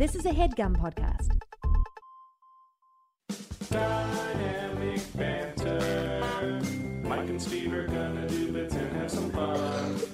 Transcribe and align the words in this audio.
This 0.00 0.14
is 0.14 0.24
a 0.24 0.30
headgum 0.30 0.74
podcast. 0.78 1.28
Dynamic 3.68 5.02
banter. 5.14 6.22
Mike 7.02 7.28
and 7.28 7.42
Steve 7.42 7.74
are 7.74 7.86
gonna 7.86 8.26
do 8.26 8.50
bits 8.50 8.74
and 8.76 8.96
have 8.96 9.10
some 9.10 9.30
fun. 9.30 10.09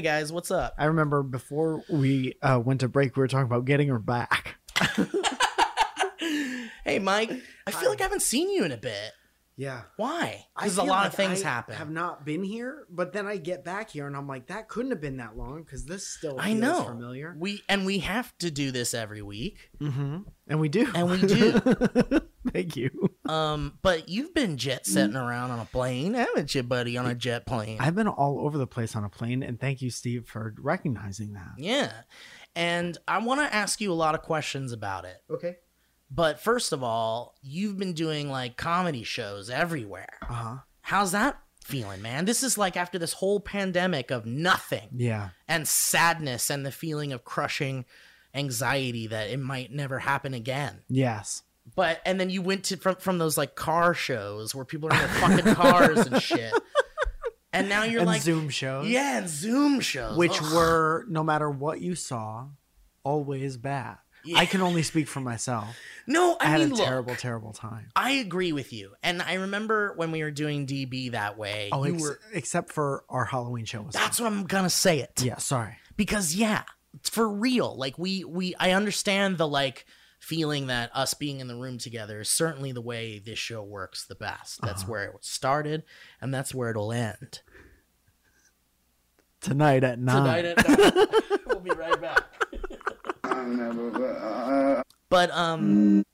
Hey 0.00 0.04
guys, 0.04 0.32
what's 0.32 0.50
up? 0.50 0.74
I 0.78 0.86
remember 0.86 1.22
before 1.22 1.82
we 1.90 2.32
uh, 2.40 2.58
went 2.64 2.80
to 2.80 2.88
break, 2.88 3.14
we 3.16 3.20
were 3.20 3.28
talking 3.28 3.44
about 3.44 3.66
getting 3.66 3.88
her 3.88 3.98
back. 3.98 4.56
hey 6.86 6.98
Mike, 6.98 7.30
I 7.66 7.70
feel 7.70 7.90
like 7.90 8.00
I 8.00 8.04
haven't 8.04 8.22
seen 8.22 8.48
you 8.48 8.64
in 8.64 8.72
a 8.72 8.78
bit. 8.78 9.12
Yeah. 9.60 9.82
Why? 9.96 10.46
Because 10.56 10.78
a 10.78 10.82
lot 10.82 11.00
like 11.00 11.06
of 11.08 11.14
things 11.14 11.42
I 11.42 11.48
happen. 11.48 11.74
Have 11.74 11.90
not 11.90 12.24
been 12.24 12.42
here, 12.42 12.86
but 12.88 13.12
then 13.12 13.26
I 13.26 13.36
get 13.36 13.62
back 13.62 13.90
here 13.90 14.06
and 14.06 14.16
I'm 14.16 14.26
like, 14.26 14.46
that 14.46 14.70
couldn't 14.70 14.90
have 14.90 15.02
been 15.02 15.18
that 15.18 15.36
long 15.36 15.62
because 15.64 15.84
this 15.84 16.06
still 16.06 16.36
I 16.40 16.54
know. 16.54 16.84
familiar. 16.84 17.36
We 17.38 17.62
and 17.68 17.84
we 17.84 17.98
have 17.98 18.32
to 18.38 18.50
do 18.50 18.70
this 18.70 18.94
every 18.94 19.20
week. 19.20 19.68
Mm-hmm. 19.78 20.20
And 20.48 20.60
we 20.60 20.70
do. 20.70 20.88
And 20.94 21.10
we 21.10 21.20
do. 21.20 21.60
Thank 22.54 22.74
you. 22.74 23.10
Um, 23.28 23.78
but 23.82 24.08
you've 24.08 24.32
been 24.32 24.56
jet 24.56 24.86
setting 24.86 25.14
around 25.14 25.50
on 25.50 25.58
a 25.58 25.66
plane, 25.66 26.14
haven't 26.14 26.54
you, 26.54 26.62
buddy? 26.62 26.96
On 26.96 27.04
a 27.04 27.14
jet 27.14 27.44
plane. 27.44 27.76
I've 27.80 27.94
been 27.94 28.08
all 28.08 28.40
over 28.40 28.56
the 28.56 28.66
place 28.66 28.96
on 28.96 29.04
a 29.04 29.10
plane, 29.10 29.42
and 29.42 29.60
thank 29.60 29.82
you, 29.82 29.90
Steve, 29.90 30.26
for 30.26 30.54
recognizing 30.58 31.34
that. 31.34 31.52
yeah. 31.58 31.92
And 32.56 32.98
I 33.06 33.18
want 33.18 33.40
to 33.40 33.54
ask 33.54 33.80
you 33.80 33.92
a 33.92 33.94
lot 33.94 34.14
of 34.16 34.22
questions 34.22 34.72
about 34.72 35.04
it. 35.04 35.18
Okay. 35.30 35.56
But 36.10 36.40
first 36.40 36.72
of 36.72 36.82
all, 36.82 37.36
you've 37.42 37.78
been 37.78 37.92
doing 37.92 38.30
like 38.30 38.56
comedy 38.56 39.04
shows 39.04 39.48
everywhere. 39.50 40.18
Uh 40.22 40.34
huh. 40.34 40.56
How's 40.82 41.12
that 41.12 41.38
feeling, 41.64 42.02
man? 42.02 42.24
This 42.24 42.42
is 42.42 42.58
like 42.58 42.76
after 42.76 42.98
this 42.98 43.12
whole 43.12 43.38
pandemic 43.40 44.10
of 44.10 44.26
nothing. 44.26 44.88
Yeah. 44.96 45.28
and 45.46 45.68
sadness 45.68 46.50
and 46.50 46.66
the 46.66 46.72
feeling 46.72 47.12
of 47.12 47.24
crushing 47.24 47.84
anxiety 48.34 49.06
that 49.08 49.30
it 49.30 49.38
might 49.38 49.72
never 49.72 49.98
happen 50.00 50.34
again. 50.34 50.80
Yes. 50.88 51.42
But 51.76 52.00
and 52.04 52.18
then 52.18 52.30
you 52.30 52.42
went 52.42 52.64
to 52.64 52.76
from 52.76 52.96
from 52.96 53.18
those 53.18 53.38
like 53.38 53.54
car 53.54 53.94
shows 53.94 54.54
where 54.54 54.64
people 54.64 54.88
are 54.90 54.94
in 54.94 54.98
their 54.98 55.08
fucking 55.20 55.54
cars 55.54 56.06
and 56.06 56.20
shit. 56.20 56.52
And 57.52 57.68
now 57.68 57.82
you're 57.82 58.02
and 58.02 58.06
like 58.06 58.22
Zoom 58.22 58.48
shows. 58.48 58.86
Yeah, 58.86 59.18
and 59.18 59.28
Zoom 59.28 59.80
shows. 59.80 60.16
Which 60.16 60.40
Ugh. 60.40 60.54
were, 60.54 61.04
no 61.08 61.24
matter 61.24 61.50
what 61.50 61.80
you 61.80 61.96
saw, 61.96 62.46
always 63.02 63.56
bad. 63.56 63.96
I 64.36 64.46
can 64.46 64.60
only 64.60 64.82
speak 64.82 65.08
for 65.08 65.20
myself. 65.20 65.76
No, 66.06 66.36
I, 66.40 66.46
I, 66.46 66.48
had 66.48 66.60
mean 66.60 66.72
a 66.72 66.74
look, 66.74 66.84
terrible, 66.86 67.14
terrible 67.14 67.52
time. 67.52 67.86
I 67.96 68.12
agree 68.12 68.52
with 68.52 68.72
you. 68.72 68.92
And 69.02 69.22
I 69.22 69.34
remember 69.34 69.92
when 69.96 70.10
we 70.12 70.22
were 70.22 70.30
doing 70.30 70.66
DB 70.66 71.12
that 71.12 71.38
way, 71.38 71.68
Oh, 71.72 71.84
you 71.84 71.94
ex- 71.94 72.02
were 72.02 72.20
except 72.32 72.72
for 72.72 73.04
our 73.08 73.24
Halloween 73.26 73.64
show. 73.64 73.82
Was 73.82 73.94
that's 73.94 74.20
what 74.20 74.26
I'm 74.32 74.44
gonna 74.44 74.70
say 74.70 74.98
it. 75.00 75.22
yeah. 75.22 75.36
Sorry. 75.38 75.76
because 75.96 76.34
yeah 76.34 76.62
it's 76.94 77.08
for 77.08 77.28
real 77.28 77.76
like 77.76 77.96
we 77.98 78.24
we 78.24 78.52
i 78.58 78.72
understand 78.72 79.38
the 79.38 79.46
like 79.46 79.86
feeling 80.18 80.66
that 80.66 80.90
us 80.92 81.14
being 81.14 81.38
in 81.38 81.46
the 81.46 81.54
room 81.54 81.78
together 81.78 82.20
is 82.20 82.28
certainly 82.28 82.72
the 82.72 82.80
way 82.80 83.20
this 83.20 83.38
show 83.38 83.62
works 83.62 84.04
the 84.06 84.14
best 84.16 84.60
that's 84.60 84.82
Uh-huh. 84.82 84.90
where 84.90 85.04
it 85.04 85.16
started 85.24 85.84
and 86.20 86.34
that's 86.34 86.52
where 86.52 86.70
it'll 86.70 86.90
end 86.92 87.42
Tonight 89.40 89.84
at 89.84 89.98
nine. 89.98 90.42
tonight 90.42 90.44
at 90.44 90.68
nine. 90.68 91.38
we'll 91.46 91.60
be 91.60 91.70
right 91.70 91.98
back 92.00 92.24
but 95.08 95.30
um 95.32 96.04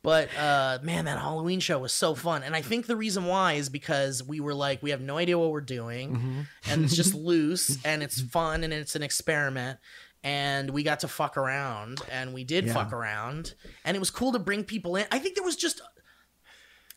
But 0.00 0.34
uh, 0.38 0.78
man, 0.82 1.04
that 1.06 1.18
Halloween 1.18 1.60
show 1.60 1.78
was 1.80 1.92
so 1.92 2.14
fun, 2.14 2.42
and 2.42 2.54
I 2.56 2.62
think 2.62 2.86
the 2.86 2.96
reason 2.96 3.26
why 3.26 3.54
is 3.54 3.68
because 3.68 4.22
we 4.22 4.38
were 4.40 4.54
like, 4.54 4.80
we 4.82 4.90
have 4.90 5.00
no 5.02 5.18
idea 5.18 5.36
what 5.38 5.50
we're 5.50 5.60
doing, 5.60 6.12
Mm-hmm. 6.16 6.40
and 6.70 6.84
it's 6.84 6.94
just 6.96 7.14
loose, 7.30 7.84
and 7.84 8.02
it's 8.02 8.20
fun, 8.20 8.62
and 8.64 8.72
it's 8.72 8.94
an 8.94 9.02
experiment, 9.02 9.78
and 10.22 10.70
we 10.70 10.82
got 10.84 11.00
to 11.00 11.08
fuck 11.08 11.36
around, 11.36 12.00
and 12.10 12.32
we 12.32 12.44
did 12.44 12.64
Yeah. 12.66 12.74
fuck 12.74 12.92
around, 12.92 13.54
and 13.84 13.96
it 13.96 14.00
was 14.00 14.10
cool 14.10 14.32
to 14.32 14.38
bring 14.38 14.62
people 14.64 14.94
in. 14.96 15.04
I 15.10 15.18
think 15.18 15.34
there 15.34 15.44
was 15.44 15.56
just 15.56 15.82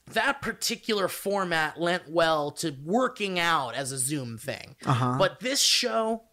that 0.07 0.41
particular 0.41 1.07
format 1.07 1.79
lent 1.79 2.09
well 2.09 2.51
to 2.51 2.75
working 2.83 3.39
out 3.39 3.75
as 3.75 3.91
a 3.91 3.97
Zoom 3.97 4.37
thing, 4.37 4.75
Uh-huh. 4.85 5.15
but 5.17 5.39
this 5.39 5.61
show, 5.61 6.23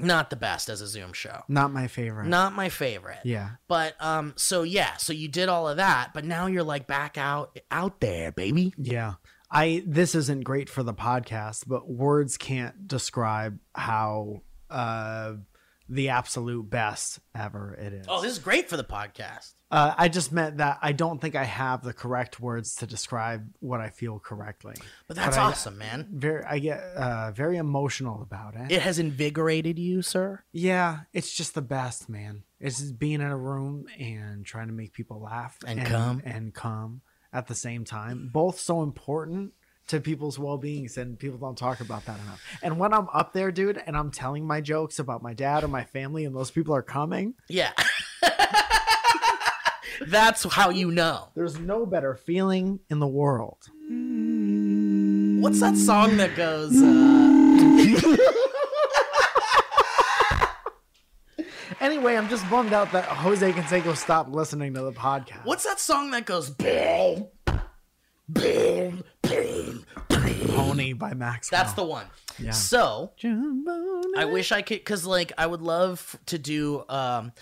not 0.00 0.30
the 0.30 0.36
best 0.36 0.68
as 0.68 0.80
a 0.80 0.86
Zoom 0.86 1.12
show, 1.12 1.42
Not 1.48 1.72
my 1.72 1.86
favorite. 1.88 2.26
not 2.28 2.52
my 2.52 2.68
favorite. 2.68 3.20
Yeah. 3.24 3.50
But 3.68 3.94
um, 4.00 4.34
so 4.36 4.62
yeah, 4.62 4.96
so 4.96 5.12
you 5.12 5.28
did 5.28 5.48
all 5.48 5.68
of 5.68 5.76
that, 5.78 6.10
but 6.14 6.24
now 6.24 6.46
you're 6.46 6.62
like 6.64 6.86
back 6.86 7.16
out 7.18 7.58
out 7.70 8.00
there, 8.00 8.32
baby. 8.32 8.72
Yeah. 8.76 9.14
I 9.50 9.84
this 9.86 10.14
isn't 10.16 10.42
great 10.42 10.68
for 10.68 10.82
the 10.82 10.94
podcast, 10.94 11.64
but 11.68 11.88
words 11.88 12.36
can't 12.36 12.88
describe 12.88 13.58
how 13.74 14.42
uh 14.68 15.34
the 15.88 16.08
absolute 16.08 16.68
best 16.68 17.20
ever 17.36 17.74
it 17.74 17.92
is. 17.92 18.06
Oh, 18.08 18.20
this 18.22 18.32
is 18.32 18.38
great 18.40 18.68
for 18.68 18.76
the 18.76 18.82
podcast. 18.84 19.52
Uh, 19.74 19.94
I 19.98 20.08
just 20.08 20.30
meant 20.30 20.58
that 20.58 20.78
I 20.82 20.92
don't 20.92 21.20
think 21.20 21.34
I 21.34 21.44
have 21.44 21.82
the 21.82 21.92
correct 21.92 22.38
words 22.38 22.76
to 22.76 22.86
describe 22.86 23.42
what 23.60 23.80
I 23.80 23.88
feel 23.90 24.18
correctly. 24.20 24.74
But 25.08 25.16
that's 25.16 25.36
But 25.36 25.42
I- 25.42 25.46
awesome, 25.50 25.78
man. 25.78 26.08
Very 26.12 26.44
I 26.44 26.58
get 26.60 26.78
uh 26.80 27.32
very 27.32 27.56
emotional 27.56 28.22
about 28.22 28.54
it. 28.54 28.70
It 28.70 28.82
has 28.82 28.98
invigorated 28.98 29.78
you, 29.78 30.02
sir. 30.02 30.44
Yeah, 30.52 31.00
it's 31.12 31.34
just 31.34 31.54
the 31.54 31.62
best, 31.62 32.08
man. 32.08 32.44
It's 32.60 32.78
just 32.78 32.98
being 32.98 33.20
in 33.20 33.30
a 33.30 33.36
room 33.36 33.86
and 33.98 34.46
trying 34.46 34.68
to 34.68 34.72
make 34.72 34.92
people 34.92 35.20
laugh 35.20 35.58
And 35.66 35.84
come. 35.84 36.22
and 36.24 36.54
come 36.54 37.00
at 37.32 37.46
the 37.48 37.54
same 37.54 37.84
time. 37.84 38.30
Both 38.32 38.60
so 38.60 38.82
important 38.82 39.52
to 39.88 40.00
people's 40.00 40.38
well-beings 40.38 40.96
and 40.96 41.18
people 41.18 41.36
don't 41.36 41.58
talk 41.58 41.80
about 41.80 42.06
that 42.06 42.18
enough. 42.20 42.40
And 42.62 42.78
when 42.78 42.94
I'm 42.94 43.08
up 43.12 43.32
there, 43.34 43.50
dude, 43.52 43.82
and 43.86 43.96
I'm 43.96 44.10
telling 44.10 44.46
my 44.46 44.62
jokes 44.62 44.98
about 44.98 45.22
my 45.22 45.34
dad 45.34 45.62
or 45.64 45.68
my 45.68 45.84
family 45.84 46.24
and 46.24 46.34
those 46.34 46.50
people 46.50 46.74
are 46.74 46.80
coming, 46.82 47.34
Yeah. 47.48 47.72
that's 50.06 50.44
how 50.52 50.70
you 50.70 50.90
know. 50.90 51.28
there's 51.34 51.58
no 51.58 51.86
better 51.86 52.14
feeling 52.14 52.80
in 52.90 52.98
the 52.98 53.06
world. 53.06 53.58
What's 55.42 55.60
that 55.60 55.76
song 55.76 56.16
that 56.16 56.36
goes? 56.36 56.72
Uh... 56.80 58.30
Anyway, 61.80 62.16
I'm 62.16 62.30
just 62.30 62.48
bummed 62.48 62.72
out 62.72 62.92
that 62.92 63.04
Jose 63.04 63.52
Canseco 63.52 63.94
stopped 63.94 64.30
listening 64.30 64.72
to 64.72 64.80
the 64.80 64.92
podcast. 64.92 65.44
What's 65.44 65.64
that 65.64 65.78
song 65.78 66.12
that 66.12 66.24
goes 66.24 66.48
boom, 66.48 67.26
boom, 68.26 69.04
boom? 69.20 69.84
Pony 70.48 70.94
by 70.94 71.12
Maxwell? 71.12 71.62
That's 71.62 71.74
the 71.74 71.84
one. 71.84 72.06
Yeah. 72.38 72.52
So 72.52 73.12
Jumbo 73.18 74.02
I 74.16 74.24
wish 74.24 74.50
I 74.50 74.62
could, 74.62 74.82
cause 74.84 75.04
like 75.04 75.32
I 75.36 75.46
would 75.46 75.60
love 75.60 76.18
to 76.26 76.38
do. 76.38 76.84
um 76.88 77.32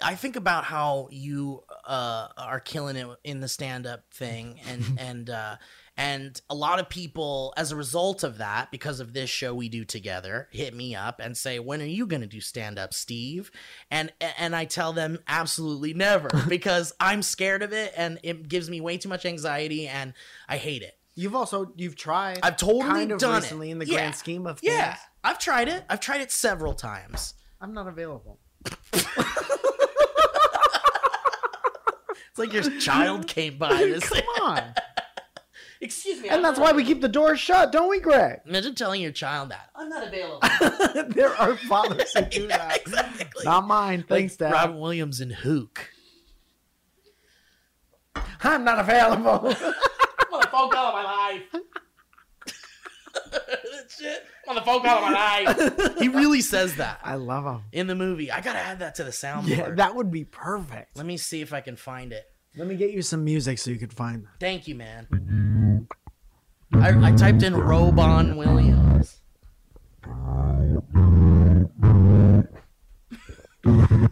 I 0.00 0.14
think 0.14 0.36
about 0.36 0.64
how 0.64 1.08
you 1.10 1.62
uh 1.86 2.28
are 2.36 2.60
killing 2.60 2.96
it 2.96 3.06
in 3.24 3.40
the 3.40 3.48
stand 3.48 3.86
up 3.86 4.04
thing, 4.12 4.60
and 4.68 4.98
and 4.98 5.30
uh 5.30 5.56
and 5.96 6.40
a 6.48 6.54
lot 6.54 6.78
of 6.80 6.88
people, 6.88 7.52
as 7.58 7.72
a 7.72 7.76
result 7.76 8.22
of 8.22 8.38
that, 8.38 8.70
because 8.70 9.00
of 9.00 9.12
this 9.12 9.28
show 9.28 9.54
we 9.54 9.68
do 9.68 9.84
together, 9.84 10.48
hit 10.50 10.72
me 10.74 10.94
up 10.94 11.20
and 11.20 11.36
say, 11.36 11.58
"When 11.58 11.82
are 11.82 11.86
you 11.86 12.06
going 12.06 12.22
to 12.22 12.26
do 12.26 12.40
stand 12.40 12.78
up, 12.78 12.94
Steve?" 12.94 13.50
And 13.90 14.10
and 14.38 14.56
I 14.56 14.64
tell 14.64 14.92
them 14.94 15.18
absolutely 15.28 15.92
never 15.92 16.30
because 16.48 16.92
I'm 17.00 17.22
scared 17.22 17.62
of 17.62 17.72
it, 17.72 17.92
and 17.96 18.18
it 18.22 18.48
gives 18.48 18.70
me 18.70 18.80
way 18.80 18.96
too 18.98 19.08
much 19.10 19.26
anxiety, 19.26 19.86
and 19.88 20.14
I 20.48 20.56
hate 20.56 20.82
it. 20.82 20.96
You've 21.16 21.34
also 21.34 21.72
you've 21.76 21.96
tried. 21.96 22.38
I've 22.42 22.56
totally 22.56 22.84
kind 22.84 23.12
of 23.12 23.18
done 23.20 23.42
recently 23.42 23.68
it. 23.68 23.72
in 23.72 23.78
the 23.80 23.86
Yeah. 23.86 23.94
grand 23.96 24.14
scheme 24.14 24.46
of 24.46 24.60
things. 24.60 24.72
Yeah, 24.72 24.96
I've 25.22 25.38
tried 25.38 25.68
it. 25.68 25.84
I've 25.90 26.00
tried 26.00 26.22
it 26.22 26.30
several 26.32 26.72
times. 26.72 27.34
I'm 27.60 27.74
not 27.74 27.88
available. 27.88 28.38
It's 32.30 32.38
like 32.38 32.52
your 32.52 32.62
child 32.78 33.26
came 33.26 33.58
by 33.58 33.70
to 33.70 34.00
say, 34.00 34.22
Come 34.36 34.46
on. 34.56 34.74
"Excuse 35.80 36.20
me," 36.22 36.28
and 36.28 36.36
I'm 36.36 36.42
that's 36.42 36.58
why 36.60 36.72
we 36.72 36.84
keep 36.84 37.00
the 37.00 37.08
doors 37.08 37.40
shut, 37.40 37.72
don't 37.72 37.88
we, 37.88 38.00
Greg? 38.00 38.40
Imagine 38.46 38.74
telling 38.74 39.00
your 39.02 39.12
child 39.12 39.50
that 39.50 39.70
I'm 39.74 39.88
not 39.88 40.06
available. 40.06 40.40
there 41.14 41.34
are 41.36 41.56
fathers 41.56 42.12
who 42.14 42.22
do 42.22 42.46
that. 42.48 42.76
exactly. 42.80 43.44
Not 43.44 43.66
mine. 43.66 44.04
Thanks, 44.06 44.40
like 44.40 44.50
Dad. 44.50 44.52
Robin 44.56 44.78
Williams 44.78 45.20
and 45.20 45.32
Hook. 45.32 45.90
I'm 48.42 48.64
not 48.64 48.78
available. 48.78 49.48
I'm 49.48 50.34
on 50.34 50.40
the 50.40 50.48
phone 50.50 50.70
call 50.70 50.86
of 50.88 50.94
my 50.94 51.04
life. 51.04 51.42
that 53.32 53.90
shit. 53.98 54.24
I'm 54.50 54.56
on 54.56 54.62
the 54.64 54.66
phone 54.66 54.82
call 54.82 55.04
of 55.04 55.12
my 55.12 55.78
life. 55.86 55.98
He 55.98 56.08
really 56.08 56.40
says 56.40 56.76
that 56.76 57.00
I 57.04 57.14
love 57.14 57.44
him. 57.44 57.62
in 57.72 57.86
the 57.86 57.94
movie. 57.94 58.32
I 58.32 58.40
gotta 58.40 58.58
add 58.58 58.80
that 58.80 58.96
to 58.96 59.04
the 59.04 59.10
soundboard. 59.10 59.48
Yeah, 59.48 59.70
that 59.70 59.94
would 59.94 60.10
be 60.10 60.24
perfect. 60.24 60.96
Let 60.96 61.06
me 61.06 61.16
see 61.16 61.40
if 61.40 61.52
I 61.52 61.60
can 61.60 61.76
find 61.76 62.12
it. 62.12 62.24
Let 62.56 62.66
me 62.66 62.74
get 62.74 62.90
you 62.90 63.02
some 63.02 63.24
music 63.24 63.58
so 63.58 63.70
you 63.70 63.78
could 63.78 63.92
find 63.92 64.24
that. 64.24 64.30
Thank 64.40 64.66
you, 64.66 64.74
man. 64.74 65.86
I, 66.74 66.88
I 67.10 67.12
typed 67.12 67.44
in 67.44 67.52
Robon 67.52 68.36
Williams. 68.36 69.18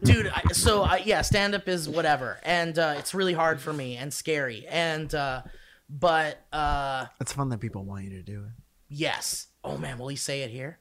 Dude, 0.05 0.29
I, 0.29 0.43
so 0.53 0.83
I, 0.83 0.99
yeah, 1.05 1.23
stand 1.23 1.55
up 1.55 1.69
is 1.69 1.89
whatever, 1.89 2.39
and 2.45 2.79
uh, 2.79 2.95
it's 2.99 3.13
really 3.15 3.33
hard 3.33 3.61
for 3.61 3.73
me 3.73 3.97
and 3.97 4.13
scary, 4.13 4.67
and 4.69 5.13
uh, 5.15 5.43
but 5.89 6.41
uh, 6.53 7.07
It's 7.21 7.33
fun 7.33 7.49
that 7.49 7.59
people 7.59 7.83
want 7.85 8.05
you 8.05 8.11
to 8.11 8.23
do 8.23 8.45
it. 8.45 8.51
yes. 8.89 9.48
Oh 9.69 9.79
man, 9.79 9.99
will 9.99 10.09
he 10.09 10.17
say 10.17 10.43
it 10.43 10.51
here? 10.51 10.79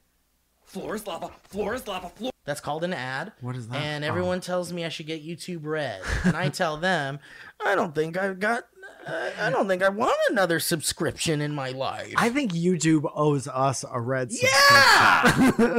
Floor 0.64 0.94
is 0.96 1.06
lava. 1.06 1.30
Floor 1.44 1.74
is 1.74 1.86
lava. 1.86 2.08
Floor. 2.10 2.30
That's 2.44 2.60
called 2.60 2.84
an 2.84 2.92
ad. 2.94 3.32
What 3.40 3.56
is 3.56 3.68
that? 3.68 3.76
And 3.76 4.04
Oh. 4.04 4.08
everyone 4.08 4.40
tells 4.40 4.72
me 4.72 4.84
I 4.84 4.88
should 4.88 5.06
get 5.06 5.24
YouTube 5.26 5.60
Red, 5.64 6.00
and 6.24 6.36
I 6.36 6.48
tell 6.48 6.76
them 6.76 7.18
I 7.64 7.74
don't 7.74 7.94
think 7.94 8.16
I've 8.16 8.38
got. 8.40 8.64
I 9.06 9.32
I 9.38 9.50
don't 9.50 9.68
think 9.68 9.82
I 9.82 9.88
want 9.88 10.16
another 10.30 10.60
subscription 10.60 11.40
in 11.40 11.54
my 11.54 11.70
life. 11.70 12.12
I 12.16 12.28
think 12.30 12.52
YouTube 12.52 13.10
owes 13.14 13.48
us 13.48 13.84
a 13.90 14.00
red 14.00 14.30
yeah, 14.30 15.22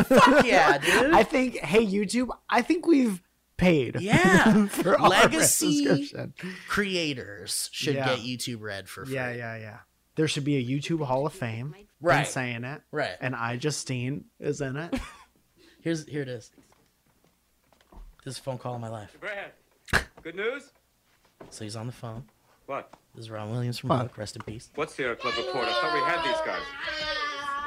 fuck 0.03 0.45
yeah, 0.45 0.77
dude. 0.83 1.13
I 1.13 1.23
think, 1.23 1.57
hey, 1.57 1.85
YouTube, 1.85 2.29
I 2.49 2.61
think 2.63 2.87
we've 2.87 3.21
paid. 3.57 3.99
Yeah. 4.01 4.65
for 4.67 4.99
our 4.99 5.09
red 5.11 5.31
Legacy 5.33 5.85
subscription. 5.85 6.33
creators 6.67 7.69
should 7.71 7.95
Yeah. 7.95 8.15
get 8.15 8.19
YouTube 8.19 8.61
Red 8.61 8.87
for 8.89 9.05
free. 9.05 9.15
Yeah, 9.15 9.31
yeah, 9.33 9.57
yeah. 9.57 9.77
There 10.19 10.27
should 10.27 10.43
be 10.43 10.57
a 10.57 10.61
YouTube 10.61 11.05
Hall 11.05 11.25
of 11.25 11.31
Fame. 11.31 11.73
Right. 12.01 12.23
Been 12.23 12.25
saying 12.25 12.63
it. 12.65 12.81
Right. 12.91 13.15
And 13.21 13.33
iJustine 13.33 14.23
is 14.37 14.59
in 14.59 14.75
it. 14.75 14.93
Here's 15.81 16.05
here 16.05 16.21
it 16.23 16.27
is. 16.27 16.51
This 18.25 18.33
is 18.33 18.39
a 18.39 18.41
phone 18.41 18.57
call 18.57 18.75
of 18.75 18.81
my 18.81 18.89
life. 18.89 19.15
Brad. 19.21 19.51
Good 20.21 20.35
news? 20.35 20.73
So 21.51 21.63
he's 21.63 21.77
on 21.77 21.85
the 21.87 21.93
phone. 21.93 22.25
What? 22.65 22.93
This 23.15 23.23
is 23.23 23.31
Ron 23.31 23.49
Williams 23.49 23.79
from 23.79 23.91
What? 23.91 24.01
Hook. 24.01 24.17
Rest 24.17 24.35
in 24.35 24.41
peace. 24.41 24.69
What's 24.75 24.93
Sierra 24.93 25.15
Club 25.15 25.35
report? 25.37 25.69
I 25.69 25.71
thought 25.71 25.93
we 25.93 26.01
had 26.01 26.21
these 26.25 26.41
guys. 26.45 26.63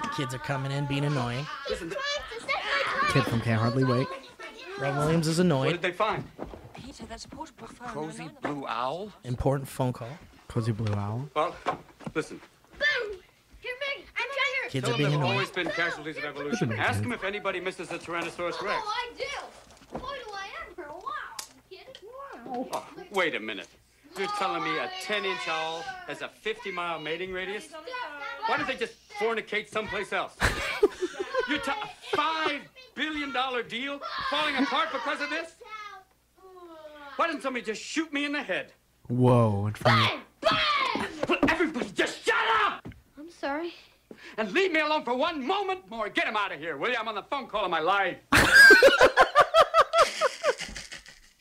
The 0.02 0.08
kids 0.10 0.34
are 0.34 0.38
coming 0.38 0.72
in, 0.72 0.84
being 0.84 1.06
annoying. 1.06 1.46
Listen, 1.70 1.90
Kid 3.12 3.24
from 3.24 3.40
Can't 3.40 3.62
Hardly 3.62 3.84
Wait. 3.84 4.06
Ron 4.78 4.98
Williams 4.98 5.26
is 5.26 5.38
annoying. 5.38 5.72
what 5.72 5.80
did 5.80 5.90
they 5.90 5.96
find? 5.96 6.22
Peter, 6.74 7.06
that's 7.08 7.24
a 7.24 7.28
portable 7.30 7.68
phone. 7.68 7.88
Cozy 7.88 8.28
blue 8.42 8.66
owl? 8.66 9.10
Important 9.24 9.70
phone 9.70 9.94
call. 9.94 10.10
Cozy 10.52 10.72
Blue 10.72 10.92
Owl. 10.94 11.26
Well, 11.34 11.56
listen. 12.14 12.38
Boom! 12.78 13.18
Here, 13.60 13.72
Meg, 13.96 14.06
I'm 14.18 14.26
Jagger. 14.28 14.68
Kids 14.68 14.84
Tell 14.84 14.94
are 14.94 14.98
being 14.98 15.08
there 15.08 15.18
have 15.20 15.28
always 15.30 15.48
been 15.48 15.66
casualties 15.70 16.18
of 16.18 16.24
evolution. 16.24 16.70
Ask 16.74 17.02
him 17.02 17.12
if 17.12 17.24
anybody 17.24 17.58
misses 17.58 17.90
a 17.90 17.96
Tyrannosaurus 17.96 18.60
Rex. 18.60 18.82
Oh, 18.84 18.94
I 18.94 19.10
do. 19.16 19.98
Boy, 19.98 20.08
do 20.26 20.30
I 20.34 20.48
ever. 20.70 20.88
Wow. 20.90 21.08
Kid. 21.70 21.86
Wow. 22.44 22.68
Oh, 22.70 22.86
wait 23.12 23.34
a 23.34 23.40
minute. 23.40 23.66
You're 24.18 24.28
telling 24.36 24.62
me 24.62 24.76
a 24.76 24.88
10-inch 25.02 25.48
owl 25.48 25.80
has 26.06 26.20
a 26.20 26.28
50-mile 26.44 27.00
mating 27.00 27.32
radius? 27.32 27.68
Why 28.46 28.58
don't 28.58 28.66
they 28.66 28.76
just 28.76 28.92
fornicate 29.18 29.70
someplace 29.70 30.12
else? 30.12 30.36
You're 31.48 31.60
t- 31.60 31.70
a 31.70 32.14
five 32.14 32.60
billion 32.94 33.32
dollar 33.32 33.62
deal 33.62 34.02
falling 34.28 34.56
apart 34.56 34.88
because 34.92 35.22
of 35.22 35.30
this? 35.30 35.54
Why 37.16 37.26
didn't 37.26 37.40
somebody 37.40 37.64
just 37.64 37.80
shoot 37.80 38.12
me 38.12 38.26
in 38.26 38.32
the 38.32 38.42
head? 38.42 38.72
Whoa. 39.08 39.66
In 39.66 39.72
front 39.72 40.12
of 40.12 40.20
Bang! 40.42 41.06
Will 41.28 41.38
everybody 41.48 41.90
just 41.90 42.24
shut 42.24 42.34
up 42.64 42.88
I'm 43.18 43.30
sorry. 43.30 43.72
and 44.38 44.52
leave 44.52 44.72
me 44.72 44.80
alone 44.80 45.04
for 45.04 45.14
one 45.14 45.46
moment 45.46 45.88
more? 45.90 46.08
Get 46.08 46.26
him 46.26 46.36
out 46.36 46.52
of 46.52 46.58
here, 46.58 46.76
will 46.76 46.90
you? 46.90 46.96
I'm 46.98 47.08
on 47.08 47.14
the 47.14 47.22
phone 47.24 47.46
call 47.46 47.64
of 47.64 47.70
my 47.70 47.80
life. 47.80 48.16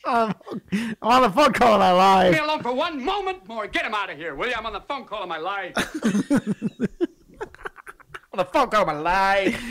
um, 0.04 0.34
I'm 0.72 0.96
on 1.02 1.22
the 1.22 1.30
phone 1.30 1.52
call 1.52 1.74
and 1.74 1.82
I 1.82 2.24
Leave 2.24 2.32
me 2.32 2.38
alone 2.38 2.62
for 2.62 2.72
one 2.72 3.04
moment 3.04 3.46
more. 3.48 3.66
Get 3.66 3.84
him 3.84 3.94
out 3.94 4.10
of 4.10 4.16
here, 4.16 4.34
will 4.34 4.48
you? 4.48 4.54
I'm 4.56 4.66
on 4.66 4.72
the 4.72 4.80
phone 4.82 5.04
call 5.04 5.22
of 5.22 5.28
my 5.28 5.38
life. 5.38 5.74
On 8.32 8.38
the 8.38 8.44
fuck 8.44 8.70
call 8.70 8.82
of 8.82 8.86
my 8.86 8.94
life. 8.94 9.62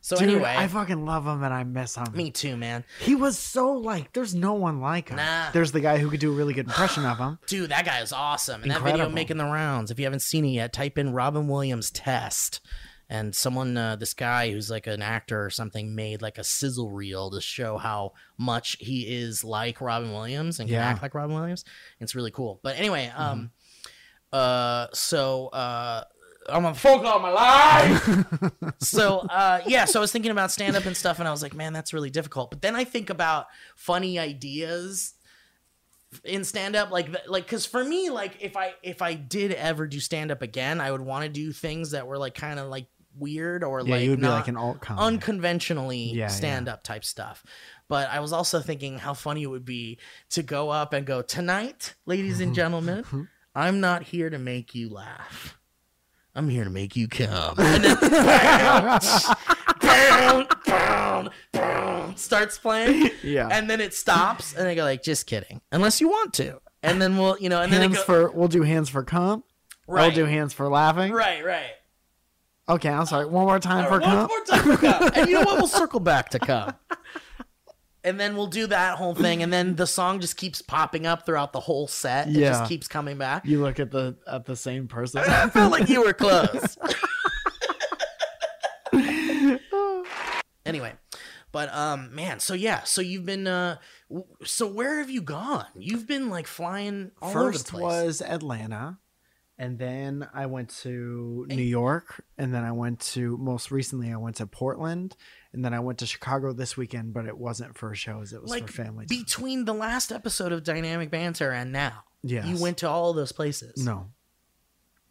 So 0.00 0.16
Dude, 0.16 0.28
anyway, 0.30 0.54
I 0.56 0.66
fucking 0.68 1.04
love 1.04 1.26
him 1.26 1.42
and 1.42 1.52
I 1.52 1.64
miss 1.64 1.96
him. 1.96 2.06
me 2.14 2.30
too, 2.30 2.56
man. 2.56 2.84
He 3.00 3.14
was 3.14 3.38
so 3.38 3.72
like, 3.72 4.12
there's 4.12 4.34
no 4.34 4.54
one 4.54 4.80
like 4.80 5.08
him. 5.08 5.16
Nah. 5.16 5.50
There's 5.52 5.72
the 5.72 5.80
guy 5.80 5.98
who 5.98 6.10
could 6.10 6.20
do 6.20 6.30
a 6.32 6.34
really 6.34 6.54
good 6.54 6.66
impression 6.66 7.04
of 7.04 7.18
him. 7.18 7.38
Dude, 7.46 7.70
that 7.70 7.84
guy 7.84 8.00
is 8.00 8.12
awesome. 8.12 8.62
And 8.62 8.70
that 8.70 8.78
video 8.78 8.90
Incredible. 8.94 9.14
making 9.14 9.36
the 9.38 9.44
rounds. 9.44 9.90
If 9.90 9.98
you 9.98 10.04
haven't 10.04 10.20
seen 10.22 10.44
it 10.44 10.48
yet, 10.50 10.72
type 10.72 10.98
in 10.98 11.12
Robin 11.12 11.48
Williams 11.48 11.90
test. 11.90 12.60
And 13.08 13.34
someone, 13.34 13.76
uh, 13.76 13.96
this 13.96 14.14
guy 14.14 14.50
who's 14.50 14.70
like 14.70 14.86
an 14.86 15.00
actor 15.02 15.44
or 15.44 15.50
something, 15.50 15.94
made 15.94 16.20
like 16.22 16.38
a 16.38 16.44
sizzle 16.44 16.90
reel 16.90 17.30
to 17.30 17.40
show 17.40 17.76
how 17.78 18.12
much 18.36 18.76
he 18.80 19.02
is 19.02 19.44
like 19.44 19.80
Robin 19.80 20.12
Williams 20.12 20.58
and 20.60 20.68
can 20.68 20.74
Yeah. 20.74 20.88
act 20.88 21.02
like 21.02 21.14
Robin 21.14 21.34
Williams. 21.34 21.64
It's 22.00 22.14
really 22.14 22.32
cool. 22.32 22.60
But 22.62 22.76
anyway, 22.78 23.10
Mm-hmm. 23.14 23.22
um, 23.22 23.50
uh, 24.32 24.88
so 24.92 25.48
uh, 25.48 26.04
I'm 26.48 26.64
on 26.66 26.72
the 26.74 26.78
phone 26.78 27.02
call 27.02 27.16
of 27.16 27.22
my 27.22 27.30
life. 27.30 28.74
so 28.80 29.18
uh, 29.20 29.60
yeah, 29.66 29.84
so 29.84 30.00
I 30.00 30.02
was 30.02 30.12
thinking 30.12 30.30
about 30.30 30.50
stand 30.52 30.76
up 30.76 30.86
and 30.86 30.96
stuff, 30.96 31.18
and 31.18 31.26
I 31.28 31.30
was 31.30 31.42
like, 31.42 31.54
man, 31.54 31.72
that's 31.72 31.92
really 31.92 32.10
difficult. 32.10 32.50
But 32.50 32.62
then 32.62 32.74
I 32.76 32.84
think 32.84 33.10
about 33.10 33.46
funny 33.76 34.18
ideas 34.18 35.14
in 36.24 36.44
stand 36.44 36.76
up 36.76 36.90
like 36.90 37.08
like 37.28 37.44
because 37.44 37.66
for 37.66 37.82
me 37.84 38.10
like 38.10 38.38
if 38.40 38.56
i 38.56 38.72
if 38.82 39.02
i 39.02 39.12
did 39.12 39.52
ever 39.52 39.86
do 39.88 39.98
stand 40.00 40.30
up 40.30 40.40
again 40.40 40.80
i 40.80 40.90
would 40.90 41.00
want 41.00 41.24
to 41.24 41.28
do 41.28 41.52
things 41.52 41.90
that 41.90 42.06
were 42.06 42.16
like 42.16 42.34
kind 42.34 42.58
of 42.60 42.68
like 42.68 42.86
weird 43.18 43.64
or 43.64 43.82
Yeah, 43.82 43.90
like 43.96 44.02
you 44.04 44.10
would 44.10 44.20
be 44.20 44.26
not 44.26 44.36
like 44.38 44.48
an 44.48 44.56
alt 44.56 44.80
comic. 44.80 45.02
unconventionally 45.02 45.98
Yeah, 46.12 46.14
yeah. 46.14 46.26
stand 46.28 46.68
up 46.68 46.84
type 46.84 47.04
stuff 47.04 47.44
but 47.88 48.08
i 48.08 48.20
was 48.20 48.32
also 48.32 48.60
thinking 48.60 48.98
how 48.98 49.14
funny 49.14 49.42
it 49.42 49.46
would 49.48 49.64
be 49.64 49.98
to 50.30 50.42
go 50.42 50.70
up 50.70 50.92
and 50.92 51.04
go 51.06 51.22
tonight 51.22 51.94
ladies 52.06 52.40
and 52.40 52.54
gentlemen 52.60 53.04
i'm 53.54 53.80
not 53.80 54.04
here 54.04 54.30
to 54.30 54.38
make 54.38 54.74
you 54.74 54.88
laugh 54.88 55.55
i'm 56.36 56.48
here 56.48 56.62
to 56.64 56.70
make 56.70 56.94
you 56.94 57.08
come 57.08 57.54
and 57.58 57.82
then 57.84 57.96
bam, 59.80 60.46
bam, 60.66 61.30
bam, 61.52 62.16
starts 62.16 62.58
playing 62.58 63.10
Yeah. 63.22 63.48
and 63.50 63.68
then 63.68 63.80
it 63.80 63.94
stops 63.94 64.54
and 64.54 64.66
they 64.66 64.74
go 64.74 64.84
like 64.84 65.02
just 65.02 65.26
kidding 65.26 65.60
unless 65.72 66.00
you 66.00 66.08
want 66.08 66.32
to 66.34 66.60
and 66.82 67.00
then 67.02 67.16
we'll 67.18 67.36
you 67.38 67.48
know 67.48 67.60
and 67.62 67.72
then 67.72 67.82
it 67.90 67.94
go, 67.94 68.02
for 68.02 68.30
we'll 68.30 68.48
do 68.48 68.62
hands 68.62 68.88
for 68.88 69.02
comp. 69.02 69.44
right 69.88 70.14
We'll 70.14 70.26
do 70.26 70.30
hands 70.30 70.52
for 70.52 70.68
laughing. 70.68 71.12
right 71.12 71.44
right 71.44 71.70
Okay, 72.68 72.88
I'm 72.88 73.06
sorry. 73.06 73.26
One 73.26 73.44
more 73.46 73.60
time 73.60 73.84
All 73.84 73.90
for 73.92 73.98
right, 74.00 74.08
one 74.08 74.16
comp. 74.16 74.28
more 74.28 74.44
time 74.44 74.76
for 74.76 74.76
come 74.76 75.10
and 75.14 75.28
you 75.28 75.34
know 75.34 75.42
what 75.42 75.56
we'll 75.58 75.68
circle 75.82 76.00
back 76.00 76.30
to 76.30 76.40
come 76.40 76.74
and 78.06 78.18
then 78.18 78.36
we'll 78.36 78.46
do 78.46 78.66
that 78.68 78.96
whole 78.96 79.14
thing 79.14 79.42
and 79.42 79.52
then 79.52 79.74
the 79.76 79.86
song 79.86 80.20
just 80.20 80.36
keeps 80.38 80.62
popping 80.62 81.04
up 81.06 81.26
throughout 81.26 81.52
the 81.52 81.60
whole 81.60 81.86
set 81.88 82.28
it 82.28 82.34
Yeah. 82.34 82.50
just 82.50 82.68
keeps 82.68 82.88
coming 82.88 83.18
back 83.18 83.44
You 83.44 83.60
look 83.60 83.78
at 83.80 83.90
the 83.90 84.16
at 84.26 84.46
the 84.46 84.56
same 84.56 84.88
person. 84.88 85.20
I 85.26 85.48
felt 85.50 85.72
like 85.72 85.88
you 85.88 86.02
were 86.04 86.12
close. 86.14 86.78
anyway, 90.64 90.92
But 91.52 91.72
um, 91.74 92.14
man, 92.14 92.40
so 92.40 92.54
yeah, 92.54 92.82
so 92.84 93.00
you've 93.00 93.24
been 93.26 93.46
uh, 93.46 93.76
w- 94.08 94.26
so 94.44 94.66
where 94.66 94.98
have 94.98 95.10
you 95.10 95.22
gone? 95.22 95.66
You've 95.74 96.06
been 96.06 96.28
like 96.30 96.46
flying 96.46 97.10
all 97.22 97.30
over 97.30 97.46
the 97.46 97.52
First 97.52 97.68
place. 97.68 97.82
was 97.82 98.22
Atlanta, 98.22 98.98
and 99.58 99.78
then 99.78 100.28
I 100.34 100.46
went 100.46 100.68
to 100.82 101.46
New 101.48 101.62
York, 101.62 102.24
and 102.36 102.52
then 102.52 102.62
I 102.64 102.72
went 102.72 103.00
to 103.14 103.36
most 103.38 103.70
recently 103.70 104.12
I 104.12 104.16
went 104.16 104.36
to 104.36 104.46
Portland, 104.46 105.16
and 105.56 105.64
then 105.64 105.72
I 105.74 105.80
went 105.80 105.98
to 106.00 106.06
Chicago 106.06 106.52
this 106.52 106.76
weekend, 106.76 107.14
but 107.14 107.26
it 107.26 107.36
wasn't 107.36 107.76
for 107.76 107.94
shows; 107.94 108.32
it 108.34 108.42
was 108.42 108.50
like 108.50 108.66
for 108.68 108.84
family. 108.84 109.06
time. 109.06 109.18
between 109.18 109.64
the 109.64 109.72
last 109.72 110.12
episode 110.12 110.52
of 110.52 110.62
Dynamic 110.62 111.10
Banter 111.10 111.50
and 111.50 111.72
now. 111.72 112.04
Yes. 112.22 112.46
You 112.46 112.58
went 112.58 112.78
to 112.78 112.88
all 112.88 113.12
those 113.12 113.32
places. 113.32 113.84
no, 113.84 114.08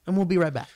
And 0.06 0.16
we'll 0.16 0.26
be 0.26 0.38
right 0.38 0.54
back. 0.54 0.70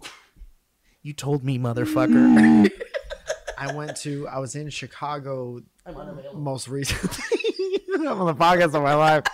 you 1.02 1.12
told 1.12 1.44
me, 1.44 1.58
motherfucker. 1.58 2.68
I 3.58 3.74
went 3.74 3.96
to 3.98 4.26
I 4.26 4.38
was 4.38 4.56
in 4.56 4.70
Chicago 4.70 5.60
I'm 5.86 5.94
most 6.34 6.66
recently. 6.66 7.78
I'm 7.94 8.08
on 8.08 8.26
the 8.26 8.34
podcast 8.34 8.74
of 8.74 8.82
my 8.82 8.94
life. 8.94 9.24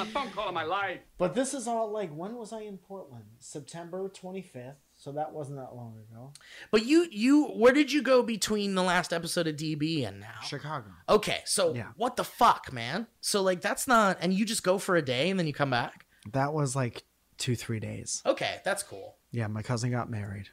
A 0.00 0.04
phone 0.06 0.30
call 0.30 0.48
of 0.48 0.54
my 0.54 0.62
life. 0.62 1.00
But 1.18 1.34
this 1.34 1.52
is 1.52 1.66
all 1.66 1.90
like 1.90 2.14
when 2.14 2.36
was 2.36 2.52
I 2.52 2.60
in 2.60 2.78
Portland? 2.78 3.24
September 3.40 4.08
25th. 4.08 4.74
So 5.04 5.12
that 5.12 5.34
wasn't 5.34 5.58
that 5.58 5.76
long 5.76 5.96
ago. 6.10 6.32
But 6.70 6.86
you, 6.86 7.06
you, 7.10 7.44
where 7.48 7.74
did 7.74 7.92
you 7.92 8.00
go 8.00 8.22
between 8.22 8.74
the 8.74 8.82
last 8.82 9.12
episode 9.12 9.46
of 9.46 9.54
DB 9.56 10.08
and 10.08 10.18
now? 10.18 10.40
Chicago. 10.42 10.86
Okay, 11.10 11.40
so 11.44 11.74
Yeah. 11.74 11.88
what 11.96 12.16
the 12.16 12.24
fuck, 12.24 12.72
man? 12.72 13.06
So 13.20 13.42
like 13.42 13.60
that's 13.60 13.86
not, 13.86 14.16
and 14.22 14.32
you 14.32 14.46
just 14.46 14.62
go 14.62 14.78
for 14.78 14.96
a 14.96 15.02
day 15.02 15.28
and 15.28 15.38
then 15.38 15.46
you 15.46 15.52
come 15.52 15.68
back. 15.68 16.06
That 16.32 16.54
was 16.54 16.74
like 16.74 17.04
two, 17.36 17.54
three 17.54 17.80
days. 17.80 18.22
Okay, 18.24 18.62
that's 18.64 18.82
cool. 18.82 19.16
Yeah, 19.30 19.46
my 19.48 19.60
cousin 19.60 19.90
got 19.90 20.08
married. 20.08 20.48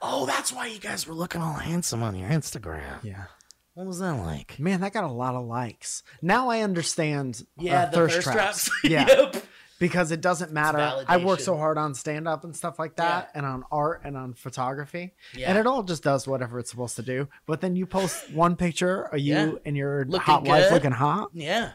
Oh, 0.00 0.26
that's 0.26 0.52
why 0.52 0.66
you 0.66 0.80
guys 0.80 1.06
were 1.06 1.14
looking 1.14 1.40
all 1.40 1.52
handsome 1.54 2.02
on 2.02 2.16
your 2.16 2.28
Instagram. 2.28 3.04
Yeah. 3.04 3.26
What 3.74 3.86
was 3.86 4.00
that 4.00 4.14
like? 4.14 4.58
Man, 4.58 4.80
that 4.80 4.92
got 4.92 5.04
a 5.04 5.12
lot 5.12 5.36
of 5.36 5.46
likes. 5.46 6.02
Now 6.20 6.48
I 6.50 6.62
understand 6.62 7.46
Yeah, 7.56 7.84
uh, 7.84 7.86
the 7.86 7.92
thirst, 7.98 8.14
thirst 8.16 8.24
traps. 8.32 8.64
traps. 8.64 8.70
yeah. 8.84 9.06
Yep. 9.06 9.41
Because 9.82 10.12
it 10.12 10.20
doesn't 10.20 10.52
matter. 10.52 11.04
I 11.08 11.16
work 11.16 11.40
so 11.40 11.56
hard 11.56 11.76
on 11.76 11.94
stand 11.94 12.28
up 12.28 12.44
and 12.44 12.54
stuff 12.54 12.78
like 12.78 12.94
that 12.96 13.30
Yeah. 13.32 13.38
and 13.38 13.44
on 13.46 13.64
art 13.72 14.02
and 14.04 14.16
on 14.16 14.34
photography. 14.34 15.14
Yeah. 15.34 15.50
And 15.50 15.58
it 15.58 15.66
all 15.66 15.82
just 15.82 16.04
does 16.04 16.28
whatever 16.28 16.60
it's 16.60 16.70
supposed 16.70 16.94
to 16.96 17.02
do. 17.02 17.26
But 17.46 17.60
then 17.60 17.74
you 17.74 17.84
post 17.86 18.30
one 18.32 18.54
picture 18.54 19.02
of 19.02 19.18
you 19.18 19.34
Yeah. 19.34 19.52
and 19.66 19.76
your 19.76 20.04
Looking 20.04 20.20
hot 20.20 20.44
wife 20.46 20.70
looking 20.70 20.92
hot. 20.92 21.30
Yeah. 21.32 21.72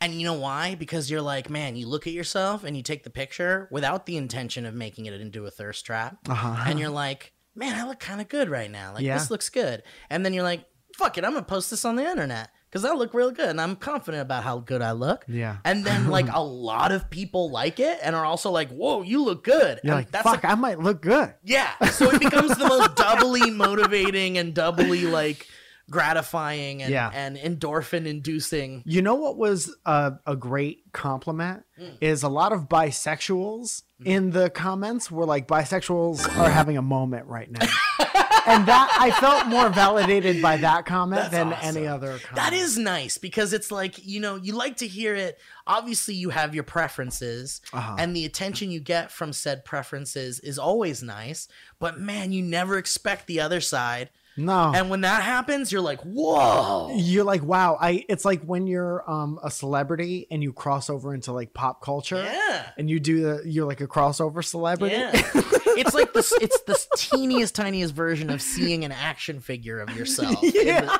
And 0.00 0.14
you 0.14 0.24
know 0.26 0.34
why? 0.34 0.74
Because 0.74 1.10
you're 1.10 1.22
like, 1.22 1.48
man, 1.48 1.76
you 1.76 1.86
look 1.86 2.06
at 2.06 2.12
yourself 2.12 2.64
and 2.64 2.76
you 2.76 2.82
take 2.82 3.04
the 3.04 3.10
picture 3.10 3.68
without 3.70 4.06
the 4.06 4.16
intention 4.16 4.66
of 4.66 4.74
making 4.74 5.06
it 5.06 5.14
into 5.20 5.46
a 5.46 5.50
thirst 5.50 5.86
trap. 5.86 6.18
Uh-huh. 6.28 6.64
And 6.66 6.78
you're 6.80 6.90
like, 6.90 7.32
man, 7.54 7.78
I 7.80 7.86
look 7.86 8.00
kind 8.00 8.20
of 8.20 8.28
good 8.28 8.48
right 8.50 8.70
now. 8.70 8.92
Like, 8.92 9.04
this 9.04 9.30
looks 9.30 9.48
good. 9.48 9.82
And 10.10 10.24
then 10.24 10.34
you're 10.34 10.42
like, 10.42 10.64
fuck 10.96 11.16
it, 11.16 11.24
I'm 11.24 11.32
going 11.32 11.44
to 11.44 11.48
post 11.48 11.70
this 11.70 11.84
on 11.84 11.96
the 11.96 12.04
internet 12.04 12.50
because 12.70 12.84
I 12.84 12.92
look 12.92 13.14
real 13.14 13.30
good 13.30 13.48
and 13.48 13.60
I'm 13.60 13.76
confident 13.76 14.22
about 14.22 14.42
how 14.44 14.58
good 14.58 14.82
I 14.82 14.92
look. 14.92 15.24
Yeah. 15.28 15.56
And 15.64 15.84
then, 15.84 16.08
like, 16.16 16.26
a 16.32 16.42
lot 16.42 16.92
of 16.92 17.08
people 17.10 17.50
like 17.50 17.80
it 17.80 17.98
and 18.02 18.14
are 18.16 18.24
also 18.24 18.50
like, 18.50 18.68
whoa, 18.70 19.02
you 19.02 19.24
look 19.24 19.44
good. 19.44 19.80
You're 19.82 19.94
And 19.94 20.04
like, 20.04 20.10
that's 20.10 20.28
fuck, 20.28 20.44
a- 20.44 20.50
I 20.50 20.54
might 20.56 20.78
look 20.78 21.00
good. 21.00 21.32
yeah. 21.44 21.70
So 21.90 22.10
it 22.10 22.20
becomes 22.20 22.56
the 22.56 22.66
most 22.68 22.94
doubly 22.96 23.50
motivating 23.50 24.36
and 24.38 24.52
doubly, 24.54 25.02
like, 25.04 25.46
gratifying 25.90 26.82
and, 26.82 26.92
Yeah. 26.92 27.10
and 27.14 27.36
endorphin 27.36 28.06
inducing. 28.06 28.82
You 28.86 29.02
know 29.02 29.14
what 29.14 29.36
was 29.36 29.74
a, 29.84 30.14
a 30.26 30.36
great 30.36 30.92
compliment 30.92 31.62
Mm. 31.80 31.98
is 32.00 32.22
a 32.22 32.28
lot 32.30 32.52
of 32.52 32.68
bisexuals 32.70 33.82
in 34.04 34.30
the 34.30 34.48
comments 34.48 35.10
were 35.10 35.26
like 35.26 35.46
bisexuals 35.46 36.26
are 36.38 36.48
having 36.50 36.78
a 36.78 36.82
moment 36.82 37.26
right 37.26 37.50
now. 37.50 37.66
and 38.46 38.64
that 38.66 38.96
I 38.98 39.10
felt 39.20 39.46
more 39.48 39.68
validated 39.68 40.40
by 40.40 40.56
that 40.58 40.86
comment 40.86 41.20
That's 41.22 41.34
than 41.34 41.52
awesome. 41.52 41.76
any 41.76 41.86
other 41.86 42.18
comment. 42.18 42.36
That 42.36 42.52
is 42.54 42.78
nice 42.78 43.18
because 43.18 43.52
it's 43.52 43.70
like, 43.70 44.06
you 44.06 44.20
know, 44.20 44.36
you 44.36 44.54
like 44.54 44.78
to 44.78 44.86
hear 44.86 45.14
it. 45.14 45.38
Obviously, 45.66 46.14
you 46.14 46.30
have 46.30 46.54
your 46.54 46.64
preferences, 46.64 47.60
Uh-huh. 47.74 47.96
and 47.98 48.16
the 48.16 48.24
attention 48.24 48.70
you 48.70 48.80
get 48.80 49.10
from 49.12 49.32
said 49.34 49.64
preferences 49.64 50.40
is 50.40 50.58
always 50.58 51.02
nice. 51.02 51.46
But 51.78 52.00
man, 52.00 52.32
you 52.32 52.42
never 52.42 52.78
expect 52.78 53.26
the 53.26 53.40
other 53.40 53.60
side. 53.60 54.08
No. 54.36 54.72
And 54.74 54.90
when 54.90 55.00
that 55.02 55.22
happens, 55.22 55.72
you're 55.72 55.80
like, 55.80 56.00
whoa. 56.02 56.92
you're 56.94 57.24
like, 57.24 57.42
wow, 57.42 57.78
I 57.80 58.04
it's 58.08 58.24
like 58.24 58.42
when 58.42 58.66
you're 58.66 59.08
um 59.10 59.38
a 59.42 59.50
celebrity 59.50 60.26
and 60.30 60.42
you 60.42 60.52
cross 60.52 60.90
over 60.90 61.14
into 61.14 61.32
like 61.32 61.54
pop 61.54 61.82
culture. 61.82 62.22
Yeah. 62.22 62.66
And 62.76 62.90
you 62.90 63.00
do 63.00 63.20
the 63.22 63.42
you're 63.48 63.66
like 63.66 63.80
a 63.80 63.86
crossover 63.86 64.44
celebrity. 64.44 64.96
Yeah. 64.96 65.10
it's 65.34 65.94
like 65.94 66.12
this 66.12 66.32
it's 66.40 66.60
the 66.62 66.78
teeniest, 66.96 67.54
tiniest 67.54 67.94
version 67.94 68.30
of 68.30 68.42
seeing 68.42 68.84
an 68.84 68.92
action 68.92 69.40
figure 69.40 69.80
of 69.80 69.96
yourself. 69.96 70.36
Yeah. 70.42 70.80
the- 70.82 70.96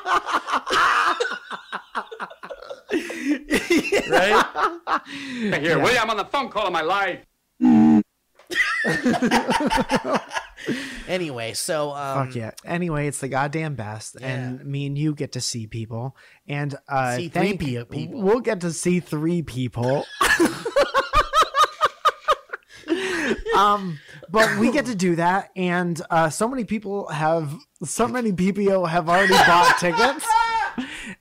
right? 4.09 5.61
Here, 5.61 5.77
William, 5.79 6.03
I'm 6.03 6.09
on 6.11 6.17
the 6.17 6.25
phone 6.25 6.49
call 6.49 6.67
of 6.67 6.73
my 6.73 6.81
life. 6.81 7.19
Anyway, 11.07 11.53
so 11.53 11.93
um 11.93 12.27
Fuck 12.27 12.35
yeah. 12.35 12.51
Anyway, 12.65 13.07
it's 13.07 13.19
the 13.19 13.29
goddamn 13.29 13.75
best, 13.75 14.17
and 14.21 14.63
me 14.65 14.87
and 14.87 14.97
you 14.97 15.13
get 15.13 15.33
to 15.33 15.41
see 15.41 15.67
people, 15.67 16.15
and 16.47 16.75
uh, 16.89 17.15
See 17.15 17.29
three 17.29 17.57
people. 17.57 18.21
We'll 18.21 18.41
get 18.41 18.61
to 18.61 18.73
see 18.73 18.99
three 18.99 19.41
people. 19.41 20.05
um, 23.55 23.99
but 24.29 24.57
we 24.59 24.71
get 24.71 24.85
to 24.87 24.95
do 24.95 25.15
that, 25.15 25.51
and 25.55 26.01
uh, 26.09 26.29
so 26.29 26.47
many 26.47 26.65
people 26.65 27.07
have, 27.07 27.53
so 27.83 28.07
many 28.07 28.31
PPO 28.31 28.89
have 28.89 29.07
already 29.07 29.33
bought 29.33 29.77
tickets, 29.79 30.25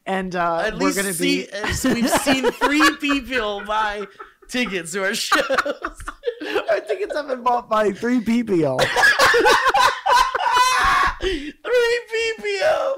and 0.04 0.34
uh, 0.34 0.64
at 0.66 0.78
we're 0.78 0.94
gonna 0.94 1.12
see, 1.12 1.46
be. 1.46 1.72
so 1.72 1.94
we've 1.94 2.10
seen 2.10 2.50
three 2.52 2.96
people 2.96 3.64
buy 3.64 4.06
tickets 4.48 4.92
to 4.92 5.04
our 5.04 5.14
shows. 5.14 6.02
Our 6.76 6.82
tickets 6.82 7.16
have 7.16 7.26
been 7.26 7.42
bought 7.42 7.70
by 7.70 7.90
three 7.90 8.20
PPO. 8.20 8.78
three 11.22 11.54
PPO. 12.12 12.96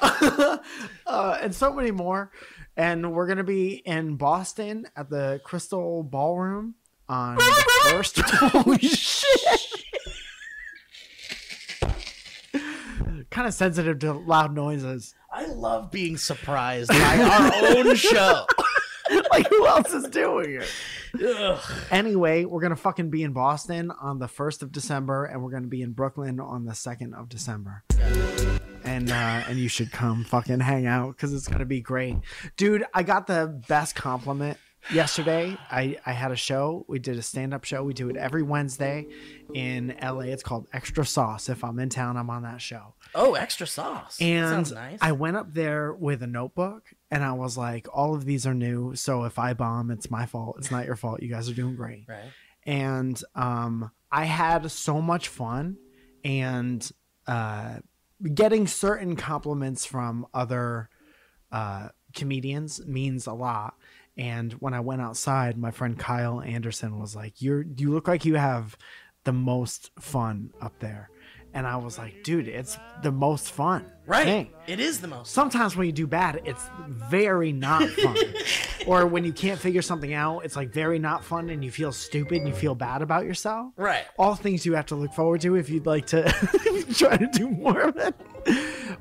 uh, 1.06 1.38
and 1.40 1.54
so 1.54 1.72
many 1.72 1.92
more. 1.92 2.32
And 2.76 3.12
we're 3.12 3.28
gonna 3.28 3.44
be 3.44 3.74
in 3.86 4.16
Boston 4.16 4.88
at 4.96 5.08
the 5.08 5.40
Crystal 5.44 6.02
Ballroom 6.02 6.74
on 7.08 7.36
the 7.36 7.64
first. 7.84 8.18
Holy 8.20 8.78
shit! 8.78 9.60
kind 13.30 13.46
of 13.46 13.54
sensitive 13.54 14.00
to 14.00 14.12
loud 14.12 14.56
noises. 14.56 15.14
I 15.30 15.46
love 15.46 15.92
being 15.92 16.16
surprised 16.16 16.90
by 16.90 17.18
our 17.22 17.76
own 17.76 17.94
show. 17.94 18.44
like 19.30 19.48
who 19.48 19.68
else 19.68 19.92
is 19.92 20.08
doing 20.08 20.54
it? 20.54 20.68
Anyway, 21.90 22.44
we're 22.44 22.60
gonna 22.60 22.76
fucking 22.76 23.10
be 23.10 23.22
in 23.22 23.32
Boston 23.32 23.90
on 23.90 24.18
the 24.18 24.28
first 24.28 24.62
of 24.62 24.72
December, 24.72 25.24
and 25.24 25.42
we're 25.42 25.50
gonna 25.50 25.66
be 25.66 25.82
in 25.82 25.92
Brooklyn 25.92 26.40
on 26.40 26.64
the 26.64 26.74
second 26.74 27.14
of 27.14 27.28
December. 27.28 27.84
And 28.84 29.10
uh, 29.10 29.44
and 29.48 29.58
you 29.58 29.68
should 29.68 29.92
come 29.92 30.24
fucking 30.24 30.60
hang 30.60 30.86
out 30.86 31.16
because 31.16 31.32
it's 31.32 31.48
gonna 31.48 31.64
be 31.64 31.80
great, 31.80 32.16
dude. 32.56 32.84
I 32.94 33.02
got 33.02 33.26
the 33.26 33.62
best 33.68 33.94
compliment 33.94 34.58
yesterday. 34.90 35.56
I 35.70 35.98
I 36.04 36.12
had 36.12 36.32
a 36.32 36.36
show. 36.36 36.84
We 36.88 36.98
did 36.98 37.16
a 37.18 37.22
stand 37.22 37.54
up 37.54 37.64
show. 37.64 37.84
We 37.84 37.94
do 37.94 38.08
it 38.08 38.16
every 38.16 38.42
Wednesday 38.42 39.06
in 39.54 39.94
LA. 40.02 40.20
It's 40.22 40.42
called 40.42 40.66
Extra 40.72 41.04
Sauce. 41.04 41.48
If 41.48 41.62
I'm 41.64 41.78
in 41.78 41.88
town, 41.88 42.16
I'm 42.16 42.30
on 42.30 42.42
that 42.42 42.60
show. 42.60 42.94
Oh, 43.14 43.34
extra 43.34 43.66
sauce. 43.66 44.18
And 44.20 44.48
sounds 44.48 44.72
nice. 44.72 44.98
I 45.00 45.12
went 45.12 45.36
up 45.36 45.52
there 45.52 45.92
with 45.92 46.22
a 46.22 46.26
notebook 46.26 46.92
and 47.10 47.22
I 47.22 47.32
was 47.32 47.56
like, 47.58 47.86
all 47.92 48.14
of 48.14 48.24
these 48.24 48.46
are 48.46 48.54
new. 48.54 48.94
So 48.94 49.24
if 49.24 49.38
I 49.38 49.52
bomb, 49.54 49.90
it's 49.90 50.10
my 50.10 50.26
fault. 50.26 50.56
It's 50.58 50.70
not 50.70 50.86
your 50.86 50.96
fault. 50.96 51.22
You 51.22 51.28
guys 51.28 51.48
are 51.48 51.54
doing 51.54 51.76
great. 51.76 52.04
right. 52.08 52.30
And 52.64 53.20
um, 53.34 53.90
I 54.10 54.24
had 54.24 54.70
so 54.70 55.00
much 55.02 55.28
fun 55.28 55.76
and 56.24 56.88
uh, 57.26 57.78
getting 58.32 58.66
certain 58.66 59.16
compliments 59.16 59.84
from 59.84 60.26
other 60.32 60.88
uh, 61.50 61.88
comedians 62.14 62.86
means 62.86 63.26
a 63.26 63.32
lot. 63.32 63.74
And 64.16 64.52
when 64.54 64.74
I 64.74 64.80
went 64.80 65.02
outside, 65.02 65.56
my 65.56 65.70
friend 65.70 65.98
Kyle 65.98 66.40
Anderson 66.40 66.98
was 66.98 67.16
like, 67.16 67.40
"You're 67.40 67.62
you 67.62 67.90
look 67.92 68.08
like 68.08 68.24
you 68.24 68.34
have 68.34 68.76
the 69.24 69.32
most 69.32 69.90
fun 69.98 70.50
up 70.60 70.78
there." 70.80 71.10
And 71.54 71.66
I 71.66 71.76
was 71.76 71.98
like, 71.98 72.22
"Dude, 72.24 72.48
it's 72.48 72.78
the 73.02 73.12
most 73.12 73.50
fun." 73.52 73.84
Right. 74.06 74.24
thing." 74.24 74.50
It 74.66 74.80
is 74.80 75.00
the 75.00 75.08
most. 75.08 75.32
Sometimes 75.32 75.76
when 75.76 75.86
you 75.86 75.92
do 75.92 76.06
bad, 76.06 76.40
it's 76.44 76.64
very 76.88 77.52
not 77.52 77.88
fun. 78.02 78.16
or 78.86 79.06
when 79.06 79.22
you 79.24 79.32
can't 79.32 79.60
figure 79.60 79.82
something 79.82 80.12
out, 80.14 80.40
it's 80.44 80.56
like 80.56 80.72
very 80.72 80.98
not 80.98 81.24
fun 81.24 81.50
and 81.50 81.62
you 81.64 81.70
feel 81.70 81.92
stupid 81.92 82.38
and 82.38 82.48
you 82.48 82.54
feel 82.54 82.74
bad 82.74 83.02
about 83.02 83.24
yourself. 83.26 83.72
Right. 83.76 84.04
All 84.18 84.34
things 84.34 84.64
you 84.64 84.74
have 84.74 84.86
to 84.86 84.94
look 84.94 85.12
forward 85.12 85.40
to 85.42 85.56
if 85.56 85.68
you'd 85.68 85.86
like 85.86 86.06
to 86.06 86.22
try 86.94 87.16
to 87.16 87.26
do 87.32 87.48
more 87.50 87.80
of 87.82 87.96
it. 87.96 88.14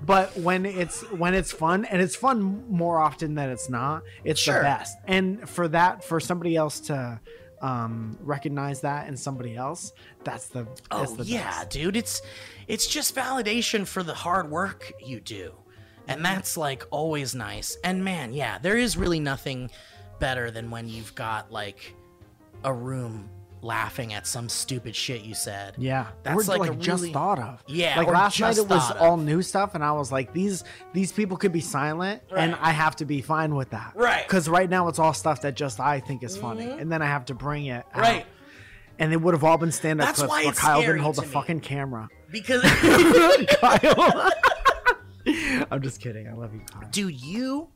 But 0.06 0.36
when 0.38 0.66
it's 0.66 1.02
when 1.12 1.34
it's 1.34 1.52
fun 1.52 1.86
and 1.86 2.02
it's 2.02 2.16
fun 2.16 2.66
more 2.70 3.00
often 3.00 3.36
than 3.36 3.50
it's 3.50 3.70
not, 3.70 4.04
it's 4.24 4.40
Sure. 4.42 4.56
the 4.56 4.62
best. 4.62 4.98
And 5.08 5.48
for 5.50 5.68
that 5.70 6.04
for 6.04 6.20
somebody 6.20 6.56
else 6.56 6.80
to 6.82 7.20
um 7.62 8.18
recognize 8.22 8.82
that 8.82 9.08
in 9.08 9.16
somebody 9.16 9.56
else, 9.56 9.94
that's 10.24 10.48
the 10.48 10.66
that's 10.90 11.12
Oh 11.12 11.16
the 11.16 11.24
yeah, 11.26 11.60
best. 11.64 11.70
dude. 11.72 11.96
It's 11.96 12.22
it's 12.68 12.88
just 12.88 13.16
validation 13.16 13.86
for 13.86 14.04
the 14.04 14.14
hard 14.14 14.50
work 14.50 14.92
you 15.04 15.20
do. 15.20 15.54
And 16.08 16.26
that's 16.26 16.58
like 16.58 16.84
always 16.92 17.36
nice. 17.36 17.78
And 17.84 18.04
man, 18.04 18.34
yeah, 18.34 18.58
there 18.58 18.76
is 18.78 18.98
really 18.98 19.20
nothing 19.20 19.70
better 20.20 20.52
than 20.52 20.70
when 20.72 20.90
you've 20.90 21.14
got 21.16 21.52
like 21.52 21.96
a 22.64 22.74
room 22.74 23.30
laughing 23.62 24.14
at 24.14 24.26
some 24.26 24.50
stupid 24.50 24.96
shit 24.96 25.22
you 25.24 25.34
said. 25.36 25.76
Yeah, 25.78 26.08
That's 26.24 26.48
or 26.48 26.58
like 26.58 26.70
like, 26.70 26.80
just 26.80 27.02
really- 27.02 27.14
thought 27.14 27.40
of. 27.40 27.64
Yeah, 27.68 27.98
like 27.98 28.08
last 28.08 28.40
night 28.40 28.58
it 28.58 28.68
was 28.68 28.92
of. 28.92 28.98
all 28.98 29.18
new 29.18 29.42
stuff, 29.42 29.76
and 29.76 29.84
I 29.84 29.92
was 29.92 30.12
like, 30.12 30.34
these 30.34 30.64
these 30.94 31.12
people 31.12 31.38
could 31.38 31.52
be 31.52 31.62
silent, 31.62 32.22
and 32.36 32.56
I 32.56 32.72
have 32.72 32.96
to 32.98 33.06
be 33.06 33.22
fine 33.22 33.56
with 33.56 33.70
that. 33.72 33.94
Right. 33.96 34.28
Because 34.28 34.50
right 34.50 34.70
now 34.70 34.88
it's 34.88 35.00
all 35.00 35.14
stuff 35.14 35.42
that 35.42 35.56
just 35.56 35.80
I 35.80 36.00
think 36.00 36.24
is 36.24 36.38
funny, 36.38 36.66
mm-hmm. 36.66 36.80
and 36.80 36.92
then 36.92 37.02
I 37.02 37.08
have 37.08 37.26
to 37.26 37.34
bring 37.34 37.68
it. 37.68 37.86
out. 37.94 38.02
Right. 38.02 38.26
And 39.00 39.14
it 39.14 39.18
would 39.22 39.34
have 39.34 39.44
all 39.44 39.58
been 39.58 39.72
stand 39.72 40.00
up 40.02 40.14
clips 40.16 40.30
why 40.30 40.44
it's 40.44 40.60
Kyle 40.60 40.82
didn't 40.82 41.00
hold 41.00 41.16
the 41.16 41.24
me. 41.24 41.28
fucking 41.30 41.62
camera. 41.62 42.08
Because 42.30 42.62
Kyle. 43.60 44.32
I'm 45.72 45.82
just 45.82 46.02
kidding. 46.02 46.28
I 46.28 46.34
love 46.34 46.54
you, 46.54 46.62
Kyle. 46.72 46.88
dude, 46.92 47.20
you 47.22 47.70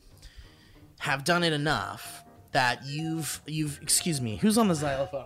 have 0.99 1.23
done 1.23 1.43
it 1.43 1.53
enough 1.53 2.23
that 2.51 2.85
you've 2.85 3.41
you've 3.45 3.79
excuse 3.81 4.21
me, 4.21 4.37
who's 4.37 4.57
on 4.57 4.67
the 4.67 4.75
xylophone? 4.75 5.25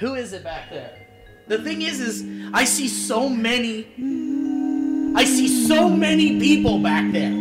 Who 0.00 0.14
is 0.14 0.32
it 0.32 0.42
back 0.42 0.70
there? 0.70 0.96
The 1.46 1.58
thing 1.58 1.82
is 1.82 2.00
is 2.00 2.24
I 2.54 2.64
see 2.64 2.88
so 2.88 3.28
many 3.28 3.86
I 5.14 5.24
see 5.24 5.66
so 5.66 5.90
many 5.90 6.40
people 6.40 6.78
back 6.78 7.12
there. 7.12 7.32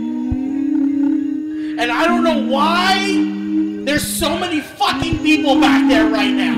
And 1.80 1.90
I 1.92 2.06
don't 2.06 2.24
know 2.24 2.52
why 2.52 3.86
there's 3.86 4.06
so 4.06 4.38
many 4.38 4.60
fucking 4.60 5.20
people 5.20 5.62
back 5.62 5.88
there 5.88 6.10
right 6.10 6.34
now. 6.34 6.56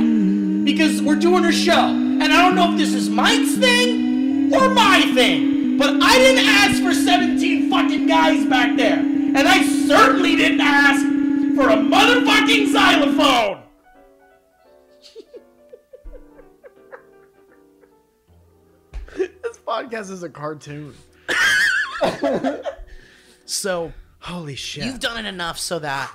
Because 0.63 1.03
we're 1.03 1.19
doing 1.19 1.45
a 1.45 1.51
show. 1.51 1.73
And 1.73 2.23
I 2.23 2.41
don't 2.41 2.55
know 2.55 2.71
if 2.71 2.77
this 2.79 2.95
is 2.95 3.07
Mike's 3.07 3.57
thing 3.57 4.51
or 4.53 4.69
my 4.69 5.01
thing. 5.13 5.77
But 5.77 6.01
I 6.01 6.17
didn't 6.17 6.45
ask 6.45 6.81
for 6.81 6.93
17 6.93 7.69
fucking 7.69 8.07
guys 8.07 8.45
back 8.45 8.75
there. 8.75 8.97
And 8.97 9.47
I 9.47 9.61
certainly 9.85 10.35
didn't 10.35 10.61
ask 10.61 11.01
for 11.55 11.69
a 11.69 11.75
motherfucking 11.75 12.71
xylophone. 12.71 13.60
Podcast 19.71 20.11
is 20.11 20.23
a 20.23 20.29
cartoon. 20.29 20.93
So 23.45 23.91
Holy 24.19 24.55
shit. 24.55 24.85
you've 24.85 24.99
done 24.99 25.23
it 25.23 25.27
enough 25.27 25.57
so 25.57 25.79
that 25.79 26.11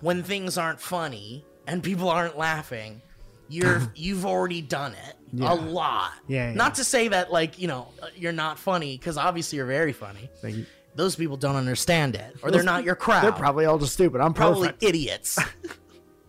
when 0.00 0.22
things 0.22 0.58
aren't 0.58 0.80
funny 0.80 1.44
and 1.66 1.82
people 1.82 2.08
aren't 2.08 2.36
laughing, 2.36 3.00
you're 3.48 3.80
you've 3.94 4.26
already 4.26 4.60
done 4.60 4.92
it 4.92 5.14
Yeah. 5.32 5.52
a 5.52 5.54
lot. 5.54 6.12
Yeah, 6.28 6.48
yeah. 6.50 6.54
Not 6.54 6.74
to 6.76 6.84
say 6.84 7.08
that 7.08 7.32
like 7.32 7.58
you 7.58 7.68
know 7.68 7.88
uh, 8.02 8.08
you're 8.16 8.32
not 8.32 8.58
funny 8.58 8.96
because 8.98 9.16
obviously 9.16 9.56
you're 9.56 9.66
very 9.66 9.92
funny. 9.92 10.28
Thank 10.42 10.56
you. 10.56 10.66
Those 10.96 11.14
people 11.16 11.36
don't 11.36 11.56
understand 11.56 12.14
it, 12.16 12.36
or 12.42 12.50
they're 12.50 12.62
not 12.62 12.82
your 12.84 12.94
crowd. 12.96 13.22
They're 13.24 13.32
probably 13.32 13.66
all 13.66 13.78
just 13.78 13.92
stupid. 13.92 14.20
I'm 14.22 14.32
probably 14.32 14.68
perfect. 14.68 14.82
idiots. 14.82 15.38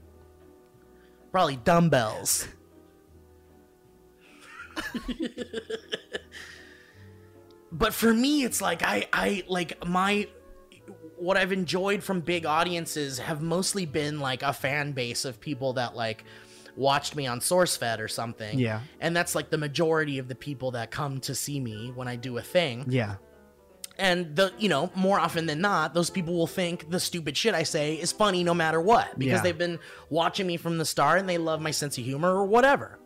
probably 1.31 1.55
dumbbells. 1.57 2.47
But 7.71 7.93
for 7.93 8.13
me, 8.13 8.43
it's 8.43 8.61
like 8.61 8.83
I, 8.83 9.07
I 9.13 9.43
like 9.47 9.85
my 9.85 10.27
what 11.17 11.35
I've 11.37 11.51
enjoyed 11.51 12.03
from 12.03 12.21
big 12.21 12.45
audiences 12.45 13.19
have 13.19 13.41
mostly 13.41 13.85
been 13.85 14.19
like 14.19 14.43
a 14.43 14.53
fan 14.53 14.91
base 14.91 15.25
of 15.25 15.39
people 15.41 15.73
that 15.73 15.95
like 15.95 16.23
watched 16.75 17.15
me 17.15 17.25
on 17.25 17.39
SourceFed 17.39 17.99
or 17.99 18.07
something. 18.07 18.59
Yeah. 18.59 18.81
And 19.01 19.15
that's 19.15 19.33
like 19.33 19.49
the 19.49 19.57
majority 19.57 20.19
of 20.19 20.27
the 20.27 20.35
people 20.35 20.71
that 20.71 20.91
come 20.91 21.19
to 21.21 21.33
see 21.33 21.59
me 21.59 21.91
when 21.95 22.07
I 22.07 22.15
do 22.17 22.37
a 22.37 22.41
thing. 22.41 22.85
Yeah. 22.87 23.15
And 23.97 24.35
the 24.35 24.53
you 24.59 24.69
know, 24.69 24.91
more 24.93 25.19
often 25.19 25.47
than 25.47 25.59
not, 25.59 25.95
those 25.95 26.11
people 26.11 26.35
will 26.35 26.45
think 26.47 26.89
the 26.91 26.99
stupid 26.99 27.35
shit 27.35 27.55
I 27.55 27.63
say 27.63 27.95
is 27.95 28.11
funny 28.11 28.43
no 28.43 28.53
matter 28.53 28.79
what 28.79 29.17
because 29.17 29.37
Yeah. 29.37 29.41
they've 29.41 29.57
been 29.57 29.79
watching 30.11 30.45
me 30.45 30.55
from 30.57 30.77
the 30.77 30.85
start 30.85 31.19
and 31.19 31.27
they 31.27 31.39
love 31.39 31.59
my 31.61 31.71
sense 31.71 31.97
of 31.97 32.03
humor 32.05 32.29
or 32.33 32.45
whatever. 32.45 32.99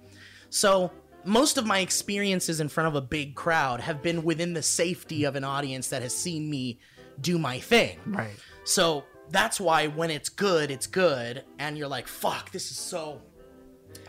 So, 0.49 0.91
most 1.23 1.57
of 1.57 1.65
my 1.65 1.79
experiences 1.79 2.59
in 2.59 2.69
front 2.69 2.87
of 2.87 2.95
a 2.95 3.01
big 3.01 3.35
crowd 3.35 3.81
have 3.81 4.01
been 4.01 4.23
within 4.23 4.53
the 4.53 4.61
safety 4.61 5.23
of 5.23 5.35
an 5.35 5.43
audience 5.43 5.89
that 5.89 6.01
has 6.01 6.15
seen 6.15 6.49
me 6.49 6.79
do 7.19 7.37
my 7.37 7.59
thing. 7.59 7.99
Right. 8.05 8.35
So, 8.63 9.03
that's 9.29 9.59
why 9.59 9.87
when 9.87 10.09
it's 10.11 10.29
good, 10.29 10.69
it's 10.71 10.87
good 10.87 11.43
and 11.57 11.77
you're 11.77 11.87
like, 11.87 12.07
"Fuck, 12.07 12.51
this 12.51 12.69
is 12.71 12.77
so 12.77 13.21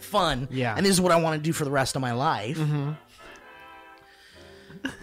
fun." 0.00 0.48
Yeah. 0.50 0.74
And 0.76 0.84
this 0.84 0.90
is 0.92 1.00
what 1.00 1.12
I 1.12 1.16
want 1.20 1.40
to 1.40 1.42
do 1.42 1.52
for 1.52 1.64
the 1.64 1.70
rest 1.70 1.94
of 1.96 2.02
my 2.02 2.12
life. 2.12 2.58
Mm-hmm. 2.58 2.92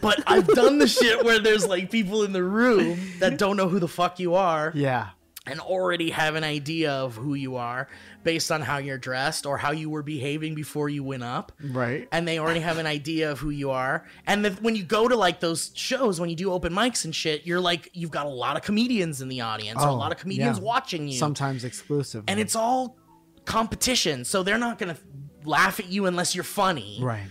But 0.01 0.21
I've 0.27 0.47
done 0.47 0.77
the 0.77 0.87
shit 0.87 1.23
where 1.23 1.39
there's 1.39 1.65
like 1.65 1.89
people 1.89 2.23
in 2.23 2.33
the 2.33 2.43
room 2.43 2.99
that 3.19 3.37
don't 3.37 3.55
know 3.55 3.69
who 3.69 3.79
the 3.79 3.87
fuck 3.87 4.19
you 4.19 4.35
are 4.35 4.73
Yeah. 4.75 5.09
And 5.47 5.59
already 5.59 6.09
have 6.11 6.35
an 6.35 6.43
idea 6.43 6.91
of 6.91 7.15
who 7.15 7.33
you 7.33 7.55
are 7.55 7.87
based 8.23 8.51
on 8.51 8.61
how 8.61 8.77
you're 8.77 8.97
dressed 8.97 9.45
or 9.45 9.57
how 9.57 9.71
you 9.71 9.89
were 9.89 10.03
behaving 10.03 10.53
before 10.53 10.89
you 10.89 11.03
went 11.03 11.23
up. 11.23 11.51
Right. 11.63 12.07
And 12.11 12.27
they 12.27 12.37
already 12.39 12.59
have 12.59 12.77
an 12.77 12.85
idea 12.85 13.31
of 13.31 13.39
who 13.39 13.49
you 13.49 13.71
are. 13.71 14.05
And 14.27 14.43
the, 14.45 14.51
when 14.61 14.75
you 14.75 14.83
go 14.83 15.07
to 15.07 15.15
like 15.15 15.39
those 15.39 15.71
shows, 15.73 16.19
when 16.19 16.29
you 16.29 16.35
do 16.35 16.51
open 16.51 16.73
mics 16.73 17.05
and 17.05 17.15
shit, 17.15 17.47
you're 17.47 17.61
like, 17.61 17.89
you've 17.93 18.11
got 18.11 18.25
a 18.25 18.29
lot 18.29 18.57
of 18.57 18.63
comedians 18.63 19.21
in 19.21 19.29
the 19.29 19.41
audience 19.41 19.81
or 19.81 19.87
a 19.87 19.91
Oh, 19.91 19.95
lot 19.95 20.11
of 20.11 20.17
comedians 20.19 20.57
yeah. 20.59 20.63
watching 20.63 21.07
you. 21.07 21.17
Sometimes 21.17 21.63
exclusive. 21.63 22.25
and 22.27 22.39
it's 22.39 22.55
all 22.55 22.97
competition. 23.45 24.25
So 24.25 24.43
they're 24.43 24.57
not 24.57 24.77
going 24.77 24.93
to 24.93 25.01
laugh 25.45 25.79
at 25.79 25.87
you 25.87 26.05
unless 26.05 26.35
you're 26.35 26.43
funny. 26.43 26.99
right. 27.01 27.27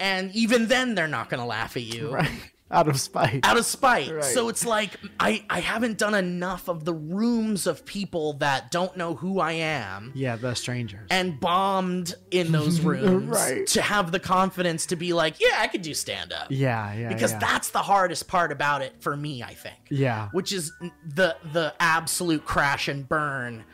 And 0.00 0.32
even 0.34 0.66
then, 0.68 0.94
they're 0.94 1.06
not 1.06 1.28
going 1.28 1.40
to 1.40 1.46
laugh 1.46 1.76
at 1.76 1.82
you 1.82 2.10
Right. 2.14 2.30
Out 2.72 2.86
of 2.88 3.00
spite. 3.00 3.40
out 3.44 3.56
of 3.56 3.66
spite. 3.66 4.10
Right. 4.14 4.22
So 4.24 4.48
it's 4.48 4.64
like 4.64 4.92
I 5.18 5.44
I 5.50 5.58
haven't 5.60 5.98
done 5.98 6.14
enough 6.14 6.68
of 6.68 6.84
the 6.84 6.94
rooms 6.94 7.66
of 7.66 7.84
people 7.84 8.34
that 8.34 8.70
don't 8.70 8.96
know 8.96 9.14
who 9.16 9.40
I 9.40 9.52
am 9.52 10.12
yeah, 10.14 10.36
the 10.36 10.54
strangers. 10.54 11.06
and 11.10 11.40
bombed 11.40 12.14
in 12.30 12.52
those 12.52 12.80
rooms 12.92 13.28
Right. 13.30 13.66
to 13.68 13.82
have 13.82 14.12
the 14.12 14.20
confidence 14.20 14.86
to 14.86 14.96
be 14.96 15.12
like, 15.12 15.40
yeah, 15.40 15.56
I 15.58 15.66
could 15.66 15.82
do 15.82 15.94
stand 15.94 16.32
up. 16.32 16.46
yeah, 16.50 16.94
yeah. 16.94 17.08
Because 17.08 17.32
yeah. 17.32 17.38
that's 17.40 17.70
the 17.70 17.78
hardest 17.82 18.28
part 18.28 18.52
about 18.52 18.82
it 18.82 18.94
for 19.00 19.16
me, 19.16 19.42
I 19.42 19.54
think. 19.54 19.78
Yeah. 19.90 20.28
Which 20.30 20.52
is 20.52 20.72
the 21.04 21.36
the 21.52 21.74
absolute 21.80 22.44
crash 22.44 22.86
and 22.86 23.08
burn 23.08 23.64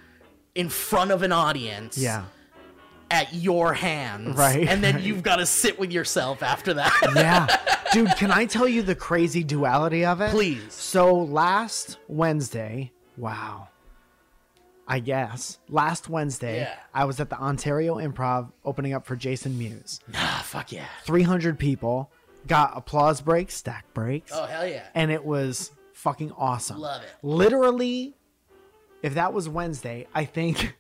in 0.54 0.70
front 0.70 1.10
of 1.10 1.22
an 1.22 1.32
audience 1.32 1.98
Yeah. 1.98 2.24
At 3.10 3.32
your 3.34 3.72
hands. 3.74 4.36
Right. 4.36 4.66
And 4.68 4.82
then 4.82 5.02
you've 5.02 5.22
got 5.22 5.36
to 5.36 5.46
sit 5.46 5.78
with 5.78 5.92
yourself 5.92 6.42
after 6.42 6.74
that. 6.74 6.92
Yeah. 7.14 7.76
Dude, 7.92 8.10
can 8.16 8.30
I 8.30 8.46
tell 8.46 8.66
you 8.68 8.82
the 8.82 8.94
crazy 8.94 9.44
duality 9.44 10.04
of 10.04 10.20
it? 10.20 10.30
Please. 10.30 10.72
So 10.72 11.14
last 11.14 11.98
Wednesday, 12.08 12.92
wow. 13.16 13.68
I 14.88 15.00
guess 15.00 15.58
last 15.68 16.08
Wednesday, 16.08 16.58
Yeah. 16.60 16.74
I 16.94 17.04
was 17.06 17.18
at 17.20 17.28
the 17.30 17.38
Ontario 17.38 17.96
Improv 17.96 18.52
opening 18.64 18.92
up 18.92 19.04
for 19.06 19.16
Jason 19.16 19.58
Mewes. 19.58 20.00
ah, 20.14 20.42
fuck 20.44 20.70
yeah. 20.72 20.86
300 21.04 21.58
people 21.58 22.10
got 22.46 22.72
applause 22.76 23.20
breaks, 23.20 23.54
stack 23.56 23.84
breaks, 23.94 24.30
Oh, 24.34 24.44
hell 24.46 24.66
yeah. 24.66 24.84
and 24.94 25.10
it 25.10 25.24
was 25.24 25.72
fucking 25.94 26.30
awesome. 26.38 26.78
Love 26.78 27.02
it. 27.02 27.08
Literally, 27.22 28.14
if 29.02 29.14
that 29.14 29.32
was 29.32 29.48
Wednesday, 29.48 30.06
I 30.14 30.24
think 30.24 30.76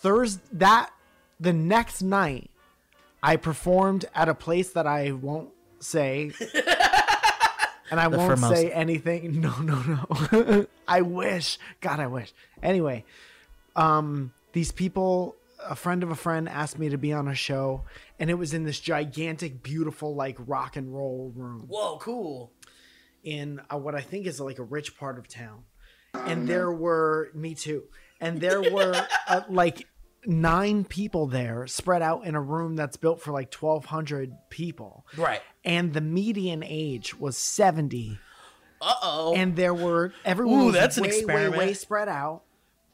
Thursday 0.00 0.42
that 0.52 0.90
the 1.38 1.52
next 1.52 2.02
night 2.02 2.50
I 3.22 3.36
performed 3.36 4.04
at 4.14 4.28
a 4.28 4.34
place 4.34 4.70
that 4.70 4.86
I 4.86 5.12
won't 5.12 5.50
say. 5.80 6.32
And 7.90 7.98
I 7.98 8.06
won't 8.06 8.38
Formosa. 8.38 8.54
say 8.54 8.70
anything. 8.70 9.40
No, 9.40 9.58
no, 9.60 9.82
no. 9.82 10.66
I 10.88 11.02
wish. 11.02 11.58
God, 11.80 11.98
I 11.98 12.06
wish. 12.06 12.32
Anyway, 12.62 13.04
um, 13.74 14.32
these 14.52 14.70
people, 14.70 15.34
a 15.68 15.74
friend 15.74 16.02
of 16.02 16.10
a 16.10 16.14
friend 16.14 16.48
asked 16.48 16.78
me 16.78 16.90
to 16.90 16.98
be 16.98 17.12
on 17.12 17.26
a 17.26 17.34
show, 17.34 17.82
and 18.20 18.30
it 18.30 18.34
was 18.34 18.54
in 18.54 18.62
this 18.64 18.78
gigantic, 18.78 19.62
beautiful, 19.62 20.14
like 20.14 20.36
rock 20.46 20.76
and 20.76 20.94
roll 20.94 21.32
room 21.34 21.64
Whoa, 21.68 21.98
cool. 21.98 22.52
in 23.24 23.60
uh, 23.72 23.76
what 23.76 23.94
I 23.96 24.02
think 24.02 24.26
is 24.26 24.40
like 24.40 24.60
a 24.60 24.64
rich 24.64 24.96
part 24.96 25.18
of 25.18 25.26
town. 25.26 25.64
And 26.14 26.46
there 26.46 26.70
were, 26.70 27.30
me 27.34 27.54
too. 27.54 27.84
And 28.20 28.40
there 28.40 28.60
were 28.60 28.94
uh, 29.26 29.42
like 29.48 29.86
nine 30.26 30.84
people 30.84 31.26
there 31.26 31.66
spread 31.66 32.02
out 32.02 32.26
in 32.26 32.34
a 32.34 32.40
room 32.40 32.76
that's 32.76 32.96
built 32.96 33.20
for 33.20 33.32
like 33.32 33.52
1,200 33.54 34.32
people. 34.50 35.06
Right. 35.16 35.40
And 35.64 35.92
the 35.92 36.00
median 36.00 36.62
age 36.64 37.18
was 37.18 37.36
70. 37.36 38.18
Uh 38.80 38.94
oh. 39.02 39.34
And 39.34 39.56
there 39.56 39.74
were, 39.74 40.12
everyone 40.24 40.60
Ooh, 40.60 40.64
was 40.66 40.74
that's 40.74 40.96
an 40.96 41.04
way, 41.04 41.24
way, 41.24 41.48
way 41.48 41.72
spread 41.74 42.08
out. 42.08 42.42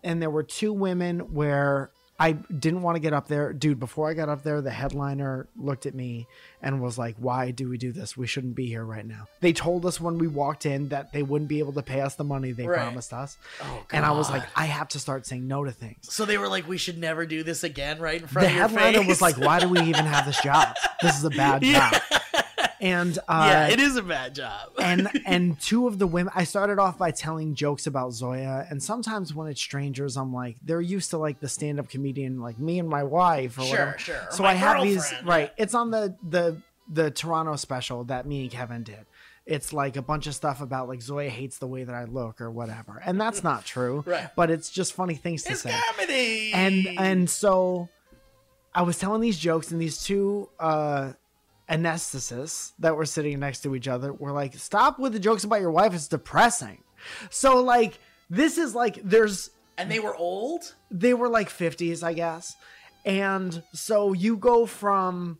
And 0.02 0.20
there 0.22 0.30
were 0.30 0.42
two 0.42 0.72
women 0.72 1.32
where 1.32 1.90
I 2.18 2.32
didn't 2.32 2.80
want 2.82 2.96
to 2.96 3.00
get 3.00 3.12
up 3.12 3.28
there, 3.28 3.52
dude. 3.52 3.78
Before 3.78 4.08
I 4.08 4.14
got 4.14 4.28
up 4.30 4.42
there, 4.42 4.62
the 4.62 4.70
headliner 4.70 5.48
looked 5.56 5.84
at 5.84 5.94
me 5.94 6.26
and 6.62 6.80
was 6.80 6.96
like, 6.96 7.14
"Why 7.18 7.50
do 7.50 7.68
we 7.68 7.76
do 7.76 7.92
this? 7.92 8.16
We 8.16 8.26
shouldn't 8.26 8.54
be 8.54 8.66
here 8.66 8.84
right 8.84 9.04
now." 9.06 9.26
They 9.40 9.52
told 9.52 9.84
us 9.84 10.00
when 10.00 10.16
we 10.16 10.26
walked 10.26 10.64
in 10.64 10.88
that 10.88 11.12
they 11.12 11.22
wouldn't 11.22 11.48
be 11.48 11.58
able 11.58 11.74
to 11.74 11.82
pay 11.82 12.00
us 12.00 12.14
the 12.14 12.24
money 12.24 12.52
they 12.52 12.66
Right. 12.66 12.78
promised 12.80 13.12
us, 13.12 13.36
Oh, 13.60 13.84
and 13.92 14.04
I 14.06 14.12
was 14.12 14.28
God. 14.28 14.38
like, 14.38 14.48
"I 14.56 14.64
have 14.64 14.88
to 14.88 14.98
start 14.98 15.26
saying 15.26 15.46
no 15.46 15.64
to 15.64 15.72
things." 15.72 15.98
So 16.12 16.24
they 16.24 16.38
were 16.38 16.48
like, 16.48 16.66
we 16.66 16.78
should 16.78 16.98
never 16.98 17.26
do 17.26 17.42
this 17.42 17.62
again, 17.64 17.98
right 17.98 18.22
in 18.22 18.26
front 18.28 18.44
the 18.46 18.50
of 18.50 18.56
your 18.56 18.68
headliner 18.80 18.98
face. 19.00 19.08
was 19.08 19.20
like, 19.22 19.36
"Why 19.38 19.60
do 19.60 19.68
we 19.68 19.80
even 19.82 20.06
have 20.06 20.24
this 20.24 20.40
job? 20.40 20.74
This 21.02 21.18
is 21.18 21.24
a 21.24 21.30
bad 21.30 21.62
job." 21.62 21.94
And 22.80 23.18
uh, 23.28 23.46
yeah, 23.50 23.68
it 23.68 23.80
is 23.80 23.96
a 23.96 24.02
bad 24.02 24.34
job. 24.34 24.70
and 24.78 25.08
and 25.24 25.58
two 25.60 25.86
of 25.86 25.98
the 25.98 26.06
women 26.06 26.32
I 26.36 26.44
started 26.44 26.78
off 26.78 26.98
by 26.98 27.10
telling 27.10 27.54
jokes 27.54 27.86
about 27.86 28.12
Zoya 28.12 28.66
and 28.70 28.82
sometimes 28.82 29.34
when 29.34 29.48
it's 29.48 29.60
strangers 29.60 30.16
I'm 30.16 30.32
like 30.32 30.56
they're 30.62 30.80
used 30.80 31.10
to 31.10 31.18
like 31.18 31.40
the 31.40 31.48
stand-up 31.48 31.88
comedian 31.88 32.40
like 32.40 32.58
me 32.58 32.78
and 32.78 32.88
my 32.88 33.02
wife 33.02 33.58
or 33.58 33.62
Sure, 33.62 33.70
whatever. 33.78 33.98
sure. 33.98 34.26
So 34.30 34.42
my 34.42 34.50
I 34.50 34.54
have 34.54 34.82
these 34.82 35.12
right. 35.24 35.52
It's 35.56 35.74
on 35.74 35.90
the 35.90 36.16
the 36.28 36.60
the 36.88 37.10
Toronto 37.10 37.56
special 37.56 38.04
that 38.04 38.26
me 38.26 38.42
and 38.42 38.50
Kevin 38.50 38.82
did. 38.82 39.06
It's 39.44 39.72
like 39.72 39.96
a 39.96 40.02
bunch 40.02 40.26
of 40.26 40.34
stuff 40.34 40.60
about 40.60 40.88
like 40.88 41.00
Zoya 41.00 41.30
hates 41.30 41.58
the 41.58 41.66
way 41.68 41.84
that 41.84 41.94
I 41.94 42.04
look 42.04 42.40
or 42.40 42.50
whatever. 42.50 43.00
And 43.04 43.20
that's 43.20 43.44
not 43.44 43.64
true. 43.64 44.02
Right. 44.06 44.28
But 44.36 44.50
it's 44.50 44.70
just 44.70 44.92
funny 44.92 45.14
things 45.14 45.44
to 45.44 45.52
it's 45.52 45.62
say 45.62 45.72
comedy. 45.90 46.52
and 46.52 46.86
and 46.98 47.30
so 47.30 47.88
I 48.74 48.82
was 48.82 48.98
telling 48.98 49.20
these 49.22 49.38
jokes, 49.38 49.70
and 49.70 49.80
these 49.80 50.02
two 50.02 50.48
uh 50.60 51.12
anesthetists 51.68 52.72
that 52.78 52.96
were 52.96 53.04
sitting 53.06 53.38
next 53.40 53.60
to 53.62 53.74
each 53.74 53.88
other 53.88 54.12
were 54.12 54.32
like, 54.32 54.54
"Stop 54.54 54.98
with 54.98 55.12
the 55.12 55.18
jokes 55.18 55.44
about 55.44 55.60
your 55.60 55.70
wife. 55.70 55.94
It's 55.94 56.08
depressing." 56.08 56.82
So 57.30 57.62
like 57.62 57.98
this 58.30 58.58
is 58.58 58.74
like 58.74 58.98
there's 59.02 59.50
and 59.78 59.90
they 59.90 59.98
were 60.00 60.14
old. 60.16 60.74
they 60.90 61.14
were 61.14 61.28
like 61.28 61.48
50s, 61.48 62.02
I 62.02 62.12
guess, 62.14 62.54
and 63.04 63.62
so 63.72 64.12
you 64.12 64.36
go 64.36 64.66
from 64.66 65.38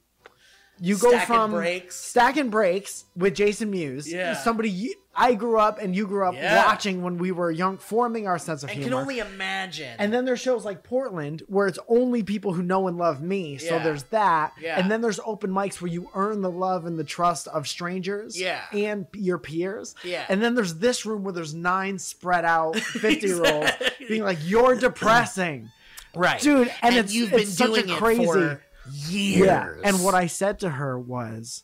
you 0.79 0.99
go 0.99 1.09
Stacking 1.11 1.27
from 1.27 1.51
breaks. 1.53 1.97
stacking 1.97 2.51
breaks 2.51 3.05
with 3.17 3.35
Jason 3.35 3.71
Mewes, 3.71 4.13
Yeah. 4.13 4.35
somebody 4.35 4.95
I 5.19 5.35
grew 5.35 5.59
up 5.59 5.79
and 5.81 5.97
you 5.97 6.07
grew 6.07 6.27
up 6.27 6.35
Yeah. 6.35 6.67
watching 6.67 7.03
when 7.03 7.17
we 7.17 7.33
were 7.33 7.51
young, 7.51 7.79
forming 7.79 8.27
our 8.27 8.39
sense 8.39 8.63
of 8.63 8.69
And 8.69 8.79
humor. 8.79 8.91
can 8.91 9.01
only 9.01 9.19
imagine. 9.21 9.95
And 9.99 10.13
then 10.13 10.25
there's 10.27 10.41
shows 10.41 10.65
like 10.65 10.83
Portland 10.83 11.43
where 11.49 11.67
it's 11.67 11.79
only 11.89 12.23
people 12.23 12.53
who 12.53 12.63
know 12.63 12.87
and 12.87 12.99
love 12.99 13.23
me. 13.23 13.57
So 13.59 13.77
Yeah. 13.77 13.83
there's 13.85 14.03
that. 14.05 14.53
Yeah. 14.61 14.79
And 14.79 14.91
then 14.91 15.01
there's 15.01 15.19
open 15.25 15.51
mics 15.51 15.81
where 15.81 15.91
you 15.91 16.11
earn 16.15 16.43
the 16.43 16.51
love 16.51 16.85
and 16.85 16.99
the 16.99 17.05
trust 17.05 17.49
of 17.49 17.67
strangers 17.67 18.39
Yeah. 18.39 18.61
and 18.73 19.07
your 19.15 19.39
peers. 19.39 19.95
Yeah. 20.05 20.25
And 20.29 20.43
then 20.43 20.55
there's 20.55 20.75
this 20.75 21.07
room 21.07 21.25
where 21.25 21.33
there's 21.33 21.55
nine 21.55 21.99
spread 21.99 22.45
out 22.45 22.77
50 22.81 23.27
year 23.27 23.45
olds 23.47 23.71
being 24.09 24.23
like, 24.23 24.39
you're 24.43 24.75
depressing. 24.77 25.71
right, 26.15 26.41
Dude, 26.41 26.73
and 26.83 26.95
it's- 26.97 27.13
you've 27.13 27.33
it's 27.33 27.43
been 27.45 27.69
such 27.69 27.79
a 27.79 27.83
doing 27.87 27.99
crazy- 27.99 28.23
it 28.23 28.27
for 28.33 28.63
years. 28.95 29.47
Yeah. 29.47 29.69
And 29.85 30.03
what 30.05 30.15
I 30.15 30.27
said 30.29 30.59
to 30.61 30.71
her 30.71 30.99
was, 30.99 31.63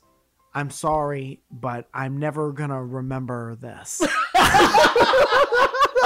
I'm 0.54 0.70
sorry, 0.70 1.40
but 1.50 1.88
I'm 1.94 2.18
never 2.18 2.52
to 2.70 2.80
remember 2.80 3.56
this. 3.56 4.02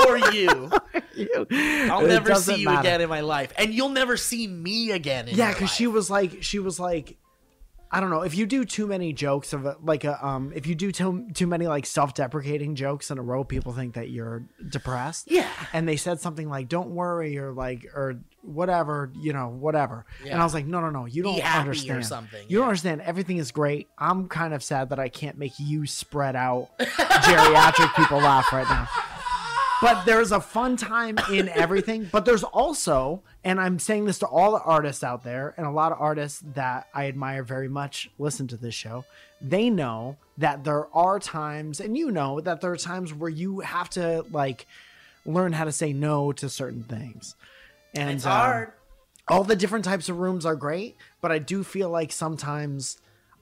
or 0.06 0.18
you, 0.32 0.70
I'll 1.90 2.04
It 2.04 2.08
never 2.08 2.34
see 2.36 2.56
you 2.56 2.66
matter. 2.66 2.80
again 2.80 3.00
in 3.00 3.08
my 3.08 3.20
life, 3.20 3.52
and 3.58 3.72
you'll 3.74 3.88
never 3.88 4.16
see 4.16 4.46
me 4.46 4.90
again. 4.92 5.28
In 5.28 5.36
yeah 5.36 5.52
because 5.52 5.70
she 5.70 5.86
was 5.86 6.10
like 6.10 6.42
she 6.42 6.58
was 6.58 6.78
like 6.78 7.16
i 7.90 8.00
don't 8.00 8.10
know 8.10 8.22
if 8.22 8.34
you 8.36 8.46
do 8.46 8.64
too 8.64 8.86
many 8.88 9.12
jokes 9.12 9.52
of 9.52 9.64
a, 9.64 9.76
like 9.80 10.02
a 10.04 10.24
um 10.26 10.52
if 10.56 10.66
you 10.66 10.74
do 10.74 10.90
too, 10.90 11.28
too 11.34 11.46
many 11.46 11.68
like 11.68 11.86
self-deprecating 11.86 12.74
jokes 12.74 13.12
in 13.12 13.18
a 13.18 13.22
row 13.22 13.44
people 13.44 13.72
think 13.72 13.94
that 13.94 14.10
you're 14.10 14.44
depressed 14.70 15.30
Yeah. 15.30 15.48
and 15.72 15.88
they 15.88 15.96
said 15.96 16.20
something 16.20 16.48
like 16.48 16.68
don't 16.68 16.90
worry 16.90 17.38
or 17.38 17.52
like 17.52 17.84
or 17.94 18.20
whatever 18.46 19.10
you 19.18 19.32
know 19.32 19.48
whatever 19.48 20.04
and 20.24 20.40
i 20.40 20.44
was 20.44 20.54
like 20.54 20.66
no 20.66 20.80
no 20.80 20.90
no 20.90 21.04
you 21.04 21.22
don't 21.22 21.40
understand 21.56 22.06
something, 22.06 22.44
you 22.48 22.58
don't 22.58 22.68
understand 22.68 23.00
everything 23.00 23.38
is 23.38 23.50
great 23.50 23.88
i'm 23.98 24.28
kind 24.28 24.54
of 24.54 24.62
sad 24.62 24.90
that 24.90 24.98
i 24.98 25.08
can't 25.08 25.36
make 25.36 25.52
you 25.58 25.86
spread 25.86 26.36
out 26.36 26.68
geriatric 26.78 27.94
people 27.96 28.18
laugh 28.18 28.52
right 28.52 28.68
now 28.68 28.88
but 29.80 30.04
there's 30.04 30.32
a 30.32 30.40
fun 30.40 30.76
time 30.76 31.18
in 31.30 31.48
everything. 31.50 32.08
But 32.10 32.24
there's 32.24 32.44
also, 32.44 33.22
and 33.44 33.60
I'm 33.60 33.78
saying 33.78 34.06
this 34.06 34.18
to 34.20 34.26
all 34.26 34.52
the 34.52 34.62
artists 34.62 35.04
out 35.04 35.22
there, 35.22 35.54
and 35.56 35.66
a 35.66 35.70
lot 35.70 35.92
of 35.92 36.00
artists 36.00 36.42
that 36.54 36.88
I 36.94 37.08
admire 37.08 37.42
very 37.42 37.68
much 37.68 38.10
listen 38.18 38.46
to 38.48 38.56
this 38.56 38.74
show. 38.74 39.04
They 39.40 39.68
know 39.68 40.16
that 40.38 40.64
there 40.64 40.86
are 40.94 41.18
times, 41.18 41.80
and 41.80 41.96
you 41.96 42.10
know 42.10 42.40
that 42.40 42.60
there 42.60 42.72
are 42.72 42.76
times 42.76 43.12
where 43.12 43.30
you 43.30 43.60
have 43.60 43.90
to 43.90 44.24
like 44.30 44.66
learn 45.26 45.52
how 45.52 45.64
to 45.64 45.72
say 45.72 45.92
no 45.92 46.32
to 46.32 46.48
certain 46.48 46.84
things. 46.84 47.34
And 47.96 48.10
It's 48.10 48.26
um, 48.26 48.32
hard. 48.32 48.72
all 49.28 49.44
the 49.44 49.56
different 49.56 49.84
types 49.84 50.08
of 50.08 50.18
rooms 50.18 50.44
are 50.46 50.56
great, 50.56 50.96
but 51.20 51.30
I 51.32 51.38
do 51.38 51.64
feel 51.64 51.90
like 51.90 52.12
sometimes 52.12 52.98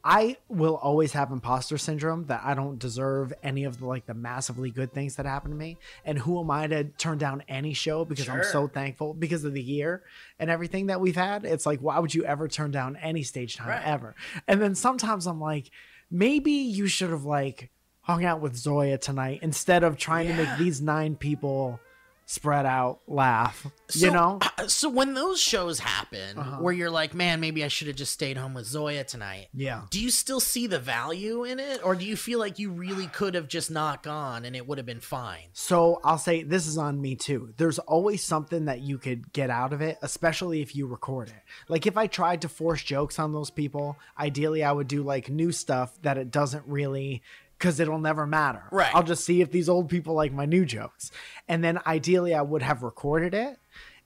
I 0.06 0.36
will 0.50 0.76
always 0.76 1.12
have 1.12 1.30
imposter 1.32 1.78
syndrome 1.78 2.26
that 2.26 2.42
I 2.44 2.52
don't 2.52 2.78
deserve 2.78 3.32
any 3.42 3.64
of 3.64 3.78
the 3.80 3.86
like 3.86 4.04
the 4.04 4.12
massively 4.12 4.70
good 4.70 4.92
things 4.92 5.16
that 5.16 5.24
happen 5.24 5.50
to 5.50 5.56
me. 5.56 5.78
And 6.04 6.18
who 6.18 6.38
am 6.40 6.50
I 6.50 6.66
to 6.66 6.84
turn 6.84 7.16
down 7.16 7.42
any 7.48 7.72
show 7.72 8.04
because 8.04 8.28
I'm 8.28 8.44
so 8.44 8.68
thankful 8.68 9.14
because 9.14 9.44
of 9.44 9.54
the 9.54 9.62
year 9.62 10.02
and 10.38 10.50
everything 10.50 10.88
that 10.88 11.00
we've 11.00 11.16
had? 11.16 11.46
It's 11.46 11.64
like 11.64 11.80
why 11.80 11.98
would 11.98 12.14
you 12.14 12.22
ever 12.26 12.48
turn 12.48 12.70
down 12.70 12.96
any 12.96 13.22
stage 13.22 13.56
time 13.56 13.68
Right. 13.68 13.82
ever? 13.86 14.14
And 14.46 14.60
then 14.60 14.74
sometimes 14.74 15.26
I'm 15.26 15.40
like 15.40 15.70
maybe 16.10 16.52
you 16.52 16.86
should 16.86 17.08
have 17.10 17.24
like 17.24 17.70
hung 18.02 18.26
out 18.26 18.42
with 18.42 18.54
Zoya 18.56 18.98
tonight 18.98 19.38
instead 19.40 19.82
of 19.82 19.96
trying 19.96 20.26
to 20.28 20.34
make 20.34 20.58
these 20.58 20.82
nine 20.82 21.16
people 21.16 21.80
spread 22.26 22.64
out 22.66 23.00
laugh. 23.06 23.66
you 23.94 24.10
know? 24.10 24.38
uh, 24.58 24.66
So 24.66 24.88
when 24.88 25.14
those 25.14 25.40
shows 25.40 25.78
happen, 25.78 26.38
Uh-huh. 26.38 26.56
where 26.62 26.72
you're 26.72 26.90
like, 26.90 27.14
man, 27.14 27.38
maybe 27.40 27.62
I 27.62 27.68
should 27.68 27.86
have 27.86 27.96
just 27.96 28.12
stayed 28.12 28.36
home 28.36 28.54
with 28.54 28.64
Zoya 28.66 29.04
tonight. 29.04 29.48
Yeah. 29.52 29.82
Do 29.90 30.00
you 30.00 30.10
still 30.10 30.40
see 30.40 30.66
the 30.66 30.78
value 30.78 31.44
in 31.44 31.60
it, 31.60 31.80
or 31.84 31.94
do 31.94 32.04
you 32.04 32.16
feel 32.16 32.38
like 32.38 32.58
you 32.58 32.70
really 32.70 33.06
could 33.08 33.34
have 33.34 33.46
just 33.48 33.70
not 33.70 34.02
gone 34.02 34.44
and 34.44 34.56
it 34.56 34.66
would 34.66 34.78
have 34.78 34.86
been 34.86 35.00
fine? 35.00 35.44
So 35.52 36.00
I'll 36.02 36.18
say 36.18 36.42
this 36.42 36.66
is 36.66 36.78
on 36.78 37.00
me 37.00 37.14
too. 37.14 37.52
There's 37.56 37.78
always 37.78 38.22
something 38.24 38.64
that 38.64 38.80
you 38.80 38.98
could 38.98 39.32
get 39.32 39.50
out 39.50 39.72
of 39.72 39.80
it, 39.82 39.98
especially 40.02 40.62
if 40.62 40.74
you 40.74 40.86
record 40.86 41.28
it. 41.28 41.34
Like 41.68 41.86
if 41.86 41.96
I 41.96 42.06
tried 42.06 42.40
to 42.42 42.48
force 42.48 42.82
jokes 42.82 43.18
on 43.18 43.32
those 43.32 43.50
people, 43.50 43.98
ideally 44.18 44.64
I 44.64 44.72
would 44.72 44.88
do 44.88 45.02
like 45.02 45.28
new 45.28 45.52
stuff 45.52 45.96
that 46.02 46.16
it 46.18 46.30
doesn't 46.30 46.64
really 46.66 47.22
because 47.64 47.80
it'll 47.80 47.98
never 47.98 48.26
matter. 48.26 48.62
Right. 48.70 48.94
I'll 48.94 49.02
just 49.02 49.24
see 49.24 49.40
if 49.40 49.50
these 49.50 49.70
old 49.70 49.88
people 49.88 50.12
like 50.14 50.32
my 50.32 50.44
new 50.44 50.66
jokes. 50.66 51.10
And 51.48 51.64
then 51.64 51.80
ideally 51.86 52.34
I 52.34 52.42
would 52.42 52.60
have 52.60 52.82
recorded 52.82 53.32
it 53.32 53.58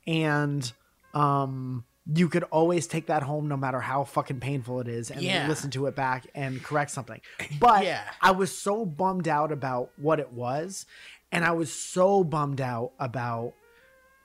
and 0.07 0.71
um 1.13 1.85
you 2.15 2.29
could 2.29 2.45
always 2.45 2.87
take 2.87 3.07
that 3.07 3.23
home 3.23 3.49
no 3.49 3.57
matter 3.57 3.81
how 3.81 4.05
fucking 4.05 4.41
painful 4.41 4.81
it 4.81 4.89
is 4.89 5.11
and 5.11 5.21
Yeah. 5.21 5.47
listen 5.49 5.71
to 5.73 5.87
it 5.87 5.97
back 5.97 6.27
and 6.37 6.63
correct 6.63 6.93
something. 6.93 7.21
But 7.61 7.85
Yeah. 7.85 8.03
I 8.23 8.31
was 8.31 8.57
so 8.57 8.87
bummed 8.87 9.27
out 9.27 9.51
about 9.51 9.91
what 9.97 10.21
it 10.21 10.33
was. 10.33 10.87
And 11.33 11.45
I 11.45 11.51
was 11.51 11.71
so 11.73 12.23
bummed 12.25 12.61
out 12.61 12.93
about 13.01 13.53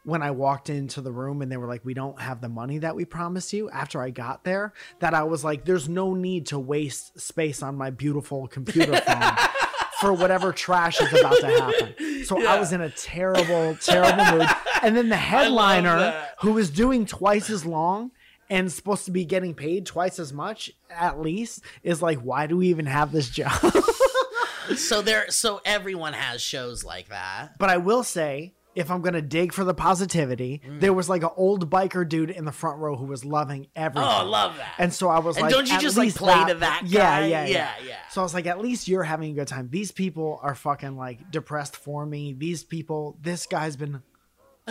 when 0.04 0.22
I 0.22 0.32
walked 0.32 0.70
into 0.70 1.02
the 1.02 1.12
room 1.12 1.42
and 1.42 1.52
they 1.52 1.58
were 1.58 1.68
like, 1.68 1.86
we 1.86 1.94
don't 1.94 2.20
have 2.20 2.42
the 2.42 2.50
money 2.50 2.80
that 2.80 2.96
we 2.96 3.06
promised 3.06 3.54
you 3.54 3.70
after 3.70 4.02
I 4.02 4.10
got 4.10 4.44
there, 4.44 4.74
that 5.00 5.14
I 5.14 5.24
was 5.24 5.44
like, 5.44 5.66
there's 5.66 5.88
no 5.88 6.14
need 6.14 6.48
to 6.48 6.60
waste 6.60 7.20
space 7.20 7.64
on 7.64 7.76
my 7.76 7.90
beautiful 7.90 8.48
computer 8.48 8.98
phone 8.98 9.38
for 10.02 10.14
whatever 10.14 10.52
trash 10.52 11.00
is 11.00 11.14
about 11.14 11.40
to 11.40 11.48
happen. 11.48 12.26
So 12.26 12.46
I 12.46 12.60
was 12.60 12.74
in 12.74 12.82
a 12.82 12.90
terrible, 12.90 13.76
terrible 13.76 14.40
mood. 14.40 14.48
And 14.82 14.96
then 14.96 15.10
the 15.10 15.16
headliner, 15.34 16.28
who 16.42 16.54
was 16.54 16.70
doing 16.70 17.06
twice 17.06 17.50
as 17.50 17.66
long, 17.66 18.12
and 18.50 18.70
supposed 18.72 19.06
to 19.06 19.12
be 19.12 19.24
getting 19.24 19.56
paid 19.56 19.86
twice 19.86 20.20
as 20.20 20.34
much 20.34 20.70
at 20.90 21.20
least 21.20 21.64
is 21.82 22.02
like 22.02 22.20
why 22.20 22.46
do 22.46 22.58
we 22.58 22.68
even 22.68 22.86
have 22.86 23.12
this 23.12 23.30
job 23.30 23.54
so 24.76 25.02
there, 25.02 25.30
so 25.30 25.62
everyone 25.66 26.14
has 26.14 26.42
shows 26.42 26.84
like 26.84 27.10
that. 27.10 27.58
But 27.60 27.70
I 27.70 27.78
will 27.78 28.04
say, 28.04 28.54
if 28.76 28.90
I'm 28.92 29.02
gonna 29.02 29.22
dig 29.22 29.54
for 29.54 29.64
the 29.64 29.74
positivity, 29.74 30.62
mm. 30.66 30.80
there 30.80 30.94
was 30.94 31.10
like 31.10 31.24
an 31.24 31.30
old 31.36 31.70
biker 31.70 32.08
dude 32.08 32.30
in 32.30 32.46
the 32.46 32.52
front 32.52 32.80
row 32.80 32.96
who 32.96 33.06
was 33.06 33.24
loving 33.24 33.68
everything. 33.76 34.08
Oh, 34.08 34.12
I 34.12 34.24
love 34.24 34.58
that. 34.58 34.74
And 34.78 34.94
so 34.94 35.10
I 35.10 35.20
was 35.20 35.36
And 35.38 35.44
like, 35.44 35.54
don't 35.54 35.68
you 35.68 35.76
at 35.76 35.82
just, 35.82 35.98
like, 35.98 36.14
play 36.16 36.46
to 36.48 36.56
that 36.56 36.84
Yeah, 36.86 37.00
guy? 37.22 37.28
yeah, 37.28 37.46
yeah, 37.46 37.52
Yeah, 37.52 37.72
yeah. 37.88 37.96
So 38.10 38.22
I 38.22 38.24
was 38.24 38.34
like, 38.34 38.46
at 38.48 38.60
least 38.60 38.88
you're 38.88 39.04
having 39.04 39.32
a 39.32 39.34
good 39.34 39.48
time. 39.48 39.70
These 39.72 39.92
people 39.92 40.40
are 40.42 40.56
fucking 40.56 40.98
like 40.98 41.32
depressed 41.32 41.76
for 41.76 42.06
me. 42.06 42.34
These 42.34 42.64
people, 42.64 43.18
this 43.22 43.46
guy's 43.46 43.76
been 43.76 44.02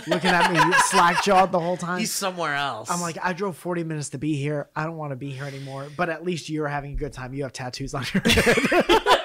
looking 0.06 0.30
at 0.30 0.50
me 0.50 0.58
slack 0.86 1.22
jawed 1.22 1.52
the 1.52 1.60
whole 1.60 1.76
time. 1.76 1.98
He's 1.98 2.12
somewhere 2.12 2.54
else. 2.54 2.90
I'm 2.90 3.00
like, 3.00 3.18
I 3.22 3.32
drove 3.34 3.56
40 3.56 3.84
minutes 3.84 4.10
to 4.10 4.18
be 4.18 4.34
here. 4.36 4.68
I 4.74 4.84
don't 4.84 4.96
want 4.96 5.10
to 5.12 5.16
be 5.16 5.30
here 5.30 5.44
anymore. 5.44 5.88
But 5.96 6.08
at 6.08 6.24
least 6.24 6.48
you're 6.48 6.68
having 6.68 6.92
a 6.92 6.96
good 6.96 7.12
time. 7.12 7.34
You 7.34 7.42
have 7.42 7.52
tattoos 7.52 7.94
on 7.94 8.04
your 8.14 8.22
head. 8.26 8.56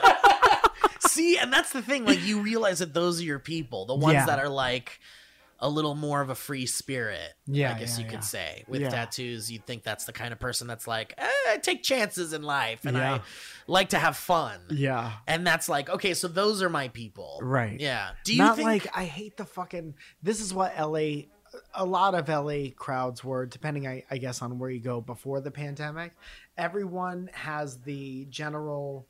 see, 1.17 1.38
and 1.38 1.51
that's 1.51 1.71
the 1.73 1.82
thing. 1.82 2.06
Like, 2.06 2.23
you 2.23 2.41
realize 2.41 2.80
that 2.80 2.93
those 2.93 3.19
are 3.21 3.23
your 3.25 3.39
people, 3.39 3.86
the 3.86 3.95
ones 3.95 4.13
Yeah. 4.13 4.25
that 4.27 4.39
are 4.39 4.49
like 4.49 4.99
a 5.60 5.67
little 5.69 5.95
more 5.95 6.21
of 6.21 6.30
a 6.30 6.36
free 6.36 6.65
spirit. 6.67 7.34
Yeah, 7.47 7.73
I 7.73 7.80
guess 7.80 7.97
yeah, 7.97 8.06
you 8.06 8.10
could 8.12 8.19
yeah. 8.19 8.36
say. 8.36 8.63
With 8.67 8.84
tattoos, 8.84 9.51
you'd 9.51 9.65
think 9.65 9.84
that's 9.84 10.06
the 10.06 10.13
kind 10.13 10.32
of 10.32 10.39
person 10.39 10.67
that's 10.67 10.88
like, 10.88 11.15
eh, 11.17 11.27
I 11.49 11.58
take 11.58 11.84
chances 11.84 12.34
in 12.34 12.43
life, 12.43 12.86
and. 12.86 12.97
I 12.97 13.21
like 13.67 13.89
to 13.89 13.99
have 13.99 14.15
fun. 14.15 14.60
yeah. 14.69 15.13
And 15.27 15.45
that's 15.45 15.67
like, 15.67 15.89
okay, 15.89 16.13
so 16.13 16.27
those 16.27 16.62
are 16.62 16.69
my 16.69 16.88
people, 16.88 17.39
Right. 17.41 17.80
Yeah. 17.80 18.12
Do 18.23 18.34
you 18.34 18.39
Not 18.39 18.56
think? 18.56 18.65
like 18.67 18.88
I 18.95 19.03
hate 19.06 19.36
the 19.38 19.45
fucking. 19.45 19.95
This 20.23 20.39
is 20.39 20.53
what 20.53 20.73
LA 20.80 21.23
a 21.73 21.86
lot 21.86 22.13
of 22.13 22.27
LA 22.30 22.69
crowds 22.75 23.23
were, 23.23 23.45
depending, 23.45 23.88
I, 23.88 24.03
I 24.12 24.17
guess, 24.17 24.41
on 24.41 24.60
where 24.60 24.69
you 24.69 24.80
go 24.80 25.01
before 25.01 25.41
the 25.41 25.49
pandemic, 25.51 26.13
everyone 26.58 27.30
has 27.34 27.77
the 27.80 28.25
general. 28.30 29.08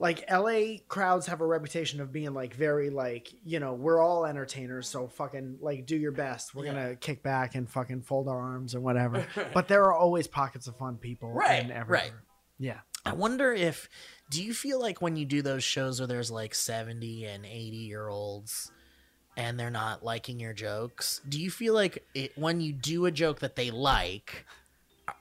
Like 0.00 0.30
LA 0.30 0.76
crowds 0.86 1.26
have 1.26 1.40
a 1.40 1.46
reputation 1.46 2.00
of 2.00 2.12
being 2.12 2.32
like 2.32 2.54
very 2.54 2.88
like 2.90 3.32
you 3.44 3.58
know 3.58 3.74
we're 3.74 4.00
all 4.00 4.24
entertainers 4.26 4.88
so 4.88 5.08
fucking 5.08 5.58
like 5.60 5.86
do 5.86 5.96
your 5.96 6.12
best 6.12 6.54
we're 6.54 6.66
gonna 6.66 6.94
kick 6.94 7.22
back 7.24 7.56
and 7.56 7.68
fucking 7.68 8.02
fold 8.02 8.28
our 8.28 8.38
arms 8.40 8.74
and 8.74 8.82
whatever 8.88 9.26
but 9.52 9.66
there 9.66 9.82
are 9.84 9.92
always 9.94 10.28
pockets 10.28 10.68
of 10.68 10.76
fun 10.76 10.98
people 10.98 11.32
Right, 11.32 11.62
in 11.64 11.68
right. 11.70 11.76
everywhere. 11.76 12.22
yeah 12.60 12.78
I 13.04 13.12
wonder 13.14 13.52
if 13.52 13.88
do 14.30 14.40
you 14.44 14.54
feel 14.54 14.80
like 14.80 15.02
when 15.02 15.16
you 15.16 15.24
do 15.26 15.42
those 15.42 15.64
shows 15.64 15.98
where 15.98 16.06
there's 16.06 16.30
like 16.30 16.54
70 16.54 17.24
and 17.24 17.44
80 17.44 17.56
year 17.76 18.06
olds 18.08 18.70
and 19.36 19.58
they're 19.58 19.70
not 19.70 20.04
liking 20.04 20.38
your 20.40 20.52
jokes, 20.52 21.20
do 21.28 21.40
you 21.40 21.50
feel 21.50 21.72
like 21.74 22.04
it, 22.14 22.32
when 22.36 22.60
you 22.60 22.72
do 22.72 23.06
a 23.06 23.10
joke 23.12 23.38
that 23.40 23.54
they 23.56 23.70
like, 23.70 24.44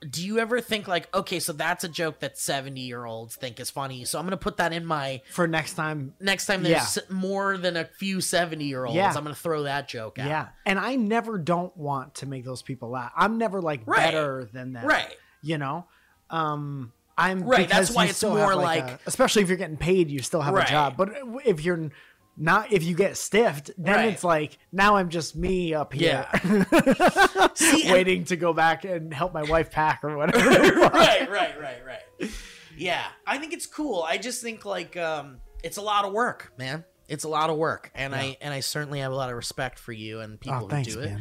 do 0.10 0.26
you 0.26 0.39
ever 0.39 0.62
think 0.62 0.88
like, 0.88 1.13
okay, 1.15 1.39
so 1.39 1.54
that's 1.54 1.84
a 1.84 1.89
joke 1.89 2.19
that 2.19 2.38
70 2.38 2.80
year 2.82 3.06
olds 3.06 3.36
think 3.36 3.60
is 3.60 3.69
funny, 3.69 4.06
so 4.06 4.17
I'm 4.19 4.26
going 4.26 4.32
to 4.32 4.38
put 4.38 4.58
that 4.58 4.73
in 4.73 4.86
my 4.86 5.21
for 5.32 5.47
next 5.47 5.73
time 5.73 6.13
next 6.19 6.45
time 6.45 6.63
there's 6.63 6.97
more 7.10 7.58
than 7.58 7.78
a 7.78 7.86
few 7.86 8.21
70 8.21 8.63
year 8.65 8.86
olds, 8.86 8.95
Yeah. 8.95 9.08
I'm 9.08 9.23
going 9.23 9.36
to 9.36 9.41
throw 9.41 9.63
that 9.63 9.88
joke 9.88 10.19
out. 10.19 10.28
Yeah. 10.28 10.47
And 10.65 10.78
I 10.80 10.95
never 10.95 11.38
don't 11.38 11.76
want 11.78 12.15
to 12.15 12.26
make 12.26 12.45
those 12.45 12.62
people 12.62 12.89
laugh. 12.89 13.12
I'm 13.15 13.38
never 13.38 13.62
like 13.62 13.82
Right. 13.86 13.97
better 14.00 14.50
than 14.52 14.73
them. 14.73 14.86
Right. 14.86 15.15
You 15.41 15.58
know? 15.58 15.86
Um 16.30 16.91
I'm 17.19 17.43
Right, 17.43 17.67
that's 17.67 17.89
why 17.89 18.06
it's 18.06 18.23
more 18.23 18.38
have, 18.52 18.56
like- 18.58 18.84
a- 18.91 19.00
especially 19.08 19.41
if 19.41 19.47
you're 19.47 19.58
getting 19.58 19.78
paid, 19.78 20.12
you 20.12 20.19
still 20.21 20.41
have 20.41 20.54
Right. 20.54 20.67
a 20.67 20.71
job. 20.71 20.95
But 20.97 21.13
if 21.45 21.63
you're 21.65 21.89
not 22.38 22.71
if 22.71 22.84
you 22.84 22.95
get 22.95 23.17
stiffed, 23.17 23.71
then 23.78 23.95
Right. 23.95 24.13
it's 24.13 24.23
like 24.23 24.58
now 24.71 24.95
I'm 24.97 25.10
just 25.10 25.36
me 25.36 25.73
up 25.73 25.91
here 25.93 26.28
See, 27.56 27.84
and- 27.84 27.91
waiting 27.91 28.26
to 28.26 28.36
go 28.36 28.54
back 28.54 28.84
and 28.86 29.13
help 29.13 29.34
my 29.34 29.43
wife 29.43 29.71
pack 29.71 30.04
or 30.04 30.15
whatever. 30.15 30.47
right, 30.50 31.30
right, 31.30 31.60
right, 31.60 31.82
right. 31.86 32.30
Yeah, 32.78 33.04
I 33.26 33.38
think 33.39 33.54
it's 33.54 33.65
cool. 33.65 34.04
I 34.08 34.17
just 34.17 34.41
think 34.41 34.65
like 34.65 34.95
um 34.97 35.38
it's 35.63 35.78
a 35.78 35.82
lot 35.82 36.06
of 36.06 36.13
work, 36.13 36.54
man. 36.58 36.86
It's 37.08 37.23
a 37.23 37.30
lot 37.30 37.50
of 37.50 37.58
work, 37.58 37.89
and 37.95 38.13
I 38.13 38.38
and 38.41 38.54
I 38.54 38.60
certainly 38.60 39.00
have 39.00 39.12
a 39.12 39.15
lot 39.15 39.30
of 39.30 39.36
respect 39.36 39.80
for 39.80 39.91
you 39.93 40.19
and 40.19 40.39
people 40.39 40.65
oh, 40.65 40.67
thanks, 40.67 40.93
who 40.93 41.02
do 41.02 41.08
it, 41.08 41.17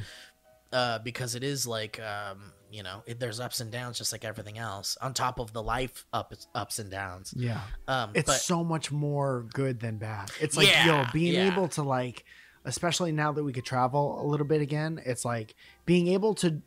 uh, 0.73 0.99
because 0.99 1.35
it 1.35 1.45
is 1.45 1.67
like 1.67 2.01
um 2.01 2.53
you 2.71 2.83
know 2.83 3.03
it, 3.07 3.21
there's 3.21 3.41
ups 3.41 3.61
and 3.61 3.71
downs 3.71 3.99
just 3.99 4.13
like 4.13 4.25
everything 4.25 4.59
else 4.59 4.97
on 5.01 5.15
top 5.15 5.39
of 5.39 5.53
the 5.53 5.63
life 5.63 6.05
ups 6.13 6.47
ups 6.55 6.79
and 6.79 6.91
downs. 6.91 7.33
Yeah. 7.37 7.61
Um, 7.89 8.11
it's 8.15 8.27
but 8.27 8.41
so 8.41 8.65
much 8.65 8.91
more 8.91 9.47
good 9.53 9.81
than 9.81 9.99
bad. 9.99 10.31
It's 10.41 10.57
like 10.57 10.69
Yeah, 10.69 10.87
yo, 11.03 11.05
being 11.13 11.35
yeah. 11.35 11.53
able 11.53 11.69
to 11.69 11.83
like, 11.83 12.25
especially 12.65 13.13
now 13.13 13.33
that 13.33 13.45
we 13.45 13.53
could 13.53 13.65
travel 13.65 14.21
a 14.21 14.27
little 14.27 14.47
bit 14.47 14.61
again, 14.61 15.01
it's 15.05 15.25
like 15.25 15.55
being 15.85 16.09
able 16.09 16.35
to 16.37 16.63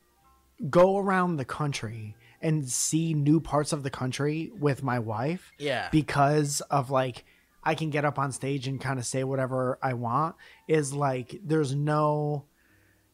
go 0.70 0.98
around 0.98 1.38
the 1.38 1.46
country 1.46 2.16
and 2.42 2.68
see 2.70 3.14
new 3.14 3.40
parts 3.40 3.74
of 3.74 3.84
the 3.84 3.90
country 3.90 4.52
with 4.58 4.82
my 4.84 5.00
wife 5.00 5.52
yeah, 5.58 5.90
because 5.92 6.62
of 6.70 6.90
like 6.90 7.26
I 7.64 7.76
can 7.76 7.90
get 7.90 8.06
up 8.06 8.18
on 8.18 8.32
stage 8.32 8.68
and 8.68 8.80
kind 8.80 9.00
of 9.00 9.06
say 9.06 9.24
whatever 9.24 9.78
I 9.82 9.94
want 9.94 10.36
is 10.68 10.94
like 10.94 11.40
there's 11.44 11.76
no 11.76 12.46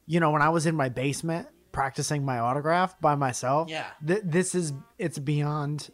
you 0.06 0.20
know 0.20 0.32
when 0.32 0.42
I 0.44 0.50
was 0.50 0.66
in 0.68 0.76
my 0.76 0.90
basement 0.90 1.48
practicing 1.76 2.24
my 2.24 2.40
autograph 2.40 3.00
by 3.02 3.16
myself 3.16 3.70
Yeah. 3.70 3.86
th- 4.06 4.22
this 4.24 4.56
is 4.56 4.72
it's 4.98 5.20
beyond 5.20 5.90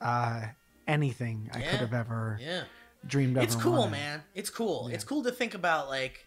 uh 0.00 0.42
anything 0.86 1.50
I 1.52 1.58
Yeah. 1.58 1.70
could 1.72 1.80
have 1.80 1.92
ever 1.94 2.38
yeah. 2.40 2.62
dreamed 3.06 3.36
of 3.36 3.42
it's 3.42 3.54
cool 3.56 3.72
wanted. 3.80 3.90
man 3.92 4.22
it's 4.34 4.48
cool 4.50 4.88
it's 4.88 5.04
cool 5.04 5.24
to 5.24 5.32
think 5.32 5.54
about 5.54 5.88
like 5.88 6.24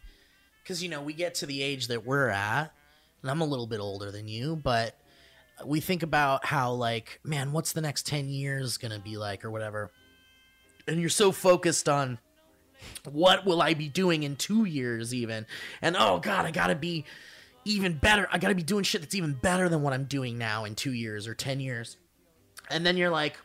because 0.61 0.83
you 0.83 0.89
know 0.89 1.01
we 1.01 1.13
get 1.13 1.35
to 1.35 1.45
the 1.45 1.61
age 1.63 1.87
that 1.87 2.05
we're 2.05 2.29
at 2.29 2.73
and 3.21 3.31
i'm 3.31 3.41
a 3.41 3.45
little 3.45 3.67
bit 3.67 3.79
older 3.79 4.11
than 4.11 4.27
you 4.27 4.55
but 4.57 4.97
we 5.65 5.79
think 5.79 6.03
about 6.03 6.45
how 6.45 6.71
like 6.73 7.19
man 7.23 7.51
what's 7.51 7.71
the 7.73 7.81
next 7.81 8.05
10 8.07 8.27
years 8.27 8.77
gonna 8.77 8.99
be 8.99 9.17
like 9.17 9.43
or 9.45 9.51
whatever 9.51 9.91
and 10.87 10.99
you're 10.99 11.09
so 11.09 11.31
focused 11.31 11.87
on 11.87 12.19
what 13.09 13.45
will 13.45 13.61
i 13.61 13.73
be 13.73 13.87
doing 13.87 14.23
in 14.23 14.35
two 14.35 14.65
years 14.65 15.13
even 15.13 15.45
and 15.81 15.95
oh 15.97 16.19
god 16.19 16.45
i 16.45 16.51
gotta 16.51 16.75
be 16.75 17.05
even 17.65 17.93
better 17.93 18.27
i 18.31 18.37
gotta 18.37 18.55
be 18.55 18.63
doing 18.63 18.83
shit 18.83 19.01
that's 19.01 19.15
even 19.15 19.33
better 19.33 19.69
than 19.69 19.81
what 19.81 19.93
i'm 19.93 20.05
doing 20.05 20.37
now 20.37 20.65
in 20.65 20.75
two 20.75 20.93
years 20.93 21.27
or 21.27 21.33
10 21.33 21.59
years 21.59 21.97
and 22.69 22.85
then 22.85 22.97
you're 22.97 23.09
like 23.09 23.37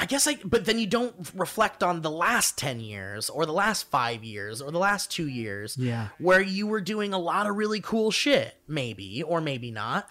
I 0.00 0.06
guess 0.06 0.28
I, 0.28 0.36
but 0.44 0.64
then 0.64 0.78
you 0.78 0.86
don't 0.86 1.12
reflect 1.34 1.82
on 1.82 2.02
the 2.02 2.10
last 2.10 2.56
10 2.56 2.78
years 2.78 3.28
or 3.28 3.44
the 3.46 3.52
last 3.52 3.90
five 3.90 4.22
years 4.22 4.62
or 4.62 4.70
the 4.70 4.78
last 4.78 5.10
two 5.10 5.26
years 5.26 5.76
Yeah. 5.76 6.08
where 6.18 6.40
you 6.40 6.68
were 6.68 6.80
doing 6.80 7.12
a 7.12 7.18
lot 7.18 7.48
of 7.48 7.56
really 7.56 7.80
cool 7.80 8.12
shit, 8.12 8.54
maybe, 8.68 9.24
or 9.24 9.40
maybe 9.40 9.72
not. 9.72 10.08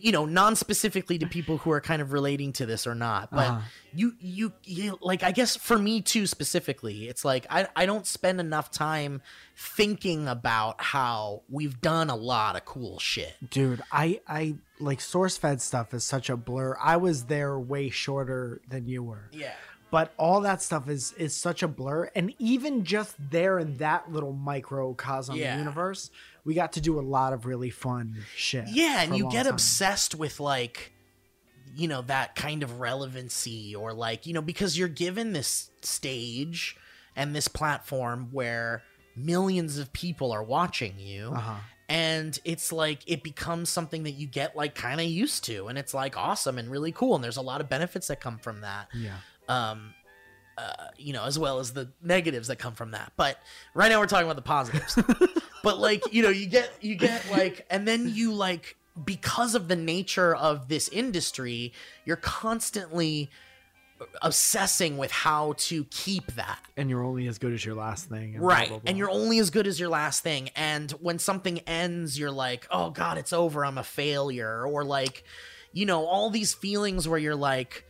You 0.00 0.12
know, 0.12 0.24
non 0.24 0.56
specifically 0.56 1.18
to 1.18 1.26
people 1.26 1.58
who 1.58 1.70
are 1.72 1.80
kind 1.80 2.00
of 2.00 2.12
relating 2.12 2.52
to 2.54 2.66
this 2.66 2.86
or 2.86 2.94
not. 2.94 3.30
But 3.30 3.48
Uh-huh. 3.48 3.60
you, 3.94 4.14
you, 4.20 4.52
you, 4.64 4.98
like, 5.00 5.22
I 5.22 5.32
guess 5.32 5.56
for 5.56 5.78
me 5.78 6.00
too, 6.00 6.26
specifically, 6.26 7.08
it's 7.08 7.24
like 7.24 7.46
I, 7.50 7.66
I 7.74 7.86
don't 7.86 8.06
spend 8.06 8.40
enough 8.40 8.70
time 8.70 9.20
thinking 9.56 10.26
about 10.28 10.80
how 10.80 11.42
we've 11.48 11.80
done 11.80 12.08
a 12.10 12.16
lot 12.16 12.56
of 12.56 12.64
cool 12.64 12.98
shit. 12.98 13.34
dude 13.50 13.82
I 13.92 14.20
I 14.26 14.54
like 14.78 15.00
source 15.02 15.36
fed 15.36 15.60
stuff 15.60 15.92
is 15.92 16.02
such 16.02 16.30
a 16.30 16.36
blur 16.36 16.76
I 16.82 16.96
was 16.96 17.24
there 17.24 17.58
way 17.58 17.90
shorter 17.90 18.62
than 18.68 18.86
you 18.86 19.02
were 19.02 19.28
Yeah. 19.32 19.52
But 19.90 20.12
all 20.16 20.40
that 20.42 20.62
stuff 20.62 20.88
is 20.88 21.12
is 21.14 21.34
such 21.36 21.62
a 21.62 21.68
blur 21.68 22.10
and 22.14 22.32
even 22.38 22.84
just 22.84 23.14
there 23.30 23.58
in 23.58 23.76
that 23.78 24.10
little 24.12 24.32
microcosm 24.32 25.36
Yeah. 25.36 25.58
universe 25.58 26.10
we 26.44 26.54
got 26.54 26.72
to 26.74 26.80
do 26.80 26.98
a 26.98 27.02
lot 27.02 27.32
of 27.32 27.44
really 27.46 27.70
fun 27.70 28.16
shit 28.34 28.66
Yeah, 28.68 29.02
and 29.02 29.16
you 29.16 29.30
get 29.30 29.44
time. 29.44 29.54
obsessed 29.54 30.14
with 30.14 30.40
like 30.40 30.92
you 31.76 31.86
know 31.86 32.02
that 32.02 32.34
kind 32.34 32.62
of 32.64 32.80
relevancy 32.80 33.76
or 33.76 33.92
like, 33.92 34.26
you 34.26 34.32
know, 34.32 34.42
because 34.42 34.76
you're 34.76 34.88
given 34.88 35.32
this 35.32 35.70
stage 35.82 36.76
and 37.14 37.34
this 37.36 37.46
platform 37.46 38.28
where 38.32 38.82
millions 39.14 39.78
of 39.78 39.92
people 39.92 40.32
are 40.32 40.42
watching 40.42 40.94
you. 40.98 41.30
Uh-huh. 41.34 41.56
And 41.88 42.38
it's 42.44 42.72
like 42.72 43.00
it 43.06 43.22
becomes 43.22 43.68
something 43.68 44.04
that 44.04 44.12
you 44.12 44.26
get 44.26 44.56
like 44.56 44.74
kind 44.74 45.00
of 45.00 45.06
used 45.06 45.44
to 45.44 45.66
and 45.68 45.76
it's 45.78 45.92
like 45.92 46.16
awesome 46.16 46.56
and 46.58 46.70
really 46.70 46.92
cool 46.92 47.14
and 47.16 47.22
there's 47.24 47.36
a 47.36 47.42
lot 47.42 47.60
of 47.60 47.68
benefits 47.68 48.06
that 48.08 48.20
come 48.20 48.38
from 48.38 48.60
that 48.60 48.88
yeah 48.94 49.16
um 49.50 49.94
uh, 50.58 50.88
you 50.98 51.12
know 51.12 51.24
as 51.24 51.38
well 51.38 51.58
as 51.58 51.72
the 51.72 51.90
negatives 52.02 52.48
that 52.48 52.56
come 52.56 52.74
from 52.74 52.90
that. 52.90 53.12
But 53.16 53.38
right 53.74 53.88
now 53.88 53.98
we're 53.98 54.06
talking 54.06 54.26
about 54.26 54.36
the 54.36 54.42
positives. 54.42 54.98
But 55.62 55.78
like 55.78 56.02
you 56.12 56.22
know 56.22 56.30
you 56.30 56.46
get 56.46 56.72
you 56.80 56.94
get 56.94 57.30
like 57.30 57.66
and 57.70 57.86
then 57.86 58.08
you 58.14 58.32
like 58.32 58.76
because 59.04 59.54
of 59.54 59.68
the 59.68 59.76
nature 59.76 60.34
of 60.34 60.68
this 60.68 60.88
industry 60.88 61.72
you're 62.04 62.16
constantly 62.16 63.30
obsessing 64.22 64.96
with 64.96 65.10
how 65.10 65.52
to 65.58 65.84
keep 65.90 66.32
that. 66.32 66.60
And 66.78 66.88
you're 66.88 67.04
only 67.04 67.28
as 67.28 67.36
good 67.38 67.52
as 67.52 67.62
your 67.62 67.74
last 67.74 68.08
thing 68.08 68.36
and 68.36 68.40
blah, 68.40 68.54
right. 68.54 68.68
blah, 68.68 68.78
blah. 68.78 68.88
and 68.88 68.96
you're 68.96 69.10
only 69.10 69.38
as 69.38 69.50
good 69.50 69.66
as 69.66 69.78
your 69.78 69.90
last 69.90 70.22
thing. 70.22 70.48
And 70.56 70.90
when 70.92 71.18
something 71.18 71.58
ends 71.60 72.18
you're 72.18 72.30
like 72.30 72.66
oh 72.70 72.90
god 72.90 73.18
it's 73.18 73.32
over. 73.32 73.64
I'm 73.64 73.76
a 73.78 73.84
failure. 73.84 74.66
Or 74.66 74.82
like 74.84 75.24
you 75.72 75.84
know 75.84 76.06
all 76.06 76.30
these 76.30 76.54
feelings 76.54 77.06
where 77.06 77.18
you're 77.18 77.36
like 77.36 77.84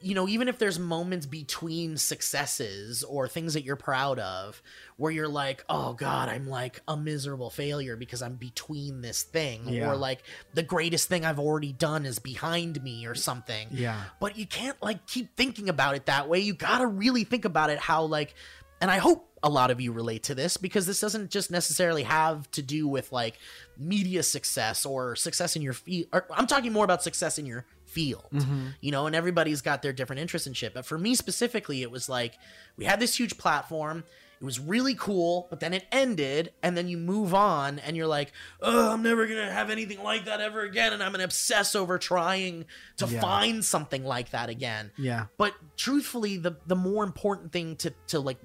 you 0.00 0.14
know 0.14 0.26
even 0.28 0.48
if 0.48 0.58
there's 0.58 0.78
moments 0.78 1.26
between 1.26 1.96
successes 1.96 3.04
or 3.04 3.28
things 3.28 3.54
that 3.54 3.62
you're 3.64 3.76
proud 3.76 4.18
of 4.18 4.60
where 4.96 5.12
you're 5.12 5.28
like 5.28 5.64
oh 5.68 5.92
god 5.92 6.28
i'm 6.28 6.48
like 6.48 6.80
a 6.88 6.96
miserable 6.96 7.50
failure 7.50 7.96
because 7.96 8.20
i'm 8.22 8.34
between 8.34 9.00
this 9.00 9.22
thing 9.22 9.68
Yeah. 9.68 9.90
or 9.90 9.96
like 9.96 10.22
the 10.54 10.62
greatest 10.62 11.08
thing 11.08 11.24
i've 11.24 11.38
already 11.38 11.72
done 11.72 12.04
is 12.04 12.18
behind 12.18 12.82
me 12.82 13.06
or 13.06 13.14
something 13.14 13.68
yeah 13.70 14.02
but 14.20 14.36
you 14.36 14.46
can't 14.46 14.80
like 14.82 15.06
keep 15.06 15.36
thinking 15.36 15.68
about 15.68 15.94
it 15.94 16.06
that 16.06 16.28
way. 16.28 16.40
You 16.40 16.54
gotta 16.54 16.86
really 16.86 17.24
think 17.24 17.44
about 17.44 17.70
it 17.70 17.78
how 17.78 18.04
like, 18.04 18.34
and 18.80 18.90
I 18.90 18.98
hope 18.98 19.28
a 19.42 19.48
lot 19.48 19.70
of 19.70 19.80
you 19.80 19.92
relate 19.92 20.24
to 20.24 20.34
this 20.34 20.56
because 20.56 20.86
this 20.86 21.00
doesn't 21.00 21.30
just 21.30 21.50
necessarily 21.50 22.02
have 22.02 22.50
to 22.52 22.62
do 22.62 22.88
with 22.88 23.12
like 23.12 23.38
media 23.78 24.22
success 24.22 24.84
or 24.84 25.14
success 25.16 25.56
in 25.56 25.62
your 25.62 25.72
field. 25.72 26.08
I'm 26.30 26.46
talking 26.46 26.72
more 26.72 26.84
about 26.84 27.02
success 27.02 27.38
in 27.38 27.46
your 27.46 27.64
field, 27.96 28.28
mm-hmm. 28.32 28.66
you 28.82 28.92
know, 28.92 29.06
and 29.06 29.16
everybody's 29.16 29.62
got 29.62 29.80
their 29.80 29.92
different 29.94 30.20
interests 30.20 30.46
and 30.46 30.54
shit. 30.56 30.74
But 30.74 30.84
for 30.84 30.98
me 30.98 31.14
specifically, 31.14 31.80
it 31.80 31.90
was 31.90 32.08
like 32.08 32.34
we 32.76 32.84
had 32.84 33.00
this 33.00 33.18
huge 33.18 33.38
platform. 33.38 34.04
It 34.38 34.44
was 34.44 34.60
really 34.60 34.94
cool, 34.94 35.46
but 35.48 35.60
then 35.60 35.72
it 35.72 35.86
ended, 35.90 36.52
and 36.62 36.76
then 36.76 36.88
you 36.88 36.98
move 36.98 37.32
on, 37.32 37.78
and 37.78 37.96
you're 37.96 38.06
like, 38.18 38.32
"Oh, 38.60 38.92
I'm 38.92 39.02
never 39.02 39.26
gonna 39.26 39.50
have 39.50 39.70
anything 39.70 40.02
like 40.02 40.26
that 40.26 40.42
ever 40.42 40.60
again," 40.60 40.92
and 40.92 41.02
I'm 41.02 41.12
gonna 41.12 41.24
obsess 41.24 41.74
over 41.74 41.96
trying 41.96 42.66
to 42.98 43.06
Yeah. 43.06 43.22
find 43.22 43.64
something 43.64 44.04
like 44.04 44.32
that 44.32 44.50
again. 44.50 44.92
yeah 44.98 45.28
But 45.38 45.54
truthfully, 45.78 46.36
the 46.36 46.52
the 46.66 46.76
more 46.76 47.02
important 47.02 47.50
thing 47.50 47.76
to 47.76 47.94
to 48.08 48.20
like 48.20 48.36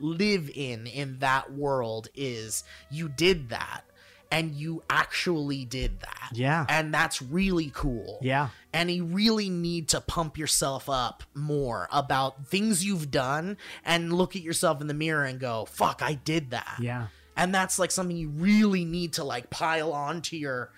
live 0.00 0.50
in 0.52 0.88
in 0.88 1.20
that 1.20 1.52
world 1.52 2.08
is 2.16 2.64
you 2.90 3.08
did 3.08 3.50
that, 3.50 3.82
and 4.30 4.54
you 4.54 4.82
actually 4.90 5.64
did 5.64 6.00
that. 6.00 6.30
Yeah. 6.32 6.66
and 6.68 6.92
that's 6.92 7.22
really 7.22 7.70
cool. 7.74 8.18
Yeah. 8.22 8.48
And 8.72 8.90
you 8.90 9.04
really 9.04 9.48
need 9.48 9.88
to 9.88 10.00
pump 10.00 10.36
yourself 10.36 10.88
up 10.88 11.22
more 11.34 11.88
about 11.90 12.46
things 12.46 12.84
you've 12.84 13.10
done 13.10 13.56
and 13.84 14.12
look 14.12 14.36
at 14.36 14.42
yourself 14.42 14.80
in 14.80 14.86
the 14.86 14.94
mirror 14.94 15.24
and 15.24 15.40
go 15.40 15.64
fuck 15.64 16.02
i 16.02 16.14
did 16.14 16.50
that. 16.50 16.78
Yeah. 16.80 17.06
And 17.36 17.54
that's 17.54 17.78
like 17.78 17.90
something 17.90 18.16
you 18.16 18.28
really 18.28 18.84
need 18.84 19.14
to 19.14 19.24
like 19.24 19.48
pile 19.48 19.92
on 19.92 20.22
to 20.22 20.36
your 20.36 20.72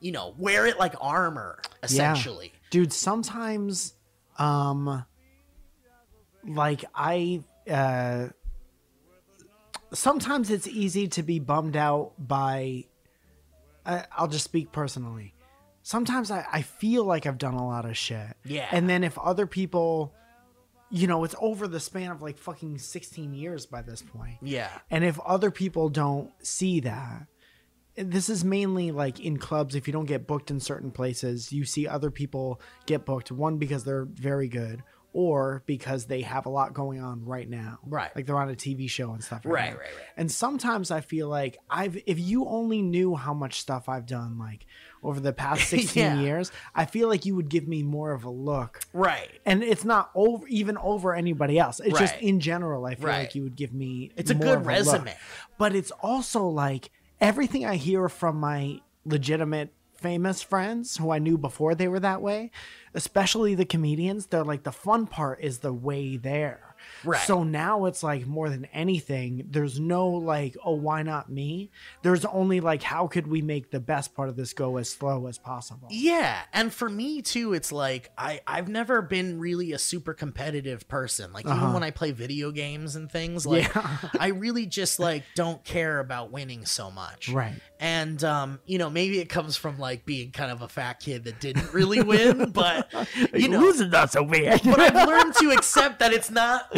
you 0.00 0.12
know 0.12 0.34
wear 0.36 0.66
it 0.66 0.78
like 0.78 0.94
armor 1.00 1.60
essentially. 1.82 2.52
Dude 2.70 2.92
sometimes 2.92 3.94
um 4.38 5.04
like 6.46 6.84
i 6.94 7.40
uh 7.70 8.28
sometimes 9.94 10.50
it's 10.50 10.66
easy 10.68 11.08
to 11.08 11.22
be 11.22 11.38
bummed 11.38 11.76
out 11.76 12.12
by 12.18 12.84
I, 13.86 14.04
i'll 14.16 14.28
just 14.28 14.44
speak 14.44 14.72
personally 14.72 15.34
sometimes 15.82 16.30
I, 16.30 16.44
I 16.52 16.62
feel 16.62 17.04
like 17.04 17.26
i've 17.26 17.38
done 17.38 17.54
a 17.54 17.66
lot 17.66 17.84
of 17.84 17.96
shit 17.96 18.36
Yeah. 18.44 18.68
and 18.70 18.88
then 18.88 19.04
if 19.04 19.18
other 19.18 19.46
people 19.46 20.12
you 20.90 21.06
know 21.06 21.24
it's 21.24 21.34
over 21.40 21.66
the 21.66 21.80
span 21.80 22.10
of 22.10 22.22
like 22.22 22.36
fucking 22.38 22.78
16 22.78 23.34
years 23.34 23.66
by 23.66 23.82
this 23.82 24.02
point 24.02 24.36
yeah 24.42 24.70
and 24.90 25.02
if 25.04 25.18
other 25.20 25.50
people 25.50 25.88
don't 25.88 26.30
see 26.44 26.80
that, 26.80 27.26
this 27.96 28.28
is 28.28 28.44
mainly 28.44 28.90
like 28.90 29.20
in 29.20 29.36
clubs. 29.38 29.76
If 29.76 29.86
you 29.86 29.92
don't 29.92 30.06
get 30.06 30.26
booked 30.26 30.50
in 30.50 30.58
certain 30.58 30.90
places, 30.90 31.52
you 31.52 31.64
see 31.64 31.86
other 31.86 32.10
people 32.10 32.60
get 32.86 33.04
booked. 33.04 33.30
One 33.30 33.56
because 33.56 33.84
they're 33.84 34.04
very 34.04 34.48
good, 34.48 34.82
or 35.14 35.62
because 35.64 36.04
they 36.06 36.20
have 36.22 36.44
a 36.44 36.48
lot 36.50 36.74
going 36.74 37.00
on 37.00 37.24
right 37.24 37.48
now. 37.48 37.78
Right. 37.86 38.14
Like 38.14 38.26
they're 38.26 38.36
on 38.36 38.50
a 38.50 38.54
TV 38.54 38.90
show 38.90 39.12
and 39.12 39.22
stuff. 39.24 39.42
Right, 39.44 39.70
now. 39.70 39.78
right, 39.78 39.86
right. 39.86 40.04
And 40.16 40.30
sometimes 40.30 40.90
I 40.90 41.00
feel 41.00 41.28
like 41.28 41.56
I've, 41.70 41.96
if 42.04 42.18
you 42.18 42.46
only 42.46 42.82
knew 42.82 43.14
how 43.14 43.32
much 43.32 43.60
stuff 43.60 43.88
I've 43.88 44.06
done, 44.06 44.38
like 44.40 44.66
over 45.04 45.20
the 45.20 45.32
past 45.32 45.68
16 45.68 46.02
Yeah. 46.02 46.20
years, 46.20 46.50
I 46.74 46.84
feel 46.86 47.08
like 47.08 47.24
you 47.24 47.36
would 47.36 47.48
give 47.48 47.68
me 47.68 47.84
more 47.84 48.12
of 48.12 48.24
a 48.24 48.30
look 48.30 48.80
right 48.92 49.30
and 49.46 49.62
it's 49.62 49.84
not 49.84 50.10
over 50.16 50.46
even 50.48 50.76
over 50.78 51.14
anybody 51.14 51.58
else 51.58 51.78
it's 51.80 51.98
just 51.98 52.16
in 52.16 52.40
general 52.40 52.84
i 52.86 52.94
feel 52.96 53.06
Right. 53.08 53.18
like 53.20 53.34
you 53.34 53.42
would 53.44 53.54
give 53.56 53.72
me 53.72 54.10
It's 54.16 54.30
a 54.30 54.34
good 54.34 54.64
resume. 54.66 55.14
but 55.58 55.74
it's 55.74 55.90
also 55.92 56.46
like 56.48 56.90
everything 57.20 57.64
i 57.64 57.76
hear 57.76 58.08
from 58.08 58.40
my 58.40 58.80
legitimate 59.04 59.72
famous 60.04 60.42
friends 60.42 60.98
who 60.98 61.10
i 61.10 61.18
knew 61.18 61.38
before 61.38 61.74
they 61.74 61.88
were 61.88 61.98
that 61.98 62.20
way 62.20 62.50
especially 62.92 63.54
the 63.54 63.64
comedians 63.64 64.26
they're 64.26 64.44
like 64.44 64.62
the 64.62 64.70
fun 64.70 65.06
part 65.06 65.40
is 65.40 65.60
the 65.60 65.72
way 65.72 66.18
there 66.18 66.60
Right. 67.04 67.26
so 67.26 67.44
now 67.44 67.84
it's 67.86 68.02
like 68.02 68.26
more 68.26 68.48
than 68.48 68.64
anything 68.66 69.46
there's 69.50 69.78
no 69.78 70.08
like 70.08 70.56
oh 70.64 70.74
why 70.74 71.02
not 71.02 71.30
me 71.30 71.70
there's 72.02 72.24
only 72.24 72.60
like 72.60 72.82
how 72.82 73.06
could 73.06 73.26
we 73.26 73.42
make 73.42 73.70
the 73.70 73.80
best 73.80 74.14
part 74.14 74.28
of 74.28 74.36
this 74.36 74.52
go 74.52 74.76
as 74.76 74.88
slow 74.90 75.26
as 75.26 75.38
possible 75.38 75.88
Yeah, 75.90 76.40
and 76.52 76.72
for 76.72 76.88
me 76.88 77.22
too, 77.22 77.52
it's 77.52 77.72
like 77.72 78.10
I 78.16 78.40
I've 78.46 78.68
never 78.68 79.02
been 79.02 79.38
really 79.38 79.72
a 79.72 79.78
super 79.78 80.14
competitive 80.14 80.88
person. 80.88 81.32
Like 81.32 81.46
even 81.46 81.72
when 81.72 81.82
I 81.82 81.90
play 81.90 82.12
video 82.12 82.50
games 82.50 82.96
and 82.96 83.10
things, 83.10 83.46
like 83.46 83.74
Uh-huh. 83.76 84.08
Yeah. 84.14 84.20
I 84.20 84.28
really 84.28 84.66
just 84.66 84.98
like 84.98 85.22
don't 85.34 85.62
care 85.64 85.98
about 86.00 86.30
winning 86.30 86.64
so 86.66 86.90
much. 86.90 87.28
Right. 87.28 87.54
And 87.80 88.22
um, 88.24 88.60
you 88.66 88.78
know, 88.78 88.88
maybe 88.90 89.18
it 89.20 89.28
comes 89.28 89.56
from 89.56 89.78
like 89.78 90.04
being 90.06 90.30
kind 90.30 90.50
of 90.50 90.62
a 90.62 90.68
fat 90.68 91.00
kid 91.00 91.24
that 91.24 91.40
didn't 91.40 91.72
really 91.72 92.02
win, 92.02 92.50
but 92.50 92.92
you 93.34 93.48
know, 93.48 93.60
losing 93.60 93.86
is 93.86 93.92
not 93.92 94.10
so 94.12 94.22
weird 94.22 94.60
but 94.64 94.80
I've 94.80 95.08
learned 95.08 95.34
to 95.36 95.50
accept 95.50 95.98
that 95.98 96.12
it's 96.12 96.30
not 96.30 96.68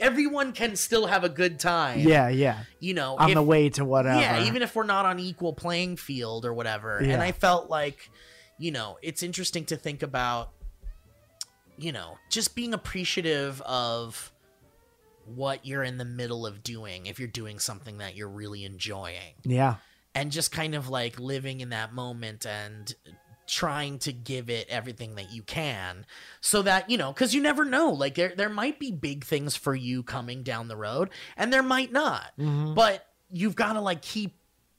everyone 0.00 0.52
can 0.52 0.76
still 0.76 1.06
have 1.06 1.24
a 1.24 1.28
good 1.28 1.58
time. 1.58 2.00
yeah 2.00 2.28
yeah 2.28 2.60
You 2.80 2.94
know, 2.94 3.16
on 3.16 3.30
if- 3.30 3.34
the 3.34 3.42
way 3.42 3.68
to 3.70 3.84
whatever. 3.84 4.20
yeah, 4.20 4.44
even 4.44 4.62
if 4.62 4.74
we're 4.74 4.84
not 4.84 5.04
on 5.06 5.18
equal 5.18 5.52
playing 5.52 5.96
field 5.96 6.44
or 6.44 6.52
whatever. 6.54 7.00
Yeah. 7.02 7.14
And 7.14 7.22
I 7.22 7.32
felt 7.32 7.68
like, 7.70 8.10
you 8.58 8.70
know, 8.70 8.98
it's 9.02 9.22
interesting 9.22 9.64
to 9.66 9.76
think 9.76 10.02
about, 10.02 10.50
you 11.78 11.92
know, 11.92 12.18
just 12.30 12.54
being 12.54 12.72
appreciative 12.74 13.60
of 13.62 14.32
what 15.34 15.66
you're 15.66 15.82
in 15.82 15.98
the 15.98 16.04
middle 16.04 16.46
of 16.46 16.62
doing 16.62 17.06
if 17.06 17.18
you're 17.18 17.26
doing 17.28 17.58
something 17.58 17.98
that 17.98 18.14
you're 18.16 18.28
really 18.28 18.64
enjoying 18.64 19.34
yeah, 19.42 19.74
and 20.14 20.30
just 20.30 20.52
kind 20.52 20.74
of 20.76 20.88
like 20.88 21.18
living 21.18 21.60
in 21.60 21.70
that 21.70 21.92
moment 21.92 22.46
and 22.46 22.94
trying 23.46 23.98
to 24.00 24.12
give 24.12 24.50
it 24.50 24.68
everything 24.68 25.14
that 25.16 25.30
you 25.32 25.42
can 25.42 26.04
so 26.40 26.62
that 26.62 26.90
you 26.90 26.98
know 26.98 27.12
because 27.12 27.34
you 27.34 27.40
never 27.40 27.64
know 27.64 27.90
like 27.90 28.14
there 28.16 28.32
there 28.36 28.48
might 28.48 28.78
be 28.78 28.90
big 28.90 29.24
things 29.24 29.54
for 29.56 29.74
you 29.74 30.02
coming 30.02 30.42
down 30.42 30.68
the 30.68 30.76
road 30.76 31.10
and 31.36 31.52
there 31.52 31.62
might 31.62 31.92
not 31.92 32.32
Mm-hmm. 32.38 32.74
but 32.74 33.06
you've 33.30 33.56
got 33.56 33.74
to 33.74 33.80
like 33.80 34.02
keep 34.02 34.36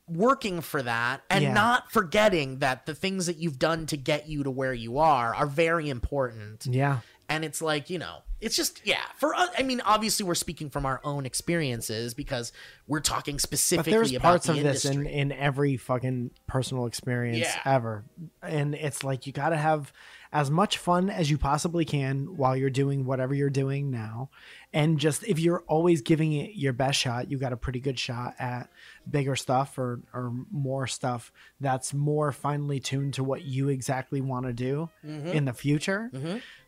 working 0.07 0.61
for 0.61 0.81
that 0.81 1.21
and 1.29 1.43
Yeah. 1.43 1.53
not 1.53 1.91
forgetting 1.91 2.59
that 2.59 2.85
the 2.85 2.95
things 2.95 3.25
that 3.25 3.37
you've 3.37 3.59
done 3.59 3.85
to 3.87 3.97
get 3.97 4.27
you 4.29 4.43
to 4.43 4.51
where 4.51 4.73
you 4.73 4.99
are 4.99 5.35
are 5.35 5.45
very 5.47 5.89
important 5.89 6.65
yeah, 6.65 6.99
and 7.27 7.43
it's 7.43 7.61
like 7.61 7.89
you 7.89 7.99
know 7.99 8.19
it's 8.39 8.55
just 8.55 8.81
yeah 8.85 9.01
for 9.17 9.33
us 9.33 9.49
i 9.57 9.63
mean 9.63 9.81
obviously 9.81 10.25
we're 10.25 10.35
speaking 10.35 10.69
from 10.69 10.85
our 10.85 11.01
own 11.03 11.25
experiences 11.25 12.13
because 12.13 12.51
we're 12.87 12.99
talking 12.99 13.35
but 13.35 13.41
specifically 13.41 13.91
there's 13.91 14.11
about 14.13 14.21
parts 14.21 14.45
the 14.47 14.53
of 14.53 14.63
this 14.63 14.85
in 14.85 15.05
in 15.07 15.31
every 15.31 15.75
fucking 15.77 16.31
personal 16.47 16.85
experience 16.85 17.39
Yeah. 17.39 17.61
ever, 17.65 18.03
and 18.41 18.75
it's 18.75 19.03
like 19.03 19.25
you 19.27 19.33
got 19.33 19.49
to 19.49 19.57
have 19.57 19.91
as 20.33 20.51
much 20.51 20.77
fun 20.77 21.09
as 21.09 21.31
you 21.31 21.37
possibly 21.37 21.85
can 21.85 22.35
while 22.37 22.55
you're 22.55 22.69
doing 22.69 23.05
whatever 23.05 23.33
you're 23.33 23.49
doing 23.49 23.89
now, 23.89 24.29
and 24.73 24.99
just 24.99 25.23
if 25.23 25.39
you're 25.39 25.63
always 25.67 26.01
giving 26.01 26.33
it 26.33 26.51
your 26.55 26.73
best 26.73 26.99
shot, 26.99 27.31
you 27.31 27.37
got 27.37 27.53
a 27.53 27.57
pretty 27.57 27.79
good 27.79 27.97
shot 27.97 28.35
at 28.37 28.69
bigger 29.09 29.35
stuff 29.37 29.77
or 29.77 30.01
or 30.13 30.31
more 30.51 30.85
stuff 30.85 31.31
that's 31.61 31.93
more 31.93 32.31
finely 32.33 32.79
tuned 32.79 33.13
to 33.15 33.23
what 33.23 33.43
you 33.43 33.69
exactly 33.69 34.19
want 34.21 34.45
to 34.45 34.53
do 34.53 34.89
Mm-hmm. 35.05 35.27
in 35.29 35.45
the 35.45 35.53
future. 35.53 36.11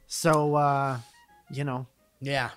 So, 0.08 0.55
uh, 0.55 0.99
you 1.51 1.63
know, 1.63 1.88
Yeah. 2.21 2.49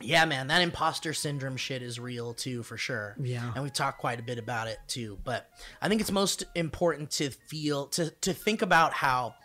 Yeah, 0.00 0.24
man, 0.24 0.48
that 0.48 0.60
imposter 0.60 1.14
syndrome 1.14 1.56
shit 1.56 1.80
is 1.80 2.00
real 2.00 2.34
too, 2.34 2.64
for 2.64 2.76
sure. 2.76 3.14
Yeah. 3.20 3.52
And 3.54 3.62
we've 3.62 3.72
talked 3.72 4.00
quite 4.00 4.18
a 4.18 4.24
bit 4.24 4.38
about 4.38 4.66
it 4.66 4.78
too. 4.88 5.18
But 5.24 5.48
I 5.80 5.88
think 5.88 6.00
it's 6.00 6.10
most 6.10 6.42
important 6.56 7.12
to 7.12 7.30
feel 7.30 7.86
to 7.88 8.10
to 8.22 8.32
think 8.32 8.62
about 8.62 8.92
how 8.92 9.36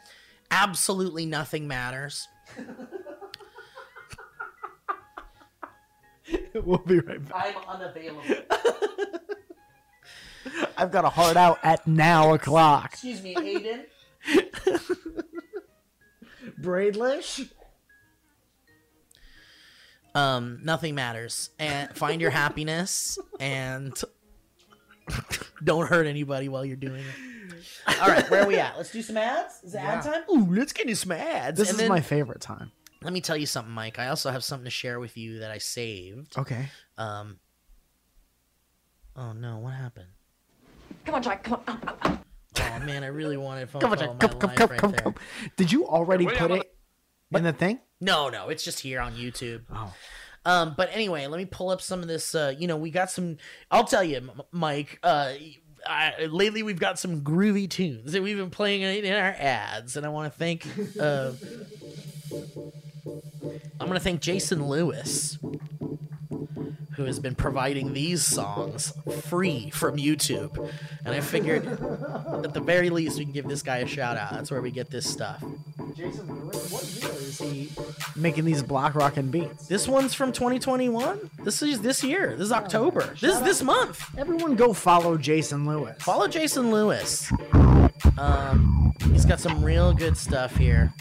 absolutely 0.50 1.28
nothing 1.28 1.68
matters. 1.68 2.28
we'll 6.56 6.80
be 6.80 7.00
right 7.00 7.24
back. 7.30 7.56
I'm 7.56 7.82
unavailable. 7.82 8.24
I've 10.78 10.92
got 10.92 11.06
a 11.06 11.10
heart 11.10 11.38
out 11.38 11.60
at 11.64 11.88
now 11.88 12.34
o'clock. 12.34 12.92
Excuse 12.94 13.22
me, 13.22 13.36
Aiden. 13.36 13.86
Braidlish? 16.62 17.42
Um, 20.16 20.60
nothing 20.64 20.96
matters. 20.96 21.50
And 21.60 21.96
find 21.96 22.22
your 22.22 22.32
happiness 22.32 23.18
and 23.40 23.94
don't 25.64 25.88
hurt 25.88 26.08
anybody 26.08 26.50
while 26.50 26.66
you're 26.66 26.76
doing 26.76 27.04
it. 27.04 28.00
All 28.02 28.08
right, 28.08 28.30
where 28.30 28.44
are 28.44 28.48
we 28.48 28.58
at? 28.58 28.78
Let's 28.78 28.92
do 28.92 29.02
some 29.02 29.18
ads. 29.18 29.62
Is 29.64 29.76
it 29.76 29.80
ad 29.80 30.04
time? 30.04 30.22
Ooh, 30.32 30.48
let's 30.50 30.72
get 30.74 30.86
into 30.86 30.96
some 30.96 31.12
ads. 31.12 31.58
This 31.60 31.70
And 31.70 31.76
is 31.76 31.82
then- 31.82 31.90
my 31.90 32.02
favorite 32.02 32.42
time. 32.42 32.72
Let 33.02 33.14
me 33.14 33.22
tell 33.22 33.38
you 33.38 33.46
something, 33.46 33.74
Mike. 33.74 33.98
I 33.98 34.10
also 34.10 34.30
have 34.30 34.44
something 34.44 34.66
to 34.66 34.70
share 34.70 35.00
with 35.00 35.16
you 35.16 35.40
that 35.40 35.52
I 35.52 35.58
saved. 35.58 36.38
Okay. 36.38 36.68
Um. 36.98 37.40
Oh 39.16 39.32
no! 39.32 39.60
What 39.60 39.74
happened? 39.74 40.10
Come 41.06 41.16
on, 41.16 41.24
Jack. 41.24 41.44
Come 41.44 41.62
on. 41.66 42.20
Oh 42.58 42.80
man, 42.86 43.06
I 43.06 43.08
really 43.08 43.38
wanted 43.38 43.70
phone 43.70 43.80
Come 43.82 43.92
on, 43.94 43.98
Jack. 44.00 44.20
Come, 44.20 44.32
my 44.32 44.38
come, 44.38 44.50
life 44.50 44.58
come, 44.58 44.70
right 44.70 44.80
come, 44.80 44.92
there. 44.92 45.00
come. 45.00 45.16
Did 45.56 45.72
you 45.72 45.88
already 45.88 46.26
put 46.26 46.52
I'm 46.52 46.62
it 47.32 47.38
in 47.38 47.44
the 47.44 47.54
thing? 47.54 47.80
No, 48.02 48.30
no, 48.30 48.50
it's 48.50 48.64
just 48.64 48.80
here 48.80 49.00
on 49.02 49.14
YouTube. 49.14 49.62
Oh. 49.74 49.94
Um, 50.46 50.74
but 50.78 50.90
anyway, 50.94 51.28
let 51.28 51.38
me 51.38 51.46
pull 51.46 51.70
up 51.70 51.82
some 51.82 52.02
of 52.02 52.08
this. 52.08 52.34
Uh, 52.34 52.54
you 52.58 52.68
know, 52.68 52.78
we 52.78 52.92
got 52.92 53.12
some. 53.12 53.38
I'll 53.70 53.84
tell 53.84 54.04
you, 54.04 54.18
M- 54.18 54.42
Mike. 54.52 55.00
Uh, 55.04 55.34
I, 55.86 56.26
lately 56.26 56.64
we've 56.64 56.80
got 56.80 57.00
some 57.00 57.22
groovy 57.22 57.70
tunes 57.70 58.12
that 58.12 58.22
we've 58.22 58.38
been 58.38 58.50
playing 58.50 58.82
in 58.82 59.06
in 59.06 59.14
our 59.14 59.36
ads, 59.38 59.96
and 59.96 60.06
I 60.06 60.10
want 60.10 60.32
to 60.32 60.38
thank. 60.38 60.66
Uh, 61.00 61.32
I'm 63.80 63.88
going 63.88 63.94
to 63.94 64.00
thank 64.00 64.22
Jason 64.22 64.68
Lewis, 64.68 65.38
who 67.00 67.06
has 67.06 67.18
been 67.18 67.34
providing 67.34 67.94
these 67.94 68.22
songs 68.26 68.92
free 69.22 69.70
from 69.70 69.96
YouTube, 69.96 70.70
and 71.06 71.16
I 71.16 71.22
figured 71.22 71.66
at 71.66 72.54
the 72.54 72.60
very 72.60 72.90
least 72.90 73.18
we 73.18 73.24
can 73.24 73.32
give 73.32 73.48
this 73.48 73.62
guy 73.62 73.78
a 73.78 73.88
shout 73.88 74.18
out. 74.18 74.34
That's 74.34 74.52
where 74.52 74.62
we 74.62 74.70
get 74.70 74.92
this 74.92 75.10
stuff. 75.10 75.42
Jason 75.96 76.28
Lewis, 76.28 76.72
what 76.72 76.84
year 76.84 77.22
is 77.22 77.40
he 77.40 77.70
making 78.18 78.44
these 78.44 78.62
block 78.62 78.96
rockin' 78.96 79.32
beats? 79.32 79.68
This 79.68 79.88
one's 79.88 80.14
from 80.14 80.34
2021. 80.34 81.30
This 81.46 81.62
is 81.62 81.80
this 81.80 82.04
year. 82.04 82.32
This 82.32 82.48
is 82.48 82.52
October. 82.52 83.16
This 83.22 83.36
is 83.36 83.42
this 83.44 83.64
month. 83.64 84.06
Everyone 84.18 84.56
go 84.56 84.74
follow 84.74 85.18
Jason 85.18 85.66
Lewis. 85.66 85.96
Follow 86.02 86.28
Jason 86.28 86.70
Lewis. 86.70 87.32
Um, 88.18 88.94
he's 89.14 89.24
got 89.24 89.40
some 89.40 89.64
real 89.64 89.94
good 89.94 90.18
stuff 90.18 90.58
here. 90.58 90.94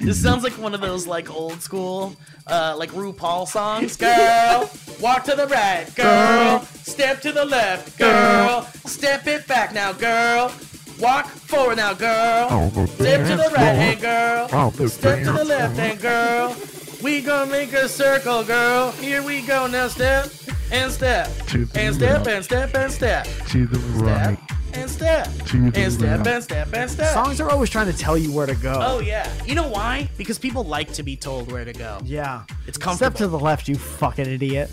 This 0.00 0.22
sounds 0.22 0.42
like 0.42 0.52
one 0.54 0.74
of 0.74 0.80
those 0.80 1.06
like 1.06 1.30
old 1.30 1.60
school, 1.60 2.16
uh, 2.46 2.74
like 2.78 2.90
RuPaul 2.90 3.46
songs. 3.46 3.96
Girl, 3.98 4.70
walk 5.00 5.24
to 5.24 5.36
the 5.36 5.46
right. 5.46 5.86
Girl, 5.94 6.60
step 6.82 7.20
to 7.22 7.32
the 7.32 7.44
left. 7.44 7.98
Girl, 7.98 8.62
step 8.86 9.26
it 9.26 9.46
back 9.46 9.72
now, 9.72 9.92
girl. 9.92 10.52
Walk 10.98 11.26
forward 11.26 11.76
now, 11.76 11.94
girl. 11.94 12.70
Step 12.86 13.26
to 13.26 13.36
the 13.36 13.50
right 13.54 13.74
hand, 13.74 14.00
girl. 14.00 14.88
Step 14.88 15.24
to 15.24 15.32
the 15.32 15.44
left 15.44 15.76
hand, 15.76 16.00
girl. 16.00 16.56
We 17.02 17.22
gonna 17.22 17.50
make 17.50 17.72
a 17.72 17.88
circle, 17.88 18.44
girl. 18.44 18.90
Here 18.92 19.22
we 19.22 19.40
go 19.42 19.66
now. 19.66 19.88
Step 19.88 20.26
and 20.70 20.92
step 20.92 21.28
and 21.74 21.94
step 21.94 22.26
left. 22.26 22.26
and 22.28 22.44
step 22.44 22.74
and 22.74 22.92
step. 22.92 23.26
To 23.48 23.66
the 23.66 23.78
Step 23.78 24.26
right. 24.28 24.38
and 24.74 24.90
step 24.90 25.26
To 25.46 25.70
the 25.70 25.80
and 25.80 25.92
step 25.92 26.18
left. 26.18 26.26
and 26.28 26.44
step 26.44 26.68
and 26.74 26.90
step. 26.90 27.12
Songs 27.14 27.40
are 27.40 27.50
always 27.50 27.70
trying 27.70 27.90
to 27.90 27.96
tell 27.96 28.18
you 28.18 28.30
where 28.32 28.46
to 28.46 28.54
go. 28.54 28.74
Oh 28.80 29.00
yeah. 29.00 29.28
You 29.46 29.54
know 29.54 29.66
why? 29.68 30.08
Because 30.18 30.38
people 30.38 30.62
like 30.64 30.92
to 30.94 31.02
be 31.02 31.16
told 31.16 31.50
where 31.50 31.64
to 31.64 31.72
go. 31.72 31.98
Yeah. 32.04 32.42
It's 32.66 32.76
Step 32.76 32.84
comfortable. 32.84 33.16
to 33.18 33.28
the 33.28 33.38
left, 33.38 33.66
you 33.66 33.76
fucking 33.76 34.26
idiot. 34.26 34.70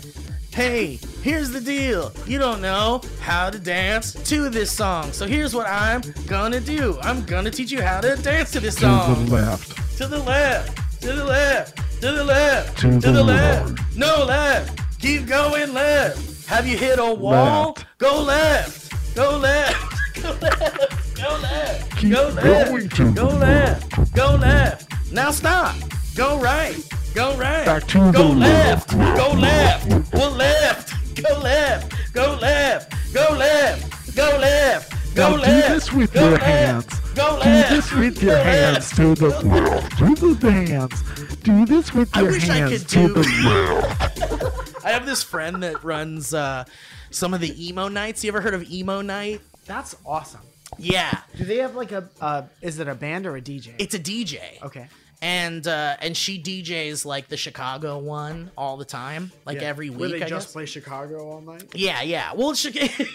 Hey, 0.52 0.98
here's 1.22 1.50
the 1.50 1.60
deal. 1.60 2.12
You 2.26 2.38
don't 2.38 2.60
know 2.60 3.00
how 3.20 3.48
to 3.48 3.58
dance 3.58 4.12
to 4.12 4.48
this 4.50 4.70
song. 4.72 5.12
So 5.12 5.26
here's 5.26 5.54
what 5.54 5.66
I'm 5.66 6.02
gonna 6.26 6.60
do. 6.60 6.98
I'm 7.02 7.24
gonna 7.24 7.50
teach 7.50 7.70
you 7.70 7.80
how 7.80 8.00
to 8.02 8.16
dance 8.16 8.50
to 8.52 8.60
this 8.60 8.76
song. 8.76 9.14
To 9.14 9.24
the 9.24 9.30
left. 9.32 9.96
To 9.98 10.06
the 10.06 10.18
left. 10.18 10.78
To 11.00 11.12
the 11.12 11.24
left. 11.24 11.76
To 12.00 12.12
the 12.12 12.24
left. 12.24 12.78
To 12.78 12.90
the 12.98 13.12
the 13.12 13.24
left. 13.24 13.96
No 13.96 14.24
left. 14.24 14.98
Keep 15.00 15.26
going 15.26 15.72
left. 15.72 16.46
Have 16.48 16.66
you 16.66 16.76
hit 16.76 16.98
a 16.98 17.14
wall? 17.14 17.74
Left. 17.76 17.86
Go 17.98 18.20
left. 18.22 19.14
Go 19.14 19.38
left. 19.38 19.94
Go 20.22 20.30
left. 20.40 21.16
Go 21.16 21.38
left. 21.42 21.96
Keep 21.96 22.12
Go 22.12 22.28
left. 22.28 23.14
Go 23.14 23.26
left. 23.28 24.14
Go 24.14 24.34
left. 24.36 25.12
Now 25.12 25.30
stop. 25.30 25.76
Go 26.16 26.38
right. 26.40 26.76
Go 27.14 27.36
right. 27.36 27.64
Back 27.66 27.86
to 27.88 28.12
Go 28.12 28.28
left. 28.28 28.92
left. 28.94 29.16
Go 29.16 29.32
left. 29.32 30.10
Go 30.12 30.30
left. 30.30 31.22
Go 31.22 31.38
left. 31.40 32.12
Go 32.14 32.34
left. 32.40 32.92
Go 33.14 33.32
left. 33.32 34.14
Go 34.16 34.38
left. 34.38 35.14
Go 35.14 35.30
Now 35.30 35.36
do 35.36 35.42
left. 35.42 35.68
this 35.68 35.92
with 35.92 36.12
Go 36.12 36.20
your 36.20 36.30
left. 36.32 36.44
hands. 36.44 37.00
Go 37.18 37.34
Do 37.42 37.50
left. 37.50 37.70
this 37.70 37.92
with 37.92 38.22
your 38.22 38.36
Go 38.36 38.42
hands 38.44 38.74
left. 38.74 38.96
to 38.96 39.14
the 39.14 39.28
left. 39.48 39.98
Do 39.98 40.14
the 40.14 40.34
dance. 40.40 41.02
Do 41.42 41.66
this 41.66 41.92
with 41.92 42.16
I 42.16 42.22
your 42.22 42.30
wish 42.32 42.48
I 42.48 42.54
hands 42.54 42.70
could 42.84 42.88
to 42.90 43.08
do- 43.08 43.14
the 43.14 43.20
left. 43.44 44.74
I 44.84 44.90
have 44.90 45.04
this 45.04 45.22
friend 45.22 45.62
that 45.64 45.82
runs 45.82 46.32
uh, 46.32 46.64
some 47.10 47.34
of 47.34 47.40
the 47.40 47.66
emo 47.68 47.88
nights. 47.88 48.22
You 48.22 48.28
ever 48.30 48.40
heard 48.40 48.54
of 48.54 48.70
emo 48.70 49.00
night? 49.02 49.40
That's 49.66 49.96
awesome. 50.06 50.40
Yeah, 50.78 51.10
Do 51.36 51.44
they 51.44 51.56
have 51.56 51.74
like 51.74 51.90
a, 51.92 52.08
uh, 52.20 52.42
is 52.62 52.78
it 52.78 52.86
a 52.88 52.94
band 52.94 53.26
or 53.26 53.36
a 53.36 53.40
DJ? 53.40 53.72
it's 53.78 53.94
a 53.94 53.98
DJ. 53.98 54.62
okay. 54.62 54.86
and 55.22 55.66
uh, 55.66 55.96
and 56.00 56.16
she 56.16 56.40
DJs 56.40 57.04
like 57.04 57.26
the 57.28 57.36
Chicago 57.36 57.98
one 57.98 58.50
all 58.56 58.76
the 58.76 58.84
time, 58.84 59.32
like 59.44 59.60
Yeah. 59.60 59.68
every 59.68 59.90
week. 59.90 59.98
Where 59.98 60.08
they 60.10 60.22
I 60.22 60.28
just 60.28 60.48
guess. 60.48 60.52
play 60.52 60.66
Chicago 60.66 61.26
all 61.30 61.40
night? 61.40 61.64
Yeah, 61.74 62.02
yeah. 62.02 62.32
Well, 62.34 62.50
it's 62.50 62.60
Chicago. 62.60 62.92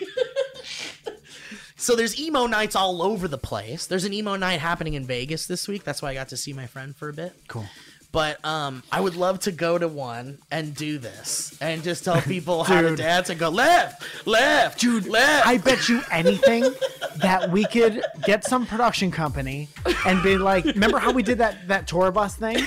so 1.84 1.96
there's 1.96 2.20
emo 2.20 2.48
nights 2.48 2.76
all 2.76 3.02
over 3.02 3.28
the 3.28 3.38
place. 3.38 3.88
There's 3.88 4.06
an 4.06 4.14
emo 4.14 4.38
night 4.38 4.60
happening 4.60 4.94
in 4.94 5.06
Vegas 5.06 5.48
this 5.48 5.68
week. 5.68 5.84
That's 5.84 6.02
why 6.02 6.12
I 6.12 6.14
got 6.14 6.30
to 6.30 6.38
see 6.38 6.54
my 6.54 6.66
friend 6.66 6.96
for 6.96 7.10
a 7.10 7.14
bit. 7.14 7.36
Cool. 7.48 7.66
But 8.14 8.46
um, 8.46 8.84
I 8.92 9.02
would 9.02 9.16
love 9.16 9.40
to 9.40 9.52
go 9.52 9.76
to 9.78 9.88
one 9.88 10.38
and 10.52 10.76
do 10.76 11.00
this 11.00 11.58
and 11.60 11.84
just 11.84 12.06
tell 12.06 12.22
people 12.34 12.64
how 12.64 12.82
to 12.82 12.96
dance 12.96 13.32
and 13.32 13.40
go 13.40 13.50
left, 13.50 14.04
left, 14.28 14.80
Dude, 14.80 15.08
left. 15.08 15.48
I 15.48 15.58
bet 15.58 15.90
you 15.90 16.02
anything 16.12 16.62
that 17.18 17.50
we 17.52 17.66
could 17.66 18.04
get 18.24 18.46
some 18.46 18.68
production 18.68 19.10
company 19.10 19.68
and 20.06 20.22
be 20.22 20.38
like, 20.38 20.64
remember 20.64 21.00
how 21.00 21.12
we 21.12 21.24
did 21.24 21.40
that 21.40 21.68
that 21.68 21.88
tour 21.88 22.12
bus 22.12 22.36
thing? 22.36 22.60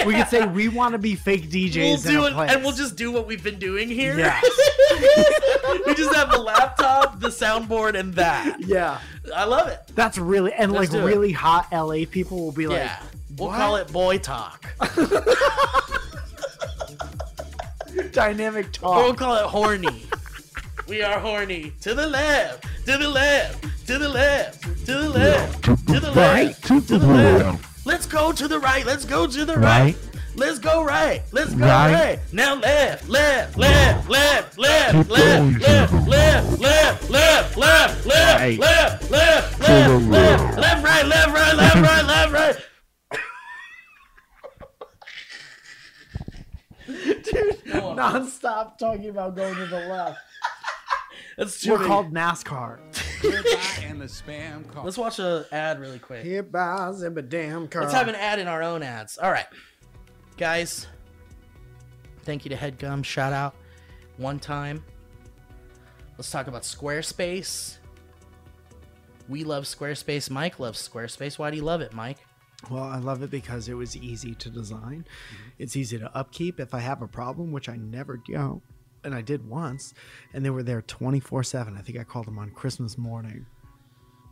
We 0.06 0.14
could 0.14 0.28
say 0.28 0.46
we 0.46 0.68
want 0.68 0.92
to 0.92 0.98
be 0.98 1.14
fake 1.14 1.50
DJs 1.50 1.76
we'll 1.76 1.96
do 2.20 2.24
it, 2.26 2.32
place. 2.34 2.50
and 2.52 2.62
we'll 2.62 2.72
just 2.74 2.96
do 2.96 3.12
what 3.12 3.26
we've 3.26 3.42
been 3.44 3.58
doing 3.58 3.88
here. 3.88 4.18
yeah, 4.18 4.40
we 5.86 5.94
just 5.94 6.14
have 6.14 6.30
the 6.30 6.38
laptop, 6.42 7.20
the 7.20 7.28
soundboard, 7.28 7.98
and 7.98 8.14
that. 8.14 8.56
yeah. 8.60 8.98
I 9.34 9.44
love 9.44 9.68
it. 9.68 9.80
That's 9.94 10.18
really 10.18 10.52
and 10.54 10.72
Let's 10.72 10.90
like 10.92 11.00
do 11.00 11.06
it. 11.06 11.10
really 11.10 11.32
hot 11.32 11.68
LA 11.72 12.04
people 12.10 12.38
will 12.44 12.52
be 12.52 12.66
like, 12.66 12.78
yeah, 12.78 13.00
we'll 13.36 13.48
"What?" 13.48 13.56
call 13.58 13.76
it 13.76 13.92
boy 13.92 14.18
talk, 14.18 14.66
dynamic 18.12 18.66
or 18.82 18.96
we'll 18.96 19.14
call 19.14 19.36
it 19.36 19.44
horny. 19.46 20.06
we 20.88 21.02
are 21.02 21.20
horny. 21.20 21.72
To 21.82 21.94
the 21.94 22.06
left, 22.06 22.64
to 22.86 22.96
the 22.96 23.08
left, 23.08 23.86
to 23.86 23.98
the 23.98 24.08
left, 24.08 24.62
to 24.86 24.92
the 24.94 25.08
left, 25.10 25.62
To 25.64 25.76
to 25.76 25.82
the 25.92 26.00
the 26.00 26.12
right. 26.12 26.46
left, 26.46 26.62
To 26.66 26.80
to 26.80 26.82
the 26.86 26.98
the 26.98 27.06
left. 27.06 27.66
Left. 27.84 27.86
Let's 27.86 28.06
go 28.06 28.32
to 28.32 28.48
the 28.48 28.58
right. 28.58 28.84
Let's 28.86 29.04
go 29.04 29.26
to 29.26 29.44
the 29.44 29.54
right. 29.54 29.94
Right. 29.94 29.96
Let's 30.36 30.58
go 30.58 30.84
right. 30.84 31.22
Let's 31.32 31.54
go 31.54 31.66
Right. 31.66 31.92
right. 31.92 32.18
Now 32.32 32.54
left, 32.54 33.08
left, 33.08 33.58
left, 33.58 34.08
left, 34.08 34.58
left, 34.58 34.92
Keep 34.96 35.08
going 35.08 35.52
left, 35.54 35.60
to 35.60 35.60
left, 35.60 35.92
the 35.92 36.08
left, 36.08 36.60
left, 36.60 37.10
left, 37.10 37.56
left, 37.56 38.06
left, 38.06 38.40
Right. 38.40 38.58
left, 38.58 39.10
left, 39.10 39.52
To 39.52 39.58
the 39.58 39.72
left, 39.72 40.08
left, 40.08 40.10
left. 40.10 40.58
left, 40.58 40.84
right, 40.84 41.06
left, 41.06 41.32
right, 41.32 41.56
left, 41.56 41.74
right, 41.76 42.04
left, 42.04 42.32
right. 42.32 42.56
Non-stop 47.96 48.78
talking 48.78 49.08
about 49.10 49.36
going 49.36 49.54
to 49.54 49.66
the 49.66 49.80
left. 49.88 50.18
That's 51.36 51.60
too 51.60 51.72
We're 51.72 51.78
many. 51.78 51.88
called 51.88 52.12
NASCAR. 52.12 52.78
and 53.84 54.00
the 54.00 54.06
spam 54.06 54.66
call. 54.68 54.84
Let's 54.84 54.98
watch 54.98 55.18
a 55.18 55.46
ad 55.52 55.80
really 55.80 55.98
quick. 55.98 56.24
Here 56.24 56.42
buys 56.42 57.02
him 57.02 57.16
a 57.18 57.22
damn 57.22 57.68
car. 57.68 57.82
Let's 57.82 57.94
have 57.94 58.08
an 58.08 58.14
ad 58.14 58.38
in 58.38 58.48
our 58.48 58.62
own 58.62 58.82
ads. 58.82 59.18
All 59.18 59.30
right, 59.30 59.46
guys. 60.36 60.86
Thank 62.24 62.44
you 62.44 62.50
to 62.50 62.56
Headgum. 62.56 63.04
Shout 63.04 63.32
out 63.32 63.54
one 64.16 64.38
time. 64.38 64.84
Let's 66.18 66.30
talk 66.30 66.48
about 66.48 66.62
Squarespace. 66.62 67.78
We 69.28 69.44
love 69.44 69.64
Squarespace. 69.64 70.28
Mike 70.28 70.58
loves 70.58 70.86
Squarespace. 70.86 71.38
Why 71.38 71.50
do 71.50 71.56
you 71.56 71.62
love 71.62 71.80
it, 71.80 71.92
Mike? 71.94 72.18
Well, 72.70 72.82
I 72.82 72.98
love 72.98 73.22
it 73.22 73.30
because 73.30 73.68
it 73.68 73.74
was 73.74 73.96
easy 73.96 74.34
to 74.34 74.50
design. 74.50 75.06
Mm-hmm. 75.06 75.48
It's 75.58 75.76
easy 75.76 75.98
to 75.98 76.14
upkeep. 76.14 76.60
If 76.60 76.74
I 76.74 76.80
have 76.80 77.00
a 77.00 77.06
problem, 77.06 77.52
which 77.52 77.68
I 77.70 77.76
never 77.76 78.18
do, 78.18 78.60
and 79.04 79.14
I 79.14 79.22
did 79.22 79.48
once, 79.48 79.94
and 80.34 80.44
they 80.44 80.50
were 80.50 80.62
there 80.62 80.82
24 80.82 81.42
7. 81.44 81.76
I 81.76 81.80
think 81.82 81.98
I 81.98 82.04
called 82.04 82.26
them 82.26 82.38
on 82.38 82.50
Christmas 82.50 82.96
morning 82.98 83.46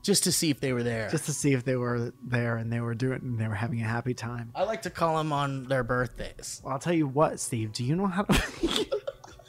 Just 0.03 0.25
to 0.25 0.33
see 0.33 0.51
if 0.51 0.61
they 0.61 0.73
were 0.73 0.83
there. 0.83 1.09
just 1.11 1.27
to 1.27 1.33
see 1.33 1.53
if 1.53 1.64
they 1.64 1.77
were 1.77 2.12
there 2.23 2.57
and 2.57 2.73
they 2.73 2.81
were 2.81 2.95
doing 2.95 3.21
and 3.23 3.39
they 3.39 3.49
were 3.49 3.55
having 3.55 3.81
a 3.81 3.85
happy 3.87 4.14
time. 4.14 4.53
I 4.55 4.64
like 4.64 4.83
to 4.83 4.91
call 4.91 5.16
them 5.19 5.33
on 5.33 5.64
their 5.64 5.85
birthdays. 5.85 6.61
Well, 6.64 6.75
I'll 6.75 6.79
tell 6.79 6.93
you 6.95 7.07
what, 7.07 7.41
Steve, 7.41 7.73
do 7.73 7.85
you 7.85 7.97
know 7.97 8.07
how 8.07 8.23
to. 8.23 8.35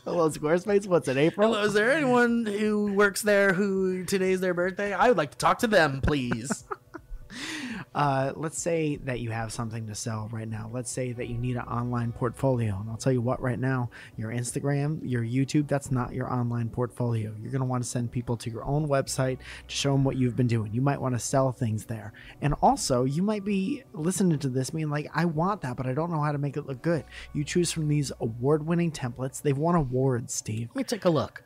Hello, 0.05 0.27
Squarespace? 0.29 0.87
What's 0.87 1.07
it, 1.07 1.17
April? 1.17 1.49
Hello, 1.53 1.63
is 1.65 1.73
there 1.73 1.91
anyone 1.91 2.45
who 2.45 2.93
works 2.93 3.21
there 3.21 3.53
who 3.53 4.05
today's 4.05 4.39
their 4.41 4.55
birthday? 4.55 4.91
I 4.91 5.07
would 5.09 5.17
like 5.17 5.31
to 5.31 5.37
talk 5.37 5.59
to 5.59 5.67
them, 5.67 6.01
please. 6.01 6.63
uh, 7.95 8.33
let's 8.35 8.61
say 8.61 8.97
that 8.97 9.19
you 9.19 9.31
have 9.31 9.51
something 9.51 9.87
to 9.87 9.95
sell 9.95 10.29
right 10.31 10.47
now. 10.47 10.69
Let's 10.71 10.91
say 10.91 11.11
that 11.13 11.27
you 11.27 11.37
need 11.37 11.55
an 11.55 11.63
online 11.63 12.11
portfolio. 12.11 12.77
And 12.79 12.89
I'll 12.89 12.97
tell 12.97 13.11
you 13.11 13.21
what, 13.21 13.41
right 13.41 13.59
now, 13.59 13.89
your 14.15 14.31
Instagram, 14.31 14.99
your 15.03 15.23
YouTube, 15.23 15.67
that's 15.67 15.91
not 15.91 16.13
your 16.13 16.31
online 16.31 16.69
portfolio. 16.69 17.33
You're 17.41 17.51
going 17.51 17.61
to 17.61 17.67
want 17.67 17.83
to 17.83 17.89
send 17.89 18.11
people 18.11 18.37
to 18.37 18.49
your 18.49 18.63
own 18.63 18.87
website 18.87 19.39
to 19.67 19.75
show 19.75 19.93
them 19.93 20.03
what 20.03 20.17
you've 20.17 20.35
been 20.35 20.47
doing. 20.47 20.73
You 20.73 20.81
might 20.81 21.01
want 21.01 21.15
to 21.15 21.19
sell 21.19 21.51
things 21.51 21.85
there. 21.85 22.13
And 22.41 22.53
also, 22.61 23.05
you 23.05 23.23
might 23.23 23.43
be 23.43 23.83
listening 23.93 24.37
to 24.39 24.49
this 24.49 24.69
being 24.69 24.89
like, 24.89 25.07
I 25.13 25.25
want 25.25 25.61
that, 25.61 25.75
but 25.75 25.87
I 25.87 25.93
don't 25.93 26.11
know 26.11 26.21
how 26.21 26.31
to 26.31 26.37
make 26.37 26.57
it 26.57 26.67
look 26.67 26.81
good. 26.81 27.03
You 27.33 27.43
choose 27.43 27.71
from 27.71 27.87
these 27.87 28.11
award 28.19 28.65
winning 28.65 28.91
templates. 28.91 29.41
They've 29.41 29.57
won 29.57 29.75
awards, 29.75 30.33
Steve. 30.33 30.69
Let 30.69 30.75
me 30.75 30.83
take 30.83 31.05
a 31.05 31.09
look. 31.09 31.43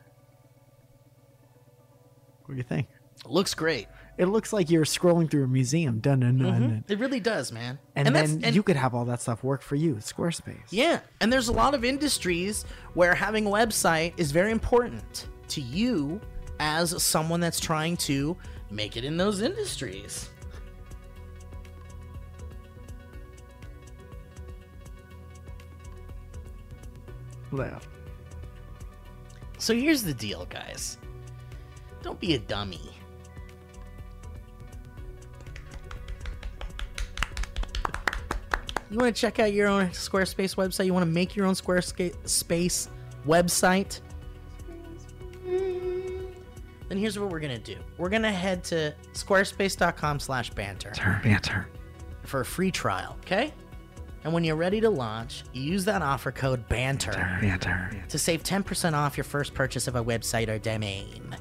What 2.44 2.54
do 2.54 2.56
you 2.58 2.62
think? 2.62 2.88
looks 3.26 3.54
great. 3.54 3.86
It 4.16 4.26
looks 4.26 4.52
like 4.52 4.70
you're 4.70 4.84
scrolling 4.84 5.28
through 5.30 5.44
a 5.44 5.48
museum. 5.48 5.98
Dun, 5.98 6.20
dun, 6.20 6.38
dun, 6.38 6.52
mm-hmm. 6.52 6.62
dun. 6.62 6.84
It 6.88 6.98
really 7.00 7.20
does, 7.20 7.50
man. 7.50 7.78
And, 7.96 8.06
that's- 8.08 8.30
then 8.30 8.44
and- 8.44 8.54
you 8.54 8.62
could 8.62 8.76
have 8.76 8.94
all 8.94 9.04
that 9.06 9.20
stuff 9.20 9.42
work 9.42 9.60
for 9.60 9.74
you. 9.74 9.96
Squarespace. 9.96 10.62
Yeah, 10.70 11.00
and 11.20 11.32
there's 11.32 11.48
a 11.48 11.52
lot 11.52 11.74
of 11.74 11.84
industries 11.84 12.64
where 12.94 13.14
having 13.14 13.46
a 13.46 13.50
website 13.50 14.14
is 14.16 14.30
very 14.30 14.52
important 14.52 15.28
to 15.48 15.60
you 15.60 16.20
as 16.60 17.02
someone 17.02 17.40
that's 17.40 17.58
trying 17.58 17.96
to 17.96 18.36
make 18.70 18.96
it 18.96 19.04
in 19.04 19.16
those 19.16 19.40
industries. 19.40 20.30
Left. 27.50 27.88
So 29.58 29.74
here's 29.74 30.02
the 30.02 30.14
deal, 30.14 30.46
guys. 30.46 30.98
Don't 32.02 32.20
be 32.20 32.34
a 32.34 32.38
dummy. 32.38 32.90
You 38.94 39.00
want 39.00 39.16
to 39.16 39.20
check 39.20 39.40
out 39.40 39.52
your 39.52 39.66
own 39.66 39.88
Squarespace 39.88 40.54
website? 40.54 40.86
You 40.86 40.94
want 40.94 41.04
to 41.04 41.10
make 41.10 41.34
your 41.34 41.46
own 41.46 41.54
Squarespace 41.54 42.88
website? 43.26 44.00
Then 45.44 46.98
here's 46.98 47.18
what 47.18 47.28
we're 47.28 47.40
gonna 47.40 47.58
do. 47.58 47.74
We're 47.98 48.08
gonna 48.08 48.30
head 48.30 48.62
to 48.64 48.94
squarespace.com 49.14 50.20
slash 50.20 50.50
banter 50.50 50.92
Banter. 51.24 51.66
for 52.22 52.42
a 52.42 52.44
free 52.44 52.70
trial, 52.70 53.16
okay? 53.24 53.52
And 54.22 54.32
when 54.32 54.44
you're 54.44 54.54
ready 54.54 54.80
to 54.80 54.90
launch, 54.90 55.42
you 55.52 55.62
use 55.62 55.84
that 55.86 56.00
offer 56.00 56.30
code 56.30 56.68
BANTER 56.68 57.38
Banter. 57.40 57.90
to 58.08 58.16
save 58.16 58.44
10% 58.44 58.94
off 58.94 59.16
your 59.16 59.24
first 59.24 59.54
purchase 59.54 59.88
of 59.88 59.96
a 59.96 60.04
website 60.04 60.48
or 60.48 60.60
domain. 60.60 61.36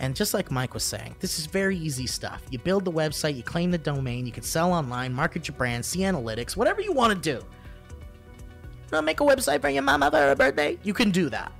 And 0.00 0.14
just 0.14 0.32
like 0.32 0.50
Mike 0.50 0.74
was 0.74 0.84
saying, 0.84 1.16
this 1.20 1.38
is 1.38 1.46
very 1.46 1.76
easy 1.76 2.06
stuff. 2.06 2.42
You 2.50 2.58
build 2.58 2.84
the 2.84 2.92
website, 2.92 3.36
you 3.36 3.42
claim 3.42 3.70
the 3.70 3.78
domain, 3.78 4.26
you 4.26 4.32
can 4.32 4.44
sell 4.44 4.72
online, 4.72 5.12
market 5.12 5.48
your 5.48 5.56
brand, 5.56 5.84
see 5.84 6.00
analytics, 6.00 6.56
whatever 6.56 6.80
you 6.80 6.92
want 6.92 7.12
to 7.14 7.18
do. 7.18 7.38
You 7.38 8.92
Wanna 8.92 9.04
make 9.04 9.20
a 9.20 9.24
website 9.24 9.60
for 9.60 9.68
your 9.68 9.82
mama 9.82 10.10
for 10.10 10.18
her 10.18 10.34
birthday? 10.34 10.78
You 10.82 10.94
can 10.94 11.10
do 11.10 11.28
that. 11.30 11.52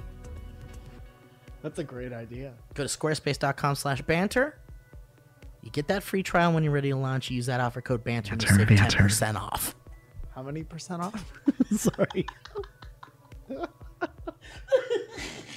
That's 1.63 1.79
a 1.79 1.85
great 1.85 2.13
idea. 2.13 2.55
Go 2.75 2.85
to 2.85 2.89
squarespace.com 2.89 3.75
slash 3.75 4.01
banter. 4.03 4.57
You 5.63 5.71
get 5.71 5.89
that 5.89 6.03
free 6.03 6.23
trial 6.23 6.53
when 6.53 6.63
you're 6.63 6.73
ready 6.73 6.91
to 6.91 6.97
launch. 6.97 7.31
Use 7.31 7.47
that 7.47 7.61
offer 7.61 7.81
code 7.81 8.05
banter 8.05 8.35
and 8.35 8.43
you 8.43 8.49
save 8.49 8.69
banter. 8.69 8.99
10% 8.99 9.35
off. 9.35 9.75
How 10.35 10.43
many 10.43 10.63
percent 10.63 11.03
off? 11.03 11.25
Sorry. 11.77 12.25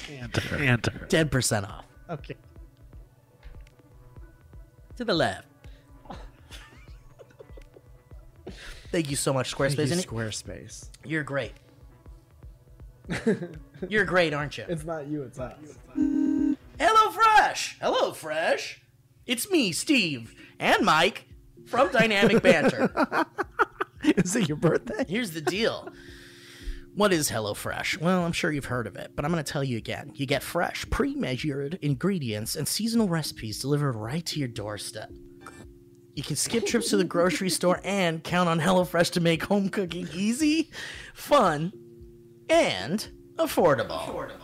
Banter. 0.09 0.57
Banter. 0.57 1.07
10% 1.07 1.69
off. 1.69 1.86
Okay. 2.09 2.36
To 5.02 5.06
the 5.06 5.16
left. 5.16 5.47
Thank 8.91 9.10
you 9.10 9.16
so 9.16 9.34
much, 9.34 9.56
Thank 9.56 9.72
you, 9.72 9.84
Squarespace. 9.86 9.91
And 9.91 10.02
Squarespace. 10.06 10.89
You're 11.04 11.24
great. 11.24 11.54
You're 13.89 14.06
great, 14.06 14.36
aren't 14.36 14.60
you? 14.60 14.66
It's 14.70 14.86
not 14.86 15.08
you, 15.08 15.24
it's 15.24 15.39
us. 15.39 15.58
Hello 15.95 17.10
Fresh. 17.10 17.80
Hello 17.82 18.12
Fresh. 18.12 18.84
It's 19.26 19.49
me, 19.49 19.72
Steve, 19.72 20.36
and 20.60 20.86
Mike 20.86 21.26
from 21.66 21.91
Dynamic 21.91 22.43
Banter. 22.43 23.26
Is 24.04 24.36
it 24.36 24.47
your 24.47 24.58
birthday? 24.58 25.06
Here's 25.10 25.32
the 25.32 25.41
deal. 25.41 25.91
What 26.93 27.13
is 27.13 27.31
HelloFresh? 27.31 28.01
Well, 28.01 28.25
I'm 28.25 28.33
sure 28.33 28.51
you've 28.51 28.65
heard 28.65 28.85
of 28.85 28.97
it, 28.97 29.11
but 29.15 29.23
I'm 29.23 29.31
going 29.31 29.41
to 29.41 29.49
tell 29.49 29.63
you 29.63 29.77
again. 29.77 30.11
You 30.13 30.25
get 30.25 30.43
fresh, 30.43 30.85
pre 30.89 31.15
measured 31.15 31.79
ingredients 31.81 32.57
and 32.57 32.67
seasonal 32.67 33.07
recipes 33.07 33.59
delivered 33.59 33.93
right 33.93 34.25
to 34.25 34.39
your 34.39 34.49
doorstep. 34.49 35.09
You 36.15 36.23
can 36.23 36.35
skip 36.35 36.65
trips 36.65 36.89
to 36.89 36.97
the 36.97 37.05
grocery 37.05 37.49
store 37.49 37.79
and 37.85 38.21
count 38.21 38.49
on 38.49 38.59
HelloFresh 38.59 39.11
to 39.11 39.21
make 39.21 39.43
home 39.43 39.69
cooking 39.69 40.09
easy, 40.13 40.69
fun, 41.13 41.71
and 42.49 43.07
affordable. 43.37 43.97
Affordable. 43.97 44.41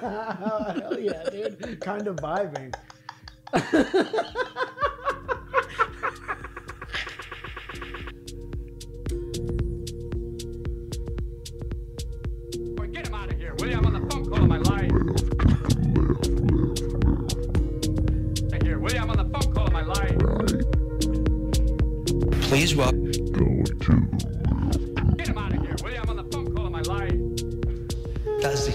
Hell 0.00 0.98
yeah, 0.98 1.22
dude. 1.30 1.80
Kind 1.80 2.08
of 2.08 2.16
vibing. 2.16 2.74
Please 22.52 22.74
welcome. 22.74 23.10
Get 25.16 25.28
him 25.28 25.38
out 25.38 25.54
of 25.54 25.62
here, 25.62 25.74
will 25.82 25.90
you? 25.90 26.00
I'm 26.02 26.10
on 26.10 26.16
the 26.16 26.24
phone 26.24 26.54
calling 26.54 26.70
my 26.70 26.82
life. 26.82 27.10
Dazzy. 28.42 28.74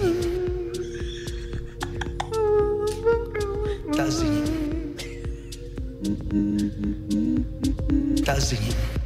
Dazzy. 3.93 4.34
Dazzy. 8.25 8.57
Boy, 8.65 8.96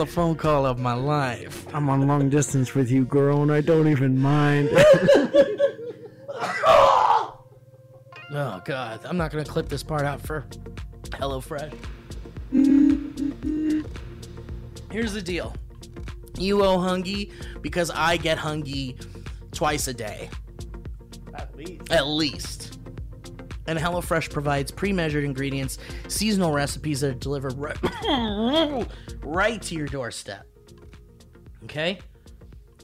on 0.00 0.06
the 0.06 0.12
phone 0.12 0.36
call 0.36 0.64
of 0.64 0.78
my 0.78 0.92
life. 0.92 1.66
I'm 1.74 1.88
on 1.90 2.06
long 2.06 2.28
distance 2.28 2.72
with 2.72 2.88
you, 2.88 3.04
girl, 3.04 3.42
and 3.42 3.50
I 3.50 3.60
don't 3.60 3.88
even 3.88 4.18
mind. 4.18 4.70
Oh 8.30 8.60
god, 8.66 9.00
I'm 9.06 9.16
not 9.16 9.30
gonna 9.30 9.42
clip 9.42 9.70
this 9.70 9.82
part 9.82 10.02
out 10.02 10.20
for 10.20 10.44
HelloFresh. 11.12 11.74
Here's 14.92 15.14
the 15.14 15.22
deal. 15.22 15.54
You 16.36 16.62
owe 16.62 16.76
Hungy 16.76 17.32
because 17.62 17.90
I 17.90 18.18
get 18.18 18.36
Hungy 18.36 19.02
twice 19.52 19.88
a 19.88 19.94
day. 19.94 20.28
At 21.34 21.56
least. 21.56 21.90
At 21.90 22.06
least. 22.06 22.78
And 23.66 23.78
HelloFresh 23.78 24.30
provides 24.30 24.70
pre-measured 24.70 25.24
ingredients, 25.24 25.78
seasonal 26.08 26.52
recipes 26.52 27.00
that 27.00 27.10
are 27.10 27.14
delivered 27.14 27.54
right, 27.54 27.78
right 29.28 29.60
to 29.62 29.74
your 29.74 29.86
doorstep. 29.86 30.46
Okay? 31.64 31.98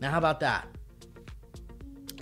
Now 0.00 0.10
how 0.10 0.18
about 0.18 0.40
that? 0.40 0.66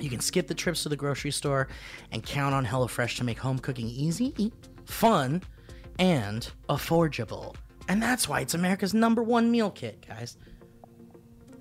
You 0.01 0.11
can 0.11 0.20
skip 0.20 0.47
the 0.49 0.55
trips 0.55 0.83
to 0.83 0.89
the 0.89 0.97
grocery 0.97 1.31
store 1.31 1.68
and 2.11 2.25
count 2.25 2.55
on 2.55 2.66
HelloFresh 2.66 3.16
to 3.18 3.25
make 3.25 3.39
home 3.39 3.59
cooking 3.59 3.89
easy, 3.89 4.53
fun, 4.85 5.43
and 5.99 6.51
affordable. 6.68 7.55
And 7.89 8.03
that's 8.03 8.29
why 8.29 8.41
it's 8.41 8.55
America's 8.55 8.95
number 8.95 9.23
one 9.23 9.51
meal 9.51 9.70
kit, 9.70 10.05
guys. 10.07 10.37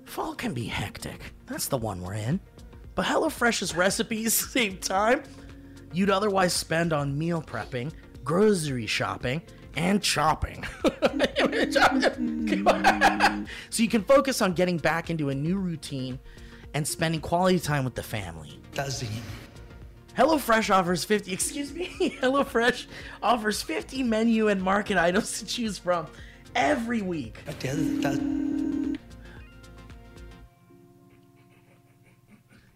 Fall 0.04 0.34
can 0.34 0.54
be 0.54 0.64
hectic. 0.64 1.34
That's 1.46 1.68
the 1.68 1.78
one 1.78 2.02
we're 2.02 2.14
in. 2.14 2.40
But 2.94 3.06
HelloFresh's 3.06 3.74
recipes 3.74 4.34
save 4.50 4.80
time 4.80 5.22
you'd 5.92 6.10
otherwise 6.10 6.52
spend 6.52 6.92
on 6.92 7.16
meal 7.16 7.42
prepping, 7.42 7.92
grocery 8.24 8.86
shopping, 8.86 9.42
and 9.76 10.02
chopping. 10.02 10.64
so 13.70 13.82
you 13.82 13.88
can 13.88 14.04
focus 14.04 14.42
on 14.42 14.52
getting 14.52 14.78
back 14.78 15.10
into 15.10 15.30
a 15.30 15.34
new 15.34 15.56
routine 15.56 16.18
and 16.74 16.86
spending 16.86 17.20
quality 17.20 17.58
time 17.58 17.84
with 17.84 17.94
the 17.94 18.02
family. 18.02 18.60
Dazzy. 18.72 19.08
HelloFresh 20.16 20.74
offers 20.74 21.04
50, 21.04 21.32
excuse 21.32 21.72
me, 21.72 21.86
HelloFresh 22.20 22.86
offers 23.22 23.62
50 23.62 24.02
menu 24.02 24.48
and 24.48 24.62
market 24.62 24.98
items 24.98 25.38
to 25.38 25.46
choose 25.46 25.78
from 25.78 26.06
every 26.54 27.00
week. 27.00 27.38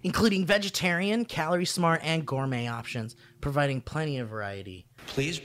Including 0.03 0.47
vegetarian, 0.47 1.25
calorie 1.25 1.67
smart, 1.67 2.01
and 2.05 2.25
gourmet 2.25 2.69
options, 2.69 3.17
providing 3.41 3.81
plenty 3.81 4.19
of 4.19 4.29
variety. 4.29 4.87
Please. 5.07 5.41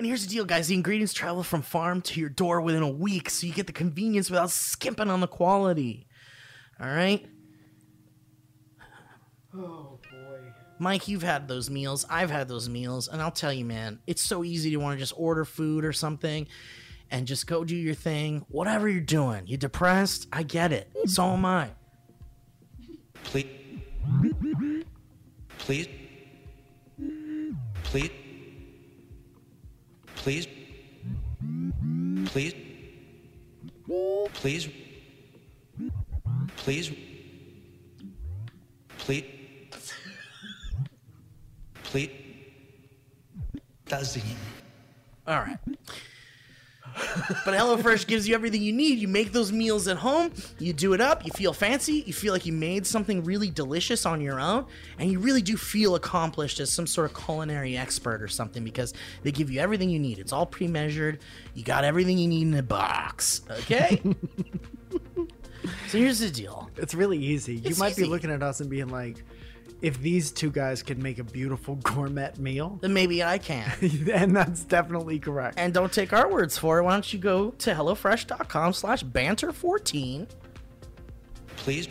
And 0.00 0.06
here's 0.06 0.26
the 0.26 0.30
deal, 0.32 0.46
guys 0.46 0.68
the 0.68 0.74
ingredients 0.74 1.12
travel 1.12 1.42
from 1.42 1.60
farm 1.60 2.00
to 2.00 2.20
your 2.20 2.30
door 2.30 2.62
within 2.62 2.82
a 2.82 2.88
week, 2.88 3.28
so 3.28 3.46
you 3.46 3.52
get 3.52 3.66
the 3.66 3.72
convenience 3.74 4.30
without 4.30 4.50
skimping 4.50 5.10
on 5.10 5.20
the 5.20 5.26
quality. 5.26 6.06
All 6.80 6.86
right? 6.86 7.28
Oh 9.54 9.98
boy. 10.10 10.38
Mike, 10.78 11.06
you've 11.06 11.22
had 11.22 11.48
those 11.48 11.68
meals. 11.68 12.06
I've 12.08 12.30
had 12.30 12.48
those 12.48 12.66
meals. 12.66 13.08
And 13.08 13.20
I'll 13.20 13.30
tell 13.30 13.52
you, 13.52 13.66
man, 13.66 13.98
it's 14.06 14.22
so 14.22 14.42
easy 14.42 14.70
to 14.70 14.78
want 14.78 14.96
to 14.96 14.98
just 14.98 15.12
order 15.18 15.44
food 15.44 15.84
or 15.84 15.92
something 15.92 16.46
and 17.10 17.26
just 17.26 17.46
go 17.46 17.62
do 17.62 17.76
your 17.76 17.92
thing. 17.92 18.46
Whatever 18.48 18.88
you're 18.88 19.02
doing, 19.02 19.42
you're 19.48 19.58
depressed. 19.58 20.28
I 20.32 20.44
get 20.44 20.72
it. 20.72 20.90
So 21.08 21.24
am 21.24 21.44
I. 21.44 21.72
Please. 23.24 23.44
Please. 25.58 25.88
Please. 27.82 28.10
Please. 30.20 30.46
Please. 32.26 32.54
Please. 34.34 34.68
Please. 36.58 36.92
Please. 38.98 39.24
Please. 41.84 42.10
Dazzy. 43.86 44.22
All 45.26 45.38
right. 45.40 45.58
But 47.44 47.54
HelloFresh 47.54 48.06
gives 48.06 48.28
you 48.28 48.34
everything 48.34 48.62
you 48.62 48.72
need. 48.72 48.98
You 48.98 49.08
make 49.08 49.32
those 49.32 49.52
meals 49.52 49.88
at 49.88 49.98
home, 49.98 50.32
you 50.58 50.72
do 50.72 50.92
it 50.92 51.00
up, 51.00 51.24
you 51.24 51.32
feel 51.32 51.52
fancy, 51.52 52.04
you 52.06 52.12
feel 52.12 52.32
like 52.32 52.46
you 52.46 52.52
made 52.52 52.86
something 52.86 53.24
really 53.24 53.50
delicious 53.50 54.06
on 54.06 54.20
your 54.20 54.40
own, 54.40 54.66
and 54.98 55.10
you 55.10 55.18
really 55.18 55.42
do 55.42 55.56
feel 55.56 55.94
accomplished 55.94 56.60
as 56.60 56.70
some 56.72 56.86
sort 56.86 57.10
of 57.10 57.16
culinary 57.16 57.76
expert 57.76 58.22
or 58.22 58.28
something 58.28 58.64
because 58.64 58.92
they 59.22 59.32
give 59.32 59.50
you 59.50 59.60
everything 59.60 59.90
you 59.90 59.98
need. 59.98 60.18
It's 60.18 60.32
all 60.32 60.46
pre 60.46 60.66
measured, 60.66 61.20
you 61.54 61.64
got 61.64 61.84
everything 61.84 62.18
you 62.18 62.28
need 62.28 62.46
in 62.46 62.54
a 62.54 62.62
box, 62.62 63.42
okay? 63.50 64.00
so 65.88 65.98
here's 65.98 66.20
the 66.20 66.30
deal. 66.30 66.70
It's 66.76 66.94
really 66.94 67.18
easy. 67.18 67.56
You 67.56 67.70
It's 67.70 67.78
might 67.78 67.96
be 67.96 68.04
looking 68.04 68.30
at 68.30 68.42
us 68.42 68.60
and 68.60 68.70
being 68.70 68.88
like, 68.88 69.22
if 69.82 70.00
these 70.00 70.30
two 70.30 70.50
guys 70.50 70.82
could 70.82 71.02
make 71.02 71.18
a 71.18 71.24
beautiful 71.24 71.76
gourmet 71.82 72.32
meal, 72.38 72.78
Then 72.82 72.92
maybe 72.92 73.22
I 73.24 73.38
can. 73.38 73.72
and 74.12 74.34
that's 74.36 74.64
definitely 74.64 75.18
correct. 75.18 75.58
And 75.58 75.72
don't 75.72 75.92
take 75.92 76.12
our 76.12 76.30
words 76.30 76.58
for 76.58 76.78
it. 76.78 76.82
Why 76.82 76.92
don't 76.92 77.12
you 77.12 77.18
go 77.18 77.50
to 77.50 77.72
HelloFresh.com 77.72 78.72
slash 78.74 79.02
banter14 79.04 80.28
Please. 81.56 81.88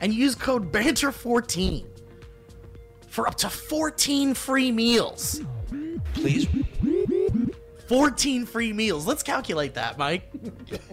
and 0.00 0.12
use 0.12 0.34
code 0.34 0.72
BANTER14 0.72 1.84
for 3.08 3.26
up 3.26 3.34
to 3.36 3.50
14 3.50 4.34
free 4.34 4.72
meals. 4.72 5.42
Please. 6.14 6.46
14 7.88 8.46
free 8.46 8.72
meals. 8.72 9.06
Let's 9.06 9.22
calculate 9.22 9.74
that, 9.74 9.98
Mike. 9.98 10.30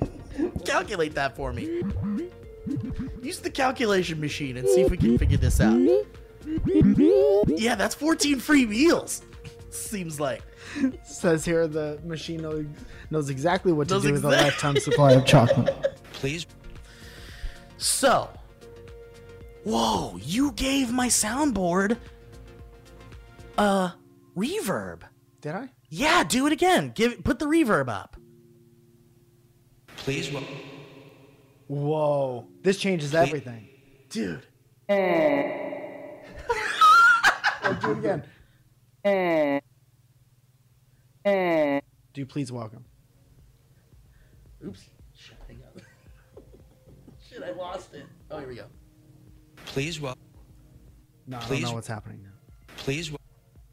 calculate 0.65 1.15
that 1.15 1.35
for 1.35 1.53
me. 1.53 1.81
Use 3.21 3.39
the 3.39 3.49
calculation 3.49 4.19
machine 4.19 4.57
and 4.57 4.67
see 4.67 4.81
if 4.81 4.89
we 4.91 4.97
can 4.97 5.17
figure 5.17 5.37
this 5.37 5.61
out. 5.61 5.79
Yeah, 7.47 7.75
that's 7.75 7.95
14 7.95 8.39
free 8.39 8.65
meals. 8.65 9.21
Seems 9.69 10.19
like. 10.19 10.41
Says 11.03 11.45
here 11.45 11.67
the 11.67 11.99
machine 12.05 12.41
knows, 12.41 12.65
knows 13.09 13.29
exactly 13.29 13.71
what 13.71 13.87
to 13.87 13.95
Knows 13.95 14.03
do 14.03 14.11
with 14.13 14.23
a 14.25 14.29
lifetime 14.29 14.77
supply 14.79 15.13
of 15.13 15.25
chocolate. 15.25 15.97
Please. 16.13 16.45
So, 17.77 18.29
whoa, 19.63 20.17
you 20.21 20.51
gave 20.53 20.91
my 20.91 21.07
soundboard 21.07 21.97
a 23.57 23.93
reverb. 24.37 25.01
Did 25.41 25.55
I? 25.55 25.69
Yeah, 25.89 26.23
do 26.23 26.45
it 26.45 26.53
again. 26.53 26.91
Give 26.93 27.23
put 27.23 27.39
the 27.39 27.45
reverb 27.45 27.89
up. 27.89 28.15
Please. 29.97 30.31
wel- 30.31 30.43
Whoa. 31.67 32.47
This 32.63 32.77
changes 32.77 33.13
everything. 33.13 33.69
Dude. 34.09 34.45
Eh. 34.87 35.68
Let's 37.69 37.85
do 37.85 37.91
it 37.91 37.97
again. 37.99 38.23
Eh. 41.25 41.79
Do 42.13 42.25
please 42.25 42.51
welcome. 42.51 42.83
Oops. 44.65 44.89
Shit, 45.15 45.37
hang 45.47 45.57
on. 45.57 45.81
Shit, 47.29 47.43
I 47.43 47.51
lost 47.51 47.93
it. 47.93 48.05
Oh, 48.31 48.39
here 48.39 48.47
we 48.47 48.55
go. 48.55 48.65
Please. 49.67 50.01
welcome. 50.01 50.19
No, 51.27 51.37
I 51.37 51.39
don't 51.41 51.47
Please. 51.49 51.63
know 51.63 51.73
what's 51.73 51.87
happening 51.87 52.23
now. 52.23 52.31
Please. 52.77 53.11
wel- 53.11 53.19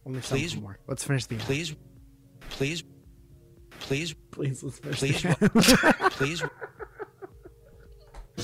Only 0.04 0.20
Please. 0.20 0.54
more. 0.56 0.78
Let's 0.86 1.02
finish 1.04 1.24
the 1.24 1.36
end. 1.36 1.44
Please. 1.44 1.74
Please. 2.50 2.84
Please. 3.80 4.14
Please, 4.30 4.62
let's 4.62 4.78
finish 4.78 4.98
Please. 4.98 5.22
the 5.22 6.48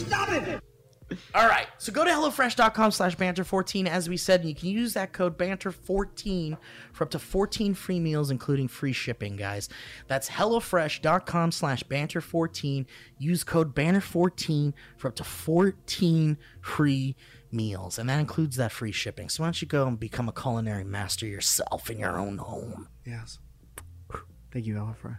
wel- 0.08 0.30
end. 0.48 0.62
All 1.34 1.48
right, 1.48 1.66
so 1.78 1.92
go 1.92 2.04
to 2.04 2.10
HelloFresh.com 2.10 2.90
slash 2.90 3.16
banter14, 3.16 3.86
as 3.86 4.08
we 4.08 4.16
said, 4.16 4.40
and 4.40 4.48
you 4.48 4.54
can 4.54 4.68
use 4.68 4.94
that 4.94 5.12
code 5.12 5.38
banter14 5.38 6.56
for 6.92 7.04
up 7.04 7.10
to 7.10 7.18
14 7.18 7.74
free 7.74 8.00
meals, 8.00 8.30
including 8.30 8.68
free 8.68 8.92
shipping, 8.92 9.36
guys. 9.36 9.68
That's 10.08 10.30
HelloFresh.com 10.30 11.52
slash 11.52 11.82
banter14. 11.84 12.86
Use 13.18 13.44
code 13.44 13.74
banter14 13.74 14.72
for 14.96 15.08
up 15.08 15.16
to 15.16 15.24
14 15.24 16.38
free 16.60 17.16
meals, 17.50 17.98
and 17.98 18.08
that 18.08 18.18
includes 18.20 18.56
that 18.56 18.72
free 18.72 18.92
shipping. 18.92 19.28
So 19.28 19.42
why 19.42 19.46
don't 19.48 19.60
you 19.62 19.68
go 19.68 19.86
and 19.86 19.98
become 19.98 20.28
a 20.28 20.32
culinary 20.32 20.84
master 20.84 21.26
yourself 21.26 21.90
in 21.90 21.98
your 21.98 22.18
own 22.18 22.38
home? 22.38 22.88
yes. 23.06 23.38
Thank 24.52 24.66
you, 24.66 24.74
HelloFresh. 24.74 25.16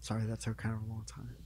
Sorry, 0.00 0.24
that 0.24 0.40
took 0.40 0.56
kind 0.56 0.74
of 0.74 0.82
a 0.82 0.86
long 0.86 1.04
time. 1.06 1.36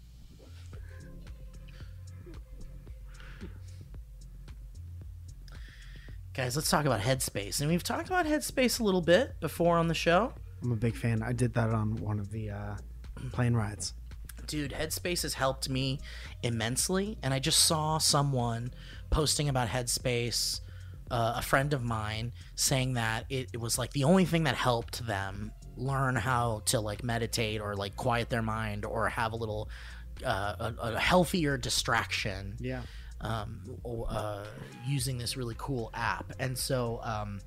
Guys, 6.34 6.56
let's 6.56 6.68
talk 6.68 6.84
about 6.84 7.00
Headspace. 7.00 7.60
And 7.60 7.70
we've 7.70 7.84
talked 7.84 8.08
about 8.08 8.26
Headspace 8.26 8.80
a 8.80 8.82
little 8.82 9.00
bit 9.00 9.38
before 9.38 9.78
on 9.78 9.86
the 9.86 9.94
show. 9.94 10.32
I'm 10.62 10.72
a 10.72 10.76
big 10.76 10.96
fan. 10.96 11.22
I 11.22 11.32
did 11.32 11.54
that 11.54 11.70
on 11.70 11.94
one 11.96 12.18
of 12.18 12.32
the 12.32 12.50
uh, 12.50 12.76
plane 13.30 13.54
rides. 13.54 13.94
Dude, 14.48 14.72
Headspace 14.72 15.22
has 15.22 15.34
helped 15.34 15.68
me 15.68 16.00
immensely. 16.42 17.18
And 17.22 17.32
I 17.32 17.38
just 17.38 17.60
saw 17.64 17.98
someone 17.98 18.72
posting 19.10 19.48
about 19.48 19.68
Headspace, 19.68 20.60
uh, 21.08 21.34
a 21.36 21.42
friend 21.42 21.72
of 21.72 21.84
mine, 21.84 22.32
saying 22.56 22.94
that 22.94 23.26
it, 23.30 23.50
it 23.52 23.60
was 23.60 23.78
like 23.78 23.92
the 23.92 24.02
only 24.02 24.24
thing 24.24 24.42
that 24.44 24.56
helped 24.56 25.06
them 25.06 25.52
learn 25.76 26.16
how 26.16 26.62
to 26.66 26.80
like 26.80 27.04
meditate 27.04 27.60
or 27.60 27.76
like 27.76 27.94
quiet 27.94 28.28
their 28.28 28.42
mind 28.42 28.84
or 28.84 29.08
have 29.08 29.32
a 29.32 29.36
little 29.36 29.68
uh, 30.24 30.54
a, 30.58 30.74
a 30.94 30.98
healthier 30.98 31.56
distraction 31.56 32.56
Yeah. 32.60 32.82
Um, 33.24 33.60
uh, 34.08 34.44
using 34.86 35.18
this 35.18 35.36
really 35.36 35.56
cool 35.58 35.90
app. 35.94 36.32
And 36.38 36.56
so, 36.56 37.00
um, 37.02 37.40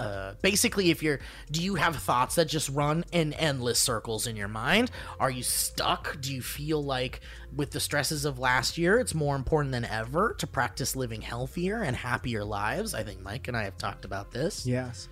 uh, 0.00 0.34
basically, 0.42 0.90
if 0.90 1.02
you're, 1.02 1.20
do 1.52 1.62
you 1.62 1.76
have 1.76 1.94
thoughts 1.96 2.34
that 2.34 2.46
just 2.46 2.68
run 2.70 3.04
in 3.12 3.32
endless 3.34 3.78
circles 3.78 4.26
in 4.26 4.34
your 4.34 4.48
mind? 4.48 4.90
Are 5.20 5.30
you 5.30 5.42
stuck? 5.42 6.20
Do 6.20 6.34
you 6.34 6.42
feel 6.42 6.82
like 6.82 7.20
with 7.54 7.70
the 7.70 7.78
stresses 7.78 8.24
of 8.24 8.38
last 8.38 8.76
year, 8.76 8.98
it's 8.98 9.14
more 9.14 9.36
important 9.36 9.70
than 9.72 9.84
ever 9.84 10.34
to 10.38 10.46
practice 10.46 10.96
living 10.96 11.20
healthier 11.20 11.82
and 11.82 11.94
happier 11.94 12.44
lives? 12.44 12.94
I 12.94 13.04
think 13.04 13.20
Mike 13.20 13.46
and 13.46 13.56
I 13.56 13.64
have 13.64 13.78
talked 13.78 14.04
about 14.04 14.32
this. 14.32 14.66
Yes. 14.66 15.08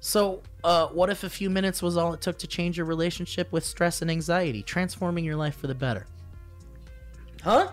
So, 0.00 0.42
uh, 0.64 0.88
what 0.88 1.10
if 1.10 1.24
a 1.24 1.30
few 1.30 1.48
minutes 1.48 1.82
was 1.82 1.96
all 1.96 2.12
it 2.12 2.20
took 2.20 2.38
to 2.38 2.46
change 2.46 2.76
your 2.76 2.86
relationship 2.86 3.50
with 3.52 3.64
stress 3.64 4.02
and 4.02 4.10
anxiety, 4.10 4.62
transforming 4.62 5.24
your 5.24 5.36
life 5.36 5.56
for 5.56 5.66
the 5.66 5.74
better? 5.74 6.06
Huh? 7.42 7.70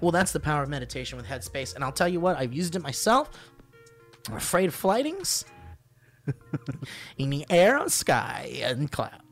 Well, 0.00 0.10
that's 0.10 0.32
the 0.32 0.40
power 0.40 0.62
of 0.62 0.68
meditation 0.68 1.16
with 1.16 1.26
Headspace, 1.26 1.74
and 1.74 1.84
I'll 1.84 1.92
tell 1.92 2.08
you 2.08 2.20
what, 2.20 2.36
I've 2.36 2.52
used 2.52 2.76
it 2.76 2.82
myself. 2.82 3.30
I'm 4.28 4.36
afraid 4.36 4.68
of 4.68 4.74
flightings 4.74 5.44
in 7.18 7.30
the 7.30 7.46
air, 7.50 7.88
sky, 7.88 8.60
and 8.62 8.90
clouds. 8.90 9.23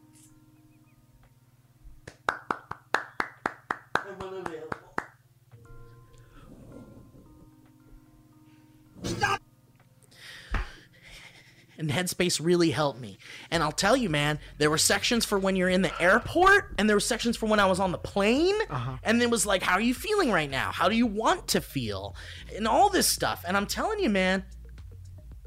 And 11.83 11.91
Headspace 11.91 12.41
really 12.43 12.71
helped 12.71 13.01
me. 13.01 13.19
And 13.51 13.63
I'll 13.63 13.73
tell 13.73 13.97
you, 13.97 14.09
man, 14.09 14.39
there 14.59 14.71
were 14.71 14.79
sections 14.79 15.25
for 15.25 15.39
when 15.39 15.57
you're 15.57 15.69
in 15.69 15.83
the 15.83 16.03
airport, 16.03 16.75
and 16.79 16.89
there 16.89 16.97
were 16.97 17.01
sections 17.01 17.37
for 17.37 17.47
when 17.47 17.61
I 17.61 17.67
was 17.67 17.81
on 17.81 17.93
the 17.93 17.99
plane. 17.99 18.57
Uh-huh. 18.71 18.97
And 19.03 19.21
it 19.21 19.31
was 19.31 19.45
like, 19.45 19.63
how 19.63 19.75
are 19.75 19.81
you 19.81 19.95
feeling 19.95 20.31
right 20.31 20.51
now? 20.51 20.73
How 20.73 20.89
do 20.89 20.97
you 20.97 21.07
want 21.07 21.49
to 21.49 21.61
feel? 21.61 22.17
And 22.57 22.67
all 22.67 22.89
this 22.89 23.07
stuff. 23.07 23.45
And 23.47 23.57
I'm 23.57 23.67
telling 23.67 23.99
you, 23.99 24.09
man, 24.09 24.45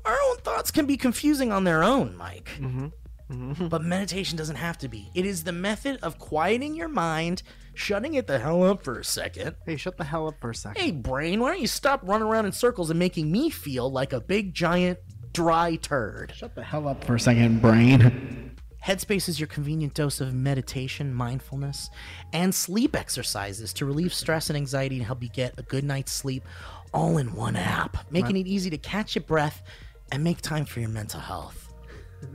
our 0.06 0.18
own 0.30 0.38
thoughts 0.38 0.70
can 0.70 0.86
be 0.86 0.98
confusing 0.98 1.52
on 1.52 1.64
their 1.64 1.84
own, 1.84 2.16
Mike. 2.16 2.52
Mm-hmm. 2.60 2.88
Mm-hmm. 3.32 3.70
But 3.70 3.82
meditation 3.82 4.38
doesn't 4.38 4.58
have 4.58 4.78
to 4.80 4.88
be. 4.88 5.10
It 5.16 5.26
is 5.26 5.44
the 5.44 5.52
method 5.52 5.98
of 6.04 6.20
quieting 6.20 6.76
your 6.76 6.88
mind, 6.88 7.42
shutting 7.74 8.14
it 8.14 8.28
the 8.28 8.38
hell 8.38 8.64
up 8.64 8.84
for 8.84 9.00
a 9.00 9.04
second. 9.04 9.56
Hey, 9.66 9.78
shut 9.78 9.98
the 9.98 10.04
hell 10.04 10.28
up 10.28 10.36
for 10.40 10.52
a 10.52 10.56
second. 10.56 10.80
Hey, 10.80 10.92
brain, 10.92 11.40
why 11.40 11.52
don't 11.52 11.62
you 11.62 11.66
stop 11.66 12.02
running 12.04 12.28
around 12.28 12.46
in 12.46 12.52
circles 12.52 12.92
and 12.92 13.00
making 13.00 13.32
me 13.32 13.50
feel 13.50 13.92
like 13.92 14.14
a 14.14 14.22
big, 14.22 14.54
giant, 14.54 15.00
dry 15.36 15.76
turd? 15.76 16.34
Shut 16.36 16.56
the 16.56 16.64
hell 16.64 16.88
up 16.88 17.04
for 17.04 17.16
a 17.16 17.20
second, 17.20 17.62
brain. 17.62 18.56
Headspace 18.84 19.28
is 19.28 19.40
your 19.40 19.48
convenient 19.48 19.94
dose 19.94 20.22
of 20.22 20.34
meditation, 20.34 21.14
mindfulness, 21.14 21.90
and 22.34 22.54
sleep 22.54 22.96
exercises 22.96 23.74
to 23.74 23.86
relieve 23.86 24.14
stress 24.14 24.50
and 24.50 24.56
anxiety 24.56 24.98
and 24.98 25.06
help 25.06 25.22
you 25.22 25.30
get 25.30 25.60
a 25.60 25.64
good 25.64 25.84
night's 25.84 26.12
sleep 26.12 26.44
all 26.94 27.18
in 27.18 27.34
one 27.34 27.56
app, 27.56 27.98
making 28.12 28.38
it 28.38 28.48
easy 28.48 28.70
to 28.70 28.78
catch 28.78 29.16
your 29.16 29.24
breath 29.24 29.64
and 30.12 30.24
make 30.24 30.40
time 30.40 30.66
for 30.66 30.80
your 30.80 30.90
mental 30.90 31.20
health. 31.20 31.74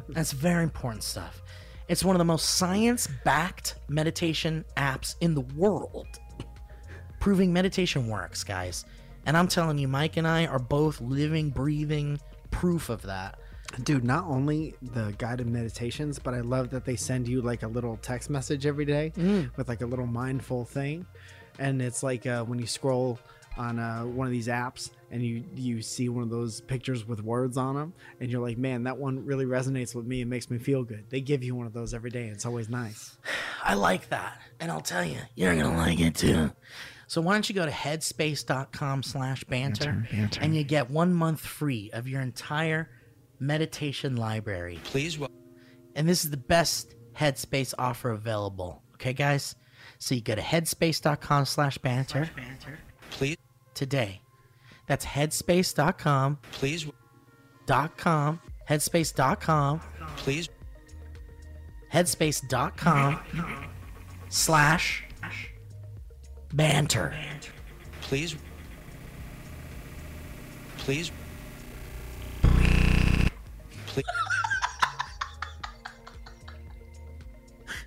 That's 0.08 0.32
very 0.32 0.64
important 0.64 1.04
stuff. 1.04 1.40
It's 1.88 2.04
one 2.04 2.16
of 2.16 2.18
the 2.18 2.24
most 2.24 2.56
science 2.56 3.08
backed 3.24 3.76
meditation 3.88 4.64
apps 4.76 5.14
in 5.20 5.34
the 5.34 5.40
world, 5.40 6.08
proving 7.20 7.52
meditation 7.52 8.08
works, 8.08 8.44
guys. 8.44 8.84
And 9.24 9.36
I'm 9.36 9.48
telling 9.48 9.78
you, 9.78 9.88
Mike 9.88 10.16
and 10.16 10.26
I 10.26 10.46
are 10.46 10.58
both 10.58 11.00
living, 11.00 11.50
breathing 11.50 12.18
proof 12.50 12.88
of 12.88 13.02
that. 13.02 13.38
Dude, 13.84 14.02
not 14.04 14.24
only 14.24 14.74
the 14.82 15.14
guided 15.18 15.46
meditations, 15.46 16.18
but 16.18 16.34
I 16.34 16.40
love 16.40 16.70
that 16.70 16.84
they 16.84 16.96
send 16.96 17.28
you 17.28 17.40
like 17.40 17.62
a 17.62 17.68
little 17.68 17.96
text 17.98 18.28
message 18.28 18.66
every 18.66 18.84
day 18.84 19.12
with 19.56 19.68
like 19.68 19.80
a 19.82 19.86
little 19.86 20.06
mindful 20.06 20.64
thing. 20.64 21.06
And 21.58 21.80
it's 21.80 22.02
like 22.02 22.26
uh, 22.26 22.42
when 22.44 22.58
you 22.58 22.66
scroll 22.66 23.18
on 23.56 23.78
uh, 23.78 24.02
one 24.02 24.26
of 24.26 24.32
these 24.32 24.48
apps, 24.48 24.90
and 25.12 25.22
you 25.22 25.42
you 25.54 25.82
see 25.82 26.08
one 26.08 26.22
of 26.22 26.30
those 26.30 26.60
pictures 26.62 27.06
with 27.06 27.22
words 27.22 27.56
on 27.56 27.74
them, 27.74 27.92
and 28.20 28.30
you're 28.30 28.40
like, 28.40 28.56
man, 28.58 28.84
that 28.84 28.96
one 28.96 29.24
really 29.26 29.44
resonates 29.44 29.94
with 29.94 30.06
me 30.06 30.20
and 30.20 30.30
makes 30.30 30.50
me 30.50 30.58
feel 30.58 30.82
good. 30.84 31.04
They 31.10 31.20
give 31.20 31.42
you 31.42 31.54
one 31.54 31.66
of 31.66 31.72
those 31.72 31.92
every 31.92 32.10
day. 32.10 32.24
and 32.24 32.32
It's 32.32 32.46
always 32.46 32.68
nice. 32.68 33.18
I 33.64 33.74
like 33.74 34.08
that. 34.08 34.40
And 34.60 34.70
I'll 34.70 34.80
tell 34.80 35.04
you, 35.04 35.18
you're 35.34 35.54
going 35.54 35.70
to 35.70 35.76
like 35.76 36.00
it 36.00 36.14
too. 36.14 36.50
So 37.10 37.20
why 37.20 37.32
don't 37.32 37.48
you 37.48 37.56
go 37.56 37.66
to 37.66 37.72
headspace.com 37.72 39.02
slash 39.02 39.42
banter 39.42 40.06
and 40.40 40.54
you 40.54 40.62
get 40.62 40.90
one 40.90 41.12
month 41.12 41.40
free 41.40 41.90
of 41.92 42.06
your 42.06 42.20
entire 42.20 42.88
meditation 43.40 44.14
library. 44.14 44.78
Please 44.84 45.18
wel- 45.18 45.28
And 45.96 46.08
this 46.08 46.24
is 46.24 46.30
the 46.30 46.36
best 46.36 46.94
Headspace 47.18 47.74
offer 47.76 48.10
available. 48.10 48.84
Okay, 48.94 49.12
guys? 49.12 49.56
So 49.98 50.14
you 50.14 50.20
go 50.20 50.36
to 50.36 50.40
headspace.com 50.40 51.46
slash 51.46 51.78
banter 51.78 52.30
please 53.10 53.36
today. 53.74 54.22
That's 54.86 55.04
headspace.com 55.04 56.38
please 56.52 56.86
dot 57.66 57.96
com 57.96 58.40
headspace.com 58.68 59.80
please 60.16 60.48
headspace.com 61.92 63.20
slash 64.28 65.04
banter. 66.52 67.14
please 68.02 68.36
please 70.78 71.10
please 73.88 74.04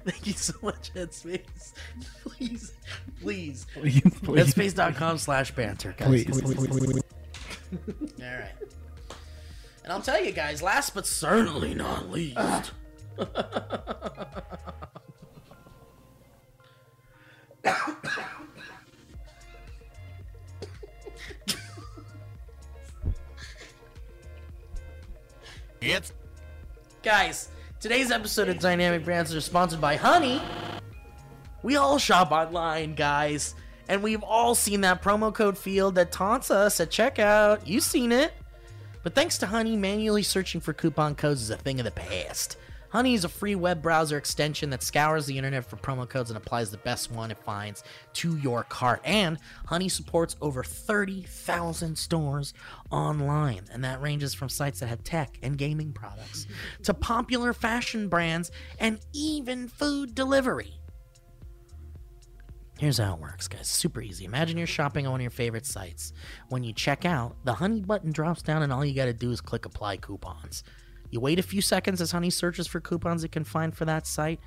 Thank 0.06 0.28
you 0.28 0.34
so 0.34 0.54
much, 0.62 0.94
Headspace. 0.94 1.74
Please, 2.24 2.74
please. 3.22 3.66
Please, 3.74 4.02
please, 4.02 4.54
Headspace.com 4.54 5.18
slash 5.18 5.52
banter, 5.56 5.96
guys. 5.98 6.08
please, 6.10 6.42
please, 6.42 6.68
please. 6.68 7.04
All 8.22 8.26
right. 8.26 8.52
And 9.84 9.94
I'll 9.94 10.02
tell 10.02 10.22
you 10.22 10.32
guys, 10.32 10.62
last 10.62 10.94
but 10.94 11.08
certainly 11.08 11.74
not 11.74 12.10
least. 12.10 12.72
It's 25.86 26.14
Guys, 27.04 27.50
today's 27.82 28.10
episode 28.10 28.48
of 28.48 28.58
Dynamic 28.58 29.04
Banter 29.04 29.36
is 29.36 29.44
sponsored 29.44 29.82
by 29.82 29.98
Honey. 29.98 30.42
We 31.62 31.76
all 31.76 31.98
shop 31.98 32.32
online, 32.32 32.96
guys, 32.96 33.54
and 33.90 34.02
we've 34.02 34.24
all 34.24 34.56
seen 34.56 34.80
that 34.82 35.04
promo 35.04 35.34
code 35.34 35.58
field 35.58 35.96
that 35.96 36.14
taunts 36.14 36.50
us 36.50 36.80
at 36.80 36.90
checkout. 36.90 37.68
You've 37.68 37.84
seen 37.84 38.14
it. 38.14 38.32
But 39.04 39.14
thanks 39.14 39.38
to 39.40 39.46
Honey, 39.46 39.76
manually 39.76 40.24
searching 40.24 40.62
for 40.62 40.72
coupon 40.72 41.16
codes 41.16 41.42
is 41.42 41.50
a 41.50 41.58
thing 41.58 41.82
of 41.82 41.84
the 41.84 41.92
past. 41.92 42.56
Honey 42.94 43.16
is 43.16 43.26
a 43.26 43.30
free 43.30 43.56
web 43.56 43.82
browser 43.82 44.18
extension 44.20 44.70
that 44.70 44.84
scours 44.84 45.26
the 45.26 45.36
internet 45.36 45.66
for 45.66 45.78
promo 45.78 46.08
codes 46.08 46.30
and 46.30 46.38
applies 46.38 46.70
the 46.70 46.78
best 46.78 47.12
one 47.12 47.32
it 47.32 47.40
finds 47.40 47.84
to 48.14 48.38
your 48.38 48.66
cart. 48.66 49.02
And 49.04 49.40
Honey 49.66 49.90
supports 49.90 50.36
over 50.42 50.64
30,000 50.64 51.98
stores 51.98 52.54
online, 52.92 53.64
and 53.72 53.84
that 53.84 54.00
ranges 54.00 54.36
from 54.36 54.48
sites 54.48 54.80
that 54.80 54.90
have 54.90 55.04
tech 55.04 55.40
and 55.42 55.58
gaming 55.58 55.92
products 55.92 56.46
to 56.84 56.94
popular 56.94 57.52
fashion 57.52 58.10
brands 58.10 58.52
and 58.78 59.00
even 59.12 59.70
food 59.70 60.14
delivery. 60.14 60.76
Here's 62.78 63.00
how 63.00 63.16
it 63.16 63.20
works, 63.20 63.48
guys. 63.48 63.68
Super 63.68 64.04
easy. 64.04 64.26
Imagine 64.26 64.56
you're 64.56 64.68
shopping 64.68 65.08
on 65.08 65.14
one 65.14 65.22
of 65.22 65.24
your 65.24 65.32
favorite 65.32 65.66
sites. 65.66 66.14
When 66.50 66.64
you 66.64 66.74
check 66.74 67.06
out, 67.06 67.38
the 67.44 67.54
Honey 67.54 67.82
button 67.82 68.12
drops 68.12 68.44
down, 68.44 68.62
and 68.62 68.72
all 68.72 68.86
you 68.86 68.94
got 68.94 69.06
to 69.06 69.14
do 69.14 69.32
is 69.32 69.42
click 69.42 69.66
Apply 69.66 69.98
Coupons. 69.98 70.64
You 71.14 71.20
wait 71.20 71.38
a 71.38 71.44
few 71.44 71.62
seconds 71.62 72.02
as 72.02 72.12
Honey 72.12 72.32
searches 72.32 72.66
for 72.66 72.80
coupons 72.82 73.24
it 73.24 73.32
can 73.32 73.44
find 73.44 73.78
for 73.78 73.86
that 73.86 74.08
site. 74.08 74.40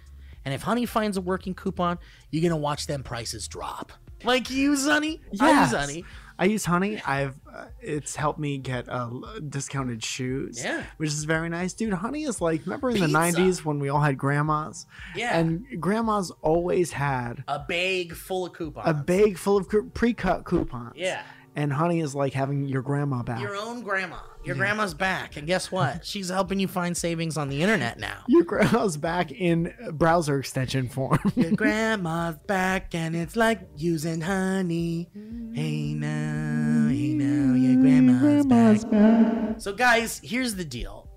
And 0.45 0.53
if 0.53 0.63
Honey 0.63 0.85
finds 0.85 1.17
a 1.17 1.21
working 1.21 1.55
coupon, 1.55 1.97
you're 2.33 2.41
going 2.41 2.51
to 2.51 2.57
watch 2.57 2.89
them 2.89 3.05
prices 3.05 3.47
drop. 3.47 3.93
Like 4.25 4.51
you 4.51 4.71
use 4.73 4.85
Honey? 4.85 5.21
I 5.41 5.61
use 5.63 5.71
Honey. 5.71 6.05
I 6.41 6.45
use 6.47 6.65
Honey. 6.65 7.01
I've 7.07 7.37
uh, 7.55 7.67
it's 7.81 8.17
helped 8.17 8.41
me 8.41 8.59
get 8.59 8.89
uh, 8.89 9.11
discounted 9.49 10.03
shoes. 10.03 10.61
Yeah. 10.61 10.83
which 10.97 11.11
is 11.11 11.23
very 11.23 11.49
nice, 11.49 11.73
dude. 11.73 11.93
Honey 11.93 12.25
is 12.25 12.41
like 12.41 12.63
remember 12.67 12.91
in 12.91 12.99
the 12.99 13.07
'90s 13.07 13.65
when 13.65 13.79
we 13.79 13.89
all 13.89 14.01
had 14.01 14.19
grandmas. 14.19 14.87
Yeah. 15.15 15.39
and 15.39 15.65
grandmas 15.81 16.33
always 16.43 16.91
had 16.91 17.45
A 17.47 17.61
bag 17.61 18.13
full 18.13 18.47
of 18.47 18.55
coupons. 18.55 18.89
a 18.89 18.93
bag 18.95 19.39
full 19.39 19.57
of 19.59 19.69
pre-cut 19.95 20.45
coupons. 20.45 20.95
Yeah. 20.97 21.23
and 21.55 21.73
Honey 21.73 22.01
is 22.01 22.13
like 22.15 22.33
having 22.33 22.67
your 22.67 22.83
grandma 22.83 23.23
back. 23.23 23.41
Your 23.41 23.55
own 23.55 23.83
grandma. 23.83 24.19
Your 24.47 24.55
grandma's 24.55 24.95
back. 24.95 25.37
And 25.37 25.47
guess 25.47 25.73
what? 25.73 26.05
She's 26.07 26.29
helping 26.29 26.61
you 26.61 26.69
find 26.69 26.97
savings 26.97 27.37
on 27.37 27.49
the 27.49 27.63
internet 27.63 27.99
now. 27.99 28.23
Your 28.29 28.45
grandma's 28.45 28.97
back 28.97 29.33
in 29.33 29.75
browser 29.93 30.39
extension 30.39 30.89
form. 30.89 31.19
Your 31.35 31.51
grandma's 31.51 32.37
back 32.47 32.95
and 32.95 33.17
it's 33.17 33.35
like 33.35 33.61
using 33.77 34.21
honey. 34.21 35.09
Hey 35.53 35.95
now, 35.95 36.89
hey 36.89 37.15
now, 37.15 37.55
your 37.55 37.81
grandma's, 37.81 38.85
back. 38.85 39.61
So 39.61 39.73
guys, 39.73 40.21
here's 40.23 40.55
the 40.55 40.65
deal. 40.65 41.09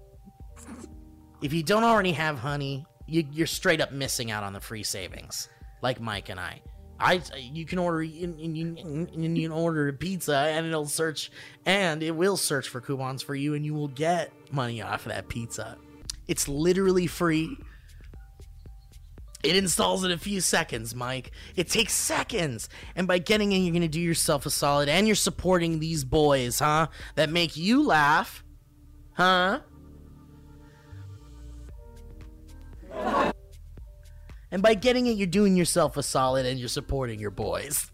If 1.42 1.54
you 1.54 1.62
don't 1.62 1.84
already 1.84 2.14
have 2.14 2.40
honey, 2.40 2.86
you, 3.06 3.26
you're 3.32 3.48
straight 3.48 3.82
up 3.82 3.92
missing 3.92 4.32
out 4.32 4.44
on 4.44 4.54
the 4.54 4.60
free 4.60 4.84
savings, 4.84 5.50
like 5.82 6.02
Mike 6.02 6.30
and 6.30 6.40
I. 6.40 6.62
I 7.00 7.22
you 7.38 7.66
can 7.66 7.80
order 7.80 8.04
you, 8.04 8.36
you, 8.38 8.76
you, 8.76 9.08
you 9.14 9.48
can 9.48 9.52
order 9.52 9.88
a 9.88 9.94
pizza 9.94 10.36
and 10.36 10.66
it'll 10.66 10.86
search 10.86 11.32
and 11.66 12.04
it 12.04 12.12
will 12.12 12.38
search 12.38 12.68
for 12.68 12.82
coupons 12.82 13.22
for 13.22 13.36
you 13.36 13.54
and 13.54 13.66
you 13.66 13.74
will 13.74 13.88
get 13.88 14.32
money 14.52 14.82
off 14.82 15.06
of 15.06 15.14
that 15.14 15.30
pizza. 15.30 15.78
It's 16.28 16.48
literally 16.48 17.08
free. 17.08 17.58
It 19.42 19.56
installs 19.56 20.04
in 20.04 20.12
a 20.12 20.18
few 20.18 20.42
seconds, 20.42 20.94
Mike. 20.94 21.32
It 21.56 21.70
takes 21.70 21.94
seconds. 21.94 22.68
And 22.96 23.08
by 23.08 23.20
getting 23.20 23.54
in, 23.54 23.64
you're 23.64 23.72
going 23.72 23.82
to 23.84 23.88
do 23.88 24.02
yourself 24.02 24.46
a 24.46 24.50
solid 24.50 24.90
and 24.90 25.08
you're 25.08 25.16
supporting 25.16 25.80
these 25.80 26.04
boys, 26.04 26.60
huh? 26.60 26.88
That 27.16 27.30
make 27.30 27.56
you 27.56 27.82
laugh. 27.82 28.44
Huh? 29.14 29.62
And 34.52 34.62
by 34.62 34.74
getting 34.74 35.08
it, 35.08 35.12
you're 35.18 35.28
doing 35.28 35.56
yourself 35.56 35.96
a 35.98 36.04
solid 36.04 36.46
and 36.46 36.60
you're 36.60 36.68
supporting 36.70 37.20
your 37.20 37.32
boys. 37.32 37.90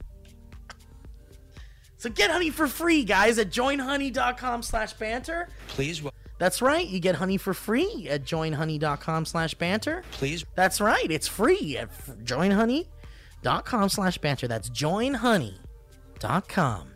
So 1.97 2.09
get 2.09 2.29
honey 2.31 2.49
for 2.51 2.67
free, 2.67 3.03
guys, 3.03 3.37
at 3.39 3.49
joinhoney.com 3.49 4.61
slash 4.63 4.93
banter. 4.93 5.49
please 5.67 6.01
wel- 6.03 6.13
That's 6.37 6.61
right, 6.61 6.85
you 6.87 6.99
get 6.99 7.15
honey 7.15 7.37
for 7.37 7.53
free 7.53 8.07
at 8.09 8.23
joinhoney.com 8.25 9.25
slash 9.25 9.53
banter. 9.55 10.03
please 10.11 10.45
That's 10.55 10.79
right. 10.81 11.09
It's 11.09 11.27
free 11.27 11.77
at 11.77 11.89
f- 11.89 12.11
joinhoney.com 12.23 13.89
slash 13.89 14.17
banter. 14.19 14.47
That's 14.47 14.69
joinhoney.com 14.69 16.87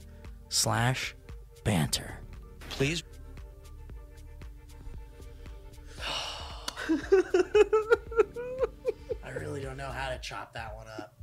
slash 0.50 1.16
banter. 1.64 2.20
please 2.70 3.04
I 6.92 7.96
really 9.60 9.68
don't 9.68 9.78
know 9.78 9.92
how 9.92 10.10
to 10.10 10.18
chop 10.20 10.54
that 10.54 10.76
one 10.76 10.88
up. 10.88 11.14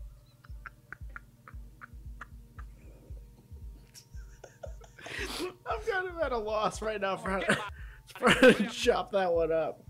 I'm 5.66 5.80
kind 5.90 6.08
of 6.08 6.18
at 6.20 6.32
a 6.32 6.38
loss 6.38 6.82
right 6.82 7.00
now 7.00 7.16
for 7.16 7.30
how 7.30 7.38
to, 7.38 7.58
for 8.18 8.30
how 8.30 8.50
to 8.52 8.66
chop 8.66 9.12
that 9.12 9.32
one 9.32 9.52
up. 9.52 9.82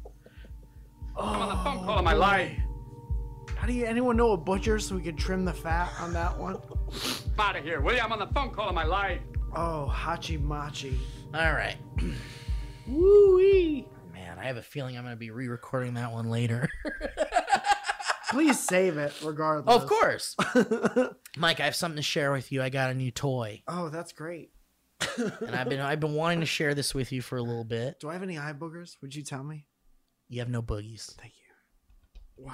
Oh, 1.16 1.22
I'm 1.24 1.42
on 1.42 1.48
the 1.48 1.54
oh, 1.54 1.64
phone 1.64 1.84
call 1.84 1.98
of 1.98 2.04
my 2.04 2.12
life. 2.12 2.52
How 3.56 3.66
do 3.66 3.72
you 3.72 3.86
anyone 3.86 4.16
know 4.16 4.32
a 4.32 4.36
butcher 4.36 4.78
so 4.78 4.94
we 4.94 5.02
can 5.02 5.16
trim 5.16 5.44
the 5.44 5.52
fat 5.52 5.92
on 5.98 6.12
that 6.12 6.38
one? 6.38 6.58
Out 7.38 7.56
of 7.56 7.64
here, 7.64 7.80
will 7.80 7.94
you? 7.94 8.00
I'm 8.00 8.12
on 8.12 8.18
the 8.18 8.28
phone 8.28 8.50
call 8.50 8.68
of 8.68 8.74
my 8.74 8.84
life. 8.84 9.20
Oh, 9.54 9.90
hachi 9.92 10.40
machi. 10.40 10.98
All 11.34 11.52
right. 11.52 11.76
Woo 12.86 13.36
wee. 13.36 13.88
Man, 14.12 14.38
I 14.38 14.44
have 14.44 14.56
a 14.56 14.62
feeling 14.62 14.96
I'm 14.96 15.04
going 15.04 15.14
to 15.14 15.18
be 15.18 15.30
re 15.30 15.48
recording 15.48 15.94
that 15.94 16.12
one 16.12 16.28
later. 16.28 16.68
Please 18.30 18.58
save 18.58 18.96
it, 18.98 19.12
regardless. 19.22 19.74
of 19.82 19.88
course. 19.88 20.36
Mike, 21.36 21.60
I 21.60 21.64
have 21.64 21.76
something 21.76 21.96
to 21.96 22.02
share 22.02 22.32
with 22.32 22.50
you. 22.52 22.62
I 22.62 22.68
got 22.70 22.90
a 22.90 22.94
new 22.94 23.10
toy. 23.10 23.62
Oh, 23.68 23.88
that's 23.88 24.12
great. 24.12 24.50
And 25.18 25.54
I've 25.54 25.68
been 25.68 25.80
I've 25.80 26.00
been 26.00 26.14
wanting 26.14 26.40
to 26.40 26.46
share 26.46 26.74
this 26.74 26.94
with 26.94 27.12
you 27.12 27.20
for 27.22 27.36
a 27.36 27.42
little 27.42 27.64
bit. 27.64 28.00
Do 28.00 28.08
I 28.08 28.14
have 28.14 28.22
any 28.22 28.38
eye 28.38 28.54
boogers? 28.58 28.96
Would 29.02 29.14
you 29.14 29.22
tell 29.22 29.44
me? 29.44 29.66
You 30.28 30.40
have 30.40 30.48
no 30.48 30.62
boogies. 30.62 31.14
Thank 31.16 31.34
you. 31.36 32.44
Wow. 32.44 32.52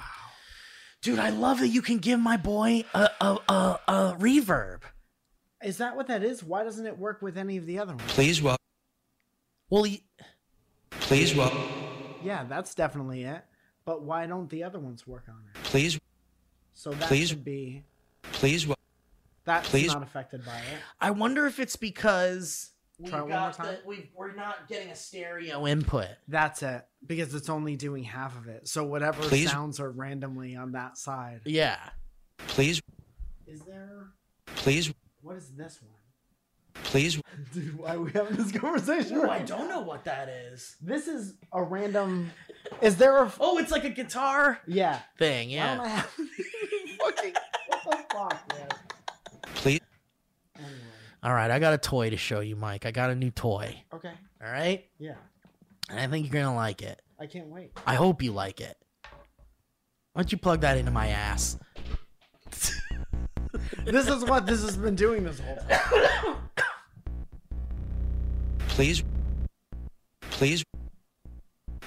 Dude, 1.01 1.19
I 1.19 1.29
love 1.29 1.59
that 1.59 1.69
you 1.69 1.81
can 1.81 1.97
give 1.99 2.19
my 2.19 2.37
boy 2.37 2.83
a 2.93 3.09
a, 3.21 3.37
a, 3.49 3.79
a 3.87 4.15
reverb. 4.19 4.81
Is 5.63 5.77
that 5.77 5.95
what 5.95 6.07
that 6.07 6.23
is? 6.23 6.43
Why 6.43 6.63
doesn't 6.65 6.85
it 6.85 6.97
work 6.97 7.21
with 7.21 7.37
any 7.37 7.55
of 7.57 7.65
the 7.65 7.79
other 7.79 7.95
ones? 7.95 8.11
please 8.11 8.41
wel- 8.41 8.57
Well, 9.69 9.83
y- 9.83 10.01
please 10.91 11.33
wel- 11.33 11.53
Yeah, 12.21 12.43
that's 12.43 12.75
definitely 12.75 13.23
it. 13.23 13.43
But 13.85 14.03
why 14.03 14.25
don't 14.25 14.49
the 14.49 14.63
other 14.63 14.79
ones 14.79 15.05
work 15.07 15.23
on 15.27 15.35
it? 15.53 15.63
please 15.63 15.99
So 16.73 16.91
that 16.91 17.07
Please. 17.07 17.29
should 17.29 17.43
be 17.43 17.83
please 18.33 18.65
wel- 18.67 18.77
that's 19.45 19.69
Please. 19.69 19.87
not 19.87 20.03
affected 20.03 20.45
by 20.45 20.57
it. 20.57 20.79
I 21.01 21.11
wonder 21.11 21.45
if 21.45 21.59
it's 21.59 21.75
because 21.75 22.69
We've 22.99 23.09
Try 23.09 23.19
it 23.19 23.21
one 23.23 23.29
more 23.31 23.39
got 23.39 23.53
time. 23.55 23.65
the, 23.67 23.79
we've, 23.87 24.07
we're 24.15 24.35
not 24.35 24.67
getting 24.69 24.89
a 24.91 24.95
stereo 24.95 25.65
input. 25.67 26.07
That's 26.27 26.61
it. 26.61 26.85
Because 27.05 27.33
it's 27.33 27.49
only 27.49 27.75
doing 27.75 28.03
half 28.03 28.37
of 28.37 28.47
it. 28.47 28.67
So 28.67 28.83
whatever 28.85 29.21
Please? 29.23 29.49
sounds 29.51 29.79
are 29.79 29.89
randomly 29.89 30.55
on 30.55 30.73
that 30.73 30.97
side. 30.97 31.41
Yeah. 31.43 31.79
Please, 32.37 32.81
Is 33.47 33.61
there 33.61 34.11
please, 34.45 34.93
what 35.21 35.35
is 35.35 35.49
this 35.49 35.81
one? 35.81 35.91
Please, 36.73 37.21
Dude, 37.53 37.77
why 37.77 37.95
are 37.95 37.99
we 38.01 38.11
having 38.11 38.35
this 38.35 38.51
conversation? 38.51 39.17
Oh, 39.17 39.29
I 39.29 39.39
don't 39.39 39.67
now? 39.67 39.75
know 39.75 39.81
what 39.81 40.03
that 40.05 40.29
is. 40.29 40.75
This 40.81 41.07
is 41.07 41.35
a 41.51 41.61
random 41.63 42.31
is 42.81 42.95
there 42.97 43.17
a 43.23 43.31
Oh, 43.39 43.57
it's 43.57 43.71
like 43.71 43.83
a 43.83 43.89
guitar 43.89 44.59
yeah. 44.65 44.99
thing. 45.17 45.49
Why 45.49 45.55
don't 45.75 45.79
I 45.81 45.83
Yeah. 45.85 45.95
have 45.95 46.05
fucking 46.99 47.33
what 47.67 47.81
the 48.09 48.15
fuck, 48.15 48.53
man? 48.53 48.67
please, 49.55 49.79
Anyway. 50.57 50.71
All 51.23 51.33
right, 51.33 51.51
I 51.51 51.59
got 51.59 51.73
a 51.73 51.77
toy 51.77 52.09
to 52.09 52.17
show 52.17 52.39
you, 52.41 52.55
Mike. 52.55 52.85
I 52.85 52.91
got 52.91 53.09
a 53.09 53.15
new 53.15 53.31
toy. 53.31 53.83
Okay. 53.93 54.11
All 54.43 54.51
right, 54.51 54.85
Yeah. 54.99 55.15
and 55.89 55.99
I 55.99 56.07
think 56.07 56.25
you're 56.31 56.41
gonna 56.43 56.55
like 56.55 56.81
it. 56.81 57.01
I 57.19 57.27
can't 57.27 57.47
wait. 57.47 57.71
I 57.85 57.95
hope 57.95 58.21
you 58.21 58.31
like 58.31 58.59
it. 58.61 58.75
Why 60.13 60.21
don't 60.21 60.31
you 60.31 60.37
plug 60.37 60.61
that 60.61 60.77
into 60.77 60.91
my 60.91 61.07
ass? 61.07 61.57
This 63.85 64.07
is 64.07 64.23
what 64.25 64.45
this 64.45 64.61
has 64.63 64.77
been 64.77 64.95
doing 64.95 65.23
this 65.25 65.39
whole 65.39 65.57
time. 65.57 66.37
Please, 68.73 69.03
please, 70.31 70.63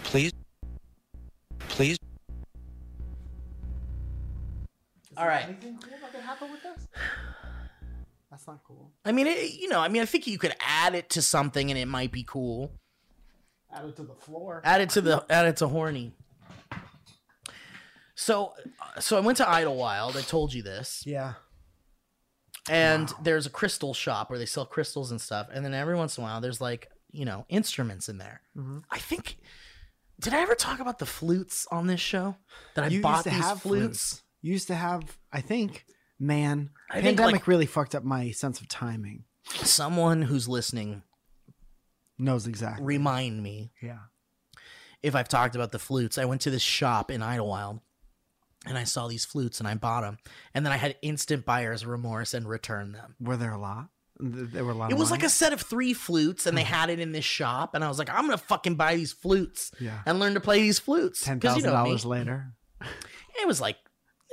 please, 0.04 0.32
please, 1.68 1.98
Is 5.10 5.16
All. 5.16 5.28
Anything 5.28 5.78
cool 5.82 5.98
that 6.00 6.12
could 6.12 6.20
happen 6.20 6.52
with 6.52 6.62
this? 6.62 6.86
That's 8.30 8.46
not 8.46 8.60
cool. 8.64 8.92
I 9.04 9.10
mean, 9.12 9.26
it, 9.26 9.54
you 9.54 9.68
know, 9.68 9.80
I 9.80 9.88
mean, 9.88 10.02
I 10.02 10.04
think 10.04 10.26
you 10.26 10.38
could 10.38 10.54
add 10.60 10.94
it 10.94 11.10
to 11.10 11.22
something 11.22 11.70
and 11.70 11.78
it 11.78 11.86
might 11.86 12.12
be 12.12 12.22
cool. 12.22 12.70
Add 13.72 13.86
it 13.86 13.96
to 13.96 14.02
the 14.02 14.14
floor. 14.14 14.62
Add 14.64 14.80
it 14.80 14.90
to 14.90 15.00
the 15.00 15.24
add 15.28 15.46
it 15.46 15.56
to 15.58 15.68
horny. 15.68 16.12
So, 18.14 18.54
uh, 18.80 19.00
so 19.00 19.16
I 19.16 19.20
went 19.20 19.38
to 19.38 19.48
Idlewild. 19.48 20.16
I 20.16 20.22
told 20.22 20.54
you 20.54 20.62
this, 20.62 21.02
Yeah. 21.04 21.34
And 22.68 23.12
there's 23.22 23.46
a 23.46 23.50
crystal 23.50 23.94
shop 23.94 24.30
where 24.30 24.38
they 24.38 24.46
sell 24.46 24.66
crystals 24.66 25.10
and 25.10 25.20
stuff. 25.20 25.48
And 25.52 25.64
then 25.64 25.74
every 25.74 25.96
once 25.96 26.16
in 26.18 26.24
a 26.24 26.26
while, 26.26 26.40
there's 26.40 26.60
like 26.60 26.90
you 27.12 27.24
know 27.24 27.46
instruments 27.48 28.08
in 28.08 28.18
there. 28.18 28.40
Mhm. 28.56 28.82
I 28.90 28.98
think. 28.98 29.36
Did 30.18 30.32
I 30.32 30.40
ever 30.40 30.54
talk 30.54 30.80
about 30.80 30.98
the 30.98 31.04
flutes 31.06 31.66
on 31.70 31.86
this 31.88 32.00
show? 32.00 32.36
That 32.74 32.84
I 32.84 32.88
you 32.88 33.02
bought 33.02 33.16
used 33.16 33.24
to 33.24 33.30
these 33.30 33.38
have 33.40 33.62
flutes. 33.62 34.22
You 34.40 34.52
used 34.52 34.68
to 34.68 34.74
have, 34.74 35.18
I 35.30 35.42
think, 35.42 35.84
man, 36.18 36.70
I 36.90 36.94
think, 37.02 37.18
pandemic 37.18 37.32
like- 37.42 37.46
really 37.46 37.66
fucked 37.66 37.94
up 37.94 38.02
my 38.02 38.30
sense 38.30 38.60
of 38.60 38.68
timing. 38.68 39.24
Someone 39.44 40.22
who's 40.22 40.48
listening, 40.48 41.02
Knows 42.18 42.46
exactly. 42.46 42.82
remind 42.84 43.42
me 43.42 43.72
yeah. 43.82 43.98
if 45.02 45.14
I've 45.14 45.28
talked 45.28 45.54
about 45.54 45.70
the 45.72 45.78
flutes. 45.78 46.16
I 46.16 46.24
went 46.24 46.40
to 46.42 46.50
this 46.50 46.62
shop 46.62 47.10
in 47.10 47.22
Idlewild 47.22 47.80
and 48.66 48.76
I 48.76 48.84
saw 48.84 49.08
these 49.08 49.24
flutes 49.24 49.60
and 49.60 49.68
I 49.68 49.74
bought 49.74 50.02
them. 50.02 50.18
And 50.54 50.64
then 50.64 50.72
I 50.72 50.76
had 50.76 50.96
instant 51.02 51.44
buyer's 51.44 51.86
remorse 51.86 52.34
and 52.34 52.48
returned 52.48 52.94
them. 52.94 53.14
Were 53.20 53.36
there 53.36 53.52
a 53.52 53.58
lot? 53.58 53.88
There 54.18 54.64
were 54.64 54.72
a 54.72 54.74
lot. 54.74 54.90
It 54.90 54.98
was 54.98 55.10
like 55.10 55.22
a 55.22 55.28
set 55.28 55.52
of 55.52 55.60
three 55.60 55.92
flutes 55.92 56.46
and 56.46 56.56
they 56.56 56.64
hmm. 56.64 56.72
had 56.72 56.90
it 56.90 57.00
in 57.00 57.12
this 57.12 57.24
shop. 57.24 57.74
And 57.74 57.84
I 57.84 57.88
was 57.88 57.98
like, 57.98 58.10
I'm 58.10 58.26
going 58.26 58.38
to 58.38 58.44
fucking 58.44 58.76
buy 58.76 58.96
these 58.96 59.12
flutes 59.12 59.70
yeah. 59.78 60.00
and 60.06 60.18
learn 60.18 60.34
to 60.34 60.40
play 60.40 60.60
these 60.60 60.78
flutes. 60.78 61.22
Ten 61.22 61.36
you 61.36 61.40
thousand 61.40 61.64
know 61.64 61.70
me. 61.70 61.88
dollars 61.88 62.04
later. 62.04 62.52
It 63.38 63.46
was 63.46 63.60
like, 63.60 63.76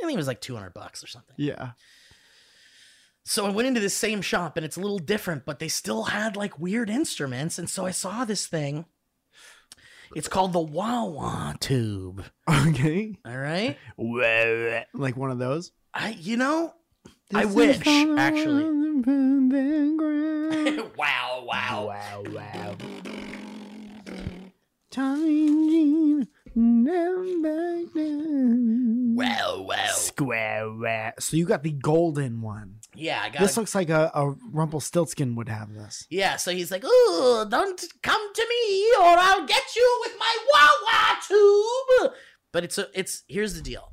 I 0.01 0.05
think 0.05 0.13
it 0.13 0.17
was 0.17 0.27
like 0.27 0.39
200 0.39 0.73
bucks 0.73 1.03
or 1.03 1.07
something. 1.07 1.35
Yeah. 1.37 1.71
So 3.25 3.45
I 3.45 3.49
went 3.49 3.67
into 3.67 3.79
this 3.79 3.93
same 3.93 4.21
shop 4.21 4.57
and 4.57 4.65
it's 4.65 4.77
a 4.77 4.81
little 4.81 4.99
different, 4.99 5.45
but 5.45 5.59
they 5.59 5.67
still 5.67 6.03
had 6.03 6.35
like 6.35 6.59
weird 6.59 6.89
instruments. 6.89 7.59
And 7.59 7.69
so 7.69 7.85
I 7.85 7.91
saw 7.91 8.25
this 8.25 8.47
thing. 8.47 8.85
It's 10.15 10.27
called 10.27 10.53
the 10.53 10.61
wah 10.61 11.53
tube. 11.59 12.23
Okay. 12.49 13.17
All 13.25 13.37
right. 13.37 13.77
Like 14.93 15.17
one 15.17 15.31
of 15.31 15.39
those. 15.39 15.71
I, 15.93 16.09
you 16.19 16.37
know, 16.37 16.73
I 17.33 17.45
This 17.45 17.55
wish, 17.55 17.87
actually. 17.87 18.63
wow, 20.97 21.43
wow. 21.45 21.87
wow, 21.87 22.23
wow. 22.29 22.75
Changing 24.91 26.27
down 26.55 27.41
back 27.41 27.93
down. 27.95 29.15
Wow, 29.15 29.65
wow. 29.67 29.85
Square. 29.93 31.13
So 31.19 31.37
you 31.37 31.45
got 31.45 31.63
the 31.63 31.71
golden 31.71 32.41
one. 32.41 32.75
Yeah, 32.95 33.21
I 33.23 33.29
got 33.29 33.41
This 33.41 33.57
looks 33.57 33.73
like 33.73 33.89
a, 33.89 34.11
a 34.13 34.35
Rumpelstiltskin 34.51 35.35
would 35.35 35.49
have 35.49 35.73
this. 35.73 36.05
Yeah, 36.09 36.35
so 36.37 36.51
he's 36.51 36.69
like, 36.71 36.83
"Ooh, 36.83 37.45
don't 37.49 37.83
come 38.03 38.33
to 38.33 38.47
me, 38.47 38.91
or 38.99 39.17
I'll 39.17 39.45
get 39.45 39.63
you 39.75 39.99
with 40.01 40.13
my 40.19 40.37
wah 40.53 40.69
wah 40.85 41.15
tube." 41.27 42.11
But 42.53 42.63
it's 42.63 42.77
a, 42.77 42.87
it's 42.93 43.23
here's 43.27 43.55
the 43.55 43.61
deal. 43.61 43.91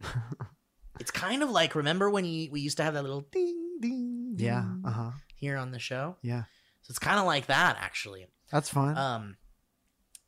it's 1.00 1.10
kind 1.10 1.42
of 1.42 1.50
like 1.50 1.74
remember 1.74 2.08
when 2.10 2.24
you, 2.24 2.50
we 2.52 2.60
used 2.60 2.76
to 2.76 2.84
have 2.84 2.94
that 2.94 3.02
little 3.02 3.26
ding 3.32 3.78
ding, 3.80 4.34
ding 4.36 4.46
Yeah. 4.46 4.64
Uh 4.84 4.90
huh. 4.90 5.10
here 5.34 5.56
on 5.56 5.72
the 5.72 5.78
show. 5.80 6.16
Yeah. 6.22 6.42
So 6.82 6.90
it's 6.92 6.98
kind 7.00 7.18
of 7.18 7.26
like 7.26 7.46
that 7.46 7.78
actually. 7.80 8.26
That's 8.52 8.68
fun. 8.68 8.96
Um, 8.96 9.36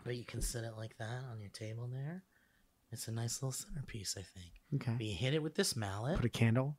but 0.04 0.16
you 0.16 0.24
can 0.24 0.40
set 0.40 0.64
it 0.64 0.72
like 0.76 0.96
that 0.98 1.22
on 1.30 1.40
your 1.40 1.50
table 1.50 1.88
there. 1.92 2.24
It's 2.90 3.06
a 3.08 3.12
nice 3.12 3.42
little 3.42 3.52
centerpiece, 3.52 4.16
I 4.16 4.22
think. 4.22 4.52
okay. 4.82 4.94
But 4.96 5.04
you 5.06 5.14
hit 5.14 5.34
it 5.34 5.42
with 5.42 5.54
this 5.56 5.74
mallet. 5.76 6.16
Put 6.16 6.24
a 6.24 6.28
candle. 6.28 6.78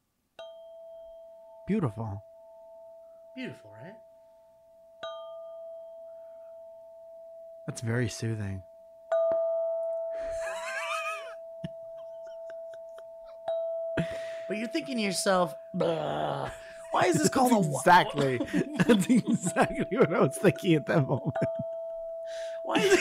Beautiful. 1.67 2.21
Beautiful, 3.35 3.71
right? 3.83 3.93
That's 7.67 7.81
very 7.81 8.07
soothing. 8.07 8.61
But 14.55 14.59
you're 14.61 14.69
thinking 14.69 14.95
to 14.95 15.03
yourself, 15.03 15.53
why 15.73 16.49
is 17.07 17.17
this 17.17 17.27
called 17.29 17.51
a 17.51 17.59
wa- 17.59 17.79
exactly. 17.81 18.39
That's 18.87 19.05
exactly 19.09 19.97
what 19.97 20.13
I 20.13 20.21
was 20.21 20.37
thinking 20.37 20.75
at 20.75 20.85
that 20.85 21.05
moment. 21.05 21.35
Why 22.63 22.77
is, 22.77 22.97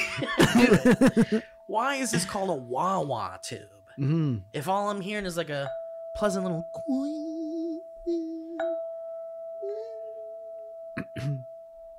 it, 0.57 1.45
why 1.69 1.95
is 1.95 2.11
this 2.11 2.25
called 2.25 2.51
a 2.51 2.55
wah 2.55 3.03
wah 3.03 3.37
tube? 3.41 3.69
hmm 3.95 4.39
If 4.53 4.67
all 4.67 4.91
I'm 4.91 5.01
hearing 5.01 5.27
is 5.27 5.37
like 5.37 5.51
a 5.51 5.71
pleasant 6.17 6.45
little. 6.45 6.67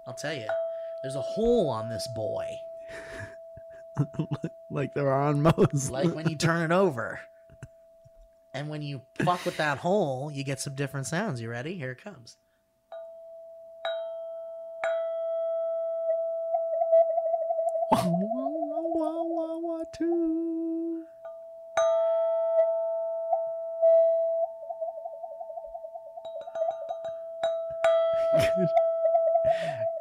I'll 0.05 0.13
tell 0.15 0.33
you, 0.33 0.47
there's 1.01 1.15
a 1.15 1.21
hole 1.21 1.69
on 1.69 1.87
this 1.87 2.09
boy, 2.13 2.59
like 4.69 4.93
there 4.93 5.07
are 5.09 5.29
on 5.29 5.41
most. 5.41 5.91
like 5.91 6.13
when 6.13 6.27
you 6.27 6.35
turn 6.35 6.69
it 6.69 6.75
over. 6.75 7.21
And 8.55 8.69
when 8.69 8.81
you 8.81 9.01
fuck 9.25 9.45
with 9.45 9.57
that 9.57 9.79
hole, 9.79 10.31
you 10.31 10.45
get 10.45 10.61
some 10.61 10.75
different 10.75 11.07
sounds. 11.07 11.41
You 11.41 11.49
ready? 11.49 11.75
Here 11.75 11.91
it 11.91 12.01
comes. 12.01 12.37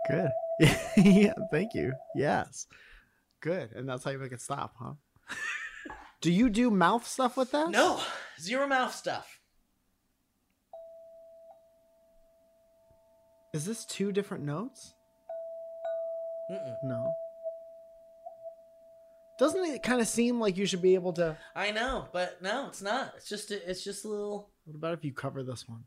Good. 0.09 0.30
Good. 0.61 0.61
yeah, 0.96 1.32
thank 1.50 1.74
you. 1.74 1.92
Yes. 2.14 2.68
Good. 3.40 3.72
And 3.72 3.88
that's 3.88 4.05
how 4.05 4.12
you 4.12 4.18
make 4.18 4.30
it 4.30 4.40
stop, 4.40 4.76
huh? 4.78 4.92
do 6.20 6.30
you 6.30 6.48
do 6.48 6.70
mouth 6.70 7.05
stuff 7.05 7.36
with 7.36 7.50
that? 7.50 7.70
No, 7.70 8.00
zero 8.41 8.66
mouth 8.66 8.95
stuff. 8.95 9.41
Is 13.53 13.64
this 13.64 13.85
two 13.85 14.11
different 14.11 14.45
notes? 14.45 14.95
Mm-mm. 16.51 16.74
No. 16.85 17.12
Doesn't 19.39 19.64
it 19.64 19.82
kind 19.82 20.01
of 20.01 20.07
seem 20.07 20.41
like 20.41 20.57
you 20.57 20.66
should 20.66 20.82
be 20.82 20.95
able 20.95 21.12
to? 21.14 21.37
I 21.57 21.70
know, 21.70 22.09
but 22.12 22.41
no, 22.43 22.66
it's 22.68 22.82
not. 22.82 23.14
It's 23.16 23.28
just 23.28 23.51
a, 23.51 23.70
it's 23.70 23.82
just 23.82 24.05
a 24.05 24.09
little. 24.09 24.51
What 24.64 24.76
about 24.76 24.95
if 24.95 25.05
you 25.05 25.12
cover 25.12 25.43
this 25.43 25.68
one? 25.68 25.85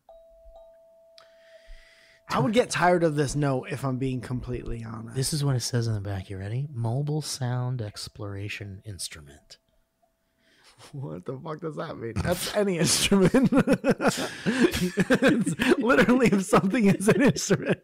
I 2.30 2.40
would 2.40 2.52
get 2.52 2.70
tired 2.70 3.04
of 3.04 3.16
this 3.16 3.36
note 3.36 3.68
if 3.72 3.86
I'm 3.86 3.98
being 3.98 4.20
completely 4.20 4.84
honest. 4.84 5.16
This 5.16 5.32
is 5.32 5.46
what 5.46 5.56
it 5.56 5.62
says 5.62 5.88
in 5.88 5.94
the 5.94 6.02
back. 6.02 6.30
You 6.30 6.38
ready? 6.38 6.68
Mobile 6.74 7.22
sound 7.22 7.82
exploration 7.82 8.82
instrument. 8.86 9.60
What 10.92 11.26
the 11.26 11.38
fuck 11.38 11.60
does 11.60 11.76
that 11.78 11.98
mean? 11.98 12.14
That's 12.16 12.56
any 12.56 12.78
instrument. 12.78 13.52
literally 15.80 16.28
if 16.28 16.46
something 16.46 16.86
is 16.86 17.08
an 17.08 17.22
instrument. 17.22 17.80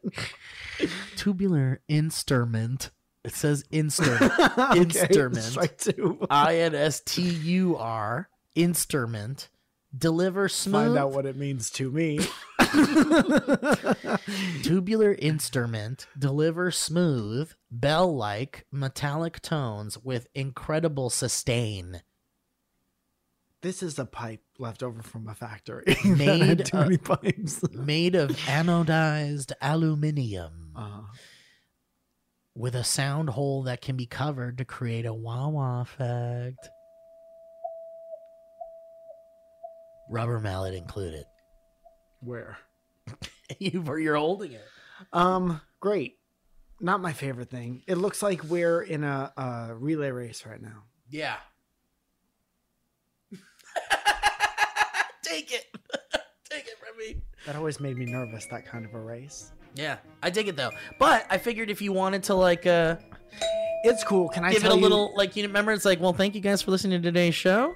Tubular 1.15 1.81
instrument. 1.87 2.91
It 3.23 3.33
says 3.33 3.63
instrument. 3.71 4.31
Okay, 4.57 4.79
Instrument. 4.79 5.77
Two. 5.77 6.25
I 6.29 6.59
N 6.59 6.75
S 6.75 7.01
T 7.01 7.21
U 7.21 7.77
R 7.77 8.29
instrument. 8.55 9.49
Deliver 9.95 10.49
smooth. 10.49 10.87
Find 10.87 10.97
out 10.97 11.11
what 11.11 11.25
it 11.25 11.35
means 11.35 11.69
to 11.71 11.91
me. 11.91 12.19
Tubular 14.63 15.13
instrument 15.13 16.07
deliver 16.17 16.71
smooth, 16.71 17.51
bell-like, 17.69 18.65
metallic 18.71 19.39
tones 19.41 19.99
with 20.03 20.27
incredible 20.33 21.11
sustain. 21.11 22.01
This 23.63 23.81
is 23.81 23.97
a 23.97 24.05
pipe 24.05 24.43
left 24.59 24.83
over 24.83 25.01
from 25.01 25.27
a 25.27 25.33
factory. 25.33 25.85
Made 26.05 26.65
too 26.65 26.77
of- 26.77 26.83
many 26.83 26.97
pipes. 26.97 27.63
Made 27.71 28.13
of 28.13 28.29
anodized 28.45 29.53
aluminium 29.61 30.73
Uh, 30.75 31.01
with 32.55 32.75
a 32.75 32.83
sound 32.83 33.29
hole 33.29 33.63
that 33.63 33.81
can 33.81 33.95
be 33.95 34.05
covered 34.05 34.57
to 34.59 34.65
create 34.65 35.05
a 35.05 35.13
wah-wah 35.13 35.81
effect. 35.81 36.69
Rubber 40.09 40.39
mallet 40.39 40.75
included. 40.75 41.23
where? 42.19 42.57
you, 43.59 43.83
you're 43.97 44.15
holding 44.17 44.51
it. 44.51 44.65
Um, 45.13 45.61
great. 45.79 46.17
Not 46.79 47.01
my 47.01 47.13
favorite 47.13 47.49
thing. 47.49 47.83
It 47.87 47.95
looks 47.95 48.21
like 48.21 48.43
we're 48.43 48.81
in 48.81 49.03
a, 49.05 49.31
a 49.37 49.73
relay 49.75 50.11
race 50.11 50.45
right 50.45 50.61
now. 50.61 50.83
Yeah. 51.09 51.37
Take 55.33 55.51
it. 55.53 55.65
Take 56.49 56.67
it 56.67 56.75
from 56.77 56.97
me. 56.97 57.21
That 57.45 57.55
always 57.55 57.79
made 57.79 57.97
me 57.97 58.05
nervous. 58.05 58.45
That 58.47 58.65
kind 58.65 58.85
of 58.85 58.93
a 58.93 58.99
race. 58.99 59.51
Yeah, 59.75 59.97
I 60.21 60.29
dig 60.29 60.47
it 60.47 60.55
though. 60.55 60.69
But 60.99 61.25
I 61.29 61.37
figured 61.39 61.69
if 61.71 61.81
you 61.81 61.91
wanted 61.93 62.23
to 62.23 62.35
like 62.35 62.65
uh 62.67 62.97
It's 63.83 64.03
cool. 64.03 64.29
Can 64.29 64.45
I 64.45 64.51
give 64.51 64.57
it 64.63 64.67
tell 64.67 64.73
a 64.73 64.75
you- 64.75 64.81
little 64.81 65.13
like 65.15 65.35
you 65.35 65.43
remember 65.43 65.71
it's 65.71 65.85
like, 65.85 65.99
well, 65.99 66.13
thank 66.13 66.35
you 66.35 66.41
guys 66.41 66.61
for 66.61 66.71
listening 66.71 67.01
to 67.01 67.07
today's 67.07 67.35
show. 67.35 67.75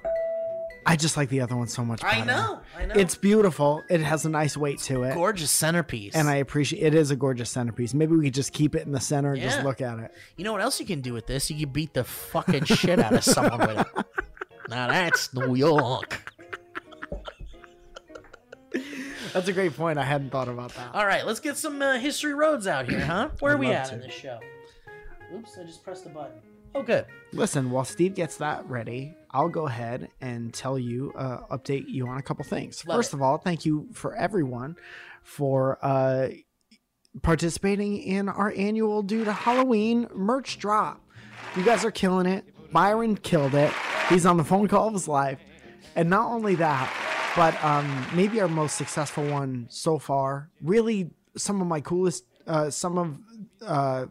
I 0.86 0.96
just 0.96 1.18
like 1.18 1.28
the 1.28 1.40
other 1.42 1.54
one 1.54 1.68
so 1.68 1.84
much. 1.84 2.02
I 2.02 2.24
know. 2.24 2.60
I 2.78 2.86
know. 2.86 2.94
It's 2.94 3.14
beautiful. 3.14 3.82
It 3.90 4.00
has 4.00 4.24
a 4.24 4.30
nice 4.30 4.56
weight 4.56 4.78
to 4.82 5.02
it. 5.02 5.12
gorgeous 5.14 5.50
centerpiece. 5.50 6.14
and 6.14 6.28
I 6.30 6.36
appreciate 6.36 6.82
it 6.82 6.94
is 6.94 7.10
a 7.10 7.16
gorgeous 7.16 7.50
centerpiece. 7.50 7.92
Maybe 7.92 8.14
we 8.16 8.24
could 8.26 8.34
just 8.34 8.54
keep 8.54 8.74
it 8.74 8.86
in 8.86 8.92
the 8.92 9.00
center 9.00 9.32
and 9.34 9.42
just 9.42 9.62
look 9.64 9.82
at 9.82 9.98
it. 9.98 10.14
You 10.36 10.44
know 10.44 10.52
what 10.52 10.62
else 10.62 10.80
you 10.80 10.86
can 10.86 11.02
do 11.02 11.12
with 11.12 11.26
this? 11.26 11.50
You 11.50 11.58
can 11.66 11.72
beat 11.74 11.92
the 11.92 12.04
fucking 12.04 12.64
shit 12.64 13.00
out 13.00 13.12
of 13.12 13.24
someone 13.24 13.58
with 13.58 13.80
it. 13.80 13.86
Now 14.70 14.88
that's 14.88 15.32
New 15.32 15.54
York. 15.54 16.30
That's 19.32 19.48
a 19.48 19.52
great 19.52 19.76
point. 19.76 19.98
I 19.98 20.04
hadn't 20.04 20.30
thought 20.30 20.48
about 20.48 20.74
that. 20.74 20.94
All 20.94 21.06
right, 21.06 21.26
let's 21.26 21.40
get 21.40 21.56
some 21.56 21.80
uh, 21.82 21.98
history 21.98 22.34
roads 22.34 22.66
out 22.66 22.88
here, 22.88 23.00
huh? 23.04 23.30
Where 23.40 23.52
are 23.52 23.56
I'd 23.56 23.60
we 23.60 23.66
at 23.68 23.86
to. 23.88 23.94
in 23.94 24.00
this 24.00 24.14
show? 24.14 24.38
Oops, 25.34 25.58
I 25.60 25.64
just 25.64 25.82
pressed 25.84 26.04
the 26.04 26.10
button. 26.10 26.38
Oh, 26.74 26.82
good. 26.82 27.06
Listen, 27.32 27.70
while 27.70 27.84
Steve 27.84 28.14
gets 28.14 28.36
that 28.36 28.68
ready, 28.68 29.14
I'll 29.30 29.48
go 29.48 29.66
ahead 29.66 30.08
and 30.20 30.52
tell 30.52 30.78
you, 30.78 31.12
uh, 31.16 31.40
update 31.50 31.88
you 31.88 32.06
on 32.06 32.18
a 32.18 32.22
couple 32.22 32.44
things. 32.44 32.86
Love 32.86 32.98
First 32.98 33.12
it. 33.12 33.16
of 33.16 33.22
all, 33.22 33.38
thank 33.38 33.64
you 33.66 33.88
for 33.92 34.14
everyone 34.14 34.76
for 35.22 35.78
uh, 35.82 36.28
participating 37.22 37.98
in 37.98 38.28
our 38.28 38.52
annual 38.56 39.02
Due 39.02 39.24
to 39.24 39.32
Halloween 39.32 40.08
merch 40.14 40.58
drop. 40.58 41.00
You 41.56 41.64
guys 41.64 41.84
are 41.84 41.90
killing 41.90 42.26
it. 42.26 42.44
Byron 42.72 43.16
killed 43.16 43.54
it. 43.54 43.72
He's 44.08 44.26
on 44.26 44.36
the 44.36 44.44
phone 44.44 44.68
call 44.68 44.88
of 44.88 44.94
his 44.94 45.08
life. 45.08 45.40
And 45.96 46.08
not 46.10 46.30
only 46.30 46.54
that, 46.56 46.92
but 47.38 47.64
um, 47.64 48.04
maybe 48.14 48.40
our 48.40 48.48
most 48.48 48.74
successful 48.76 49.24
one 49.24 49.68
so 49.70 49.96
far. 49.96 50.50
Really, 50.60 51.10
some 51.36 51.60
of 51.60 51.68
my 51.68 51.80
coolest, 51.80 52.24
uh, 52.48 52.68
some 52.68 52.98
of 52.98 53.16
uh, 53.64 54.06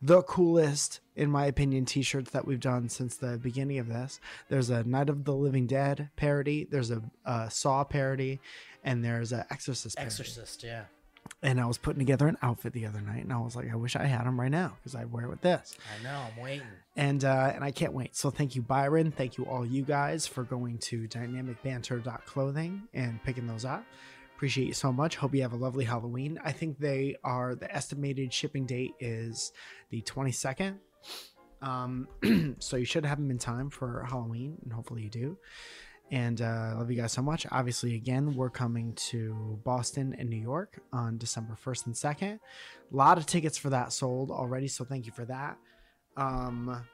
the 0.00 0.22
coolest, 0.22 1.00
in 1.14 1.30
my 1.30 1.44
opinion, 1.44 1.84
t-shirts 1.84 2.30
that 2.30 2.46
we've 2.46 2.60
done 2.60 2.88
since 2.88 3.16
the 3.16 3.36
beginning 3.36 3.78
of 3.78 3.88
this. 3.88 4.20
There's 4.48 4.70
a 4.70 4.84
Night 4.84 5.10
of 5.10 5.26
the 5.26 5.34
Living 5.34 5.66
Dead 5.66 6.08
parody. 6.16 6.66
There's 6.70 6.90
a, 6.90 7.02
uh 7.26 7.50
Saw 7.50 7.84
parody, 7.84 8.40
and 8.82 9.04
there's 9.04 9.32
a 9.32 9.44
Exorcist 9.50 9.98
parody. 9.98 10.08
Exorcist, 10.08 10.64
yeah. 10.64 10.84
And 11.44 11.60
I 11.60 11.66
was 11.66 11.76
putting 11.76 11.98
together 11.98 12.28
an 12.28 12.36
outfit 12.40 12.72
the 12.72 12.86
other 12.86 13.00
night, 13.00 13.24
and 13.24 13.32
I 13.32 13.38
was 13.38 13.56
like, 13.56 13.70
I 13.70 13.74
wish 13.74 13.96
I 13.96 14.04
had 14.04 14.26
them 14.26 14.38
right 14.40 14.50
now 14.50 14.76
because 14.76 14.94
I'd 14.94 15.10
wear 15.10 15.24
it 15.24 15.28
with 15.28 15.40
this. 15.40 15.76
I 15.98 16.02
know, 16.04 16.16
I'm 16.16 16.40
waiting. 16.40 16.66
And 16.96 17.24
uh, 17.24 17.52
and 17.54 17.64
I 17.64 17.72
can't 17.72 17.92
wait. 17.92 18.14
So 18.14 18.30
thank 18.30 18.54
you, 18.54 18.62
Byron. 18.62 19.10
Thank 19.10 19.38
you 19.38 19.44
all 19.44 19.66
you 19.66 19.82
guys 19.82 20.26
for 20.26 20.44
going 20.44 20.78
to 20.78 21.08
dynamicbanter.clothing 21.08 22.82
and 22.94 23.22
picking 23.24 23.46
those 23.46 23.64
up. 23.64 23.84
Appreciate 24.36 24.66
you 24.66 24.74
so 24.74 24.92
much. 24.92 25.16
Hope 25.16 25.34
you 25.34 25.42
have 25.42 25.52
a 25.52 25.56
lovely 25.56 25.84
Halloween. 25.84 26.38
I 26.44 26.52
think 26.52 26.78
they 26.78 27.16
are 27.22 27.54
the 27.54 27.72
estimated 27.72 28.32
shipping 28.32 28.66
date 28.66 28.92
is 28.98 29.52
the 29.90 30.02
22nd. 30.02 30.78
Um, 31.60 32.08
so 32.58 32.76
you 32.76 32.84
should 32.84 33.04
have 33.06 33.18
them 33.18 33.30
in 33.30 33.38
time 33.38 33.70
for 33.70 34.04
Halloween, 34.08 34.58
and 34.64 34.72
hopefully 34.72 35.02
you 35.02 35.10
do. 35.10 35.38
And 36.12 36.42
uh, 36.42 36.74
love 36.76 36.90
you 36.90 36.96
guys 37.00 37.10
so 37.10 37.22
much. 37.22 37.46
Obviously, 37.50 37.94
again, 37.94 38.34
we're 38.34 38.50
coming 38.50 38.92
to 38.96 39.58
Boston 39.64 40.14
and 40.18 40.28
New 40.28 40.36
York 40.36 40.78
on 40.92 41.16
December 41.16 41.56
1st 41.64 41.86
and 41.86 41.94
2nd. 41.94 42.34
A 42.34 42.38
lot 42.94 43.16
of 43.16 43.24
tickets 43.24 43.56
for 43.56 43.70
that 43.70 43.94
sold 43.94 44.30
already, 44.30 44.68
so 44.68 44.84
thank 44.84 45.06
you 45.06 45.12
for 45.12 45.24
that. 45.24 45.56
Um, 46.18 46.84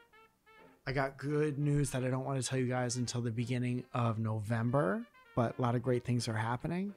I 0.87 0.93
got 0.93 1.17
good 1.17 1.59
news 1.59 1.89
that 1.91 2.05
I 2.05 2.07
don't 2.07 2.23
want 2.23 2.41
to 2.41 2.47
tell 2.47 2.57
you 2.57 2.67
guys 2.67 2.95
until 2.95 3.19
the 3.19 3.29
beginning 3.29 3.83
of 3.93 4.19
November, 4.19 5.05
but 5.35 5.59
a 5.59 5.61
lot 5.61 5.75
of 5.75 5.83
great 5.83 6.05
things 6.05 6.29
are 6.29 6.33
happening. 6.37 6.95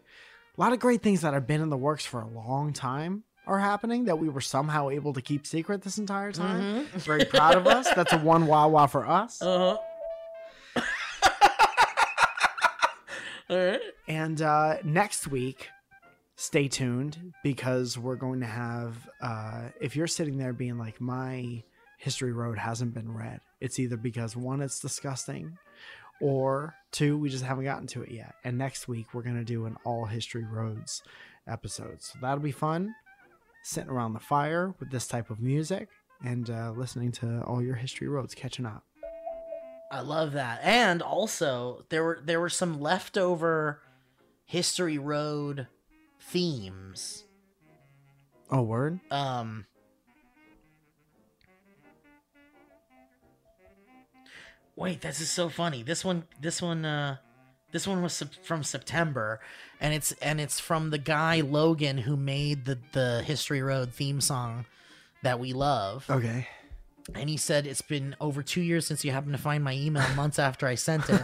A 0.57 0.61
lot 0.61 0.73
of 0.73 0.79
great 0.79 1.03
things 1.03 1.23
that 1.23 1.35
have 1.35 1.49
been 1.49 1.61
in 1.61 1.71
the 1.71 1.77
works 1.77 2.07
for 2.07 2.21
a 2.21 2.29
long 2.29 2.73
time 2.73 3.25
are 3.49 3.59
happening 3.59 4.05
that 4.05 4.21
we 4.21 4.29
were 4.29 4.41
somehow 4.41 4.91
able 4.91 5.13
to 5.13 5.21
keep 5.21 5.45
secret 5.45 5.83
this 5.83 5.99
entire 5.99 6.31
time. 6.31 6.87
Very 6.95 7.25
proud 7.25 7.57
of 7.57 7.67
us. 7.67 7.89
That's 7.97 8.13
a 8.13 8.19
one 8.19 8.47
wow 8.47 8.69
wow 8.69 8.87
for 8.87 9.05
us. 9.09 9.43
Uh-huh. 9.43 9.77
And 14.09 14.41
uh, 14.43 14.79
next 14.85 15.29
week, 15.29 15.69
stay 16.37 16.69
tuned 16.69 17.33
because 17.43 17.99
we're 17.99 18.17
going 18.17 18.41
to 18.41 18.47
have. 18.47 19.09
Uh, 19.21 19.69
if 19.81 19.97
you're 19.97 20.07
sitting 20.07 20.39
there 20.39 20.53
being 20.53 20.79
like, 20.79 21.01
my 21.01 21.63
history 21.99 22.33
road 22.33 22.59
hasn't 22.59 22.95
been 22.95 23.13
read, 23.15 23.41
it's 23.61 23.79
either 23.79 23.97
because 23.97 24.37
one, 24.37 24.61
it's 24.61 24.81
disgusting, 24.81 25.57
or 26.21 26.75
two, 26.93 27.19
we 27.19 27.29
just 27.29 27.45
haven't 27.45 27.65
gotten 27.65 27.87
to 27.89 28.03
it 28.03 28.11
yet. 28.11 28.35
And 28.45 28.57
next 28.57 28.89
week, 28.89 29.13
we're 29.13 29.23
going 29.23 29.37
to 29.37 29.45
do 29.45 29.67
an 29.67 29.77
all 29.85 30.07
history 30.07 30.45
roads 30.45 31.03
episode. 31.47 32.03
So 32.03 32.19
that'll 32.21 32.39
be 32.39 32.53
fun. 32.53 32.95
Sitting 33.65 33.91
around 33.91 34.13
the 34.13 34.21
fire 34.21 34.75
with 34.81 34.91
this 34.91 35.07
type 35.07 35.31
of 35.31 35.41
music 35.41 35.89
and 36.25 36.49
uh, 36.49 36.73
listening 36.77 37.13
to 37.13 37.43
all 37.43 37.63
your 37.63 37.75
history 37.75 38.09
roads 38.09 38.35
catching 38.35 38.67
up. 38.67 38.85
I 39.93 40.01
love 40.01 40.33
that. 40.33 40.61
And 40.63 41.03
also, 41.03 41.85
there 41.91 42.03
were 42.03 42.19
there 42.25 42.41
were 42.41 42.49
some 42.49 42.81
leftover 42.81 43.83
History 44.47 44.97
Road 44.97 45.67
themes. 46.19 47.25
Oh, 48.51 48.63
word? 48.63 49.01
Um 49.11 49.67
Wait, 54.77 55.03
this 55.03 55.21
is 55.21 55.29
so 55.29 55.51
funny. 55.51 55.83
This 55.83 56.03
one 56.03 56.25
this 56.41 56.63
one 56.63 56.87
uh 56.87 57.19
this 57.71 57.87
one 57.87 58.03
was 58.03 58.23
from 58.43 58.63
September 58.65 59.41
and 59.79 59.93
it's 59.93 60.13
and 60.23 60.41
it's 60.41 60.59
from 60.59 60.89
the 60.89 60.99
guy 60.99 61.43
Logan 61.43 61.99
who 61.99 62.17
made 62.17 62.65
the 62.65 62.79
the 62.93 63.23
History 63.27 63.61
Road 63.61 63.93
theme 63.93 64.23
song 64.23 64.65
that 65.23 65.39
we 65.39 65.53
love. 65.53 66.07
Okay. 66.09 66.49
And 67.15 67.29
he 67.29 67.37
said 67.37 67.67
it's 67.67 67.83
been 67.83 68.15
over 68.21 68.43
two 68.43 68.61
years 68.61 68.87
since 68.87 69.05
you 69.05 69.11
happened 69.11 69.33
to 69.33 69.43
find 69.43 69.63
my 69.65 69.75
email 69.75 70.07
months 70.15 70.39
after 70.39 70.67
I 70.67 70.77
sent 70.77 71.09
it. 71.09 71.21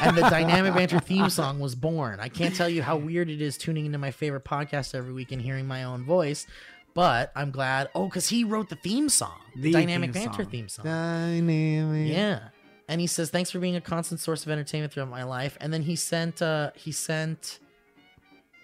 and 0.00 0.16
the 0.16 0.26
Dynamic 0.30 0.74
Banter 0.74 1.00
theme 1.00 1.28
song 1.30 1.58
was 1.58 1.74
born. 1.74 2.20
I 2.20 2.28
can't 2.28 2.54
tell 2.54 2.68
you 2.68 2.82
how 2.82 2.96
weird 2.96 3.28
it 3.28 3.42
is 3.42 3.58
tuning 3.58 3.86
into 3.86 3.98
my 3.98 4.10
favorite 4.10 4.44
podcast 4.44 4.94
every 4.94 5.12
week 5.12 5.32
and 5.32 5.42
hearing 5.42 5.66
my 5.66 5.84
own 5.84 6.04
voice, 6.04 6.46
but 6.94 7.32
I'm 7.34 7.50
glad. 7.50 7.88
Oh, 7.94 8.06
because 8.06 8.28
he 8.28 8.44
wrote 8.44 8.68
the 8.68 8.76
theme 8.76 9.08
song, 9.08 9.38
the, 9.56 9.72
Dynamic 9.72 10.12
theme 10.12 10.26
Banter 10.26 10.44
song. 10.44 10.50
theme 10.50 10.68
song. 10.68 10.84
Dynamic. 10.84 12.12
Yeah. 12.12 12.48
And 12.88 13.00
he 13.00 13.08
says, 13.08 13.30
"Thanks 13.30 13.50
for 13.50 13.58
being 13.58 13.74
a 13.74 13.80
constant 13.80 14.20
source 14.20 14.46
of 14.46 14.52
entertainment 14.52 14.92
throughout 14.92 15.10
my 15.10 15.24
life." 15.24 15.58
And 15.60 15.72
then 15.72 15.82
he 15.82 15.96
sent, 15.96 16.40
uh, 16.40 16.70
he 16.76 16.92
sent 16.92 17.58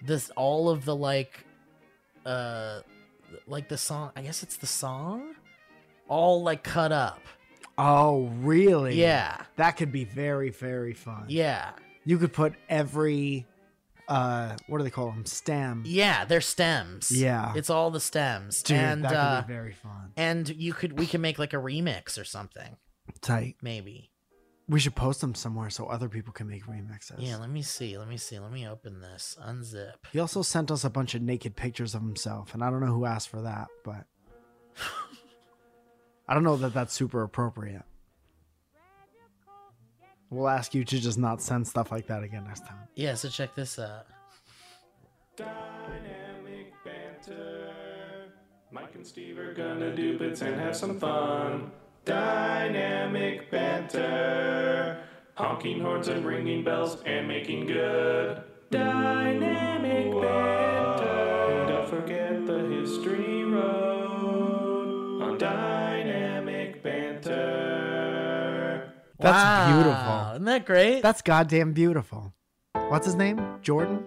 this 0.01 0.31
all 0.37 0.69
of 0.69 0.85
the 0.85 0.95
like, 0.95 1.45
uh, 2.25 2.81
like 3.49 3.69
the 3.69 3.77
song. 3.77 4.13
I 4.15 4.23
guess 4.23 4.43
it's 4.45 4.57
the 4.57 4.67
song, 4.69 5.35
all 6.13 6.43
like 6.43 6.63
cut 6.63 6.93
up. 6.93 7.21
Oh, 7.79 8.27
really? 8.41 8.97
Yeah. 8.97 9.41
That 9.57 9.73
could 9.73 9.91
be 9.91 10.05
very, 10.05 10.51
very 10.51 10.93
fun. 10.93 11.25
Yeah. 11.29 11.71
You 12.05 12.19
could 12.19 12.35
put 12.35 12.53
every, 12.69 13.47
uh, 14.09 14.55
what 14.67 14.77
do 14.79 14.85
they 14.85 14.91
call 14.91 15.07
them? 15.07 15.25
Stem. 15.25 15.83
Yeah, 15.87 16.27
they're 16.27 16.43
stems. 16.43 17.11
Yeah. 17.11 17.55
It's 17.57 17.71
all 17.71 17.91
the 17.91 17.99
stems. 17.99 18.63
Dude, 18.63 18.77
and 18.77 19.05
that 19.05 19.09
could 19.09 19.17
uh, 19.17 19.43
be 19.43 19.53
very 19.55 19.73
fun. 19.73 20.13
and 20.19 20.47
you 20.51 20.75
could 20.75 20.99
we 20.99 21.07
can 21.07 21.23
make 21.23 21.39
like 21.39 21.55
a 21.55 21.57
remix 21.57 22.21
or 22.21 22.25
something, 22.25 22.77
Tight. 23.23 23.57
maybe. 23.63 24.11
We 24.69 24.79
should 24.79 24.95
post 24.95 25.23
them 25.23 25.35
somewhere 25.35 25.71
so 25.71 25.87
other 25.87 26.09
people 26.11 26.33
can 26.35 26.47
make 26.49 26.67
remixes. 26.67 27.17
Yeah, 27.19 27.37
let 27.39 27.51
me 27.51 27.63
see. 27.63 27.97
Let 27.97 28.09
me 28.09 28.17
see. 28.19 28.39
Let 28.39 28.53
me 28.53 28.69
open 28.69 29.01
this. 29.01 29.37
Unzip. 29.43 29.95
He 30.13 30.19
also 30.21 30.43
sent 30.43 30.71
us 30.71 30.85
a 30.85 30.91
bunch 30.91 31.15
of 31.15 31.23
naked 31.23 31.57
pictures 31.57 31.95
of 31.95 32.03
himself, 32.03 32.53
and 32.55 32.63
I 32.63 32.71
don't 32.71 32.81
know 32.81 32.93
who 32.93 33.07
asked 33.07 33.29
for 33.31 33.41
that, 33.43 33.69
but 33.85 34.05
I 36.29 36.35
don't 36.35 36.45
know 36.45 36.57
that 36.57 36.73
that's 36.73 36.93
super 36.93 37.23
appropriate. 37.23 37.83
We'll 40.31 40.49
ask 40.49 40.75
you 40.75 40.83
to 40.85 40.99
just 40.99 41.19
not 41.19 41.43
send 41.43 41.67
stuff 41.67 41.93
like 41.93 42.07
that 42.07 42.23
again 42.23 42.45
next 42.45 42.65
time. 42.67 42.79
Yeah, 42.95 43.15
so 43.15 43.29
check 43.29 43.55
this 43.55 43.79
out. 43.79 44.07
Dynamic 45.37 46.73
banter. 46.85 47.71
Mike 48.71 48.95
and 48.95 49.07
Steve 49.07 49.39
are 49.39 49.53
gonna 49.53 49.95
do 49.95 50.19
bits 50.19 50.41
and 50.41 50.59
have 50.59 50.75
some 50.75 50.99
fun. 50.99 51.71
Dynamic 52.07 53.51
banter. 53.51 55.05
Honking 55.35 55.81
horns 55.81 56.09
and 56.09 56.25
ringing 56.25 56.65
bells 56.65 56.97
and 57.05 57.29
making 57.29 57.67
good. 57.67 58.43
Dynamic 58.71 60.13
banter. 60.13 61.67
Don't 61.69 61.89
forget 61.91 62.47
the 62.47 62.61
history 62.69 63.45
road 63.45 65.21
on 65.23 65.37
Dynamic 65.37 65.72
That's 69.23 69.37
Wow. 69.37 69.73
beautiful. 69.77 70.33
Isn't 70.35 70.45
that 70.47 70.67
great? 70.67 71.01
That's 71.03 71.23
goddamn 71.23 71.73
beautiful. 71.73 72.33
What's 72.89 73.07
his 73.07 73.15
name? 73.15 73.41
Jordan? 73.63 74.05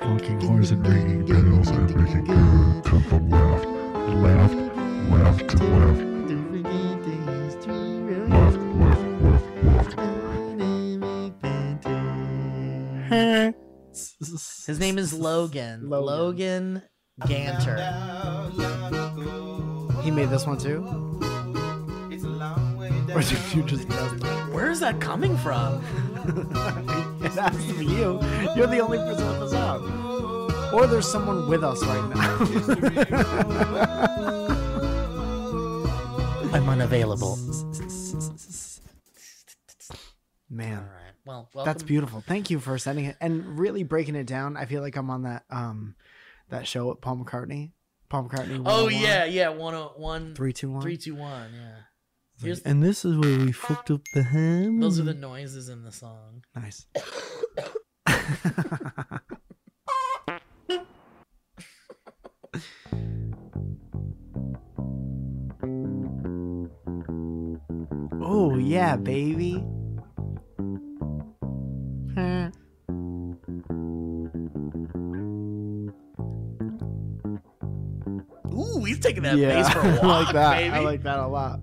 Honking 0.00 0.40
horns 0.40 0.70
and 0.70 0.86
ringing 0.86 1.24
bells 1.26 1.68
and 1.70 1.94
making 1.96 2.24
good. 2.24 2.84
Turn 2.84 3.02
from 3.04 3.30
left, 3.30 3.66
left, 4.24 4.54
left 5.10 5.48
to 5.50 5.64
left. 5.64 6.02
Left, 7.62 7.68
left, 8.28 8.61
name 14.82 14.98
is 14.98 15.14
Logan. 15.28 15.88
Logan, 15.88 16.82
Ganter. 17.20 17.78
He 20.02 20.10
made 20.10 20.28
this 20.28 20.44
one 20.46 20.58
too? 20.58 20.84
Or 23.14 23.22
did 23.22 23.38
you 23.54 23.62
just? 23.62 23.88
Where 24.52 24.70
is 24.70 24.80
that 24.80 25.00
coming 25.00 25.36
from? 25.38 25.82
It 27.22 27.30
has 27.38 27.66
to 27.68 27.74
be 27.74 27.86
you. 27.86 28.20
You're 28.56 28.66
the 28.66 28.80
only 28.80 28.98
person 28.98 29.28
with 29.28 29.40
this 29.40 29.54
out. 29.54 29.80
Or 30.74 30.88
there's 30.88 31.06
someone 31.10 31.48
with 31.48 31.62
us 31.62 31.80
right 31.84 32.08
now. 32.14 32.38
I'm 36.52 36.68
unavailable. 36.68 37.38
All 41.32 41.38
right. 41.40 41.54
Well, 41.54 41.64
That's 41.64 41.82
beautiful. 41.82 42.22
Thank 42.26 42.50
you 42.50 42.60
for 42.60 42.76
sending 42.78 43.06
it 43.06 43.16
and 43.20 43.58
really 43.58 43.82
breaking 43.82 44.14
it 44.16 44.26
down. 44.26 44.56
I 44.56 44.66
feel 44.66 44.82
like 44.82 44.96
I'm 44.96 45.10
on 45.10 45.22
that 45.22 45.44
um 45.50 45.94
that 46.50 46.66
show 46.66 46.90
at 46.90 47.00
Paul 47.00 47.18
McCartney. 47.24 47.70
Paul 48.08 48.28
McCartney. 48.28 48.62
Oh 48.66 48.88
yeah, 48.88 49.24
yeah. 49.24 49.48
One 49.48 49.74
oh 49.74 49.92
one. 49.96 50.34
Three, 50.34 50.52
two, 50.52 50.70
one. 50.70 50.82
Three, 50.82 50.96
two, 50.96 51.14
one. 51.14 51.50
Yeah. 51.54 51.76
Here's 52.42 52.60
And 52.62 52.82
this 52.82 53.04
is 53.04 53.16
where 53.16 53.38
we 53.38 53.52
fucked 53.52 53.90
up 53.90 54.00
the 54.14 54.22
ham. 54.24 54.80
those 54.80 54.98
are 54.98 55.04
the 55.04 55.14
noises 55.14 55.68
in 55.68 55.84
the 55.84 55.92
song. 55.92 56.44
Nice. 56.54 56.86
oh 68.20 68.56
yeah, 68.58 68.96
baby. 68.96 69.64
Ooh, 78.54 78.84
he's 78.84 78.98
taking 78.98 79.22
that 79.22 79.36
yeah, 79.36 79.62
bass 79.62 79.72
for 79.72 79.80
a 79.80 79.82
I 79.86 79.92
walk, 79.94 80.02
like 80.02 80.34
that. 80.34 80.56
baby. 80.58 80.74
I 80.74 80.78
like 80.80 81.02
that 81.04 81.18
a 81.18 81.26
lot. 81.26 81.60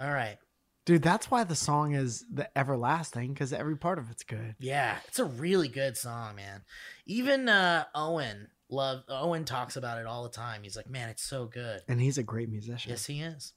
All 0.00 0.10
right. 0.10 0.38
Dude, 0.86 1.02
that's 1.02 1.30
why 1.30 1.44
the 1.44 1.54
song 1.54 1.92
is 1.92 2.24
the 2.32 2.48
everlasting 2.58 3.32
because 3.32 3.52
every 3.52 3.76
part 3.76 3.98
of 3.98 4.10
it's 4.10 4.24
good. 4.24 4.56
Yeah, 4.58 4.96
it's 5.06 5.18
a 5.18 5.24
really 5.24 5.68
good 5.68 5.96
song, 5.96 6.36
man. 6.36 6.62
Even 7.06 7.48
uh 7.48 7.84
Owen 7.94 8.48
love 8.70 9.02
Owen 9.08 9.44
talks 9.44 9.76
about 9.76 9.98
it 9.98 10.06
all 10.06 10.22
the 10.22 10.30
time. 10.30 10.62
He's 10.62 10.76
like, 10.76 10.88
"Man, 10.88 11.08
it's 11.10 11.22
so 11.22 11.46
good." 11.46 11.82
And 11.88 12.00
he's 12.00 12.18
a 12.18 12.22
great 12.22 12.48
musician. 12.48 12.90
Yes, 12.90 13.06
he 13.06 13.20
is. 13.20 13.52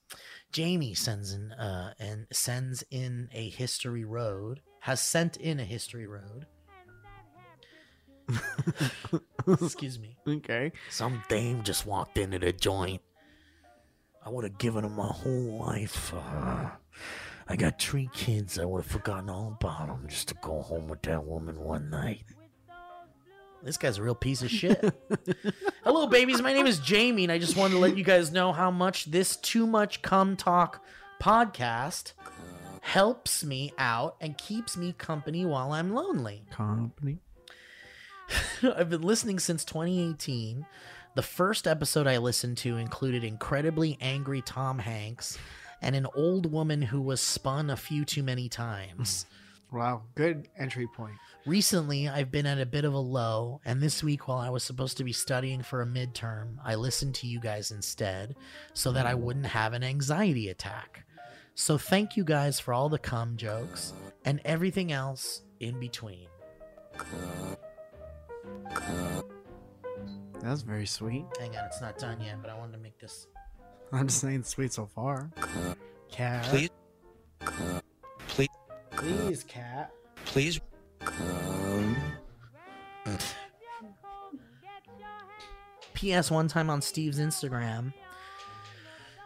Jamie 0.54 0.94
sends 0.94 1.32
in 1.32 1.50
uh 1.50 1.94
and 1.98 2.28
sends 2.32 2.84
in 2.92 3.28
a 3.32 3.50
history 3.50 4.04
road. 4.04 4.60
Has 4.82 5.00
sent 5.00 5.36
in 5.36 5.58
a 5.58 5.64
history 5.64 6.06
road. 6.06 6.46
Excuse 9.48 9.98
me. 9.98 10.16
Okay. 10.28 10.70
Some 10.90 11.22
dame 11.28 11.64
just 11.64 11.86
walked 11.86 12.18
into 12.18 12.38
the 12.38 12.52
joint. 12.52 13.02
I 14.24 14.30
would 14.30 14.44
have 14.44 14.56
given 14.56 14.84
him 14.84 14.94
my 14.94 15.08
whole 15.08 15.58
life. 15.58 16.14
Uh, 16.14 16.70
I 17.48 17.56
got 17.56 17.82
three 17.82 18.08
kids. 18.14 18.58
I 18.58 18.64
would 18.64 18.84
have 18.84 18.90
forgotten 18.90 19.28
all 19.28 19.58
about 19.60 19.88
them 19.88 20.06
just 20.08 20.28
to 20.28 20.34
go 20.40 20.62
home 20.62 20.86
with 20.88 21.02
that 21.02 21.24
woman 21.24 21.60
one 21.60 21.90
night. 21.90 22.22
This 23.64 23.78
guy's 23.78 23.96
a 23.96 24.02
real 24.02 24.14
piece 24.14 24.42
of 24.42 24.50
shit. 24.50 24.92
Hello, 25.84 26.06
babies. 26.06 26.42
My 26.42 26.52
name 26.52 26.66
is 26.66 26.78
Jamie, 26.78 27.24
and 27.24 27.32
I 27.32 27.38
just 27.38 27.56
wanted 27.56 27.74
to 27.74 27.80
let 27.80 27.96
you 27.96 28.04
guys 28.04 28.30
know 28.30 28.52
how 28.52 28.70
much 28.70 29.06
this 29.06 29.36
Too 29.36 29.66
Much 29.66 30.02
Come 30.02 30.36
Talk 30.36 30.84
podcast 31.18 32.12
helps 32.82 33.42
me 33.42 33.72
out 33.78 34.16
and 34.20 34.36
keeps 34.36 34.76
me 34.76 34.92
company 34.98 35.46
while 35.46 35.72
I'm 35.72 35.94
lonely. 35.94 36.42
Company. 36.50 37.20
I've 38.62 38.90
been 38.90 39.00
listening 39.00 39.38
since 39.38 39.64
2018. 39.64 40.66
The 41.14 41.22
first 41.22 41.66
episode 41.66 42.06
I 42.06 42.18
listened 42.18 42.58
to 42.58 42.76
included 42.76 43.24
incredibly 43.24 43.96
angry 44.02 44.42
Tom 44.42 44.78
Hanks 44.78 45.38
and 45.80 45.96
an 45.96 46.06
old 46.14 46.52
woman 46.52 46.82
who 46.82 47.00
was 47.00 47.22
spun 47.22 47.70
a 47.70 47.76
few 47.78 48.04
too 48.04 48.22
many 48.22 48.50
times. 48.50 49.24
Wow. 49.74 50.02
Good 50.14 50.48
entry 50.56 50.86
point. 50.86 51.16
Recently, 51.46 52.08
I've 52.08 52.30
been 52.30 52.46
at 52.46 52.60
a 52.60 52.66
bit 52.66 52.84
of 52.84 52.94
a 52.94 52.98
low, 52.98 53.60
and 53.64 53.80
this 53.80 54.04
week, 54.04 54.28
while 54.28 54.38
I 54.38 54.48
was 54.48 54.62
supposed 54.62 54.96
to 54.98 55.04
be 55.04 55.12
studying 55.12 55.64
for 55.64 55.82
a 55.82 55.86
midterm, 55.86 56.58
I 56.64 56.76
listened 56.76 57.16
to 57.16 57.26
you 57.26 57.40
guys 57.40 57.72
instead 57.72 58.36
so 58.72 58.92
that 58.92 59.04
I 59.04 59.14
hmm. 59.14 59.22
wouldn't 59.22 59.46
have 59.46 59.72
an 59.72 59.82
anxiety 59.82 60.48
attack. 60.48 61.04
So, 61.56 61.76
thank 61.76 62.16
you 62.16 62.22
guys 62.22 62.60
for 62.60 62.72
all 62.72 62.88
the 62.88 63.00
cum 63.00 63.36
jokes 63.36 63.92
and 64.24 64.40
everything 64.44 64.92
else 64.92 65.42
in 65.58 65.80
between. 65.80 66.28
That's 70.40 70.62
very 70.62 70.86
sweet. 70.86 71.24
Hang 71.40 71.56
on, 71.56 71.64
it's 71.64 71.80
not 71.80 71.98
done 71.98 72.20
yet, 72.20 72.40
but 72.40 72.50
I 72.50 72.56
wanted 72.56 72.74
to 72.74 72.78
make 72.78 73.00
this. 73.00 73.26
I'm 73.92 74.06
just 74.06 74.20
saying 74.20 74.44
sweet 74.44 74.72
so 74.72 74.86
far. 74.86 75.32
Cat. 76.10 76.44
Please, 76.44 76.70
please, 78.96 79.42
Please, 79.42 79.44
cat. 79.44 79.92
please. 80.24 80.60
P.S. 85.94 86.30
One 86.30 86.48
time 86.48 86.70
on 86.70 86.82
Steve's 86.82 87.18
Instagram, 87.18 87.92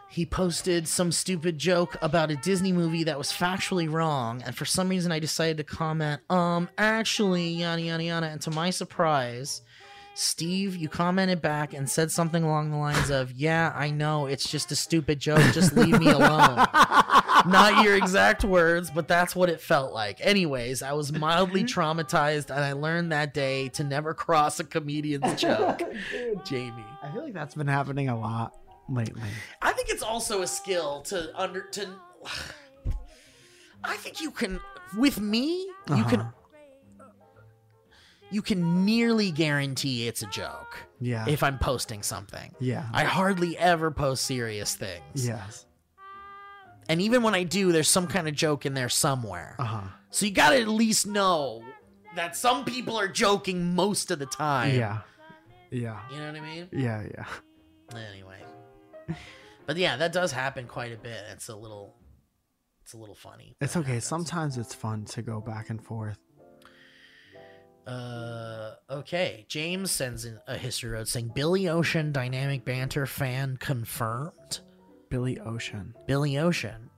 he 0.09 0.25
posted 0.25 0.87
some 0.87 1.11
stupid 1.11 1.57
joke 1.57 1.95
about 2.01 2.31
a 2.31 2.35
Disney 2.37 2.71
movie 2.71 3.03
that 3.03 3.17
was 3.17 3.31
factually 3.31 3.91
wrong, 3.91 4.41
and 4.45 4.55
for 4.55 4.65
some 4.65 4.89
reason 4.89 5.11
I 5.11 5.19
decided 5.19 5.57
to 5.57 5.63
comment, 5.63 6.21
um, 6.29 6.69
actually, 6.77 7.49
yada 7.49 7.81
yada 7.81 8.03
yada. 8.03 8.27
And 8.27 8.41
to 8.41 8.51
my 8.51 8.69
surprise, 8.69 9.61
Steve, 10.19 10.75
you 10.75 10.89
commented 10.89 11.41
back 11.41 11.73
and 11.73 11.89
said 11.89 12.11
something 12.11 12.43
along 12.43 12.71
the 12.71 12.75
lines 12.75 13.09
of, 13.09 13.31
Yeah, 13.31 13.71
I 13.73 13.89
know, 13.89 14.25
it's 14.25 14.51
just 14.51 14.69
a 14.69 14.75
stupid 14.75 15.17
joke, 15.17 15.39
just 15.53 15.77
leave 15.77 15.97
me 15.97 16.09
alone. 16.09 16.57
Not 17.47 17.85
your 17.85 17.95
exact 17.95 18.43
words, 18.43 18.91
but 18.91 19.07
that's 19.07 19.33
what 19.33 19.47
it 19.47 19.61
felt 19.61 19.93
like. 19.93 20.17
Anyways, 20.19 20.83
I 20.83 20.91
was 20.91 21.13
mildly 21.13 21.63
traumatized, 21.63 22.49
and 22.49 22.59
I 22.59 22.73
learned 22.73 23.13
that 23.13 23.33
day 23.33 23.69
to 23.69 23.85
never 23.85 24.13
cross 24.13 24.59
a 24.59 24.65
comedian's 24.65 25.23
oh, 25.25 25.35
joke. 25.35 25.83
Jamie. 26.43 26.83
I 27.01 27.13
feel 27.13 27.23
like 27.23 27.33
that's 27.33 27.55
been 27.55 27.67
happening 27.67 28.09
a 28.09 28.19
lot 28.19 28.57
lately. 28.89 29.21
I 29.61 29.71
think 29.71 29.87
it's 29.87 30.03
also 30.03 30.41
a 30.41 30.47
skill 30.47 30.99
to 31.03 31.31
under 31.39 31.61
to. 31.61 31.87
I 33.85 33.95
think 33.95 34.19
you 34.19 34.31
can 34.31 34.59
with 34.97 35.21
me. 35.21 35.65
You 35.87 36.03
can. 36.03 36.19
Uh-huh. 36.19 36.31
Uh-huh. 38.29 38.35
You 38.35 38.41
can 38.41 38.85
nearly 38.85 39.31
guarantee 39.31 40.07
it's 40.07 40.21
a 40.21 40.27
joke 40.27 40.77
Yeah. 40.99 41.25
if 41.27 41.41
I'm 41.43 41.57
posting 41.59 42.03
something. 42.03 42.53
yeah. 42.59 42.87
I 42.93 43.03
hardly 43.03 43.57
ever 43.57 43.91
post 43.91 44.25
serious 44.25 44.75
things. 44.75 45.27
yes. 45.27 45.65
And 46.87 47.01
even 47.01 47.21
when 47.21 47.35
I 47.35 47.43
do, 47.43 47.71
there's 47.71 47.87
some 47.87 48.07
kind 48.07 48.27
of 48.27 48.33
joke 48.33 48.65
in 48.65 48.73
there 48.73 48.89
somewhere. 48.89 49.55
Uh 49.59 49.63
huh. 49.63 49.81
So 50.09 50.25
you 50.25 50.31
gotta 50.31 50.59
at 50.59 50.67
least 50.67 51.05
know 51.05 51.63
that 52.15 52.35
some 52.35 52.65
people 52.65 52.97
are 52.99 53.07
joking 53.07 53.75
most 53.75 54.09
of 54.09 54.17
the 54.17 54.25
time. 54.25 54.75
Yeah. 54.75 55.01
Yeah. 55.69 55.99
You 56.11 56.17
know 56.19 56.25
what 56.31 56.35
I 56.35 56.41
mean? 56.41 56.67
Yeah. 56.71 57.03
Yeah. 57.03 57.25
Anyway. 58.11 58.37
But 59.67 59.77
yeah, 59.77 59.97
that 59.97 60.13
does 60.13 60.31
happen 60.31 60.65
quite 60.65 60.91
a 60.91 60.97
bit. 60.97 61.21
It's 61.31 61.47
a 61.49 61.55
little 61.55 61.95
it's 62.83 62.93
a 62.93 62.97
little 62.97 63.13
funny. 63.13 63.55
It's 63.61 63.77
okay. 63.77 63.99
Sometimes 63.99 64.57
it's 64.57 64.73
fun 64.73 65.05
to 65.05 65.21
go 65.21 65.41
back 65.41 65.69
and 65.69 65.79
forth. 65.83 66.17
Uh 67.89 68.75
okay. 68.91 69.45
James 69.47 69.89
sends 69.89 70.23
in 70.25 70.39
a 70.47 70.55
history 70.55 70.91
road 70.91 71.07
saying 71.07 71.31
Billy 71.33 71.67
Ocean 71.67 72.11
dynamic 72.11 72.63
banter 72.63 73.07
fan 73.07 73.57
confirmed. 73.57 74.59
Billy 75.09 75.39
Ocean. 75.39 75.95
Billy 76.05 76.37
Ocean. 76.37 76.91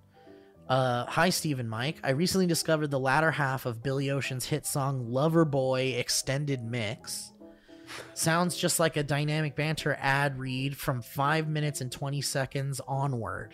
Uh, 0.67 1.05
hi, 1.05 1.29
Steve 1.29 1.59
and 1.59 1.69
Mike. 1.69 1.99
I 2.03 2.11
recently 2.11 2.45
discovered 2.47 2.91
the 2.91 2.99
latter 2.99 3.31
half 3.31 3.65
of 3.65 3.81
Billy 3.81 4.09
Ocean's 4.09 4.45
hit 4.45 4.65
song 4.65 5.09
Lover 5.09 5.45
Boy 5.45 5.95
Extended 5.97 6.61
Mix. 6.61 7.31
Sounds 8.13 8.57
just 8.57 8.79
like 8.79 8.97
a 8.97 9.03
dynamic 9.03 9.55
banter 9.55 9.97
ad 9.99 10.37
read 10.37 10.77
from 10.77 11.01
5 11.01 11.47
minutes 11.47 11.81
and 11.81 11.91
20 11.91 12.21
seconds 12.21 12.81
onward. 12.87 13.53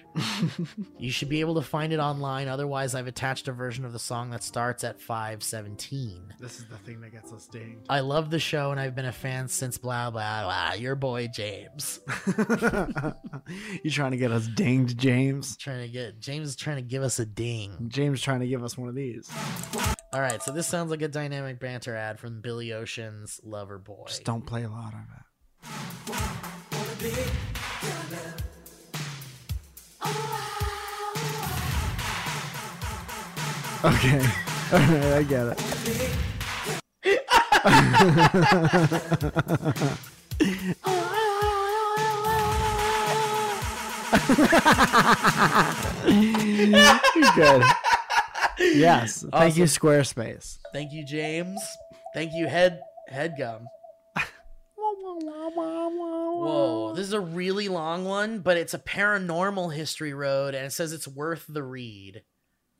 you 0.97 1.11
should 1.11 1.29
be 1.29 1.39
able 1.39 1.55
to 1.55 1.61
find 1.61 1.93
it 1.93 1.99
online, 1.99 2.47
otherwise, 2.47 2.95
I've 2.95 3.07
attached 3.07 3.47
a 3.47 3.51
version 3.51 3.85
of 3.85 3.93
the 3.93 3.99
song 3.99 4.29
that 4.31 4.43
starts 4.43 4.83
at 4.83 4.99
517. 4.99 6.33
This 6.39 6.59
is 6.59 6.65
the 6.65 6.77
thing 6.77 7.01
that 7.01 7.11
gets 7.11 7.31
us 7.31 7.47
dinged. 7.47 7.85
I 7.89 8.01
love 8.01 8.29
the 8.29 8.39
show 8.39 8.71
and 8.71 8.79
I've 8.79 8.95
been 8.95 9.05
a 9.05 9.11
fan 9.11 9.47
since 9.47 9.77
blah 9.77 10.09
blah 10.09 10.43
blah. 10.43 10.73
Your 10.73 10.95
boy 10.95 11.27
James. 11.27 11.99
You're 12.37 13.91
trying 13.91 14.11
to 14.11 14.17
get 14.17 14.31
us 14.31 14.47
dinged, 14.47 14.97
James? 14.97 15.57
Trying 15.57 15.81
to 15.81 15.91
get 15.91 16.19
James 16.19 16.49
is 16.49 16.55
trying 16.55 16.77
to 16.77 16.81
give 16.81 17.03
us 17.03 17.19
a 17.19 17.25
ding. 17.25 17.75
James 17.87 18.21
trying 18.21 18.41
to 18.41 18.47
give 18.47 18.63
us 18.63 18.77
one 18.77 18.89
of 18.89 18.95
these. 18.95 19.29
All 20.13 20.21
right, 20.21 20.41
so 20.41 20.53
this 20.53 20.67
sounds 20.67 20.89
like 20.89 21.01
a 21.01 21.09
dynamic 21.09 21.59
banter 21.59 21.93
ad 21.93 22.17
from 22.17 22.39
Billy 22.39 22.71
Ocean's 22.71 23.41
Lover 23.43 23.77
Boy. 23.77 24.05
Just 24.07 24.23
don't 24.23 24.45
play 24.45 24.63
a 24.63 24.69
lot 24.69 24.93
of 24.93 25.01
it. 25.01 25.07
Okay. 33.83 34.19
All 34.71 34.79
right, 34.79 35.13
I 35.13 35.23
get 35.23 35.47
it. 35.47 35.59
Good. 47.35 47.63
Yes. 48.59 49.25
Thank 49.31 49.57
you, 49.57 49.65
Squarespace. 49.65 50.59
Thank 50.73 50.91
you, 50.91 51.05
James. 51.05 51.61
Thank 52.13 52.33
you, 52.33 52.47
Head 52.47 52.81
Headgum. 53.11 53.65
Whoa, 55.19 56.93
this 56.95 57.07
is 57.07 57.13
a 57.13 57.19
really 57.19 57.67
long 57.67 58.05
one, 58.05 58.39
but 58.39 58.57
it's 58.57 58.73
a 58.73 58.79
paranormal 58.79 59.73
history 59.73 60.13
road, 60.13 60.53
and 60.53 60.65
it 60.65 60.71
says 60.71 60.93
it's 60.93 61.07
worth 61.07 61.45
the 61.47 61.63
read. 61.63 62.23